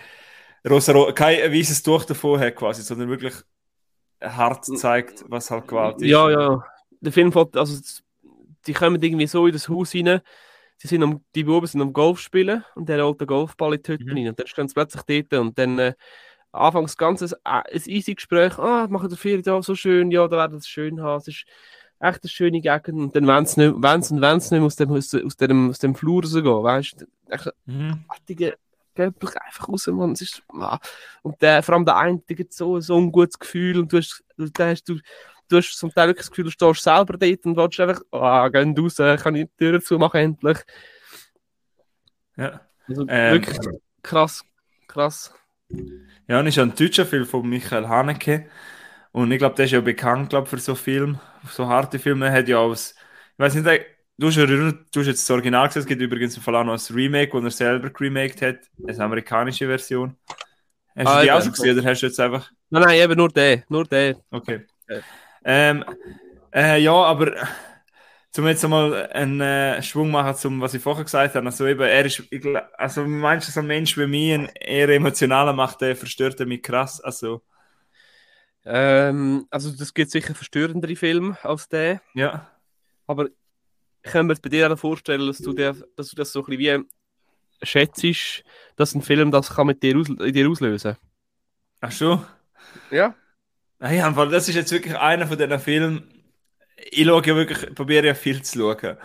rosa, 0.70 1.12
kein 1.14 1.52
weißes 1.52 1.82
Tuch 1.82 2.06
davon 2.06 2.40
hat 2.40 2.56
quasi, 2.56 2.84
sondern 2.84 3.10
wirklich 3.10 3.34
hart 4.22 4.66
zeigt, 4.66 5.26
was 5.30 5.50
halt 5.50 5.68
Gewalt 5.68 6.00
ist. 6.04 6.10
Ja, 6.12 6.30
ja. 6.30 6.64
Der 7.02 7.12
Film 7.12 7.32
fängt, 7.32 7.58
also 7.58 7.76
die 8.68 8.74
kommen 8.74 9.02
irgendwie 9.02 9.26
so 9.26 9.48
in 9.48 9.54
das 9.54 9.68
Haus 9.68 9.96
rein, 9.96 10.22
sie 10.78 10.88
sind 10.88 11.02
am, 11.02 11.24
die 11.34 11.44
Buben 11.44 11.66
sind 11.66 11.82
am 11.82 11.94
Golf 11.94 12.20
spielen 12.20 12.64
und 12.76 12.88
der 12.88 13.04
holt 13.04 13.20
den 13.20 13.28
Golfball 13.28 13.74
in 13.74 13.82
die 13.82 13.94
Hütte 13.94 14.06
Mhm. 14.06 14.18
rein 14.18 14.28
und 14.30 14.40
dann 14.40 14.48
stehen 14.48 14.68
sie 14.68 14.76
plötzlich 14.76 15.02
dort 15.04 15.42
und 15.42 15.58
dann 15.58 15.80
äh, 15.80 15.94
anfangs 16.52 16.98
ganz 16.98 17.22
ein, 17.24 17.34
ein 17.44 17.82
easy 17.86 18.16
Gespräch, 18.16 18.58
ah, 18.60 18.88
machen 18.90 19.10
die 19.10 19.16
Ferien 19.16 19.44
da 19.44 19.62
so 19.62 19.76
schön, 19.76 20.12
ja, 20.12 20.28
da 20.28 20.38
werden 20.38 20.60
sie 20.60 20.66
es 20.66 20.68
schön 20.68 21.02
haben, 21.02 21.18
es 21.18 21.28
ist 21.28 21.46
echt 22.00 22.24
eine 22.24 22.30
schöne 22.30 22.62
Gegend 22.62 23.00
und 23.00 23.16
dann 23.16 23.28
wollen 23.28 23.46
sie 23.46 23.62
nicht, 23.62 23.84
wollen 23.84 24.02
sie 24.02 24.14
und 24.14 24.22
wollen 24.22 24.40
sie 24.40 24.56
nicht 24.56 24.64
aus 24.64 24.76
dem, 24.76 24.92
aus, 24.92 25.14
aus 25.14 25.38
dem, 25.38 25.70
aus 25.70 25.80
dem 25.80 25.96
Flur 25.96 26.24
rausgehen, 26.24 26.46
weißt 26.46 27.02
du, 27.02 27.06
echt 27.30 27.50
Mhm. 27.66 28.06
Gelblich 28.96 29.32
einfach 29.38 29.70
raus, 29.70 29.88
Mann. 29.88 30.12
Es 30.12 30.22
ist, 30.22 30.44
ah. 30.50 30.78
Und 31.22 31.42
der, 31.42 31.64
vor 31.64 31.76
allem 31.76 31.86
der 31.86 31.96
eine, 31.96 32.20
der 32.20 32.36
gibt 32.36 32.52
so, 32.54 32.82
so 32.82 32.98
ein 32.98 33.12
gutes 33.14 33.40
Gefühl 33.40 33.80
und 33.80 33.94
du 33.94 33.98
hast, 33.98 34.24
du, 34.36 34.50
hast, 34.60 34.90
du, 34.90 35.00
du 35.48 35.58
hast 35.58 35.78
zum 35.78 35.94
Teil 35.94 36.10
wirklich 36.10 36.26
das 36.26 36.32
Gefühl, 36.32 36.46
du 36.46 36.52
stehst 36.52 36.84
selber 36.84 37.18
dort 37.18 37.46
und 37.46 37.56
willst 37.56 37.80
einfach, 37.80 38.02
ah, 38.12 38.50
geh 38.50 38.74
raus, 38.78 38.96
kann 39.24 39.36
ich 39.36 39.48
die 39.48 39.58
Tür 39.58 39.82
zumachen 39.82 40.20
endlich. 40.20 40.58
Ja. 42.36 42.62
Also 42.90 43.06
Ähm, 43.08 43.34
wirklich 43.36 43.58
krass, 44.04 44.44
krass. 44.88 45.34
Ja, 46.28 46.40
und 46.40 46.48
ist 46.48 46.56
ja 46.56 46.64
ein 46.64 46.76
deutscher 46.76 47.06
Film 47.06 47.26
von 47.26 47.48
Michael 47.48 47.88
Haneke. 47.88 48.48
Und 49.12 49.32
ich 49.32 49.40
glaube, 49.40 49.56
der 49.56 49.66
ist 49.66 49.72
ja 49.72 49.82
bekannt, 49.82 50.30
glaub, 50.30 50.48
für 50.48 50.60
so 50.60 50.76
Film, 50.76 51.20
so 51.50 51.68
harte 51.68 52.00
Filme. 52.00 52.28
Er 52.28 52.34
hat 52.34 52.48
ja 52.48 52.58
aus, 52.60 52.94
ich 53.34 53.40
weiß 53.40 53.56
nicht, 53.56 53.86
du 54.18 54.28
hast, 54.28 54.38
du 54.38 55.02
jetzt 55.02 55.24
das 55.24 55.32
Original 55.32 55.68
gesehen, 55.68 55.82
es 55.82 55.88
gibt 55.88 56.02
übrigens 56.02 56.38
im 56.38 56.44
Fall 56.44 56.56
auch 56.56 56.64
noch 56.64 56.74
ein 56.74 56.96
Remake, 56.96 57.34
wo 57.34 57.40
er 57.40 57.52
selber 57.52 57.90
geremaked 57.90 58.42
hat, 58.42 58.60
eine 58.88 59.00
amerikanische 59.00 59.68
Version. 59.68 60.16
Hast 60.96 61.06
du 61.08 61.10
Ah, 61.10 61.22
die 61.24 61.32
auch 61.32 61.42
schon 61.42 61.52
gesehen 61.54 61.78
oder 61.80 61.90
hast 61.90 62.02
du 62.02 62.08
jetzt 62.08 62.20
einfach. 62.20 62.52
Nein, 62.70 62.84
nein, 62.84 63.00
eben 63.00 63.18
nur 63.18 63.30
der, 63.30 63.64
nur 63.70 63.86
der. 63.86 64.18
Okay. 64.32 64.66
Ja. 64.88 65.00
Ähm, 65.44 65.86
äh, 66.54 66.80
ja, 66.82 66.94
aber 66.94 67.34
zum 68.32 68.48
jetzt 68.48 68.64
einmal 68.64 69.08
einen 69.12 69.42
äh, 69.42 69.82
Schwung 69.82 70.12
machen 70.12 70.36
zum, 70.36 70.62
was 70.62 70.74
ich 70.74 70.82
vorher 70.84 71.04
gesagt 71.04 71.36
habe. 71.36 71.46
Also 71.46 71.66
eben, 71.68 71.82
er 71.82 72.06
ist, 72.06 72.24
ich, 72.30 72.46
also 72.78 73.06
meinst 73.06 73.48
du, 73.48 73.52
so 73.52 73.62
ein 73.62 73.68
Mensch 73.68 73.98
wie 73.98 74.08
mich, 74.08 74.34
ein 74.34 74.50
eher 74.56 74.90
emotionaler 74.90 75.54
macht, 75.54 75.82
der 75.82 75.96
verstört 75.96 76.40
er 76.40 76.46
mich 76.46 76.62
krass. 76.62 77.02
Also, 77.02 77.42
Ähm, 78.66 79.48
also 79.50 79.72
das 79.72 79.94
gibt 79.94 80.12
sicher 80.12 80.36
verstörendere 80.36 80.96
Filme 80.96 81.38
als 81.44 81.70
der, 81.70 82.02
ja. 82.14 82.52
aber 83.08 83.30
ich 84.04 84.12
kann 84.12 84.28
mir 84.28 84.36
bei 84.36 84.50
dir 84.50 84.72
auch 84.72 84.78
vorstellen, 84.78 85.28
dass 85.28 85.40
du, 85.40 85.54
dir, 85.54 85.76
dass 85.96 86.10
du 86.10 86.16
das 86.16 86.32
so 86.32 86.44
ein 86.44 86.58
bisschen 86.58 86.84
wie 86.84 87.66
schätzt, 87.66 88.44
dass 88.76 88.96
ein 88.96 89.02
Film 89.02 89.32
das 89.32 89.56
kann 89.56 89.68
mit 89.68 89.84
dir, 89.84 89.98
aus, 89.98 90.10
in 90.10 90.34
dir 90.34 90.50
auslösen 90.50 90.98
Ach 91.82 91.92
schon? 91.92 92.26
Ja. 92.92 93.16
Nein, 93.80 94.02
einfach, 94.02 94.30
das 94.30 94.50
ist 94.50 94.56
jetzt 94.56 94.72
wirklich 94.72 94.98
einer 94.98 95.28
von 95.28 95.38
diesen 95.38 95.60
Filmen. 95.60 96.24
Ich 96.92 97.06
schaue 97.06 97.26
ja 97.26 97.36
wirklich, 97.36 97.74
probiere 97.74 98.08
ja 98.08 98.14
viel 98.14 98.42
zu 98.42 98.60
schauen. 98.60 98.98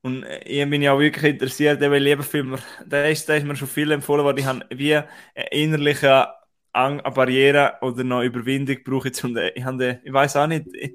Und 0.00 0.24
ich 0.44 0.70
bin 0.70 0.82
ja 0.82 0.92
auch 0.92 1.00
wirklich 1.00 1.32
interessiert, 1.32 1.80
der 1.80 1.90
lieber 1.98 2.22
Film, 2.22 2.56
der 2.84 3.10
ist, 3.10 3.28
der 3.28 3.38
ist 3.38 3.44
mir 3.44 3.56
schon 3.56 3.68
viel 3.68 3.90
empfohlen 3.90 4.24
worden. 4.24 4.38
Ich 4.38 4.46
habe 4.46 4.64
wie 4.70 4.94
eine 4.94 5.06
innerliche 5.50 6.28
Ang 6.28 6.45
eine 6.76 7.02
Barriere 7.02 7.74
oder 7.82 8.04
noch 8.04 8.22
Überwindung 8.22 8.76
brauche 8.84 9.08
ich, 9.08 9.24
um 9.24 9.34
den, 9.34 9.50
ich, 9.54 9.64
habe 9.64 10.00
ich 10.04 10.12
weiß 10.12 10.36
auch 10.36 10.46
nicht. 10.46 10.66
Ich, 10.74 10.92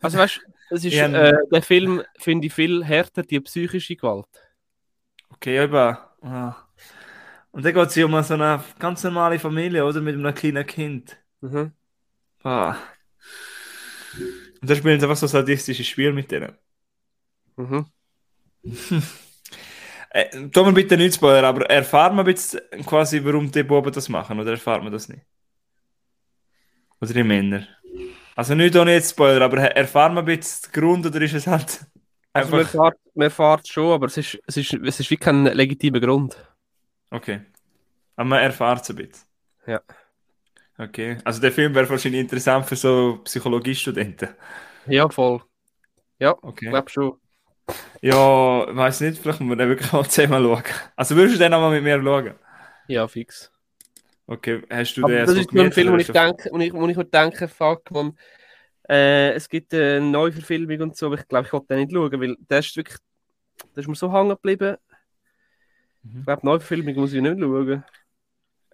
Also 0.00 0.18
weißt 0.18 0.40
du, 0.70 0.76
ist, 0.76 0.84
Ja. 0.84 1.06
äh, 1.06 1.34
der 1.50 1.62
Film 1.62 2.02
finde 2.18 2.46
ich 2.46 2.54
viel 2.54 2.84
härter, 2.84 3.22
die 3.22 3.40
psychische 3.40 3.96
Gewalt. 3.96 4.26
okay, 5.30 5.62
eben. 5.64 5.96
ah. 6.22 6.56
Und 7.52 7.64
dann 7.64 7.74
geht 7.74 7.88
es 7.88 7.94
ja 7.96 8.06
um 8.06 8.22
so 8.22 8.34
eine 8.34 8.64
ganz 8.78 9.04
normale 9.04 9.38
Familie, 9.38 9.84
oder? 9.84 10.00
Mit 10.00 10.14
einem 10.16 10.34
kleinen 10.34 10.66
Kind. 10.66 11.18
Mhm. 11.40 11.72
Ah. 12.44 12.76
Und 14.60 14.70
da 14.70 14.74
spielen 14.76 14.98
sie 15.00 15.06
einfach 15.06 15.16
so 15.16 15.26
sadistische 15.26 15.84
Spiele 15.84 16.12
mit 16.12 16.30
denen. 16.30 16.56
Mhm. 17.56 17.86
Äh, 20.14 20.48
tu 20.50 20.64
mir 20.64 20.72
bitte 20.72 20.96
nicht 20.96 21.14
spoilern, 21.16 21.44
aber 21.44 21.66
erfahren 21.70 22.16
wir 22.16 22.26
jetzt 22.28 22.60
quasi, 22.86 23.24
warum 23.24 23.50
die 23.50 23.62
Buben 23.62 23.92
das 23.92 24.08
machen, 24.08 24.38
oder 24.40 24.52
erfahren 24.52 24.84
wir 24.84 24.90
das 24.90 25.08
nicht? 25.08 25.22
Oder 27.00 27.12
die 27.14 27.22
Männer? 27.22 27.66
Also 28.36 28.54
nicht 28.54 28.76
ohne 28.76 28.92
jetzt 28.94 29.10
Spoiler, 29.10 29.42
aber 29.44 29.58
erfahren 29.58 30.14
wir 30.26 30.34
jetzt 30.34 30.66
den 30.74 30.82
Grund, 30.82 31.06
oder 31.06 31.20
ist 31.20 31.34
es 31.34 31.46
halt 31.46 31.86
Also 32.34 32.50
man 32.52 32.60
einfach... 32.60 32.66
erfährt, 32.66 32.98
man 33.14 33.24
erfährt 33.26 33.68
schon, 33.68 33.92
aber 33.92 34.06
es 34.06 34.16
ist, 34.16 34.38
es, 34.46 34.56
ist, 34.56 34.72
es 34.74 35.00
ist 35.00 35.10
wie 35.10 35.16
kein 35.16 35.44
legitimer 35.44 36.00
Grund. 36.00 36.36
Okay. 37.12 37.42
Aber 38.16 38.28
man 38.28 38.40
erfahrt 38.42 38.82
es 38.82 38.90
ein 38.90 38.96
bisschen. 38.96 39.26
Ja. 39.66 39.82
Okay. 40.78 41.18
Also 41.24 41.40
der 41.40 41.52
Film 41.52 41.74
wäre 41.74 41.88
wahrscheinlich 41.88 42.20
interessant 42.22 42.66
für 42.66 42.76
so 42.76 43.20
Psychologiestudenten. 43.24 44.30
Ja, 44.84 45.08
voll. 45.10 45.42
Ja, 46.20 46.32
ich 46.32 46.40
Okay. 46.42 46.70
glaube 46.70 46.90
schon. 46.90 47.20
Ja, 48.00 48.76
weiß 48.76 49.00
nicht, 49.02 49.18
vielleicht 49.18 49.40
müssen 49.40 49.50
wir 49.50 49.56
den 49.56 49.68
wirklich 49.68 49.92
mal 49.92 50.04
zusammen 50.08 50.42
schauen. 50.42 50.62
Also 50.96 51.16
würdest 51.16 51.36
du 51.36 51.38
den 51.38 51.54
auch 51.54 51.60
mal 51.60 51.70
mit 51.70 51.82
mir 51.82 52.02
schauen? 52.02 52.34
Ja, 52.88 53.06
fix. 53.06 53.50
Okay, 54.26 54.62
hast 54.70 54.94
du 54.96 55.02
Aber 55.02 55.12
den 55.12 55.26
das 55.26 55.34
so 55.34 55.40
ist 55.40 55.52
nur 55.52 55.64
ein 55.64 55.72
Film, 55.72 55.92
wo 55.92 55.96
ich 55.96 56.10
denke, 56.10 56.48
wo 56.52 56.58
ich, 56.58 56.72
wo 56.72 56.88
ich 56.88 56.96
mir 56.96 57.04
denke, 57.04 57.48
fuck, 57.48 57.90
man, 57.90 58.16
äh, 58.88 59.32
es 59.32 59.48
gibt 59.48 59.74
eine 59.74 60.00
Neuverfilmung 60.00 60.80
und 60.80 60.96
so, 60.96 61.06
aber 61.06 61.16
ich 61.16 61.28
glaube, 61.28 61.46
ich 61.46 61.52
wollte 61.52 61.66
den 61.68 61.80
nicht 61.80 61.92
schauen, 61.92 62.20
weil 62.20 62.36
der 62.48 62.58
ist 62.58 62.76
wirklich, 62.76 62.98
der 63.74 63.82
ist 63.82 63.88
mir 63.88 63.94
so 63.94 64.12
hängen 64.12 64.30
geblieben. 64.30 64.76
Mhm. 66.02 66.18
Ich 66.20 66.24
glaube, 66.24 66.46
Neuverfilmung 66.46 66.94
muss 66.94 67.12
ich 67.12 67.22
nicht 67.22 67.38
schauen. 67.38 67.84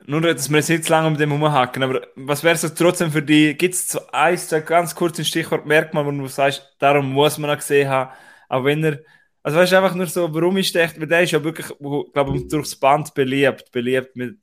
Nur, 0.07 0.21
dass 0.21 0.49
wir 0.49 0.59
jetzt 0.59 0.69
nicht 0.69 0.85
zu 0.85 0.93
lange 0.93 1.11
mit 1.11 1.21
dem 1.21 1.33
rumhacken, 1.33 1.83
aber 1.83 2.07
was 2.15 2.45
wäre 2.45 2.57
so 2.57 2.69
trotzdem 2.69 3.11
für 3.11 3.23
dich? 3.23 3.59
Gibt 3.59 3.75
es 3.75 3.89
so 3.89 4.01
ein, 4.13 4.39
zwei 4.39 4.61
ganz 4.61 4.95
kurze 4.95 5.25
Stichwort 5.25 5.67
Merkmal, 5.67 6.07
wo 6.07 6.11
du 6.11 6.27
sagst, 6.29 6.77
darum 6.79 7.13
muss 7.13 7.37
man 7.37 7.51
ihn 7.51 7.57
gesehen 7.57 7.89
haben, 7.89 8.13
auch 8.49 8.65
wenn 8.65 8.83
er, 8.85 9.01
also 9.43 9.59
weißt 9.59 9.73
du 9.73 9.77
einfach 9.77 9.95
nur 9.95 10.07
so, 10.07 10.33
warum 10.35 10.57
ist 10.57 10.75
der 10.75 10.85
echt, 10.85 11.01
weil 11.01 11.07
der 11.07 11.23
ist 11.23 11.33
ja 11.33 11.43
wirklich, 11.43 11.67
glaube 12.13 12.37
ich, 12.37 12.49
durchs 12.49 12.77
Band 12.77 13.15
beliebt, 13.15 13.71
beliebt 13.73 14.15
mit 14.17 14.39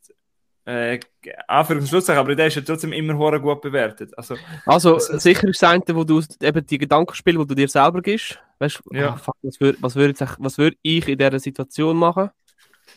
äh, 0.68 1.00
Anführungs- 1.48 1.94
und 1.94 2.10
aber 2.18 2.36
der 2.36 2.48
ist 2.48 2.56
ja 2.56 2.62
trotzdem 2.64 2.92
immer 2.92 3.16
hure 3.16 3.40
gut 3.40 3.62
bewertet. 3.62 4.18
Also, 4.18 4.36
Also, 4.66 4.96
ist- 4.96 5.22
sicher 5.22 5.48
ist 5.48 5.62
das 5.62 5.70
eine, 5.70 5.84
wo 5.90 6.04
du 6.04 6.22
eben 6.42 6.66
die 6.66 6.78
Gedankenspiele, 6.80 7.38
wo 7.38 7.44
du 7.44 7.54
dir 7.54 7.68
selber 7.70 8.02
gibst, 8.02 8.40
weißt 8.58 8.82
du, 8.86 8.96
Ja. 8.96 9.16
fuck, 9.16 9.36
was 9.44 9.60
würde 9.60 9.78
was 9.82 9.96
würd 9.96 10.20
ich, 10.20 10.28
was 10.40 10.58
würd 10.58 10.76
ich 10.82 11.08
in 11.08 11.18
dieser 11.18 11.40
Situation 11.40 11.96
machen? 11.98 12.30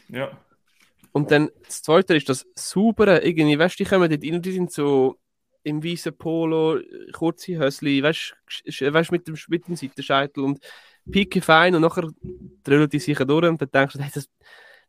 ja. 0.08 0.30
Und 1.12 1.30
dann 1.30 1.50
das 1.66 1.82
Zweite 1.82 2.14
ist 2.14 2.28
das 2.28 2.46
Saubere. 2.54 3.24
Irgendwie, 3.24 3.58
weißt 3.58 3.80
du, 3.80 3.82
die 3.82 3.88
kommen 3.90 4.08
dort 4.10 4.22
rein, 4.22 4.42
die 4.42 4.52
sind 4.52 4.70
so 4.70 5.18
im 5.64 5.82
weißen 5.82 6.16
Polo, 6.16 6.78
kurze 7.12 7.58
Hösli, 7.58 8.02
weißt 8.02 8.34
du, 8.80 8.92
mit, 9.10 9.26
dem, 9.26 9.36
mit 9.48 9.66
dem 9.66 9.74
Seitenscheitel 9.74 10.44
und 10.44 10.60
picke 11.10 11.40
fein 11.40 11.74
und 11.74 11.82
nachher 11.82 12.08
drüllen 12.64 12.88
die 12.88 12.98
sich 12.98 13.18
durch 13.18 13.46
und 13.48 13.60
dann 13.60 13.70
denkst 13.70 13.94
du, 13.94 14.00
hey, 14.00 14.10
das, 14.14 14.28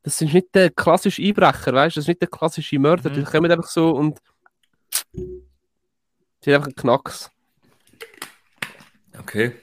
das 0.03 0.17
sind 0.17 0.33
nicht 0.33 0.47
der 0.53 0.69
klassische 0.71 1.21
Einbrecher, 1.21 1.73
weißt 1.73 1.95
du, 1.95 1.99
das 1.99 2.03
ist 2.05 2.07
nicht 2.09 2.21
der 2.21 2.29
klassische 2.29 2.79
Mörder, 2.79 3.09
Mhm. 3.09 3.13
die 3.15 3.23
kommen 3.23 3.51
einfach 3.51 3.67
so 3.69 3.91
und 3.91 4.19
sie 5.13 6.53
haben 6.53 6.63
einfach 6.63 6.67
einen 6.67 6.75
Knacks. 6.75 7.29
Okay. 9.19 9.53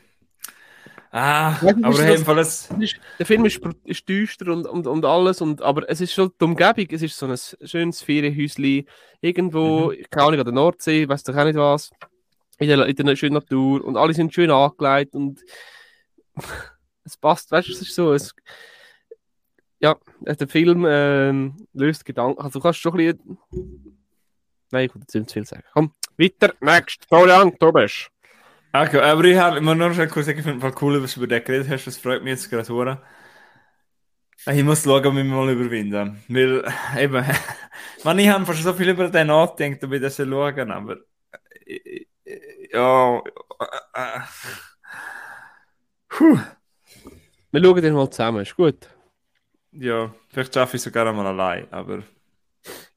Ah, 1.10 1.52
Weißt 1.62 1.76
du, 1.78 1.84
aber 1.84 1.90
ist 1.94 2.00
hey, 2.00 2.10
das- 2.10 2.20
im 2.20 2.26
Fall 2.26 2.36
das, 2.36 2.70
Es 2.70 2.78
ist, 2.82 2.96
der 3.18 3.26
Film 3.26 3.44
ist, 3.46 3.60
ist 3.84 4.08
düster 4.08 4.52
und, 4.52 4.66
und, 4.66 4.86
und 4.86 5.04
alles, 5.04 5.40
und, 5.40 5.62
aber 5.62 5.88
es 5.88 6.00
ist 6.02 6.12
schon 6.12 6.30
die 6.38 6.44
Umgebung, 6.44 6.86
es 6.90 7.00
ist 7.00 7.16
so 7.16 7.26
ein 7.26 7.36
schönes 7.66 8.02
Ferienhäuschen, 8.02 8.86
irgendwo, 9.22 9.94
keine 10.10 10.26
Ahnung, 10.26 10.40
an 10.40 10.44
der 10.44 10.52
Nordsee, 10.54 11.08
weiß 11.08 11.22
doch 11.22 11.34
auch 11.36 11.44
nicht 11.44 11.56
was, 11.56 11.90
in 12.58 12.68
der, 12.68 12.84
in 12.86 12.94
der 12.96 13.16
schönen 13.16 13.34
Natur 13.34 13.82
und 13.82 13.96
alle 13.96 14.12
sind 14.12 14.34
schön 14.34 14.50
angelegt 14.50 15.14
und 15.14 15.40
es 17.04 17.16
passt, 17.16 17.50
weißt 17.50 17.68
du, 17.68 17.72
es 17.72 17.80
ist 17.82 17.94
so, 17.94 18.12
es, 18.12 18.34
ja, 19.78 19.96
der 20.20 20.48
Film 20.48 20.86
ähm, 20.88 21.66
löst 21.72 22.04
Gedanken, 22.04 22.40
also 22.40 22.58
du 22.58 22.62
kannst 22.62 22.80
schon 22.80 22.92
ein 22.98 23.16
bisschen, 23.16 23.38
nein, 24.70 24.86
ich 24.86 24.94
will 24.94 25.00
nicht 25.00 25.28
zu 25.28 25.34
viel 25.34 25.46
sagen, 25.46 25.64
komm, 25.72 25.92
weiter, 26.18 26.54
next, 26.60 27.06
Florian, 27.08 27.54
du 27.58 27.72
bist. 27.72 28.10
Okay, 28.72 29.00
aber 29.00 29.24
ich 29.24 29.38
habe 29.38 29.58
immer 29.58 29.74
nur 29.74 29.94
schon 29.94 30.08
kurz 30.08 30.26
sagen, 30.26 30.38
ich 30.38 30.44
finde 30.44 30.66
es 30.66 30.82
cool, 30.82 31.00
dass 31.00 31.14
du 31.14 31.20
über 31.20 31.26
den 31.28 31.44
geredet 31.44 31.68
hast, 31.70 31.86
das 31.86 31.96
freut 31.96 32.22
mich 32.22 32.32
jetzt 32.32 32.50
gerade 32.50 32.64
sehr. 32.64 33.02
Ich 34.54 34.62
muss 34.62 34.84
schauen, 34.84 35.06
ob 35.06 35.14
ich 35.14 35.24
mich 35.24 35.32
mal 35.32 35.50
überwinden. 35.50 36.22
Weil, 36.28 36.64
eben, 36.98 37.24
man, 38.04 38.18
ich 38.18 38.28
habe 38.28 38.44
fast 38.44 38.62
so 38.62 38.74
viel 38.74 38.90
über 38.90 39.08
den 39.08 39.28
nachgedacht, 39.28 39.82
ob 39.82 39.92
ich 39.92 40.02
das 40.02 40.16
schauen 40.16 40.70
aber 40.70 40.98
ja, 42.72 43.22
äh, 43.94 44.20
Puh. 46.16 46.38
Wir 47.52 47.62
schauen 47.62 47.82
den 47.82 47.92
mal 47.92 48.10
zusammen, 48.10 48.40
ist 48.40 48.56
gut. 48.56 48.88
Ja, 49.72 50.14
vielleicht 50.28 50.54
schaffe 50.54 50.76
ich 50.76 50.80
es 50.80 50.84
sogar 50.84 51.06
einmal 51.06 51.26
allein, 51.26 51.70
aber 51.70 52.02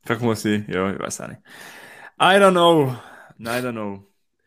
vielleicht 0.06 0.22
muss 0.22 0.46
ich, 0.46 0.66
ja, 0.70 0.90
ich 0.90 1.00
weiß 1.00 1.20
auch 1.22 1.28
nicht. 1.28 1.42
I 2.18 2.40
don't 2.40 2.52
know. 2.52 2.96
I 3.42 3.62
don't 3.62 3.74
know. 3.74 4.06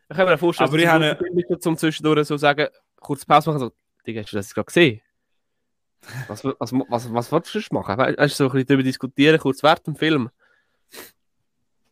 Ich 0.08 0.16
kann 0.16 0.26
mir 0.26 0.38
vorstellen, 0.38 0.70
aber 0.70 0.78
ich 0.78 0.88
habe 0.88 1.58
zum 1.58 1.76
zwischendurch 1.76 2.26
so 2.26 2.38
sagen, 2.38 2.68
kurz 2.96 3.26
Pause 3.26 3.50
machen, 3.50 3.60
so, 3.60 3.72
Digga, 4.06 4.22
hast 4.22 4.32
du 4.32 4.36
das 4.36 4.54
gerade 4.54 4.66
gesehen? 4.66 5.02
Was, 6.28 6.42
was, 6.42 6.54
was, 6.58 6.72
was, 6.88 7.12
was 7.12 7.32
wolltest 7.32 7.70
du 7.70 7.74
machen? 7.74 7.98
Weißt 7.98 8.18
du, 8.18 8.28
so 8.28 8.44
ein 8.46 8.52
bisschen 8.52 8.66
darüber 8.68 8.82
diskutieren, 8.84 9.38
kurz 9.38 9.62
während 9.62 9.86
dem 9.86 9.96
Film. 9.96 10.30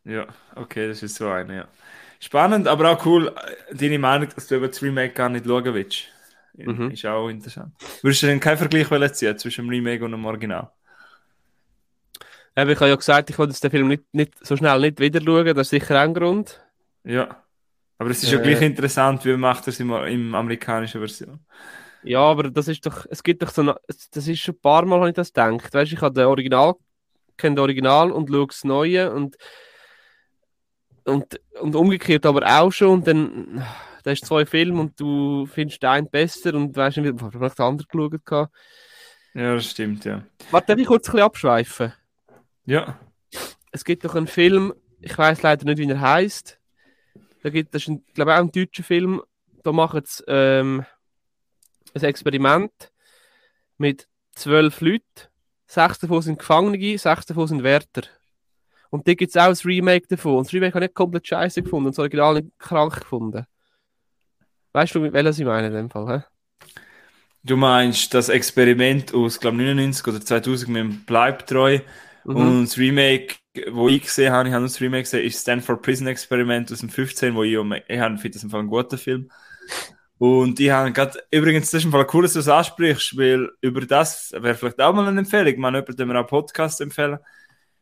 Ja, 0.04 0.26
okay, 0.56 0.88
das 0.88 1.02
ist 1.02 1.16
so 1.16 1.28
eine, 1.28 1.56
ja. 1.56 1.68
Spannend, 2.20 2.68
aber 2.68 2.90
auch 2.90 3.04
cool, 3.04 3.34
deine 3.70 3.98
Meinung, 3.98 4.30
dass 4.34 4.46
du 4.46 4.56
über 4.56 4.68
das 4.68 4.82
Remake 4.82 5.12
gar 5.12 5.28
nicht 5.28 5.44
schauen 5.44 5.74
willst. 5.74 6.08
Mhm. 6.66 6.90
Ist 6.90 7.06
auch 7.06 7.28
interessant. 7.28 7.72
Würdest 8.02 8.22
du 8.22 8.26
denn 8.26 8.40
keinen 8.40 8.58
Vergleich 8.58 9.12
ziehen 9.14 9.38
zwischen 9.38 9.66
dem 9.66 9.70
Remake 9.70 10.04
und 10.04 10.12
dem 10.12 10.24
Original? 10.24 10.70
ich 12.56 12.60
habe 12.60 12.88
ja 12.88 12.96
gesagt, 12.96 13.30
ich 13.30 13.38
wollte 13.38 13.58
den 13.58 13.70
Film 13.70 13.88
nicht, 13.88 14.02
nicht, 14.12 14.34
so 14.44 14.56
schnell 14.56 14.80
nicht 14.80 15.00
wieder 15.00 15.20
schauen, 15.22 15.46
das 15.46 15.68
ist 15.68 15.70
sicher 15.70 15.98
ein 16.00 16.12
Grund. 16.12 16.60
Ja, 17.04 17.42
aber 17.96 18.10
es 18.10 18.22
ist 18.22 18.32
äh, 18.32 18.36
ja 18.36 18.42
gleich 18.42 18.60
interessant, 18.60 19.24
wie 19.24 19.36
macht 19.36 19.66
er 19.66 19.68
es 19.68 19.80
im, 19.80 19.90
im 19.90 20.34
amerikanischen 20.34 21.00
Version. 21.00 21.40
Ja, 22.02 22.20
aber 22.20 22.50
das 22.50 22.68
ist 22.68 22.84
doch, 22.84 23.06
es 23.08 23.22
gibt 23.22 23.42
doch 23.42 23.50
so, 23.50 23.62
eine, 23.62 23.76
das 23.86 24.26
ist 24.26 24.40
schon 24.40 24.54
ein 24.54 24.60
paar 24.60 24.84
Mal, 24.84 24.98
habe 24.98 25.08
ich 25.08 25.14
das 25.14 25.32
gedacht. 25.32 25.72
Weißt 25.72 25.90
du, 25.90 25.94
ich 25.94 26.02
habe 26.02 26.14
den 26.14 26.26
Original, 26.26 26.74
kenne 27.36 27.56
das 27.56 27.62
Original 27.62 28.10
und 28.10 28.28
schaue 28.28 28.46
das 28.46 28.64
Neue 28.64 29.10
und 29.10 29.36
und, 31.04 31.40
und 31.60 31.74
umgekehrt 31.74 32.26
aber 32.26 32.46
auch 32.46 32.72
schon. 32.72 32.90
Und 32.90 33.06
dann, 33.06 33.64
da 34.02 34.10
hast 34.10 34.26
zwei 34.26 34.46
Filme 34.46 34.80
und 34.80 34.98
du 34.98 35.46
findest 35.46 35.82
den 35.82 35.90
einen 35.90 36.10
besser 36.10 36.54
und 36.54 36.76
weißt 36.76 36.98
nicht, 36.98 37.06
wie 37.06 37.16
du 37.16 37.28
den 37.30 37.60
anderen 37.60 37.86
geschaut 37.90 38.20
hast. 38.30 38.50
Ja, 39.34 39.54
das 39.54 39.70
stimmt, 39.70 40.04
ja. 40.04 40.24
Warte, 40.50 40.68
darf 40.68 40.78
ich 40.78 40.86
kurz 40.86 41.08
ein 41.08 41.12
bisschen 41.12 41.24
abschweifen? 41.24 41.92
Ja. 42.64 42.98
Es 43.70 43.84
gibt 43.84 44.04
doch 44.04 44.14
einen 44.14 44.26
Film, 44.26 44.74
ich 45.00 45.16
weiß 45.16 45.42
leider 45.42 45.64
nicht, 45.64 45.78
wie 45.78 45.88
er 45.88 46.00
heißt. 46.00 46.58
Da 47.42 47.50
gibt 47.50 47.74
es, 47.74 47.84
glaube 47.84 48.30
ich, 48.30 48.36
auch 48.36 48.40
einen 48.40 48.52
deutschen 48.52 48.84
Film. 48.84 49.22
Da 49.62 49.72
machen 49.72 50.02
sie 50.04 50.24
ähm, 50.26 50.84
ein 51.94 52.02
Experiment 52.02 52.92
mit 53.78 54.08
zwölf 54.32 54.80
Leuten. 54.80 55.04
Sechs 55.66 55.98
davon 56.00 56.22
sind 56.22 56.38
Gefangene, 56.38 56.98
sechs 56.98 57.26
davon 57.26 57.46
sind 57.46 57.62
Wärter. 57.62 58.02
Und 58.90 59.06
da 59.06 59.14
gibt 59.14 59.30
es 59.30 59.36
auch 59.36 59.48
ein 59.48 59.56
Remake 59.64 60.08
davon. 60.08 60.38
Und 60.38 60.46
das 60.46 60.52
Remake 60.52 60.74
habe 60.74 60.84
ich 60.84 60.88
nicht 60.88 60.96
komplett 60.96 61.26
scheiße 61.26 61.62
gefunden 61.62 61.86
und 61.86 61.92
das 61.92 62.00
Original 62.00 62.34
nicht 62.34 62.58
krank 62.58 63.00
gefunden. 63.00 63.46
Weißt 64.72 64.94
du, 64.94 65.12
welches 65.12 65.38
ich 65.38 65.44
meine 65.44 65.68
in 65.68 65.74
dem 65.74 65.90
Fall? 65.90 66.24
He? 66.64 66.80
Du 67.42 67.56
meinst 67.56 68.12
das 68.12 68.28
Experiment 68.28 69.14
aus, 69.14 69.40
glaube 69.40 69.56
99 69.56 70.06
oder 70.06 70.20
2000 70.20 70.70
mit 70.70 70.82
dem 70.82 71.04
Bleibtreu 71.04 71.78
mhm. 72.24 72.36
und 72.36 72.64
das 72.64 72.76
Remake, 72.76 73.36
wo 73.70 73.88
ich 73.88 74.02
gesehen 74.02 74.32
habe, 74.32 74.48
ich 74.48 74.54
habe 74.54 74.64
das 74.64 74.80
Remake 74.80 75.04
gesehen, 75.04 75.24
ist 75.24 75.40
Stanford 75.40 75.82
Prison 75.82 76.06
Experiment 76.06 76.70
aus 76.70 76.80
dem 76.80 76.90
15, 76.90 77.34
wo 77.34 77.42
ich, 77.42 77.52
ich 77.52 77.98
habe, 77.98 78.18
finde 78.18 78.38
das 78.38 78.54
ein 78.54 78.66
guter 78.66 78.98
Film. 78.98 79.30
Und 80.18 80.60
ich 80.60 80.70
habe 80.70 80.92
gerade, 80.92 81.18
übrigens, 81.30 81.70
das 81.70 81.80
ist 81.80 81.86
ein 81.86 81.92
Fall 81.92 82.06
cool, 82.12 82.24
dass 82.24 82.34
du 82.34 82.40
das 82.40 82.48
ansprichst, 82.48 83.16
weil 83.16 83.50
über 83.62 83.80
das 83.80 84.32
wäre 84.32 84.54
vielleicht 84.54 84.80
auch 84.80 84.92
mal 84.92 85.08
eine 85.08 85.20
Empfehlung. 85.20 85.58
Man, 85.58 85.74
jemand, 85.74 85.98
mir 85.98 86.20
auch 86.20 86.26
Podcast 86.26 86.82
empfehlen. 86.82 87.18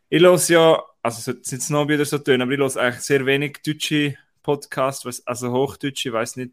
Ich 0.08 0.22
höre 0.22 0.38
ja 0.46 0.82
also 1.02 1.32
es 1.32 1.48
sind 1.48 1.70
noch 1.70 1.88
wieder 1.88 2.04
so 2.04 2.18
tun, 2.18 2.40
aber 2.42 2.52
ich 2.52 2.58
höre 2.58 2.76
eigentlich 2.76 3.00
sehr 3.00 3.24
wenig 3.24 3.58
deutsche 3.64 4.16
Podcasts, 4.42 5.26
also 5.26 5.52
Hochdeutsche, 5.52 6.08
ich 6.08 6.12
weiß 6.12 6.36
nicht. 6.36 6.52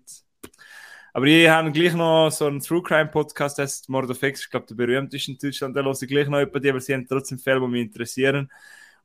Aber 1.15 1.27
ich 1.27 1.47
habe 1.47 1.71
gleich 1.71 1.93
noch 1.93 2.29
so 2.29 2.45
einen 2.45 2.59
True 2.59 2.83
Crime 2.83 3.07
Podcast, 3.07 3.57
der 3.57 3.63
heißt 3.63 3.87
Mord 3.87 4.09
of 4.09 4.21
X, 4.21 4.41
ich 4.41 4.49
glaube 4.49 4.65
der 4.65 4.75
berühmteste 4.75 5.31
in 5.31 5.37
Deutschland, 5.37 5.73
da 5.73 5.81
höre 5.81 5.93
ich 5.93 6.09
gleich 6.09 6.27
noch 6.27 6.41
über 6.41 6.59
die, 6.59 6.69
aber 6.69 6.81
sie 6.81 6.93
haben 6.93 7.07
trotzdem 7.07 7.39
Fälle, 7.39 7.61
die 7.61 7.67
mich 7.67 7.83
interessieren. 7.83 8.51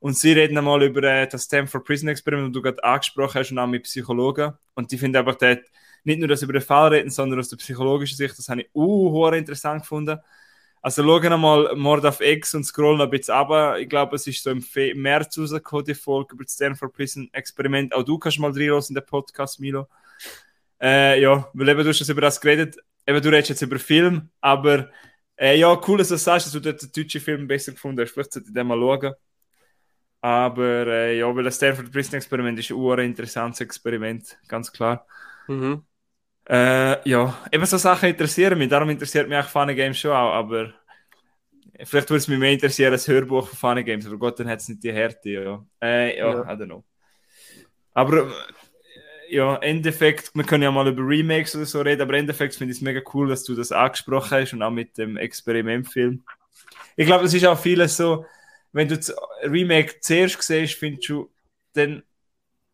Und 0.01 0.17
sie 0.17 0.33
reden 0.33 0.57
einmal 0.57 0.83
über 0.83 1.01
äh, 1.03 1.25
das 1.25 1.45
Stanford 1.45 1.85
Prison 1.85 2.09
Experiment, 2.09 2.49
das 2.49 2.53
du 2.53 2.61
gerade 2.61 2.83
angesprochen 2.83 3.39
hast, 3.39 3.51
und 3.51 3.59
auch 3.59 3.67
mit 3.67 3.83
Psychologen. 3.83 4.51
Und 4.73 4.91
die 4.91 4.97
finden 4.97 5.25
einfach, 5.25 5.37
nicht 6.03 6.19
nur 6.19 6.27
das 6.27 6.41
über 6.41 6.51
den 6.51 6.61
Fall 6.61 6.89
reden, 6.89 7.11
sondern 7.11 7.39
aus 7.39 7.47
der 7.47 7.55
psychologischen 7.55 8.17
Sicht, 8.17 8.37
das 8.37 8.49
habe 8.49 8.63
ich 8.63 8.69
uh, 8.75 9.27
interessant 9.29 9.83
gefunden. 9.83 10.19
Also 10.81 11.03
schauen 11.03 11.39
mal 11.39 11.73
Mord 11.77 12.05
auf 12.05 12.19
X 12.19 12.53
und 12.55 12.65
scrollen 12.65 12.99
ein 12.99 13.09
bisschen 13.09 13.35
runter. 13.35 13.79
Ich 13.79 13.87
glaube, 13.87 14.17
es 14.17 14.27
ist 14.27 14.43
so 14.43 14.49
im 14.49 15.01
März 15.01 15.37
rausgekommen, 15.37 15.85
die 15.85 15.93
Folge 15.93 16.33
über 16.33 16.43
das 16.43 16.55
Stanford 16.55 16.91
Prison 16.91 17.29
Experiment. 17.31 17.95
Auch 17.95 18.03
du 18.03 18.19
kannst 18.19 18.37
mal 18.37 18.51
reinhören 18.51 18.83
in 18.89 18.95
den 18.95 19.05
Podcast, 19.05 19.61
Milo. 19.61 19.87
Äh, 20.81 21.21
ja, 21.21 21.47
weil 21.53 21.69
eben 21.69 21.83
du 21.83 21.89
hast 21.89 22.09
über 22.09 22.21
das 22.21 22.41
geredet. 22.41 22.75
Eben, 23.05 23.21
du 23.21 23.29
redest 23.29 23.49
jetzt 23.49 23.61
über 23.61 23.79
Film, 23.79 24.29
aber 24.41 24.89
äh, 25.35 25.57
ja, 25.57 25.79
cool, 25.87 25.97
dass 25.97 26.09
du 26.09 26.17
sagst, 26.17 26.47
dass 26.47 26.53
du 26.53 26.59
den 26.59 26.77
deutschen 26.95 27.21
Film 27.21 27.47
besser 27.47 27.71
gefunden 27.71 28.01
hast. 28.01 28.11
Vielleicht 28.11 28.33
sollte 28.33 28.49
ich 28.49 28.53
den 28.53 28.67
mal 28.67 28.77
schauen. 28.77 29.13
Aber 30.21 30.87
äh, 30.87 31.17
ja, 31.17 31.35
weil 31.35 31.43
das 31.43 31.55
Stanford 31.55 31.91
Prison 31.91 32.15
Experiment 32.15 32.59
ist 32.59 32.71
ein 32.71 32.99
interessantes 32.99 33.61
Experiment, 33.61 34.37
ganz 34.47 34.71
klar. 34.71 35.07
Mhm. 35.47 35.83
Äh, 36.47 37.09
ja, 37.09 37.37
eben 37.51 37.65
so 37.65 37.77
Sachen 37.77 38.09
interessieren 38.09 38.57
mich. 38.57 38.69
Darum 38.69 38.89
interessiert 38.89 39.27
mich 39.27 39.37
auch 39.37 39.47
Funny 39.47 39.73
Games 39.73 39.97
schon 39.97 40.11
auch. 40.11 40.33
Aber 40.33 40.73
vielleicht 41.83 42.09
würde 42.09 42.17
es 42.17 42.27
mich 42.27 42.37
mehr 42.37 42.51
interessieren 42.51 42.93
als 42.93 43.07
Hörbuch 43.07 43.47
von 43.47 43.57
Funny 43.57 43.83
Games. 43.83 44.05
Aber 44.05 44.17
Gott, 44.17 44.39
dann 44.39 44.49
hat 44.49 44.59
es 44.59 44.69
nicht 44.69 44.83
die 44.83 44.93
Härte. 44.93 45.29
Ja, 45.29 45.65
äh, 45.81 46.17
ja, 46.17 46.29
ja, 46.29 46.41
I 46.43 46.55
don't 46.55 46.65
know. 46.65 46.83
Aber 47.93 48.27
äh, 48.27 48.31
ja, 49.31 49.55
im 49.55 49.61
Endeffekt, 49.61 50.31
wir 50.35 50.43
können 50.43 50.63
ja 50.63 50.71
mal 50.71 50.87
über 50.87 51.01
Remakes 51.01 51.55
oder 51.55 51.65
so 51.65 51.81
reden, 51.81 52.01
aber 52.01 52.13
Endeffekt 52.15 52.55
finde 52.55 52.71
ich 52.71 52.77
es 52.77 52.81
mega 52.81 53.01
cool, 53.13 53.29
dass 53.29 53.43
du 53.43 53.55
das 53.55 53.71
angesprochen 53.71 54.31
hast 54.31 54.53
und 54.53 54.61
auch 54.61 54.71
mit 54.71 54.97
dem 54.97 55.17
Experimentfilm. 55.17 56.23
Ich 56.97 57.05
glaube, 57.05 57.23
das 57.23 57.33
ist 57.33 57.45
auch 57.45 57.57
vieles 57.57 57.95
so, 57.95 58.25
wenn 58.73 58.87
du 58.87 58.97
das 58.97 59.13
Remake 59.43 59.99
zuerst 60.01 60.41
siehst, 60.41 60.75
findest 60.75 61.09
du 61.09 61.29
dann, 61.73 62.03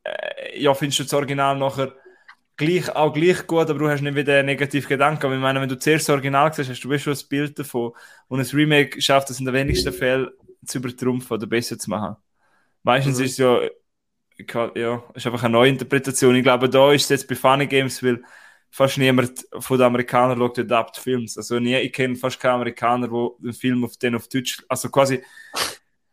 äh, 0.04 0.60
ja, 0.60 0.74
findest 0.74 1.00
du 1.00 1.04
das 1.04 1.14
Original 1.14 1.58
nachher 1.58 1.94
gleich, 2.56 2.90
auch 2.96 3.14
gleich 3.14 3.46
gut, 3.46 3.70
aber 3.70 3.80
du 3.80 3.90
hast 3.90 4.02
nicht 4.02 4.16
wieder 4.16 4.40
einen 4.40 4.48
negativen 4.48 4.90
Gedanken. 4.90 5.26
Aber 5.26 5.36
ich 5.36 5.42
meine, 5.42 5.62
wenn 5.62 5.70
du 5.70 5.78
zuerst 5.78 6.10
das 6.10 6.14
Original 6.14 6.52
siehst, 6.54 6.70
hast 6.70 6.84
du 6.84 6.98
schon 6.98 7.14
ein 7.14 7.30
Bild 7.30 7.60
davon. 7.60 7.94
Und 8.28 8.40
ein 8.40 8.46
Remake 8.48 9.00
schafft 9.02 9.30
es 9.30 9.40
in 9.40 9.46
den 9.46 9.54
wenigsten 9.54 9.94
Fällen 9.94 10.30
zu 10.66 10.80
übertrumpfen 10.80 11.38
oder 11.38 11.46
besser 11.46 11.78
zu 11.78 11.90
machen. 11.90 12.16
Meistens 12.84 13.20
mhm. 13.20 13.26
ist 13.26 13.32
es 13.34 13.38
ja, 13.38 13.62
ja, 14.76 15.04
ist 15.14 15.26
einfach 15.26 15.44
eine 15.44 15.54
neue 15.54 15.70
Interpretation. 15.70 16.36
Ich 16.36 16.44
glaube, 16.44 16.70
da 16.70 16.92
ist 16.92 17.04
es 17.04 17.10
jetzt 17.10 17.28
bei 17.28 17.36
Funny 17.36 17.68
Games, 17.68 18.04
weil 18.04 18.22
fast 18.70 18.98
niemand 18.98 19.46
von 19.60 19.78
den 19.78 19.88
Amerikanern 19.88 20.38
schaut 20.38 20.60
Adapt 20.60 20.98
Films. 20.98 21.38
Also 21.38 21.60
nie, 21.60 21.76
ich 21.78 21.94
kenne 21.94 22.16
fast 22.16 22.40
keinen 22.40 22.56
Amerikaner, 22.56 23.08
der 23.08 23.30
den 23.40 23.54
Film 23.54 23.84
auf 23.84 23.98
den 23.98 24.16
auf 24.16 24.28
Deutsch, 24.28 24.64
also 24.68 24.90
quasi 24.90 25.22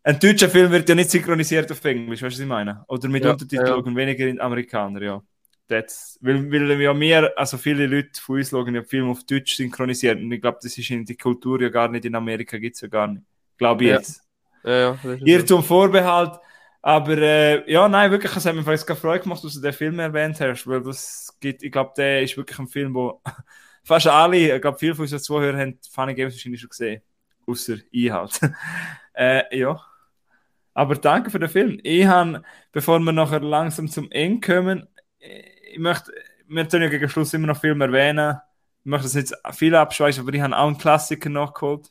ein 0.02 0.18
deutscher 0.18 0.48
Film 0.48 0.70
wird 0.70 0.88
ja 0.88 0.94
nicht 0.94 1.10
synchronisiert 1.10 1.70
auf 1.72 1.84
Englisch, 1.84 2.22
weißt 2.22 2.36
du, 2.36 2.38
was 2.38 2.40
ich 2.40 2.46
meine? 2.46 2.84
Oder 2.88 3.08
mit 3.08 3.24
ja, 3.24 3.30
Untertiteln 3.30 3.66
ja. 3.66 3.74
und 3.74 3.96
weniger 3.96 4.26
in 4.26 4.40
Amerikaner, 4.40 5.02
ja. 5.02 5.22
Das, 5.66 6.18
weil, 6.20 6.52
weil 6.52 6.80
ja 6.80 6.92
mehr, 6.92 7.32
also 7.36 7.56
viele 7.56 7.86
Leute 7.86 8.20
von 8.20 8.36
uns 8.36 8.50
schauen 8.50 8.74
ja 8.74 8.82
Filme 8.82 9.10
auf 9.10 9.24
Deutsch 9.24 9.56
synchronisiert 9.56 10.20
und 10.20 10.30
ich 10.30 10.40
glaube, 10.42 10.58
das 10.62 10.76
ist 10.76 10.90
in 10.90 11.06
die 11.06 11.16
Kultur 11.16 11.60
ja 11.62 11.70
gar 11.70 11.88
nicht, 11.88 12.04
in 12.04 12.14
Amerika 12.14 12.58
gibt 12.58 12.74
es 12.74 12.82
ja 12.82 12.88
gar 12.88 13.06
nicht. 13.06 13.24
Glaube 13.56 13.84
ich 13.84 13.90
ja. 13.90 13.96
jetzt. 13.96 14.20
Ja, 14.62 14.78
ja, 14.78 14.98
Irrtum. 15.24 15.62
Vorbehalt. 15.62 16.38
Aber 16.86 17.16
äh, 17.16 17.72
ja, 17.72 17.88
nein, 17.88 18.10
wirklich, 18.10 18.36
es 18.36 18.44
hat 18.44 18.54
mir 18.54 18.60
jetzt 18.70 18.90
Freude 18.98 19.22
gemacht, 19.22 19.42
dass 19.42 19.54
du 19.54 19.60
den 19.62 19.72
Film 19.72 19.98
erwähnt 19.98 20.38
hast, 20.38 20.66
weil 20.66 20.82
das 20.82 21.34
gibt, 21.40 21.62
ich 21.62 21.72
glaube, 21.72 21.94
der 21.96 22.22
ist 22.22 22.36
wirklich 22.36 22.58
ein 22.58 22.68
Film, 22.68 22.92
wo 22.94 23.22
fast 23.84 24.06
alle, 24.06 24.54
ich 24.54 24.60
glaube, 24.60 24.78
viele 24.78 24.94
von 24.94 25.04
unseren 25.04 25.20
Zuhörern 25.20 25.58
haben 25.58 25.78
Funny 25.90 26.14
Games 26.14 26.34
wahrscheinlich 26.34 26.60
schon 26.60 26.68
gesehen. 26.68 27.00
Außer 27.46 27.76
ich 27.90 28.10
halt. 28.10 28.38
äh, 29.14 29.58
ja. 29.58 29.80
Aber 30.74 30.96
danke 30.96 31.30
für 31.30 31.38
den 31.38 31.48
Film. 31.48 31.80
Ich 31.82 32.04
habe, 32.04 32.42
bevor 32.70 32.98
wir 32.98 33.12
nachher 33.12 33.40
langsam 33.40 33.88
zum 33.88 34.10
Ende 34.10 34.46
kommen, 34.46 34.86
ich 35.18 35.78
möchte, 35.78 36.12
wir 36.48 36.68
tun 36.68 36.82
ja 36.82 36.88
gegen 36.90 37.08
Schluss 37.08 37.32
immer 37.32 37.46
noch 37.46 37.60
Film 37.60 37.80
erwähnen. 37.80 38.36
Ich 38.80 38.90
möchte 38.90 39.04
das 39.04 39.14
nicht 39.14 39.32
viel 39.52 39.74
abschweifen, 39.74 40.20
aber 40.20 40.34
ich 40.34 40.42
habe 40.42 40.54
auch 40.54 40.66
einen 40.66 40.76
Klassiker 40.76 41.30
nachgeholt. 41.30 41.90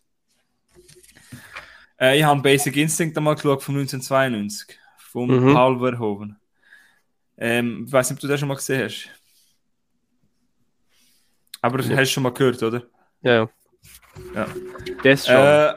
Äh, 2.00 2.20
ich 2.20 2.24
habe 2.24 2.42
Basic 2.44 2.78
Instinct 2.78 3.18
einmal 3.18 3.34
geschaut 3.34 3.64
von 3.64 3.74
1992, 3.76 4.78
von 5.14 5.30
mhm. 5.30 5.54
Paul 5.54 5.80
Verhoeven. 5.80 6.38
Ähm, 7.38 7.84
ich 7.86 7.92
weiß 7.92 8.10
nicht, 8.10 8.18
ob 8.18 8.22
du 8.22 8.28
das 8.28 8.40
schon 8.40 8.50
mal 8.50 8.56
gesehen 8.56 8.84
hast. 8.84 9.10
Aber 11.62 11.80
ja. 11.80 11.98
hast 11.98 12.10
du 12.10 12.14
schon 12.14 12.24
mal 12.24 12.34
gehört, 12.34 12.62
oder? 12.62 12.84
Ja, 13.22 13.34
ja. 13.34 13.50
ja. 14.36 14.48
Das 15.04 15.28
schon. 15.28 15.36
Äh, 15.36 15.74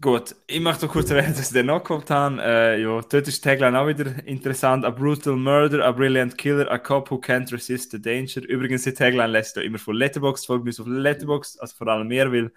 Gut, 0.00 0.34
ich 0.46 0.60
möchte 0.60 0.86
noch 0.86 0.92
kurz 0.92 1.10
erwähnen, 1.10 1.34
dass 1.34 1.48
ich 1.48 1.52
den 1.52 1.66
noch 1.66 1.84
geholt 1.84 2.08
habe. 2.08 2.40
Äh, 2.40 2.80
ja, 2.80 3.02
dort 3.02 3.28
ist 3.28 3.44
die 3.44 3.48
Tagline 3.48 3.78
auch 3.78 3.86
wieder 3.86 4.26
interessant. 4.26 4.82
A 4.82 4.88
brutal 4.88 5.36
murder, 5.36 5.84
a 5.84 5.92
brilliant 5.92 6.38
killer, 6.38 6.70
a 6.70 6.78
cop 6.78 7.10
who 7.10 7.16
can't 7.16 7.52
resist 7.52 7.90
the 7.90 8.00
danger. 8.00 8.40
Übrigens, 8.48 8.84
die 8.84 8.94
Tagline 8.94 9.30
lässt 9.30 9.56
ja 9.56 9.62
immer 9.62 9.76
von 9.76 9.94
Letterboxd, 9.94 10.46
folgt 10.46 10.64
mir 10.64 10.70
auf 10.70 10.86
Letterboxd, 10.86 11.60
also 11.60 11.76
vor 11.76 11.88
allem 11.88 12.08
mehr, 12.08 12.32
weil 12.32 12.50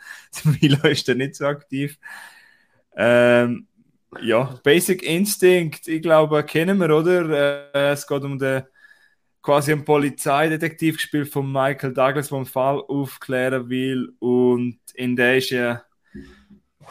Milo 0.61 0.87
ist 0.87 1.05
da 1.09 1.15
nicht 1.15 1.35
so 1.35 1.45
aktiv. 1.45 1.99
Ähm, 2.95 3.67
ja, 4.21 4.59
Basic 4.63 5.03
Instinct, 5.03 5.87
ich 5.87 6.01
glaube, 6.01 6.43
kennen 6.43 6.77
wir, 6.79 6.95
oder? 6.95 7.71
Äh, 7.73 7.91
es 7.91 8.07
geht 8.07 8.23
um 8.23 8.37
den 8.37 8.63
quasi 9.41 9.73
einen 9.73 9.85
Polizeidetektiv 9.85 10.95
gespielt 10.95 11.29
von 11.29 11.51
Michael 11.51 11.93
Douglas, 11.93 12.29
der 12.29 12.37
einen 12.37 12.45
Fall 12.45 12.81
aufklären 12.87 13.69
will 13.69 14.13
und 14.19 14.79
in 14.93 15.15
der 15.15 15.37
ist 15.37 15.49
ja 15.49 15.83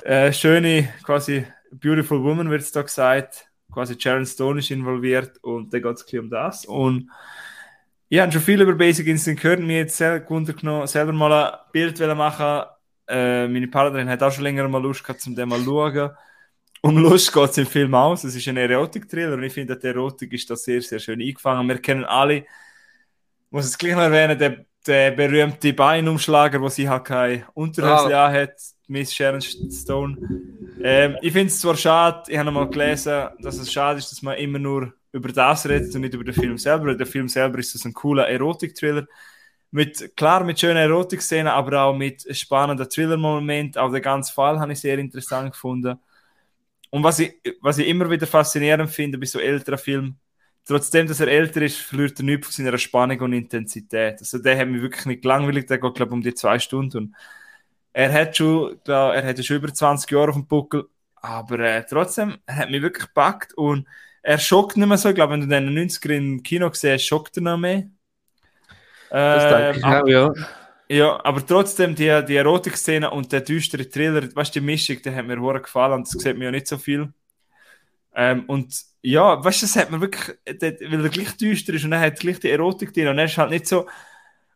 äh, 0.03 0.33
schöne, 0.33 0.93
quasi 1.03 1.47
Beautiful 1.71 2.23
Woman 2.23 2.51
wird 2.51 2.61
es 2.61 2.73
da 2.73 2.83
gesagt. 2.83 3.49
Quasi 3.73 3.99
Sharon 3.99 4.27
Stone 4.27 4.59
ist 4.59 4.71
involviert 4.71 5.39
und 5.43 5.73
da 5.73 5.79
geht 5.79 5.97
es 5.97 6.13
um 6.13 6.29
das. 6.29 6.67
Und 6.67 7.11
ich 8.11 8.21
habe 8.21 8.31
schon 8.31 8.43
viel 8.43 8.61
über 8.61 8.75
Basic 8.75 9.07
Instinct 9.07 9.41
gehört 9.41 9.61
mir 9.61 9.79
jetzt 9.79 9.97
genommen, 9.97 10.87
selber 10.87 11.13
mal 11.13 11.33
ein 11.33 11.59
Bild 11.73 11.99
machen. 11.99 12.69
Äh, 13.09 13.49
meine 13.49 13.69
Partnerin 13.69 14.11
hat 14.11 14.23
auch 14.23 14.31
schon 14.31 14.45
länger 14.45 14.69
mal 14.69 14.83
Lust 14.83 15.03
gehabt, 15.03 15.23
zum 15.23 15.35
dem 15.35 15.49
mal 15.49 15.63
schauen. 15.65 16.11
Um 16.85 16.99
Lust 16.99 17.33
geht 17.33 17.51
es 17.51 17.59
im 17.59 17.67
Film 17.67 17.95
aus. 17.95 18.25
Es 18.25 18.35
ist 18.35 18.49
ein 18.49 18.57
Erotik-Thriller 18.57 19.35
und 19.35 19.45
ich 19.45 19.53
finde, 19.53 19.77
die 19.77 19.87
Erotik 19.87 20.33
ist 20.33 20.51
da 20.51 20.57
sehr, 20.57 20.83
sehr 20.83 20.99
schön 20.99 21.21
eingefangen. 21.21 21.69
Wir 21.69 21.79
kennen 21.79 22.05
alle, 22.05 22.45
muss 23.51 23.67
es 23.67 23.79
gleich 23.79 23.93
noch 23.93 24.03
erwähnen, 24.03 24.37
der, 24.37 24.65
der 24.85 25.13
berühmte 25.13 25.73
Beinumschlager, 25.73 26.61
wo 26.61 26.69
sie 26.69 26.89
halt 26.89 27.05
kein 27.05 27.45
Unterhose 27.55 28.19
ah. 28.19 28.33
hat 28.33 28.55
Miss 28.89 29.15
Sharon 29.15 29.41
Stone. 29.41 30.17
Ähm, 30.83 31.17
ich 31.23 31.33
finde 31.33 31.47
es 31.47 31.61
zwar 31.61 31.77
schade, 31.77 32.25
ich 32.33 32.37
habe 32.37 32.51
mal 32.51 32.69
gelesen, 32.69 33.29
dass 33.39 33.59
es 33.59 33.73
schade 33.73 34.01
ist, 34.01 34.11
dass 34.11 34.23
man 34.23 34.37
immer 34.39 34.59
nur 34.59 34.93
über 35.13 35.29
das 35.29 35.69
redet 35.69 35.95
und 35.95 36.01
nicht 36.01 36.15
über 36.15 36.25
den 36.25 36.35
Film 36.35 36.59
selber. 36.59 36.97
Der 36.97 37.07
Film 37.07 37.29
selber 37.29 37.61
ist 37.61 37.77
das 37.77 37.85
ein 37.85 37.93
cooler 37.93 38.29
Erotik-Thriller. 38.29 39.07
Mit, 39.71 40.17
klar, 40.17 40.43
mit 40.43 40.59
schönen 40.59 40.79
Erotik-Szenen, 40.79 41.47
aber 41.47 41.83
auch 41.83 41.97
mit 41.97 42.27
spannenden 42.37 42.91
Thriller-Momenten. 42.91 43.81
Auch 43.81 43.93
den 43.93 44.03
ganzen 44.03 44.35
Fall 44.35 44.59
habe 44.59 44.73
ich 44.73 44.81
sehr 44.81 44.99
interessant 44.99 45.53
gefunden. 45.53 45.97
Und 46.93 47.03
was 47.03 47.21
ich, 47.21 47.41
was 47.63 47.79
ich 47.79 47.89
immer 47.89 48.11
wieder 48.11 48.27
faszinierend 48.27 48.91
finde 48.91 49.17
bei 49.17 49.25
so 49.25 49.41
älteren 49.41 49.79
Filmen, 49.79 50.21
trotzdem, 50.67 51.07
dass 51.07 51.21
er 51.21 51.29
älter 51.29 51.63
ist, 51.63 51.79
verliert 51.79 52.19
er 52.21 52.25
nichts 52.25 52.55
von 52.55 52.65
seiner 52.67 52.77
Spannung 52.77 53.19
und 53.21 53.33
Intensität. 53.33 54.21
Also 54.21 54.39
der 54.39 54.59
hat 54.59 54.69
mich 54.69 54.83
wirklich 54.83 55.07
nicht 55.07 55.25
langweilig, 55.25 55.67
der 55.67 55.79
geht, 55.79 55.95
glaube 55.95 56.11
ich, 56.11 56.15
um 56.15 56.23
die 56.23 56.35
zwei 56.35 56.59
Stunden. 56.59 56.99
Und 56.99 57.17
er 57.95 58.13
hat 58.13 58.37
schon, 58.37 58.83
klar, 58.85 59.15
er 59.15 59.27
hat 59.27 59.43
schon 59.45 59.57
über 59.57 59.73
20 59.73 60.11
Jahre 60.11 60.29
auf 60.29 60.35
dem 60.37 60.47
Buckel, 60.47 60.85
aber 61.17 61.61
äh, 61.61 61.85
trotzdem, 61.89 62.37
er 62.47 62.57
hat 62.57 62.71
mich 62.71 62.83
wirklich 62.83 63.07
gepackt 63.07 63.55
und 63.55 63.89
er 64.23 64.39
schockt 64.39 64.77
nicht 64.77 64.87
mehr 64.87 64.99
so. 64.99 65.09
Ich 65.09 65.15
glaube, 65.15 65.33
wenn 65.33 65.41
du 65.41 65.47
den 65.49 65.71
90er 65.71 66.11
im 66.17 66.43
Kino 66.43 66.71
siehst, 66.75 67.07
schockt 67.07 67.39
er 67.39 67.43
noch 67.43 67.59
mehr. 67.59 67.89
Das 69.31 69.49
denke 69.49 69.79
ich 69.79 69.89
auch, 69.89 70.07
ja. 70.07 70.33
Ja, 70.93 71.25
aber 71.25 71.47
trotzdem, 71.47 71.95
die, 71.95 72.23
die 72.29 72.37
Erotik-Szene 72.37 73.11
und 73.11 73.33
der 73.33 73.41
düstere 73.41 73.89
Thriller, 73.89 74.29
weißt 74.35 74.55
du, 74.55 74.61
die 74.61 74.67
Mischung, 74.67 74.99
die 75.03 75.11
hat 75.11 75.27
mir 75.27 75.41
sehr 75.41 75.61
gefallen 75.61 75.95
und 75.95 76.07
das 76.07 76.23
sieht 76.23 76.37
mir 76.37 76.45
ja 76.47 76.51
nicht 76.51 76.67
so 76.67 76.77
viel. 76.77 77.15
Ähm, 78.15 78.45
und 78.47 78.75
ja, 79.01 79.43
weißt 79.43 79.63
du, 79.63 79.67
das 79.67 79.77
hat 79.77 79.91
mir 79.91 80.03
wirklich, 80.03 80.37
weil 80.45 81.05
er 81.05 81.09
gleich 81.09 81.35
düster 81.39 81.73
ist 81.73 81.85
und 81.87 81.93
er 81.93 82.01
hat 82.01 82.21
gleich 82.21 82.41
die 82.41 82.51
Erotik 82.51 82.93
drin 82.93 83.09
und 83.09 83.19
er 83.19 83.25
ist 83.25 83.39
halt 83.39 83.49
nicht 83.49 83.67
so, 83.67 83.89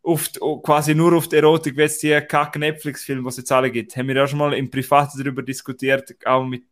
auf 0.03 0.29
die, 0.29 0.39
quasi 0.63 0.95
nur 0.95 1.15
auf 1.17 1.27
die 1.27 1.37
Erotik, 1.37 1.75
wie 1.79 1.81
jetzt 1.81 2.03
die 2.03 2.21
kack 2.21 2.55
Netflix-Filme, 2.57 3.23
die 3.23 3.29
es 3.29 3.39
jetzt 3.39 3.53
alle 3.53 3.71
gibt. 3.71 3.97
Haben 3.97 4.09
wir 4.09 4.17
ja 4.17 4.29
schon 4.29 4.39
mal 4.39 4.53
im 4.53 4.71
Privaten 4.71 5.19
darüber 5.19 5.43
diskutiert, 5.43 6.15
auch 6.27 6.45
mit 6.45 6.65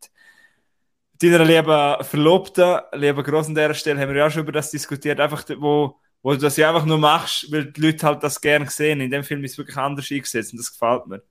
deiner 1.23 1.43
lieben 1.43 2.05
Verlobten, 2.05 2.81
lieben 2.93 3.23
Gross 3.24 3.49
an 3.49 3.55
dieser 3.55 3.73
Stelle, 3.73 3.99
haben 3.99 4.11
wir 4.11 4.19
ja 4.19 4.31
schon 4.31 4.43
über 4.43 4.53
das 4.53 4.70
diskutiert, 4.70 5.20
einfach 5.20 5.43
wo, 5.59 5.99
wo 6.24 6.32
du 6.32 6.38
das 6.38 6.56
ja 6.56 6.70
einfach 6.70 6.86
nur 6.86 6.96
machst, 6.96 7.52
weil 7.52 7.66
die 7.66 7.82
Leute 7.82 8.06
halt 8.06 8.22
das 8.22 8.40
gerne 8.40 8.66
sehen. 8.70 9.02
In 9.02 9.10
dem 9.10 9.22
Film 9.22 9.44
ist 9.44 9.52
es 9.52 9.59
wirklich 9.59 9.76
anders 9.76 10.10
eingesetzt 10.10 10.52
und 10.52 10.59
das 10.59 10.72
gefällt 10.72 11.06
mir. 11.06 11.22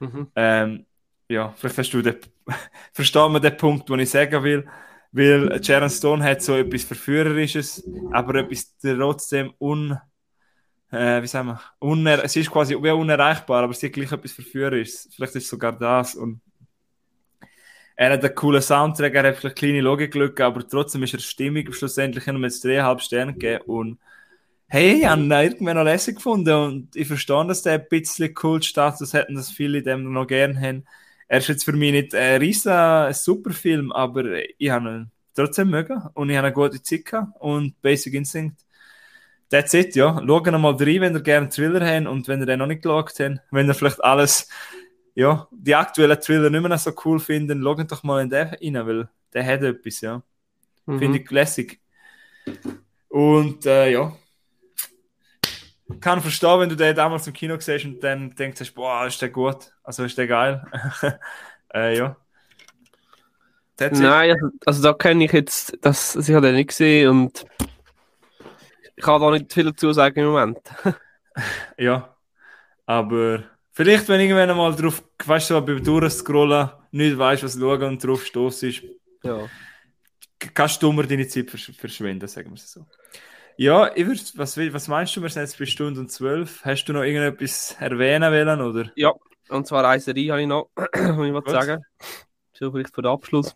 Mhm. 0.00 0.26
Ähm, 0.36 0.86
ja, 1.30 1.54
vielleicht 1.56 1.78
hast 1.78 1.94
du 1.94 2.02
den, 2.02 2.16
verstehen 2.92 3.32
wir 3.32 3.40
den 3.40 3.56
Punkt, 3.56 3.88
den 3.88 4.00
ich 4.00 4.10
sagen 4.10 4.42
will, 4.44 4.68
weil 5.12 5.64
Sharon 5.64 5.88
Stone 5.88 6.22
hat 6.22 6.42
so 6.42 6.56
etwas 6.56 6.84
Verführerisches, 6.84 7.88
aber 8.12 8.34
etwas 8.34 8.76
trotzdem 8.82 9.54
un 9.58 9.98
äh, 10.92 11.22
wie 11.22 11.26
sagen 11.26 11.48
wir, 11.48 11.60
uner 11.78 12.28
sie 12.28 12.40
ist 12.40 12.50
quasi 12.50 12.74
wie 12.74 12.90
unerreichbar, 12.90 13.62
aber 13.64 13.72
sie 13.72 13.86
hat 13.86 13.94
gleich 13.94 14.12
etwas 14.12 14.32
Verführerisches. 14.32 15.08
Vielleicht 15.14 15.36
ist 15.36 15.44
es 15.44 15.48
sogar 15.48 15.72
das. 15.72 16.16
Und 16.16 16.42
er 17.96 18.12
hat 18.12 18.22
einen 18.22 18.34
coolen 18.34 18.60
Soundtrack, 18.60 19.14
er 19.14 19.28
hat 19.28 19.36
vielleicht 19.36 19.56
kleine 19.56 19.80
Logiklücken, 19.80 20.44
aber 20.44 20.68
trotzdem 20.68 21.02
ist 21.02 21.14
er 21.14 21.20
stimmig. 21.20 21.74
Schlussendlich 21.74 22.26
wir 22.26 22.38
jetzt 22.40 22.62
dreieinhalb 22.62 23.00
Sterne 23.00 23.32
gegeben. 23.32 23.64
Und 23.64 23.98
hey, 24.74 24.98
ich 24.98 25.06
habe 25.06 25.22
ihn 25.22 25.30
irgendwann 25.30 25.76
noch 25.76 25.84
lässig 25.84 26.16
gefunden 26.16 26.52
und 26.52 26.96
ich 26.96 27.06
verstehe, 27.06 27.46
dass 27.46 27.62
der 27.62 27.74
ein 27.74 27.86
bisschen 27.88 28.34
Kultstatus 28.34 29.14
hat 29.14 29.28
und 29.28 29.36
dass 29.36 29.52
viele 29.52 29.84
dem 29.84 30.12
noch 30.12 30.26
gerne 30.26 30.60
haben. 30.60 30.84
Er 31.28 31.38
ist 31.38 31.46
jetzt 31.46 31.64
für 31.64 31.74
mich 31.74 31.92
nicht 31.92 32.12
ein 32.12 32.40
riesen 32.40 33.12
Superfilm, 33.12 33.92
aber 33.92 34.24
ich 34.58 34.70
habe 34.70 34.88
ihn 34.88 35.10
trotzdem 35.36 35.70
mögen 35.70 36.02
und 36.14 36.28
ich 36.28 36.36
habe 36.36 36.48
eine 36.48 36.54
gute 36.54 36.82
Zeit 36.82 37.04
gehabt 37.04 37.40
und 37.40 37.80
Basic 37.82 38.14
Instinct 38.14 38.64
that's 39.48 39.74
it, 39.74 39.94
ja. 39.94 40.20
Schaut 40.26 40.50
mal 40.50 40.74
rein, 40.74 41.00
wenn 41.00 41.14
ihr 41.14 41.20
gerne 41.20 41.48
Thriller 41.48 41.86
habt 41.86 42.08
und 42.08 42.26
wenn 42.26 42.40
ihr 42.40 42.46
den 42.46 42.58
noch 42.58 42.66
nicht 42.66 42.82
geschaut 42.82 43.12
habt, 43.20 43.40
wenn 43.52 43.68
ihr 43.68 43.74
vielleicht 43.74 44.02
alles, 44.02 44.48
ja, 45.14 45.46
die 45.52 45.76
aktuellen 45.76 46.20
Thriller 46.20 46.50
nicht 46.50 46.68
mehr 46.68 46.78
so 46.78 46.92
cool 47.04 47.20
finden, 47.20 47.62
schaut 47.62 47.92
doch 47.92 48.02
mal 48.02 48.22
in 48.22 48.28
den 48.28 48.48
rein, 48.48 48.86
weil 48.88 49.08
der 49.34 49.46
hat 49.46 49.62
etwas, 49.62 50.00
ja. 50.00 50.20
Mhm. 50.86 50.98
Finde 50.98 51.18
ich 51.20 51.30
lässig. 51.30 51.80
Und 53.08 53.66
äh, 53.66 53.92
ja, 53.92 54.12
kann 56.00 56.20
verstehen, 56.20 56.60
wenn 56.60 56.68
du 56.68 56.76
den 56.76 56.94
damals 56.94 57.26
im 57.26 57.32
Kino 57.32 57.58
siehst 57.58 57.84
und 57.84 58.02
dann 58.02 58.34
denkst, 58.34 58.72
boah, 58.74 59.06
ist 59.06 59.20
der 59.20 59.30
gut, 59.30 59.72
also 59.82 60.04
ist 60.04 60.18
der 60.18 60.26
geil. 60.26 60.64
äh, 61.74 61.96
ja. 61.96 62.16
Nein, 63.78 64.30
also, 64.30 64.48
also, 64.66 64.82
da 64.82 64.92
kenne 64.92 65.24
ich 65.24 65.32
jetzt, 65.32 65.76
das, 65.80 66.14
ich 66.14 66.30
habe 66.30 66.46
den 66.46 66.54
nicht 66.54 66.68
gesehen 66.68 67.08
und 67.08 67.44
ich 68.96 69.04
kann 69.04 69.20
da 69.20 69.30
nicht 69.30 69.52
viel 69.52 69.64
dazu 69.64 69.92
sagen 69.92 70.20
im 70.20 70.26
Moment. 70.26 70.58
ja, 71.78 72.14
aber 72.86 73.42
vielleicht, 73.72 74.08
wenn 74.08 74.20
irgendwann 74.20 74.56
mal 74.56 74.74
drauf, 74.76 75.02
weißt 75.24 75.50
du, 75.50 75.60
beim 75.60 75.82
Durchscrollen 75.82 76.70
nicht 76.92 77.18
weißt, 77.18 77.42
was 77.42 77.58
schauen 77.58 77.82
und 77.82 78.04
drauf 78.04 78.24
stoßt 78.24 78.64
ja. 79.24 79.48
kannst 80.54 80.80
du 80.80 80.86
dummer 80.86 81.02
deine 81.02 81.26
Zeit 81.26 81.50
versch 81.50 81.72
verschwenden, 81.76 82.28
sagen 82.28 82.50
wir 82.50 82.54
es 82.54 82.70
so. 82.70 82.86
Ja, 83.56 83.94
ich 83.94 84.06
würd, 84.06 84.32
was, 84.36 84.56
was 84.56 84.88
meinst 84.88 85.14
du, 85.14 85.22
wir 85.22 85.28
sind 85.28 85.42
jetzt 85.42 85.58
bei 85.58 85.66
Stunde 85.66 86.00
und 86.00 86.10
zwölf. 86.10 86.64
Hast 86.64 86.84
du 86.86 86.92
noch 86.92 87.02
irgendetwas 87.02 87.76
erwähnen 87.78 88.32
wollen, 88.32 88.60
oder? 88.60 88.90
Ja, 88.96 89.12
und 89.48 89.66
zwar 89.66 89.98
Serie 90.00 90.32
habe 90.32 90.42
ich 90.42 90.48
noch, 90.48 90.70
muss 90.76 91.26
ich 91.26 91.32
mal 91.32 91.42
sagen. 91.46 91.84
So 92.52 92.72
vielleicht 92.72 92.94
für 92.94 93.02
den 93.02 93.12
Abschluss. 93.12 93.54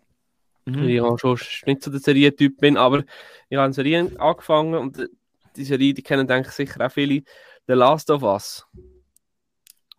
Mhm. 0.65 0.87
Ich 0.87 1.01
habe 1.01 1.17
schon 1.19 1.37
nicht 1.65 1.83
so 1.83 1.91
der 1.91 1.99
Serientyp 1.99 2.59
bin, 2.59 2.77
aber 2.77 3.03
ich 3.49 3.57
habe 3.57 3.65
eine 3.65 3.73
Serie 3.73 4.11
angefangen 4.19 4.75
und 4.75 5.09
die 5.55 5.65
Serie, 5.65 5.93
die 5.93 6.03
kennen 6.03 6.27
denke 6.27 6.49
ich 6.49 6.55
sicher 6.55 6.85
auch 6.85 6.91
viele. 6.91 7.23
The 7.67 7.73
Last 7.73 8.09
of 8.09 8.23
Us. 8.23 8.65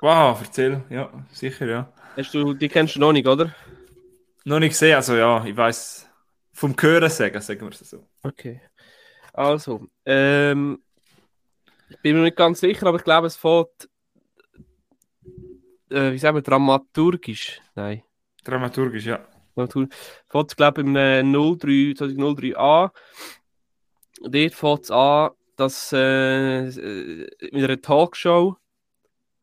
Wow, 0.00 0.40
erzähl. 0.42 0.82
Ja, 0.88 1.12
sicher, 1.30 1.66
ja. 1.66 1.92
Hast 2.16 2.32
du, 2.32 2.54
die 2.54 2.68
kennst 2.68 2.96
du 2.96 3.00
noch 3.00 3.12
nicht, 3.12 3.26
oder? 3.26 3.54
Noch 4.44 4.58
nicht 4.58 4.70
gesehen, 4.70 4.96
also 4.96 5.14
ja, 5.14 5.44
ich 5.44 5.56
weiß 5.56 6.08
vom 6.52 6.74
Hören 6.78 7.10
sagen, 7.10 7.40
sagen 7.40 7.60
wir 7.60 7.70
es 7.70 7.78
so. 7.80 8.06
Okay. 8.22 8.60
Also, 9.32 9.86
ähm, 10.04 10.82
ich 11.88 11.98
bin 12.02 12.16
mir 12.16 12.22
nicht 12.22 12.36
ganz 12.36 12.60
sicher, 12.60 12.86
aber 12.86 12.98
ich 12.98 13.04
glaube, 13.04 13.26
es 13.26 13.36
fällt, 13.36 13.88
äh, 15.90 16.12
wie 16.12 16.18
sagen 16.18 16.36
wir, 16.36 16.42
dramaturgisch. 16.42 17.60
Nein. 17.74 18.02
Dramaturgisch, 18.44 19.06
ja. 19.06 19.26
Fällt, 19.54 20.56
glaube 20.56 20.80
ich, 20.80 20.86
im 20.86 21.32
03, 21.32 21.94
2003 21.96 22.56
an. 22.56 22.90
Dort 24.22 24.54
fängt 24.54 24.84
es 24.84 24.90
an, 24.90 25.30
dass 25.56 25.92
äh, 25.92 26.64
mit 27.52 27.64
einer 27.64 27.80
Talkshow 27.80 28.56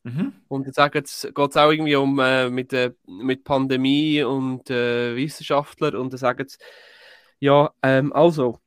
mhm. 0.03 0.33
und 0.47 0.65
jetzt 0.65 0.75
sagen 0.75 0.93
geht 0.93 1.05
es 1.05 1.25
auch 1.35 1.71
irgendwie 1.71 1.95
um 1.95 2.19
äh, 2.19 2.49
mit, 2.49 2.73
äh, 2.73 2.93
mit 3.05 3.43
Pandemie 3.43 4.23
und 4.23 4.69
äh, 4.69 5.15
Wissenschaftler 5.15 5.99
und 5.99 6.13
dann 6.13 6.17
sagen 6.17 6.47
sie, 6.47 6.57
ja, 7.39 7.71
ähm, 7.83 8.13
also 8.13 8.59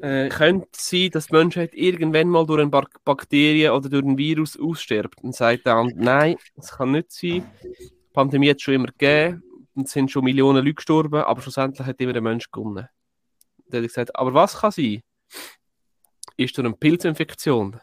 äh, 0.00 0.28
könnte 0.28 0.68
sein, 0.72 1.10
dass 1.10 1.26
die 1.26 1.34
Menschheit 1.34 1.74
irgendwann 1.74 2.28
mal 2.28 2.46
durch 2.46 2.60
eine 2.60 2.70
Bakterie 2.70 3.68
oder 3.68 3.88
durch 3.88 4.04
ein 4.04 4.18
Virus 4.18 4.58
ausstirbt. 4.58 5.22
Und 5.22 5.34
sagt 5.34 5.66
dann, 5.66 5.92
nein, 5.96 6.36
das 6.56 6.72
kann 6.72 6.92
nicht 6.92 7.12
sein. 7.12 7.50
Die 7.62 7.92
Pandemie 8.12 8.50
hat 8.50 8.56
es 8.56 8.62
schon 8.62 8.74
immer 8.74 8.86
gegeben 8.86 9.42
es 9.74 9.92
sind 9.92 10.10
schon 10.10 10.24
Millionen 10.24 10.64
Leute 10.64 10.74
gestorben, 10.74 11.22
aber 11.22 11.40
schlussendlich 11.40 11.86
hat 11.86 12.00
immer 12.00 12.12
der 12.12 12.22
Mensch 12.22 12.50
gewonnen. 12.50 12.88
Dann 13.68 13.82
hat 13.82 13.88
gesagt, 13.88 14.14
aber 14.16 14.34
was 14.34 14.58
kann 14.58 14.70
sein? 14.70 15.02
ist 16.36 16.56
durch 16.56 16.66
eine 16.66 16.74
Pilzinfektion. 16.74 17.80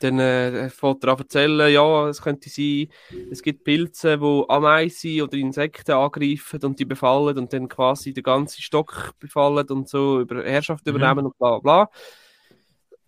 Dann 0.00 0.18
äh, 0.18 0.68
fängt 0.68 1.04
er 1.04 1.12
an 1.12 1.18
erzählen, 1.18 1.72
ja, 1.72 2.08
es 2.08 2.20
könnte 2.20 2.50
sein, 2.50 2.88
es 3.30 3.40
gibt 3.40 3.62
Pilze, 3.62 4.18
die 4.18 4.44
Ameisen 4.48 5.22
oder 5.22 5.36
Insekten 5.36 5.92
angreifen 5.92 6.60
und 6.64 6.80
die 6.80 6.84
befallen 6.84 7.38
und 7.38 7.52
dann 7.52 7.68
quasi 7.68 8.12
den 8.12 8.24
ganzen 8.24 8.62
Stock 8.62 9.12
befallen 9.20 9.66
und 9.68 9.88
so 9.88 10.20
über 10.20 10.42
Herrschaft 10.42 10.84
Mhm. 10.86 10.96
übernehmen 10.96 11.26
und 11.26 11.38
bla 11.38 11.58
bla. 11.60 11.88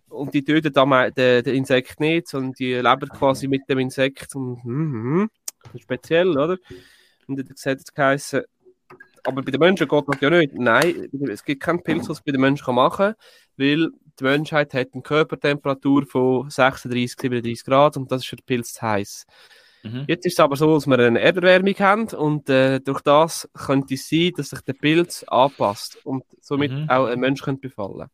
Und 0.07 0.33
die 0.33 0.43
töten 0.43 0.71
dann 0.73 1.13
den, 1.13 1.43
den 1.43 1.55
Insekt 1.55 1.99
nicht, 1.99 2.27
sondern 2.29 2.53
die 2.53 2.73
leben 2.73 3.09
quasi 3.09 3.47
mit 3.47 3.67
dem 3.69 3.79
Insekt 3.79 4.33
und 4.35 4.63
hm, 4.63 5.29
speziell, 5.77 6.29
oder? 6.29 6.57
Und 7.27 7.37
dann 7.37 7.47
hat 7.47 7.77
es 7.79 7.93
geheißen, 7.93 8.41
aber 9.25 9.43
bei 9.43 9.51
den 9.51 9.59
Menschen 9.59 9.87
geht 9.87 10.07
das 10.07 10.21
ja 10.21 10.29
nicht. 10.29 10.53
Nein, 10.55 11.09
es 11.29 11.43
gibt 11.43 11.61
keinen 11.61 11.83
Pilz, 11.83 12.09
was 12.09 12.21
bei 12.21 12.31
den 12.31 12.41
Menschen 12.41 12.73
machen 12.73 13.13
kann, 13.13 13.15
weil 13.57 13.89
die 14.19 14.23
Menschheit 14.23 14.73
hat 14.73 14.89
eine 14.93 15.01
Körpertemperatur 15.01 16.05
von 16.05 16.49
36, 16.49 17.17
37 17.19 17.65
Grad 17.65 17.97
und 17.97 18.11
das 18.11 18.21
ist 18.21 18.27
für 18.27 18.35
den 18.35 18.45
Pilz 18.45 18.73
zu 18.73 18.81
heiß. 18.81 19.25
Mhm. 19.83 20.05
Jetzt 20.07 20.25
ist 20.25 20.33
es 20.33 20.39
aber 20.39 20.55
so, 20.55 20.75
dass 20.75 20.87
wir 20.87 20.99
eine 20.99 21.19
Erderwärmung 21.19 21.75
haben 21.79 22.07
und 22.09 22.49
äh, 22.49 22.79
durch 22.79 23.01
das 23.01 23.49
könnte 23.53 23.93
es 23.93 24.09
sein, 24.09 24.31
dass 24.35 24.49
sich 24.49 24.61
der 24.61 24.73
Pilz 24.73 25.23
anpasst 25.27 25.97
und 26.05 26.23
somit 26.41 26.71
Mhm. 26.71 26.89
auch 26.89 27.05
ein 27.05 27.19
Mensch 27.19 27.41
könnte 27.41 27.61
befallen. 27.61 28.09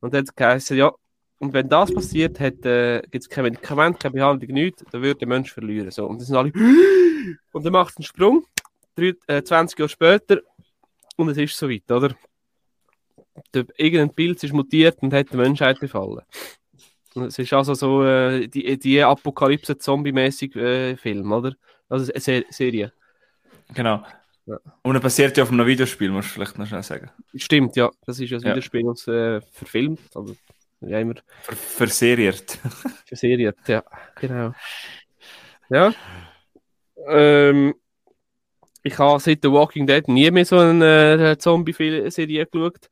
Und 0.00 0.14
dann 0.14 0.24
geheißen, 0.34 0.76
ja, 0.76 0.92
und 1.38 1.52
wenn 1.52 1.68
das 1.68 1.94
passiert, 1.94 2.40
hat, 2.40 2.64
äh, 2.66 3.00
gibt 3.02 3.24
es 3.24 3.28
kein 3.28 3.44
Medikament, 3.44 4.00
keine 4.00 4.14
Behandlung, 4.14 4.50
nichts, 4.52 4.84
dann 4.90 5.02
würde 5.02 5.20
der 5.20 5.28
Mensch 5.28 5.52
verlieren. 5.52 5.90
So. 5.92 6.06
Und 6.06 6.18
dann 6.18 6.26
sind 6.26 6.36
alle, 6.36 6.52
und 7.52 7.64
dann 7.64 7.72
macht 7.72 7.90
es 7.92 7.96
einen 7.98 8.04
Sprung, 8.04 8.44
drei, 8.96 9.14
äh, 9.28 9.42
20 9.42 9.78
Jahre 9.78 9.88
später, 9.88 10.40
und 11.16 11.28
es 11.28 11.36
ist 11.36 11.56
soweit, 11.56 11.90
oder? 11.90 12.14
Der, 13.54 13.66
irgendein 13.76 14.14
Pilz 14.14 14.42
ist 14.42 14.52
mutiert 14.52 14.98
und 15.02 15.12
hat 15.12 15.32
die 15.32 15.36
Menschheit 15.36 15.80
befallen. 15.80 16.20
Und 17.14 17.24
Es 17.24 17.38
ist 17.38 17.52
also 17.52 17.74
so 17.74 18.04
äh, 18.04 18.46
die, 18.48 18.78
die 18.78 19.02
Apokalypse-Zombie-mäßig 19.02 20.56
äh, 20.56 20.96
Film, 20.96 21.32
oder? 21.32 21.54
Also 21.88 22.12
eine 22.12 22.20
Se 22.20 22.44
Serie. 22.50 22.92
Genau. 23.74 24.04
Ja. 24.46 24.58
Und 24.82 24.94
er 24.94 25.00
basiert 25.00 25.36
ja 25.36 25.42
auf 25.42 25.50
einem 25.52 25.66
Videospiel, 25.66 26.10
musst 26.10 26.30
du 26.30 26.34
vielleicht 26.34 26.58
noch 26.58 26.66
schnell 26.66 26.82
sagen. 26.82 27.10
Stimmt, 27.34 27.76
ja. 27.76 27.90
Das 28.06 28.18
ist 28.18 28.30
ja 28.30 28.38
ein 28.38 28.42
Ja. 28.42 28.50
Videospiel, 28.50 28.82
das 28.84 29.06
äh, 29.08 29.40
verfilmt, 29.52 30.00
aber 30.14 30.32
ja, 30.80 31.00
immer 31.00 31.14
Ver 31.42 31.56
verseriert. 31.56 32.58
verseriert, 33.06 33.58
ja, 33.66 33.82
genau. 34.14 34.54
Ja. 35.68 35.92
Ähm, 37.08 37.74
ich 38.82 38.98
habe 38.98 39.20
seit 39.20 39.40
The 39.42 39.50
Walking 39.50 39.86
Dead 39.86 40.06
nie 40.08 40.30
mehr 40.30 40.44
so 40.46 40.58
eine 40.58 41.32
äh, 41.32 41.38
Zombie-Serie 41.38 42.46
geschaut. 42.46 42.88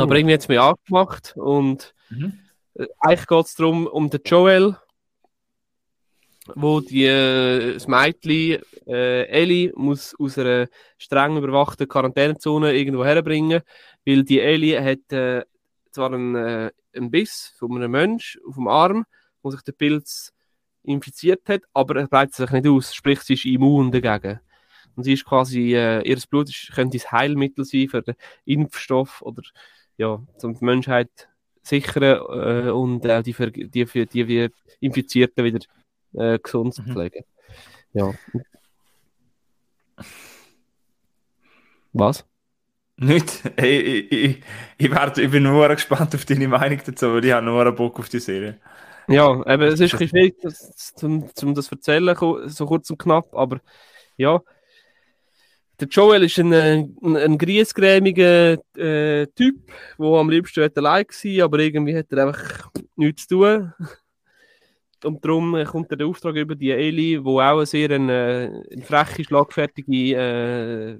Aber 0.00 0.16
irgendwie 0.16 0.34
hat 0.34 0.40
es 0.40 0.48
mich 0.48 0.60
angemacht 0.60 1.34
und 1.36 1.94
Mhm. 2.12 2.38
Äh, 2.74 2.86
eigentlich 3.00 3.26
geht 3.26 3.46
es 3.46 3.54
darum, 3.54 3.86
um 3.86 4.10
den 4.10 4.20
Joel, 4.24 4.76
wo 6.54 6.80
die, 6.80 7.04
äh, 7.04 7.74
das 7.74 7.86
Mädchen 7.86 8.62
äh, 8.86 9.24
Ellie 9.26 9.72
muss 9.76 10.14
aus 10.18 10.38
einer 10.38 10.68
streng 10.98 11.36
überwachten 11.36 11.88
Quarantänezone 11.88 12.72
irgendwo 12.72 13.04
herbringen, 13.04 13.62
weil 14.04 14.24
die 14.24 14.40
Ellie 14.40 14.82
hat 14.82 15.12
äh, 15.12 15.44
zwar 15.90 16.12
einen, 16.12 16.34
äh, 16.34 16.70
einen 16.94 17.10
Biss 17.10 17.54
von 17.58 17.76
einem 17.76 17.92
Mensch 17.92 18.38
auf 18.46 18.56
dem 18.56 18.68
Arm, 18.68 19.04
wo 19.42 19.50
sich 19.50 19.62
der 19.62 19.72
Pilz 19.72 20.32
infiziert 20.82 21.48
hat, 21.48 21.62
aber 21.72 21.96
er 21.96 22.08
breitet 22.08 22.34
sich 22.34 22.50
nicht 22.50 22.66
aus, 22.66 22.92
sprich 22.94 23.20
sie 23.20 23.34
ist 23.34 23.44
immun 23.44 23.92
dagegen. 23.92 24.40
Und 24.96 25.04
sie 25.04 25.12
ist 25.14 25.24
quasi, 25.24 25.74
äh, 25.74 26.02
ihr 26.02 26.18
Blut 26.28 26.50
ist, 26.50 26.72
könnte 26.74 26.98
ein 26.98 27.12
Heilmittel 27.12 27.64
sein 27.64 27.88
für 27.88 28.02
den 28.02 28.16
Impfstoff 28.44 29.22
oder 29.22 29.42
ja, 29.96 30.20
um 30.42 30.54
die 30.54 30.64
Menschheit 30.64 31.28
sichern 31.62 32.02
äh, 32.02 32.70
und 32.70 33.08
auch 33.08 33.22
die, 33.22 33.32
für, 33.32 33.50
die, 33.50 33.84
die 33.86 34.28
wir 34.28 34.50
Infizierten 34.80 35.44
wieder 35.44 35.60
äh, 36.14 36.38
gesund 36.38 36.74
zu 36.74 36.82
Mhm. 36.82 36.92
pflegen. 36.92 37.24
Ja. 37.92 38.12
Was? 41.92 42.24
Nicht? 42.96 43.42
Hey, 43.56 43.80
ich, 43.80 44.12
ich, 44.12 44.42
ich, 44.78 44.90
werde, 44.90 45.22
ich 45.22 45.30
bin 45.30 45.42
nur 45.42 45.68
gespannt 45.68 46.14
auf 46.14 46.24
deine 46.24 46.48
Meinung 46.48 46.80
dazu, 46.84 47.14
weil 47.14 47.24
ich 47.24 47.32
habe 47.32 47.44
nur 47.44 47.70
Bock 47.72 47.98
auf 47.98 48.08
die 48.08 48.20
Serie. 48.20 48.58
Ja, 49.08 49.44
eben, 49.46 49.62
es 49.62 49.80
ist 49.80 49.94
ein 49.94 50.08
schwierig, 50.08 50.36
das, 50.42 50.94
zum, 50.94 51.34
zum 51.34 51.54
das 51.54 51.66
zu 51.66 51.74
erzählen, 51.74 52.14
so 52.46 52.66
kurz 52.66 52.88
und 52.90 52.98
knapp, 52.98 53.34
aber 53.34 53.60
ja. 54.16 54.40
Der 55.82 55.88
Joel 55.88 56.22
ist 56.22 56.38
ein, 56.38 56.52
äh, 56.52 56.86
ein, 57.02 57.16
ein 57.16 57.36
griesgrämiger 57.36 58.52
äh, 58.76 59.26
Typ, 59.34 59.56
der 59.98 60.06
am 60.06 60.30
liebsten 60.30 60.70
allein 60.76 61.04
gewesen, 61.04 61.42
aber 61.42 61.58
irgendwie 61.58 61.96
hat 61.96 62.06
er 62.12 62.28
einfach 62.28 62.70
nichts 62.94 63.26
zu 63.26 63.40
tun. 63.40 63.72
Und 65.04 65.24
darum 65.24 65.56
äh, 65.56 65.64
kommt 65.64 65.90
er 65.90 65.96
den 65.96 66.06
Auftrag 66.06 66.36
über 66.36 66.54
die 66.54 66.70
Eli, 66.70 67.18
die 67.18 67.26
auch 67.26 67.56
eine 67.56 67.66
sehr 67.66 67.90
eine, 67.90 68.62
eine 68.70 68.82
freche, 68.82 69.24
schlagfertige 69.24 70.14
äh, 70.14 70.98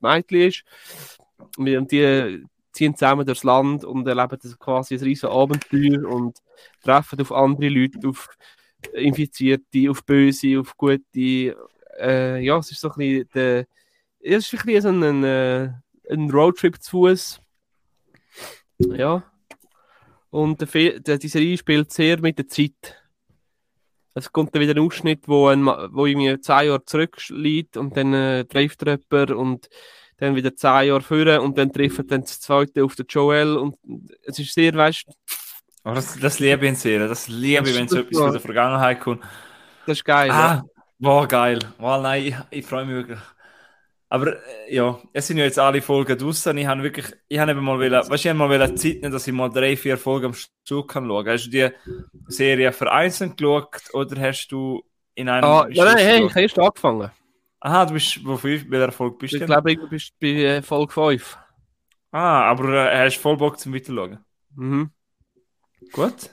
Mädchen 0.00 0.40
ist. 0.40 0.64
Und 1.58 1.92
die 1.92 2.42
ziehen 2.72 2.96
zusammen 2.96 3.26
durchs 3.26 3.44
Land 3.44 3.84
und 3.84 4.08
erleben 4.08 4.38
das 4.42 4.58
quasi 4.58 4.94
ein 4.94 5.02
riesen 5.02 5.28
Abenteuer 5.28 6.08
und 6.08 6.38
treffen 6.82 7.20
auf 7.20 7.30
andere 7.30 7.68
Leute, 7.68 8.08
auf 8.08 8.30
Infizierte, 8.94 9.90
auf 9.90 10.02
Böse, 10.02 10.58
auf 10.58 10.74
Gute. 10.78 11.54
Äh, 11.98 12.40
ja, 12.40 12.58
es 12.58 12.70
ist 12.70 12.80
so 12.80 12.90
ein 12.90 12.96
bisschen, 12.96 13.28
der, 13.34 13.66
es 14.20 14.52
ist 14.52 14.54
ein 14.54 14.66
bisschen 14.66 14.82
so 14.82 14.88
ein, 14.88 15.24
äh, 15.24 15.70
ein 16.10 16.30
Roadtrip 16.30 16.82
zu 16.82 16.90
Fuß. 16.90 17.40
Ja. 18.78 19.22
Und 20.30 20.60
der, 20.60 21.00
der, 21.00 21.18
die 21.18 21.28
Serie 21.28 21.56
spielt 21.56 21.92
sehr 21.92 22.20
mit 22.20 22.38
der 22.38 22.48
Zeit. 22.48 23.02
Es 24.14 24.32
kommt 24.32 24.54
dann 24.54 24.62
wieder 24.62 24.74
ein 24.74 24.80
Ausschnitt, 24.80 25.28
wo, 25.28 25.48
ein, 25.48 25.66
wo 25.66 26.06
irgendwie 26.06 26.40
zehn 26.40 26.66
Jahre 26.68 26.84
zurückliegt 26.84 27.76
und 27.76 27.96
dann 27.96 28.14
äh, 28.14 28.44
trifft 28.44 28.82
er 28.82 28.98
jemanden 28.98 29.34
und 29.34 29.68
dann 30.18 30.34
wieder 30.34 30.54
zehn 30.54 30.88
Jahre 30.88 31.02
vorher 31.02 31.42
und 31.42 31.58
dann 31.58 31.72
trifft 31.72 31.98
er 31.98 32.04
dann 32.04 32.22
das 32.22 32.40
zweite 32.40 32.82
auf 32.84 32.96
den 32.96 33.06
Joel 33.08 33.56
und 33.56 33.76
es 34.22 34.38
ist 34.38 34.54
sehr, 34.54 34.74
weißt 34.74 35.06
Aber 35.84 35.96
das, 35.96 36.18
das 36.18 36.38
liebe 36.38 36.64
ich 36.64 36.70
in 36.70 36.76
Serien. 36.76 37.08
Das 37.08 37.28
liebe 37.28 37.68
ich, 37.68 37.76
wenn 37.76 37.88
so 37.88 37.98
etwas 37.98 38.18
aus 38.18 38.32
der 38.32 38.40
Vergangenheit 38.40 39.00
kommt. 39.00 39.22
das 39.84 39.98
ist 39.98 40.04
geil. 40.04 40.30
Ah, 40.30 40.64
wow, 40.98 41.26
geil. 41.26 41.58
Wow, 41.78 42.02
nein, 42.02 42.24
ich, 42.26 42.34
ich 42.50 42.66
freue 42.66 42.84
mich 42.84 42.94
wirklich. 42.94 43.18
Aber 44.08 44.36
äh, 44.68 44.74
ja, 44.74 45.00
es 45.12 45.26
sind 45.28 45.38
ja 45.38 45.44
jetzt 45.44 45.58
alle 45.58 45.82
Folgen 45.82 46.18
draußen. 46.18 46.56
Ich 46.58 46.66
habe 46.66 46.82
wirklich, 46.82 47.06
ich 47.28 47.38
habe 47.38 47.52
eben 47.52 47.64
mal 47.64 47.78
wollen, 47.78 47.92
weißt, 47.92 48.10
du, 48.10 48.14
ich 48.14 48.28
habe 48.28 48.38
mal 48.38 48.50
wollen 48.50 48.76
Zeit 48.76 48.96
nehmen, 49.02 49.12
dass 49.12 49.26
ich 49.28 49.34
mal 49.34 49.50
drei, 49.50 49.76
vier 49.76 49.98
Folgen 49.98 50.26
am 50.28 50.34
Stück 50.34 50.90
kann 50.90 51.06
schauen. 51.08 51.28
Hast 51.28 51.46
du 51.46 51.50
die 51.50 51.70
Serie 52.28 52.72
vereinzelt 52.72 53.36
geschaut 53.38 53.82
oder 53.94 54.20
hast 54.20 54.48
du 54.48 54.84
in 55.14 55.28
einem 55.28 55.54
Ah, 55.54 55.66
bist 55.68 55.84
nein, 55.84 55.96
hey, 55.98 56.24
ich 56.26 56.30
habe 56.32 56.42
erst 56.42 56.58
angefangen. 56.58 57.10
Aha, 57.60 57.84
du 57.86 57.92
bist, 57.94 58.24
wo 58.24 58.36
fünf, 58.36 58.68
bei 58.70 58.78
der 58.78 58.92
Folge 58.92 59.16
bist 59.18 59.38
du 59.38 59.38
Ich 59.38 59.44
denn? 59.46 59.58
glaube, 59.58 59.76
du 59.76 59.88
bist 59.88 60.18
bei 60.18 60.26
äh, 60.28 60.62
Folge 60.62 60.92
5. 60.92 61.38
Ah, 62.12 62.50
aber 62.50 62.90
äh, 62.92 63.04
hast 63.06 63.18
voll 63.18 63.36
Bock 63.36 63.58
zum 63.60 63.72
Weiterschauen. 63.74 64.24
Mhm. 64.56 64.90
Gut. 65.92 66.30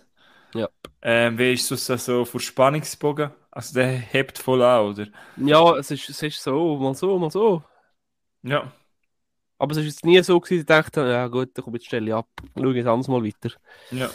Ja. 0.54 0.68
Ähm, 1.04 1.38
wie 1.38 1.54
ist 1.54 1.70
es 1.72 1.86
so 2.06 2.26
für 2.26 2.40
Spannungsbogen? 2.40 3.32
Also 3.56 3.76
der 3.76 3.88
hebt 3.88 4.40
voll 4.40 4.64
an, 4.64 4.86
oder? 4.88 5.08
Ja, 5.38 5.78
es 5.78 5.92
ist, 5.92 6.10
es 6.10 6.24
ist 6.24 6.42
so, 6.42 6.76
mal 6.78 6.96
so, 6.96 7.20
mal 7.20 7.30
so. 7.30 7.64
Ja. 8.42 8.72
Aber 9.60 9.72
es 9.74 9.78
ist 9.78 9.86
jetzt 9.86 10.06
nie 10.06 10.22
so 10.24 10.40
gewesen, 10.40 10.66
dass 10.66 10.88
ich 10.88 10.92
dachte, 10.92 11.02
ja 11.08 11.28
gut, 11.28 11.52
dann 11.54 11.64
komm 11.64 11.76
jetzt 11.76 11.86
stelle 11.86 12.08
ich 12.08 12.14
ab. 12.16 12.28
Schau 12.58 12.72
jetzt 12.72 12.88
anders 12.88 13.08
mal 13.08 13.24
weiter. 13.24 13.52
Ja. 13.92 14.10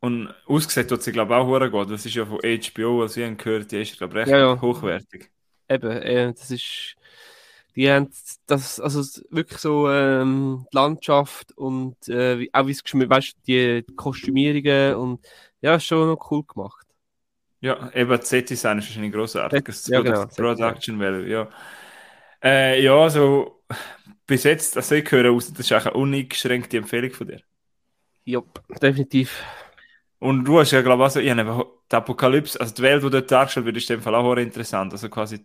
Und 0.00 0.34
ausgesehen 0.46 0.88
tut 0.88 1.02
sie, 1.02 1.12
glaube 1.12 1.32
ich, 1.32 1.38
auch 1.40 1.46
hure 1.46 1.70
gut. 1.70 1.90
Das 1.90 2.04
ist 2.04 2.14
ja 2.14 2.26
von 2.26 2.38
HBO, 2.38 3.00
was 3.00 3.16
ich 3.16 3.38
gehört, 3.38 3.70
die 3.70 3.82
ist, 3.82 3.96
glaube 3.96 4.14
ich, 4.14 4.20
recht 4.22 4.30
Ja, 4.32 4.38
ja. 4.38 4.60
hochwertig. 4.60 5.30
Eben, 5.68 5.90
äh, 5.90 6.32
das 6.32 6.50
ist, 6.50 6.96
die 7.76 7.88
haben 7.88 8.10
das, 8.46 8.80
also 8.80 9.00
wirklich 9.30 9.60
so 9.60 9.88
ähm, 9.88 10.66
die 10.72 10.76
Landschaft 10.76 11.56
und 11.56 11.96
äh, 12.08 12.48
auch 12.52 12.66
wie 12.66 12.72
es 12.72 12.82
geschmückt, 12.82 13.10
weißt 13.10 13.36
du, 13.36 13.40
die 13.46 13.84
Kostümierungen 13.94 14.96
und 14.96 15.26
ja, 15.60 15.76
ist 15.76 15.84
schon 15.84 16.08
noch 16.08 16.30
cool 16.32 16.42
gemacht. 16.42 16.89
Ja, 17.60 17.90
eben 17.94 18.10
das 18.10 18.28
Set-Design 18.28 18.78
ist 18.78 18.88
wahrscheinlich 18.88 19.12
großartig. 19.12 19.64
Das 19.64 19.86
Ja, 19.88 20.00
genau. 20.00 20.26
Production 20.26 20.98
Value, 20.98 21.28
ja. 21.28 21.48
Äh, 22.42 22.82
ja, 22.82 22.94
also 22.94 23.62
bis 24.26 24.44
jetzt, 24.44 24.76
also 24.76 24.94
ich 24.94 25.10
höre 25.10 25.30
aus, 25.32 25.52
das 25.52 25.60
ist 25.60 25.72
eigentlich 25.72 25.86
eine 25.86 25.94
uneingeschränkte 25.94 26.78
Empfehlung 26.78 27.10
von 27.10 27.26
dir. 27.26 27.40
Jupp, 28.24 28.62
definitiv. 28.80 29.42
Und 30.20 30.44
du 30.44 30.60
hast 30.60 30.70
ja, 30.70 30.82
glaube 30.82 31.02
ich, 31.02 31.04
also, 31.04 31.20
ich 31.20 31.30
habe 31.30 31.66
die 31.90 31.96
Apokalypse, 31.96 32.60
also 32.60 32.74
die 32.74 32.82
Welt, 32.82 33.02
die 33.02 33.10
dort 33.10 33.30
dargestellt 33.30 33.66
wird, 33.66 33.76
ist 33.76 33.90
in 33.90 33.96
dem 33.96 34.02
Fall 34.02 34.14
auch 34.14 34.36
interessant. 34.36 34.92
Also 34.92 35.08
quasi 35.08 35.44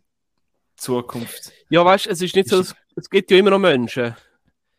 Zukunft. 0.75 1.51
Ja, 1.69 1.83
weißt 1.83 2.05
du, 2.05 2.09
es 2.11 2.21
ist 2.21 2.35
nicht 2.35 2.49
so, 2.49 2.59
es, 2.59 2.75
es 2.95 3.09
gibt 3.09 3.31
ja 3.31 3.37
immer 3.37 3.51
noch 3.51 3.59
Menschen. 3.59 4.15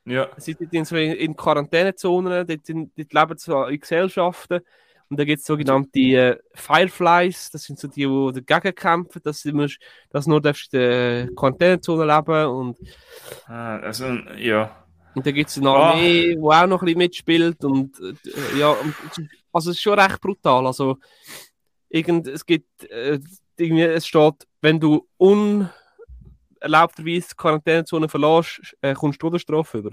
Ja, 0.05 0.29
Sie 0.37 0.53
sind 0.53 0.73
in, 0.73 1.13
in, 1.13 1.37
Quarantänezonen, 1.37 2.47
dort, 2.47 2.69
dort 2.69 3.13
leben 3.13 3.39
sie 3.39 3.69
in 3.73 3.81
Gesellschaften. 3.81 4.61
Und 5.09 5.21
da 5.21 5.25
gibt 5.25 5.41
es 5.41 5.47
sogenannte 5.47 5.99
äh, 5.99 6.37
Fireflies, 6.55 7.51
das 7.51 7.65
sind 7.65 7.79
so 7.79 7.87
die, 7.87 8.07
die 8.07 8.45
dagegen 8.45 8.75
kämpfen, 8.75 9.21
dass, 9.23 9.43
du 9.43 9.53
musst, 9.53 9.79
dass 10.11 10.27
nur 10.27 10.41
darfst 10.41 10.75
in 10.75 10.81
der 10.81 11.29
Quarantänezone 11.37 12.05
leben 12.05 12.47
und 12.47 12.79
ah, 13.47 13.79
also 13.79 14.07
ja. 14.37 14.87
Und 15.17 15.27
dann 15.27 15.33
gibt 15.33 15.49
es 15.49 15.57
eine 15.57 15.71
Armee, 15.71 16.35
die 16.35 16.39
auch 16.39 16.67
noch 16.67 16.83
ein 16.83 16.87
bisschen 16.87 16.99
mitspielt. 16.99 17.65
Und 17.65 17.99
äh, 18.01 18.59
ja, 18.59 18.77
also 19.51 19.71
es 19.71 19.77
ist 19.77 19.83
schon 19.83 19.99
recht 19.99 20.21
brutal. 20.21 20.67
Also, 20.67 20.99
irgend, 21.89 22.27
es 22.27 22.45
gibt, 22.45 22.85
äh, 22.91 23.19
irgendwie, 23.57 23.83
es 23.83 24.07
steht, 24.07 24.47
wenn 24.61 24.79
du 24.79 25.09
unerlaubterweise 25.17 27.29
die 27.31 27.35
Quarantänezone 27.35 28.11
verlässt, 28.11 28.77
äh, 28.83 28.93
kommst 28.93 29.23
du 29.23 29.29
Todesstrafe 29.29 29.79
über. 29.79 29.91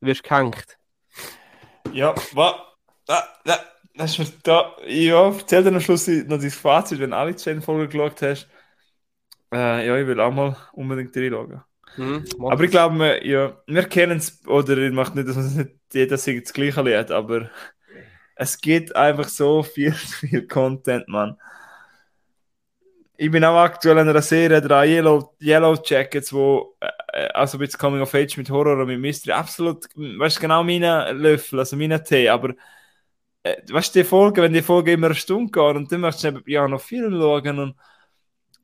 Du 0.00 0.06
wirst 0.06 0.22
gehängt. 0.22 0.78
Ja, 1.92 2.14
was? 2.32 2.54
Da, 3.04 3.22
da, 3.44 3.58
das 3.96 4.18
ist 4.18 4.38
da, 4.42 4.76
ja, 4.86 5.28
erzähl 5.28 5.62
dir 5.62 5.70
am 5.70 5.80
Schluss 5.80 6.08
noch 6.08 6.38
dein 6.38 6.50
Fazit, 6.50 6.98
wenn 6.98 7.10
du 7.10 7.16
alle 7.16 7.36
zehn 7.36 7.62
Folgen 7.62 7.88
geschaut 7.88 8.20
hast. 8.22 8.48
Äh, 9.52 9.86
ja, 9.86 9.96
ich 9.96 10.06
will 10.06 10.20
auch 10.20 10.32
mal 10.32 10.56
unbedingt 10.72 11.16
reinschauen. 11.16 11.62
Mhm, 11.96 12.24
aber 12.48 12.64
ich 12.64 12.70
glaube, 12.72 13.20
ja, 13.24 13.56
wir 13.66 13.84
kennen 13.84 14.18
es, 14.18 14.44
oder 14.46 14.76
ich 14.78 14.92
mache 14.92 15.14
nicht, 15.14 15.28
dass 15.28 15.54
nicht 15.54 15.70
jeder 15.92 16.18
singt 16.18 16.44
das 16.46 16.52
gleiche 16.52 16.82
Lied, 16.82 17.12
aber 17.12 17.50
es 18.34 18.60
gibt 18.60 18.96
einfach 18.96 19.28
so 19.28 19.62
viel, 19.62 19.92
viel 19.92 20.46
Content, 20.48 21.06
man. 21.08 21.36
Ich 23.16 23.30
bin 23.30 23.44
auch 23.44 23.56
aktuell 23.56 23.98
in 23.98 24.08
einer 24.08 24.22
Serie, 24.22 24.60
drei 24.60 24.88
Yellow, 24.88 25.36
Yellow 25.40 25.78
Jackets, 25.84 26.32
wo 26.32 26.76
äh, 26.80 27.28
also 27.28 27.58
ein 27.58 27.60
bisschen 27.60 27.78
Coming 27.78 28.00
of 28.00 28.12
Age 28.12 28.36
mit 28.38 28.50
Horror 28.50 28.76
und 28.76 28.88
mit 28.88 28.98
Mystery, 28.98 29.32
absolut, 29.32 29.84
weißt 29.94 30.38
du, 30.38 30.40
genau 30.40 30.64
meine 30.64 31.12
Löffel, 31.12 31.60
also 31.60 31.76
meine 31.76 32.02
Tee, 32.02 32.28
aber 32.28 32.54
äh, 33.44 33.56
weißt 33.70 33.94
du, 33.94 34.00
die 34.00 34.04
Folge, 34.04 34.42
wenn 34.42 34.52
die 34.52 34.62
Folge 34.62 34.92
immer 34.92 35.06
eine 35.06 35.14
Stunde 35.14 35.52
geht 35.52 35.76
und 35.76 35.92
dann 35.92 36.00
möchtest 36.00 36.24
du 36.24 36.42
ja 36.46 36.66
noch 36.66 36.80
Film 36.80 37.12
schauen 37.12 37.58
und 37.60 37.76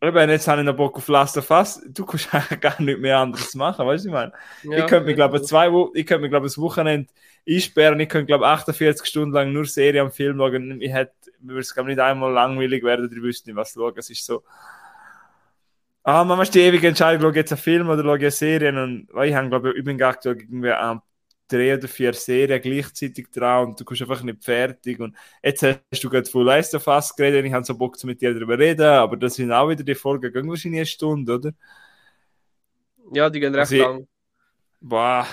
Eben, 0.02 0.30
jetzt 0.30 0.48
habe 0.48 0.62
ich 0.62 0.66
noch 0.66 0.76
Bock 0.76 0.96
auf 0.96 1.08
Last 1.08 1.36
of 1.36 1.50
Us. 1.50 1.82
Du 1.90 2.06
kannst 2.06 2.32
eigentlich 2.34 2.60
gar 2.60 2.80
nichts 2.80 3.02
mehr 3.02 3.18
anderes 3.18 3.54
machen, 3.54 3.86
weißt 3.86 4.04
du, 4.04 4.08
ich 4.08 4.14
meine? 4.14 4.32
Ja, 4.62 4.78
ich 4.78 4.86
könnte 4.86 5.04
mir, 5.06 5.14
glaube 5.14 5.36
ich, 5.36 5.42
zwei 5.42 5.70
Wochen, 5.70 5.90
ich 5.94 6.06
könnte 6.06 6.22
mir, 6.22 6.30
glaube 6.30 6.46
ich, 6.46 6.56
ein 6.56 6.62
Wochenende 6.62 7.12
einsperren. 7.46 8.00
Ich 8.00 8.08
könnte, 8.08 8.26
glaube 8.26 8.44
ich, 8.44 8.48
48 8.48 9.06
Stunden 9.06 9.34
lang 9.34 9.52
nur 9.52 9.66
Serie 9.66 10.00
am 10.00 10.10
Film 10.10 10.38
schauen. 10.38 10.80
Ich 10.80 10.90
hätte, 10.90 11.12
mir 11.40 11.50
würde 11.50 11.60
es, 11.60 11.74
glaube 11.74 11.90
ich, 11.90 11.96
nicht 11.96 12.02
einmal 12.02 12.32
langweilig 12.32 12.82
werden, 12.82 13.10
ich 13.14 13.22
wüsste 13.22 13.50
nicht, 13.50 13.56
was 13.56 13.74
schauen. 13.74 13.92
Es 13.96 14.08
ist 14.08 14.24
so, 14.24 14.42
ah, 16.02 16.24
man 16.24 16.38
muss 16.38 16.50
die 16.50 16.60
ewige 16.60 16.88
Entscheidung, 16.88 17.20
schaue 17.20 17.34
jetzt 17.34 17.52
einen 17.52 17.60
Film 17.60 17.90
oder 17.90 18.02
schaue 18.02 18.16
ich 18.16 18.22
eine 18.22 18.30
Serie 18.30 18.82
und, 18.82 19.06
weil 19.12 19.28
ich 19.28 19.34
habe, 19.34 19.50
glaube 19.50 19.70
ich, 19.70 19.76
ich 19.76 19.84
bin 19.84 19.98
gar 19.98 20.16
irgendwie 20.24 20.72
am 20.72 21.02
drei 21.50 21.74
oder 21.74 21.88
vier 21.88 22.12
Serien 22.12 22.60
gleichzeitig 22.60 23.30
dran 23.30 23.68
und 23.68 23.80
du 23.80 23.84
kommst 23.84 24.02
einfach 24.02 24.22
nicht 24.22 24.44
fertig. 24.44 25.00
Und 25.00 25.16
jetzt 25.42 25.62
hast 25.62 26.04
du 26.04 26.10
gerade 26.10 26.28
von 26.28 26.44
Last 26.44 26.74
of 26.74 26.86
Us 26.86 27.14
geredet 27.14 27.40
und 27.40 27.46
ich 27.46 27.52
habe 27.52 27.64
so 27.64 27.76
Bock, 27.76 28.02
mit 28.04 28.20
dir 28.20 28.34
darüber 28.34 28.58
reden, 28.58 28.86
aber 28.86 29.16
das 29.16 29.34
sind 29.34 29.52
auch 29.52 29.68
wieder 29.68 29.84
die 29.84 29.94
Folgen, 29.94 30.32
gehen 30.32 30.48
wahrscheinlich 30.48 30.80
eine 30.80 30.86
Stunde, 30.86 31.34
oder? 31.34 31.52
Ja, 33.12 33.28
die 33.28 33.40
gehen 33.40 33.54
recht 33.54 33.72
also 33.72 33.76
lang. 33.76 34.06
Boah. 34.80 35.26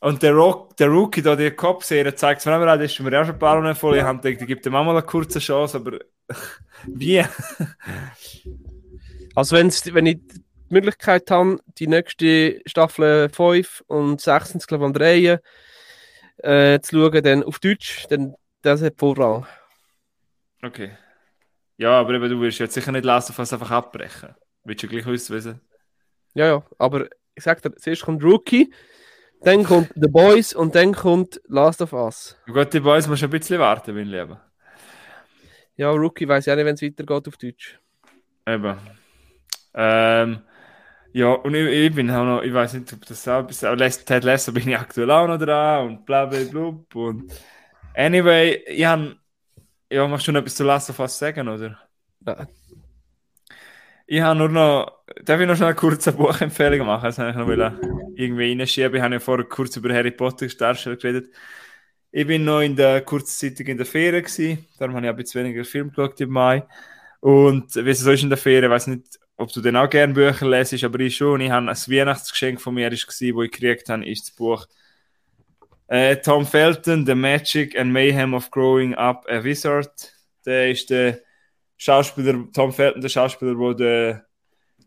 Und 0.00 0.22
der, 0.22 0.32
Rock, 0.32 0.76
der 0.76 0.88
Rookie, 0.88 1.22
da 1.22 1.34
die 1.34 1.50
Cop-Serie 1.50 2.14
zeigt 2.14 2.40
es 2.40 2.46
mir 2.46 2.54
auch, 2.56 2.78
das 2.78 2.92
ist 2.92 3.00
mir 3.00 3.20
auch 3.20 3.24
schon 3.24 3.34
ein 3.34 3.38
paar 3.38 3.60
Mal 3.60 3.74
voll. 3.74 3.96
Ich 3.96 4.02
habe 4.02 4.20
gedacht, 4.20 4.42
ich 4.42 4.46
gebe 4.46 4.60
dem 4.60 4.74
auch 4.74 4.84
mal 4.84 4.92
eine 4.92 5.02
kurze 5.02 5.38
Chance, 5.38 5.78
aber 5.78 5.98
wie? 6.86 7.24
also 9.34 9.56
wenn 9.56 10.06
ich 10.06 10.20
die 10.68 10.74
Möglichkeit 10.74 11.30
habe, 11.30 11.58
die 11.78 11.86
nächste 11.86 12.60
Staffel 12.66 13.28
5 13.28 13.84
und 13.86 14.20
6 14.20 14.66
glaube 14.66 14.84
ich, 14.84 14.86
am 14.86 14.92
Drehen 14.92 15.38
äh, 16.38 16.80
zu 16.80 16.96
schauen, 16.96 17.22
dann 17.22 17.42
auf 17.42 17.58
Deutsch, 17.58 18.06
dann 18.08 18.34
das 18.62 18.82
hat 18.82 18.98
Vorrang. 18.98 19.46
Okay. 20.62 20.90
Ja, 21.76 22.00
aber 22.00 22.14
eben, 22.14 22.28
du 22.28 22.40
wirst 22.40 22.58
jetzt 22.58 22.74
sicher 22.74 22.92
nicht 22.92 23.04
lassen, 23.04 23.34
was 23.36 23.52
einfach 23.52 23.70
abbrechen. 23.70 24.34
Willst 24.64 24.82
du 24.82 24.88
gleich 24.88 25.06
wissen? 25.06 25.60
Ja, 26.34 26.46
ja, 26.46 26.62
aber 26.78 27.06
ich 27.34 27.44
sag 27.44 27.62
dir, 27.62 27.74
zuerst 27.76 28.02
kommt 28.02 28.24
Rookie, 28.24 28.72
dann 29.42 29.62
kommt 29.62 29.90
The 29.94 30.08
Boys 30.08 30.54
und 30.54 30.74
dann 30.74 30.94
kommt 30.94 31.40
Last 31.46 31.82
of 31.82 31.92
Us. 31.92 32.36
Gut, 32.46 32.72
die 32.72 32.80
Boys 32.80 33.06
musst 33.06 33.22
du 33.22 33.26
ein 33.26 33.30
bisschen 33.30 33.60
warten, 33.60 33.94
mein 33.94 34.06
Lieber. 34.06 34.42
Ja, 35.76 35.90
Rookie 35.90 36.26
weiß 36.26 36.46
ja 36.46 36.56
nicht, 36.56 36.64
wenn 36.64 36.74
es 36.74 36.82
weitergeht 36.82 37.28
auf 37.28 37.36
Deutsch. 37.36 37.78
Eben. 38.46 38.78
Ähm, 39.74 40.42
ja, 41.12 41.32
und 41.32 41.54
ich, 41.54 41.66
ich, 41.66 41.94
bin 41.94 42.10
auch 42.10 42.24
noch, 42.24 42.42
ich 42.42 42.52
weiß 42.52 42.74
nicht, 42.74 42.92
ob 42.92 43.06
das 43.06 43.26
auch 43.28 43.42
bis 43.42 43.64
aber 43.64 43.88
Ted 43.88 44.24
Lasso 44.24 44.52
bin 44.52 44.68
ich 44.68 44.76
aktuell 44.76 45.10
auch 45.10 45.26
noch 45.26 45.38
dran 45.38 45.86
und 45.86 46.06
bla 46.06 46.26
bla 46.26 46.40
bla. 46.44 46.74
Und 46.94 47.32
anyway, 47.94 48.62
ich 48.66 48.84
habe, 48.84 49.16
ja, 49.90 50.06
machst 50.06 50.26
du 50.28 50.32
noch 50.32 50.40
etwas 50.40 50.56
zu 50.56 50.64
Lasso 50.64 50.92
fast 50.92 51.18
sagen, 51.18 51.48
oder? 51.48 51.78
Ja. 52.26 52.46
Ich 54.08 54.20
habe 54.20 54.38
nur 54.38 54.48
noch, 54.48 55.04
darf 55.24 55.40
ich 55.40 55.46
noch 55.48 55.56
schnell 55.56 55.70
eine 55.70 55.76
kurze 55.76 56.12
Buchempfehlung 56.12 56.86
machen? 56.86 57.06
Das 57.06 57.18
habe 57.18 57.30
ich 57.30 57.36
noch 57.36 57.48
will, 57.48 57.72
irgendwie 58.14 58.50
reinschieben. 58.50 58.94
Ich 58.94 59.02
habe 59.02 59.14
ja 59.14 59.20
vorher 59.20 59.46
kurz 59.46 59.76
über 59.76 59.92
Harry 59.92 60.12
Potter 60.12 60.46
Darsteller 60.46 60.96
geredet. 60.96 61.34
Ich 62.12 62.26
bin 62.26 62.44
noch 62.44 62.60
in 62.60 62.76
der 62.76 63.00
kurzzeitig 63.02 63.68
in 63.68 63.76
der 63.76 63.86
Ferien 63.86 64.22
gewesen. 64.22 64.64
Darum 64.78 64.94
habe 64.94 65.06
ich 65.06 65.10
ein 65.10 65.16
bisschen 65.16 65.44
weniger 65.44 65.64
Film 65.64 65.90
geschaut 65.90 66.20
im 66.20 66.30
Mai. 66.30 66.62
Und 67.20 67.74
wie 67.74 67.90
es 67.90 68.00
so 68.00 68.12
ist 68.12 68.22
in 68.22 68.28
der 68.28 68.38
Ferien, 68.38 68.70
weiß 68.70 68.86
nicht, 68.86 69.18
ob 69.36 69.52
du 69.52 69.60
denn 69.60 69.76
auch 69.76 69.90
gerne 69.90 70.14
Bücher 70.14 70.48
lesest, 70.48 70.84
aber 70.84 71.00
ich 71.00 71.16
schon. 71.16 71.40
Ich 71.40 71.50
habe 71.50 71.68
ein 71.68 71.76
Weihnachtsgeschenk 71.76 72.60
von 72.60 72.74
mir, 72.74 72.90
das 72.90 73.06
wo 73.06 73.42
ich 73.42 73.50
gekriegt 73.50 73.88
habe, 73.88 74.06
ist 74.06 74.28
das 74.28 74.34
Buch 74.34 74.66
äh, 75.88 76.16
Tom 76.16 76.46
Felton, 76.46 77.06
The 77.06 77.14
Magic 77.14 77.78
and 77.78 77.92
Mayhem 77.92 78.34
of 78.34 78.50
Growing 78.50 78.94
Up 78.94 79.24
a 79.28 79.42
Wizard. 79.42 80.12
Der 80.44 80.70
ist 80.70 80.90
der 80.90 81.20
Schauspieler, 81.76 82.46
Tom 82.52 82.72
Felton, 82.72 83.00
der 83.00 83.08
Schauspieler, 83.08 83.74
der 83.74 84.26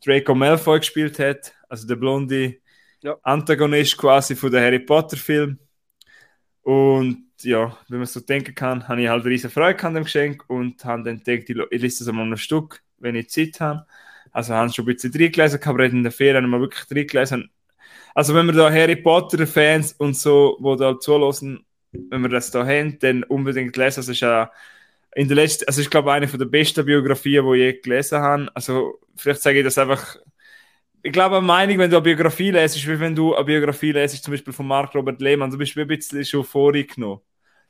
Draco 0.04 0.34
Malfoy 0.34 0.80
gespielt 0.80 1.20
hat, 1.20 1.54
also 1.68 1.88
der 1.88 1.96
blonde 1.96 2.58
ja. 3.02 3.18
Antagonist 3.24 3.98
quasi 3.98 4.36
von 4.36 4.52
der 4.52 4.62
Harry 4.62 4.80
Potter 4.80 5.18
Film. 5.18 5.60
Und 6.62 7.26
ja, 7.42 7.78
wenn 7.88 8.00
man 8.00 8.08
so 8.08 8.20
denken 8.20 8.56
kann, 8.56 8.88
habe 8.88 9.02
ich 9.02 9.10
halt 9.10 9.26
riesen 9.26 9.50
Freude 9.50 9.84
an 9.84 9.94
dem 9.94 10.04
Geschenk 10.04 10.44
und 10.50 10.84
habe 10.84 11.04
dann 11.04 11.24
gedacht, 11.24 11.50
ich 11.72 11.82
lese 11.82 12.00
das 12.00 12.08
einmal 12.08 12.26
ein 12.26 12.38
Stück, 12.38 12.82
wenn 12.98 13.16
ich 13.16 13.30
Zeit 13.30 13.60
habe. 13.60 13.86
Also 14.32 14.54
haben 14.54 14.72
schon 14.72 14.86
ein 14.86 14.94
bisschen 14.94 15.14
reingelesen, 15.14 15.60
aber 15.64 15.86
in 15.86 16.04
der 16.04 16.12
Ferien 16.12 16.44
haben 16.44 16.52
wir 16.52 16.60
wirklich 16.62 16.86
reingelesen. 16.90 17.50
Also 18.14 18.34
wenn 18.36 18.48
wir 18.48 18.54
da 18.54 18.72
Harry 18.72 18.96
Potter 18.96 19.46
Fans 19.48 19.94
und 19.94 20.16
so, 20.16 20.58
wo 20.60 20.76
da 20.76 21.00
zulassen, 21.00 21.66
wenn 21.92 22.22
wir 22.22 22.30
das 22.30 22.52
da 22.52 22.66
haben, 22.66 23.00
dann 23.00 23.24
unbedingt 23.24 23.76
lesen. 23.78 24.00
Also 24.00 24.12
ist 24.12 24.20
ja 24.20 24.52
in 25.16 25.28
der 25.28 25.36
letzten, 25.36 25.66
also 25.66 25.82
ich 25.82 25.90
glaube 25.90 26.12
eine 26.12 26.28
von 26.28 26.40
der 26.40 26.46
besten 26.46 26.86
Biografien, 26.86 27.46
die 27.46 27.58
ich 27.58 27.76
je 27.76 27.82
gelesen 27.82 28.20
habe. 28.20 28.50
Also 28.54 29.00
vielleicht 29.16 29.42
sage 29.42 29.60
ich 29.60 29.66
das 29.66 29.78
einfach. 29.78 30.18
Ich 31.02 31.14
glaube, 31.14 31.38
eine 31.38 31.46
Meinung, 31.46 31.78
wenn 31.78 31.90
du 31.90 31.96
eine 31.96 32.04
Biografie 32.04 32.52
lesest, 32.52 32.84
ist 32.84 32.88
wie 32.88 33.00
wenn 33.00 33.16
du 33.16 33.34
eine 33.34 33.46
Biografie 33.46 33.94
lesest, 33.94 34.24
zum 34.24 34.34
Beispiel 34.34 34.52
von 34.54 34.68
Mark 34.68 34.94
Robert 34.94 35.22
Lehmann, 35.22 35.50
du 35.50 35.58
bist 35.58 35.78
ein 35.78 35.88
bisschen 35.88 36.26
schon 36.26 36.44
vorgenommen. 36.44 37.22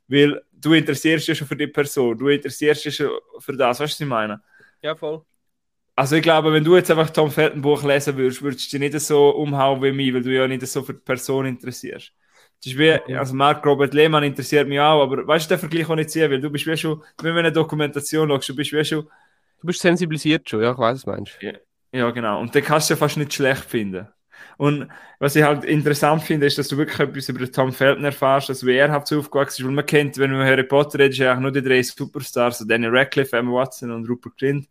Weil 0.08 0.42
du 0.52 0.74
interessierst 0.74 1.28
dich 1.28 1.38
schon 1.38 1.48
für 1.48 1.56
die 1.56 1.68
Person, 1.68 2.18
du 2.18 2.28
interessierst 2.30 2.86
dich 2.86 2.96
schon 2.96 3.12
für 3.38 3.56
das, 3.56 3.80
weißt 3.80 3.92
du, 3.92 3.94
was 3.94 4.02
ich 4.02 4.08
meine? 4.08 4.42
Ja, 4.82 4.96
voll. 4.96 5.24
Also 6.00 6.16
ich 6.16 6.24
glaube, 6.24 6.54
wenn 6.54 6.64
du 6.64 6.78
jetzt 6.78 6.90
einfach 6.90 7.10
Tom 7.10 7.30
Felton 7.30 7.62
Buch 7.62 7.84
lesen 7.84 8.16
würdest, 8.16 8.42
würdest 8.42 8.72
du 8.72 8.80
dich 8.80 8.94
nicht 8.94 9.02
so 9.02 9.32
umhauen 9.32 9.84
wie 9.84 9.92
mich, 9.92 10.14
weil 10.14 10.22
du 10.22 10.34
ja 10.34 10.48
nicht 10.48 10.66
so 10.66 10.82
für 10.82 10.94
die 10.94 11.02
Person 11.02 11.46
interessierst. 11.46 12.14
Das 12.64 12.72
ist 12.72 12.80
wie, 12.80 12.94
also 13.14 13.36
Mark 13.36 13.66
Robert 13.66 13.94
Lehmann 13.94 14.24
interessiert 14.24 14.66
mich 14.66 14.80
auch, 14.80 15.04
aber 15.04 15.28
weißt 15.28 15.52
du, 15.52 15.56
den 15.56 15.60
Vergleich 15.60 15.90
auch 15.90 15.96
nicht 15.96 16.10
sehen, 16.10 16.32
weil 16.32 16.40
du 16.40 16.50
bist 16.50 16.66
wie 16.68 16.78
schon, 16.78 17.04
wenn 17.22 17.34
du 17.34 17.40
eine 17.40 17.52
Dokumentation 17.52 18.30
schaust, 18.30 18.48
du 18.48 18.56
bist 18.56 18.72
wie 18.72 18.86
schon... 18.86 19.10
Du 19.60 19.68
bist 19.68 19.82
sensibilisiert 19.82 20.50
schon, 20.50 20.62
ja, 20.62 20.72
ich 20.72 20.78
weiß, 20.78 21.06
was 21.06 21.06
meinst 21.06 21.38
ja, 21.42 21.52
ja, 21.92 22.10
genau. 22.12 22.40
Und 22.40 22.56
den 22.56 22.64
kannst 22.64 22.90
du 22.90 22.94
ja 22.94 22.98
fast 22.98 23.18
nicht 23.18 23.34
schlecht 23.34 23.66
finden. 23.66 24.08
Und 24.56 24.88
was 25.20 25.36
ich 25.36 25.44
halt 25.44 25.66
interessant 25.66 26.24
finde, 26.24 26.46
ist, 26.46 26.58
dass 26.58 26.70
du 26.70 26.78
wirklich 26.78 26.98
etwas 26.98 27.28
über 27.28 27.52
Tom 27.52 27.74
Felton 27.74 28.06
erfährst, 28.06 28.48
also 28.48 28.66
wie 28.66 28.76
er 28.76 28.90
halt 28.90 29.06
so 29.06 29.20
aufgewachsen 29.20 29.64
ist, 29.64 29.68
weil 29.68 29.76
man 29.76 29.86
kennt, 29.86 30.18
wenn 30.18 30.32
man 30.32 30.48
Harry 30.48 30.64
Potter 30.64 30.98
redet, 30.98 31.12
ist 31.12 31.18
ja 31.18 31.36
auch 31.36 31.42
nur 31.42 31.52
die 31.52 31.62
drei 31.62 31.84
Superstars, 31.84 32.62
also 32.62 32.66
Daniel 32.70 32.96
Radcliffe, 32.96 33.36
Emma 33.36 33.52
Watson 33.52 33.92
und 33.92 34.08
Rupert 34.08 34.38
Grint 34.38 34.70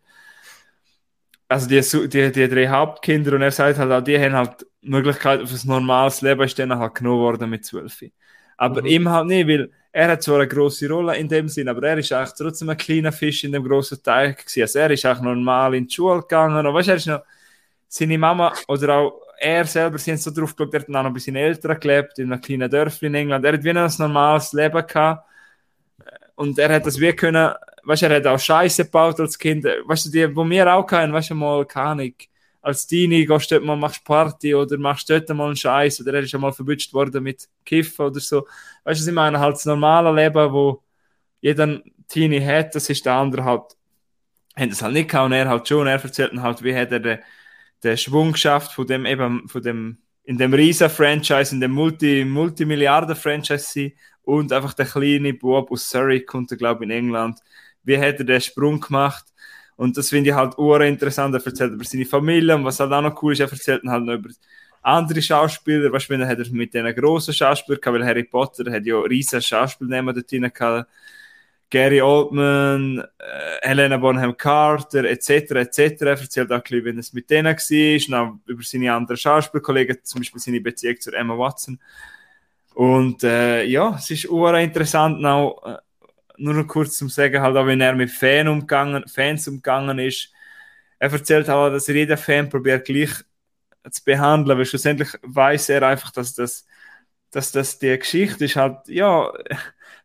also 1.49 1.67
die, 1.67 1.81
die, 2.09 2.31
die 2.31 2.47
drei 2.47 2.67
Hauptkinder 2.67 3.33
und 3.33 3.41
er 3.41 3.51
sagt 3.51 3.79
halt 3.79 3.91
auch, 3.91 4.03
die 4.03 4.17
haben 4.17 4.33
halt 4.33 4.65
die 4.81 4.89
Möglichkeit 4.89 5.41
auf 5.41 5.51
ein 5.51 5.67
normales 5.67 6.21
Leben, 6.21 6.43
ist 6.43 6.57
dann 6.59 6.77
halt 6.77 6.95
genommen 6.95 7.19
worden 7.19 7.49
mit 7.49 7.65
12. 7.65 8.11
Aber 8.55 8.81
mhm. 8.81 8.87
ihm 8.87 9.09
halt 9.09 9.27
nicht, 9.27 9.47
weil 9.47 9.71
er 9.91 10.11
hat 10.11 10.21
zwar 10.21 10.35
eine 10.35 10.47
große 10.47 10.87
Rolle 10.87 11.17
in 11.17 11.27
dem 11.27 11.49
Sinn, 11.49 11.67
aber 11.67 11.87
er 11.87 11.97
ist 11.97 12.13
eigentlich 12.13 12.35
trotzdem 12.37 12.69
ein 12.69 12.77
kleiner 12.77 13.11
Fisch 13.11 13.43
in 13.43 13.51
dem 13.51 13.63
großen 13.63 14.01
Teich 14.03 14.37
gewesen. 14.37 14.61
Also 14.61 14.79
er 14.79 14.91
ist 14.91 15.05
auch 15.05 15.19
normal 15.21 15.73
in 15.73 15.87
die 15.87 15.93
Schule 15.93 16.21
gegangen 16.21 16.65
und 16.65 16.73
weißt, 16.73 16.89
er 16.89 16.95
ist 16.95 17.07
noch, 17.07 17.23
seine 17.87 18.19
Mama 18.19 18.53
oder 18.67 18.95
auch 18.95 19.21
er 19.39 19.65
selber 19.65 19.97
sind 19.97 20.21
so 20.21 20.29
drauf 20.29 20.55
geschaut, 20.55 20.73
er 20.73 20.81
hat 20.81 20.89
noch 20.89 21.03
ein 21.03 21.13
bisschen 21.13 21.35
älter 21.35 21.73
gelebt, 21.75 22.19
in 22.19 22.31
einem 22.31 22.41
kleinen 22.41 22.69
Dörfli 22.69 23.07
in 23.07 23.15
England. 23.15 23.43
Er 23.43 23.53
hat 23.53 23.63
wie 23.63 23.71
ein 23.71 23.91
normales 23.97 24.53
Leben 24.53 24.85
gehabt 24.85 25.28
und 26.39 26.57
er 26.57 26.73
hat 26.73 26.85
das 26.85 26.99
wie 26.99 27.11
können 27.11 27.53
weißt 27.83 28.01
du, 28.03 28.05
er 28.05 28.15
hat 28.15 28.27
auch 28.27 28.39
Scheiße 28.39 28.85
gebaut 28.85 29.19
als 29.19 29.37
Kind. 29.37 29.65
Weißt 29.65 30.05
du, 30.05 30.09
die, 30.09 30.35
wo 30.35 30.49
wir 30.49 30.73
auch 30.73 30.85
kennen, 30.85 31.11
weißt 31.11 31.31
du, 31.31 31.35
mal, 31.35 31.65
Ahnung, 31.73 32.13
als 32.61 32.87
Teenie 32.87 33.25
gehst 33.25 33.51
du 33.51 33.55
dort 33.55 33.65
mal, 33.65 33.75
machst 33.75 34.05
Party 34.05 34.55
oder 34.55 34.77
machst 34.77 35.09
dort 35.09 35.27
mal 35.29 35.47
einen 35.47 35.57
Scheiß 35.57 35.99
oder 36.01 36.13
er 36.13 36.21
ist 36.21 36.29
schon 36.31 36.39
mal 36.39 36.53
verwünscht 36.53 36.93
worden 36.93 37.23
mit 37.23 37.49
Kiffen 37.65 38.05
oder 38.05 38.21
so. 38.21 38.47
Weißt 38.85 39.01
du, 39.05 39.09
ich 39.09 39.15
meine, 39.15 39.39
halt 39.39 39.55
das 39.55 39.65
normale 39.65 40.13
Leben, 40.13 40.53
wo 40.53 40.81
jeder 41.41 41.81
Teenie 42.07 42.41
hat, 42.45 42.73
das 42.73 42.89
ist 42.89 43.05
der 43.05 43.13
andere 43.15 43.43
halt, 43.43 43.75
hat 44.55 44.71
das 44.71 44.81
halt 44.81 44.93
nicht 44.93 45.09
gehabt 45.09 45.25
und 45.25 45.33
er 45.33 45.49
halt 45.49 45.67
schon, 45.67 45.87
er 45.87 46.01
erzählt 46.01 46.31
dann 46.31 46.41
halt, 46.41 46.63
wie 46.63 46.75
hat 46.75 46.91
er 46.93 46.99
den, 47.01 47.19
den 47.83 47.97
Schwung 47.97 48.31
geschafft 48.31 48.71
von 48.73 48.87
dem 48.87 49.05
eben, 49.05 49.47
von 49.49 49.61
dem 49.61 49.97
in 50.23 50.37
dem 50.37 50.53
riesen 50.53 50.89
Franchise, 50.89 51.55
in 51.55 51.59
dem 51.59 51.71
Multi, 51.71 52.23
Multimilliarden-Franchise 52.23 53.65
sein 53.73 53.93
und 54.23 54.53
einfach 54.53 54.73
der 54.73 54.85
kleine 54.85 55.33
Bob 55.33 55.71
aus 55.71 55.89
Surrey 55.89 56.21
kommt, 56.21 56.49
glaube 56.57 56.83
ich, 56.83 56.89
in 56.89 56.95
England. 56.95 57.39
Wie 57.83 57.97
hat 57.97 58.19
er 58.19 58.25
den 58.25 58.41
Sprung 58.41 58.79
gemacht? 58.79 59.25
Und 59.75 59.97
das 59.97 60.09
finde 60.09 60.29
ich 60.29 60.35
halt 60.35 60.57
urinteressant. 60.57 61.33
Er 61.33 61.45
erzählt 61.45 61.73
über 61.73 61.83
seine 61.83 62.05
Familie 62.05 62.55
und 62.55 62.65
was 62.65 62.79
halt 62.79 62.91
auch 62.91 63.01
noch 63.01 63.21
cool 63.23 63.33
ist, 63.33 63.39
er 63.39 63.51
erzählt 63.51 63.83
halt 63.85 64.03
noch 64.03 64.13
über 64.15 64.29
andere 64.81 65.21
Schauspieler. 65.21 65.91
Weißt 65.91 66.09
du, 66.09 66.17
dann 66.17 66.27
hat 66.27 66.39
er 66.39 66.51
mit 66.51 66.73
diesen 66.73 66.95
grossen 66.95 67.33
Schauspielern 67.33 67.81
gehabt, 67.81 67.99
weil 67.99 68.05
Harry 68.05 68.23
Potter 68.23 68.71
hat 68.71 68.85
ja 68.85 68.99
riesen 68.99 69.41
Schauspielnamen 69.41 70.13
dort 70.13 70.31
drin 70.31 70.51
gehabt. 70.53 70.89
Gary 71.71 72.01
Oldman, 72.01 72.99
äh, 73.19 73.67
Helena 73.67 73.97
Bonham 73.97 74.35
Carter, 74.35 75.03
etc., 75.05 75.51
etc. 75.51 76.01
Er 76.01 76.07
erzählt 76.07 76.51
auch 76.51 76.55
ein 76.55 76.61
bisschen, 76.63 76.85
wie 76.85 76.99
es 76.99 77.13
mit 77.13 77.29
denen 77.29 77.55
war, 77.55 78.21
auch 78.21 78.35
über 78.47 78.63
seine 78.63 78.93
anderen 78.93 79.17
Schauspielkollegen, 79.17 79.99
zum 80.03 80.21
Beispiel 80.21 80.41
seine 80.41 80.61
Beziehung 80.61 80.99
zu 80.99 81.11
Emma 81.11 81.37
Watson. 81.37 81.79
Und 82.79 83.25
äh, 83.25 83.65
ja, 83.65 83.95
es 83.97 84.09
ist 84.09 84.23
interessant, 84.23 85.25
auch, 85.25 85.65
äh, 85.65 85.77
nur 86.37 86.53
noch 86.53 86.65
kurz 86.65 86.97
zum 86.97 87.09
Sagen, 87.09 87.41
halt 87.41 87.57
auch, 87.57 87.65
wenn 87.67 87.81
er 87.81 87.93
mit 87.93 88.09
Fan 88.09 88.47
umgegangen, 88.47 89.05
Fans 89.05 89.49
umgegangen 89.49 89.99
ist. 89.99 90.31
Er 90.97 91.11
erzählt 91.11 91.49
auch, 91.49 91.69
dass 91.69 91.89
er 91.89 91.95
jeden 91.95 92.17
Fan 92.17 92.47
probiert 92.47 92.85
gleich 92.85 93.09
zu 93.91 94.01
behandeln, 94.05 94.57
weil 94.57 94.65
schlussendlich 94.65 95.09
weiß 95.23 95.67
er 95.69 95.83
einfach, 95.83 96.11
dass 96.11 96.33
das, 96.35 96.65
dass 97.31 97.51
das 97.51 97.79
die 97.79 97.99
Geschichte 97.99 98.45
ist 98.45 98.55
halt, 98.55 98.87
ja, 98.87 99.29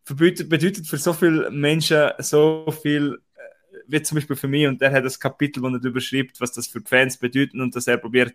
bedeutet, 0.04 0.88
für 0.88 0.98
so 0.98 1.12
viele 1.12 1.52
Menschen 1.52 2.10
so 2.18 2.74
viel, 2.82 3.20
äh, 3.36 3.78
wie 3.86 4.02
zum 4.02 4.16
Beispiel 4.16 4.34
für 4.34 4.48
mich, 4.48 4.66
und 4.66 4.82
er 4.82 4.90
hat 4.90 5.04
das 5.04 5.20
Kapitel, 5.20 5.62
wo 5.62 5.68
er 5.68 5.78
darüber 5.78 6.00
schreibt, 6.00 6.40
was 6.40 6.50
das 6.50 6.66
für 6.66 6.80
die 6.80 6.88
Fans 6.88 7.18
bedeutet 7.18 7.54
und 7.54 7.76
dass 7.76 7.86
er 7.86 7.98
probiert, 7.98 8.34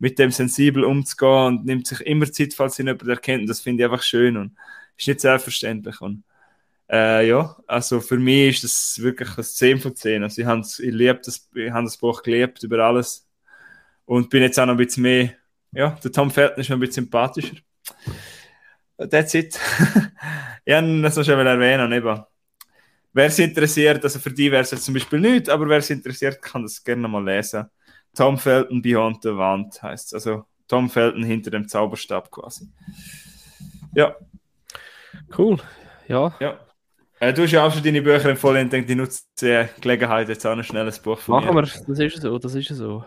mit 0.00 0.18
dem 0.18 0.32
sensibel 0.32 0.82
umzugehen 0.82 1.46
und 1.46 1.66
nimmt 1.66 1.86
sich 1.86 2.00
immer 2.00 2.30
Zeit, 2.32 2.54
falls 2.54 2.78
ihn 2.78 2.86
jemand 2.86 3.06
erkennt. 3.06 3.42
Und 3.42 3.48
das 3.48 3.60
finde 3.60 3.84
ich 3.84 3.90
einfach 3.90 4.02
schön 4.02 4.36
und 4.36 4.56
ist 4.96 5.06
nicht 5.06 5.20
selbstverständlich. 5.20 6.00
Und 6.00 6.24
äh, 6.90 7.28
ja, 7.28 7.56
also 7.66 8.00
für 8.00 8.18
mich 8.18 8.56
ist 8.56 8.64
das 8.64 9.02
wirklich 9.02 9.36
ein 9.36 9.44
10 9.44 9.78
von 9.78 9.94
10. 9.94 10.22
Also 10.22 10.40
ich 10.40 10.48
habe 10.48 10.60
das, 11.22 11.48
habe 11.54 11.84
das 11.84 11.96
Buch 11.98 12.22
geliebt 12.22 12.62
über 12.62 12.78
alles 12.78 13.28
und 14.06 14.30
bin 14.30 14.42
jetzt 14.42 14.58
auch 14.58 14.66
noch 14.66 14.74
ein 14.74 14.78
bisschen 14.78 15.02
mehr, 15.02 15.34
ja, 15.72 15.90
der 16.02 16.10
Tom 16.10 16.30
Felton 16.30 16.60
ist 16.60 16.70
noch 16.70 16.78
ein 16.78 16.80
bisschen 16.80 17.04
sympathischer. 17.04 17.56
That's 18.98 19.34
it. 19.34 19.54
ich 20.64 20.74
wollte 20.74 21.02
das 21.02 21.16
noch 21.16 21.24
schon 21.24 21.46
erwähnen, 21.46 21.92
eben. 21.92 22.24
Wer 23.12 23.26
es 23.26 23.38
interessiert, 23.38 24.02
also 24.02 24.18
für 24.18 24.30
die 24.30 24.50
wäre 24.50 24.62
es 24.62 24.70
jetzt 24.70 24.84
zum 24.84 24.94
Beispiel 24.94 25.20
nicht, 25.20 25.48
aber 25.48 25.68
wer 25.68 25.78
es 25.78 25.90
interessiert, 25.90 26.40
kann 26.40 26.62
das 26.62 26.82
gerne 26.82 27.06
mal 27.06 27.24
lesen. 27.24 27.66
Tom 28.14 28.38
Felton 28.38 28.82
Beyond 28.82 29.22
the 29.22 29.36
Wand 29.36 29.82
heißt 29.82 30.08
es. 30.08 30.14
Also 30.14 30.44
Tom 30.68 30.88
Felton 30.88 31.22
hinter 31.22 31.50
dem 31.50 31.68
Zauberstab 31.68 32.30
quasi. 32.30 32.68
Ja. 33.94 34.14
Cool. 35.36 35.58
Ja. 36.08 36.34
Ja. 36.40 36.58
Äh, 37.20 37.34
du 37.34 37.42
hast 37.42 37.52
ja 37.52 37.66
auch 37.66 37.72
schon 37.72 37.82
deine 37.82 38.02
Bücher 38.02 38.30
empfohlen 38.30 38.64
und 38.64 38.72
denke, 38.72 38.90
ich 38.90 38.96
nutze 38.96 39.24
die 39.40 39.80
Gelegenheit 39.80 40.28
jetzt 40.28 40.46
auch 40.46 40.52
ein 40.52 40.64
schnelles 40.64 40.98
Buch 40.98 41.18
von 41.18 41.36
Machen 41.36 41.54
mir. 41.54 41.62
wir, 41.62 41.84
das 41.86 41.98
ist 41.98 42.22
so, 42.22 42.38
das 42.38 42.54
ist 42.54 42.68
so. 42.68 43.04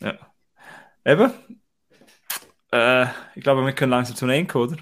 Ja. 0.00 0.14
Eben. 1.04 1.32
Äh, 2.72 3.06
ich 3.34 3.42
glaube, 3.42 3.64
wir 3.64 3.72
können 3.72 3.90
langsam 3.90 4.16
zum 4.16 4.30
Ende, 4.30 4.56
oder? 4.56 4.76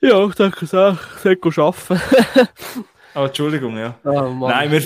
Ja, 0.00 0.26
ich 0.26 0.34
denke 0.34 0.64
es 0.64 0.74
auch. 0.74 0.96
Ich 1.16 1.22
sollte 1.22 1.62
arbeiten. 1.62 2.00
oh, 3.14 3.24
Entschuldigung, 3.24 3.76
ja. 3.76 3.98
Oh, 4.04 4.48
Nein, 4.48 4.70
wir... 4.70 4.82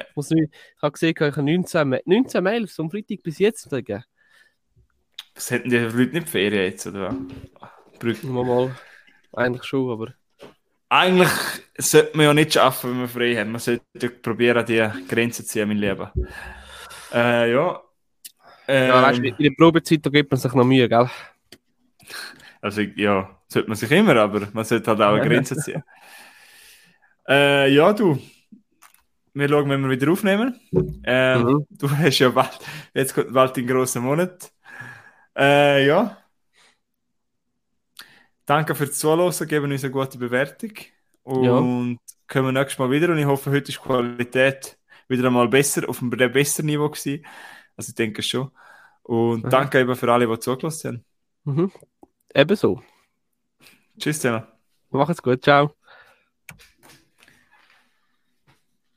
Ich, 0.00 0.06
muss 0.16 0.30
ich, 0.30 0.42
ich 0.42 0.82
habe 0.82 0.92
gesehen, 0.92 1.14
ich 1.16 1.20
habe 1.20 1.42
19, 1.42 2.00
19 2.04 2.44
Mails 2.44 2.74
vom 2.74 2.90
Freitag 2.90 3.22
bis 3.22 3.38
jetzt 3.38 3.68
gegeben. 3.70 4.04
Was 5.34 5.50
hätten 5.50 5.70
die 5.70 5.76
Leute 5.76 6.14
nicht 6.14 6.28
Ferien 6.28 6.64
jetzt, 6.64 6.86
oder 6.86 7.16
was? 8.00 8.22
Mal, 8.22 8.44
mal. 8.44 8.76
Eigentlich 9.32 9.64
schon, 9.64 9.90
aber... 9.90 10.14
Eigentlich 10.90 11.30
sollte 11.76 12.16
man 12.16 12.26
ja 12.26 12.34
nicht 12.34 12.54
schaffen, 12.54 12.90
wenn 12.90 12.98
man 13.00 13.08
frei 13.08 13.36
hat. 13.36 13.46
Man 13.46 13.60
sollte 13.60 14.10
probieren, 14.22 14.64
die 14.64 14.88
Grenzen 15.06 15.44
zu 15.44 15.48
ziehen, 15.48 15.68
mein 15.68 15.76
Leben. 15.76 16.08
Äh, 17.12 17.52
ja. 17.52 17.82
Ähm, 18.66 18.88
ja, 18.88 19.02
weißt, 19.02 19.18
in 19.20 19.36
der 19.38 19.50
Probezeit 19.56 20.04
da 20.04 20.10
gibt 20.10 20.30
man 20.30 20.40
sich 20.40 20.52
noch 20.52 20.64
Mühe, 20.64 20.88
gell? 20.88 21.08
Also, 22.60 22.80
ja, 22.80 23.38
sollte 23.48 23.68
man 23.68 23.76
sich 23.76 23.90
immer, 23.90 24.16
aber 24.16 24.48
man 24.52 24.64
sollte 24.64 24.90
halt 24.90 25.00
auch 25.00 25.12
eine 25.14 25.28
Grenze 25.28 25.56
ziehen. 25.56 25.82
äh, 27.28 27.72
ja, 27.72 27.92
du. 27.92 28.18
Wir 29.38 29.48
schauen, 29.48 29.70
wenn 29.70 29.82
wir 29.82 29.90
wieder 29.90 30.10
aufnehmen. 30.10 30.58
Ähm, 31.04 31.42
mhm. 31.42 31.66
Du 31.70 31.88
hast 31.96 32.18
ja 32.18 32.28
bald, 32.30 32.58
jetzt 32.92 33.14
kommt 33.14 33.32
bald 33.32 33.56
den 33.56 33.68
grossen 33.68 34.02
Monat. 34.02 34.52
Äh, 35.36 35.86
ja. 35.86 36.18
Danke 38.44 38.74
fürs 38.74 38.98
Zuhören, 38.98 39.46
geben 39.46 39.70
uns 39.70 39.84
eine 39.84 39.92
gute 39.92 40.18
Bewertung. 40.18 40.72
Und 41.22 41.44
ja. 41.44 42.16
kommen 42.26 42.54
nächstes 42.54 42.80
Mal 42.80 42.90
wieder. 42.90 43.10
Und 43.10 43.18
ich 43.18 43.26
hoffe, 43.26 43.52
heute 43.52 43.70
ist 43.70 43.78
die 43.78 43.86
Qualität 43.86 44.76
wieder 45.06 45.28
einmal 45.28 45.46
besser, 45.46 45.88
auf 45.88 46.02
einem 46.02 46.10
besseren 46.10 46.66
Niveau 46.66 46.88
gewesen. 46.88 47.24
Also 47.76 47.90
ich 47.90 47.94
denke 47.94 48.24
schon. 48.24 48.50
Und 49.02 49.44
mhm. 49.44 49.50
danke 49.50 49.78
eben 49.78 49.94
für 49.94 50.12
alle, 50.12 50.26
die 50.26 50.38
zugelassen 50.40 51.04
haben. 51.44 51.56
Mhm. 51.56 51.72
Ebenso. 52.34 52.82
Tschüss 54.00 54.20
zusammen. 54.20 54.48
Mach 54.90 55.08
es 55.10 55.22
gut, 55.22 55.44
ciao. 55.44 55.76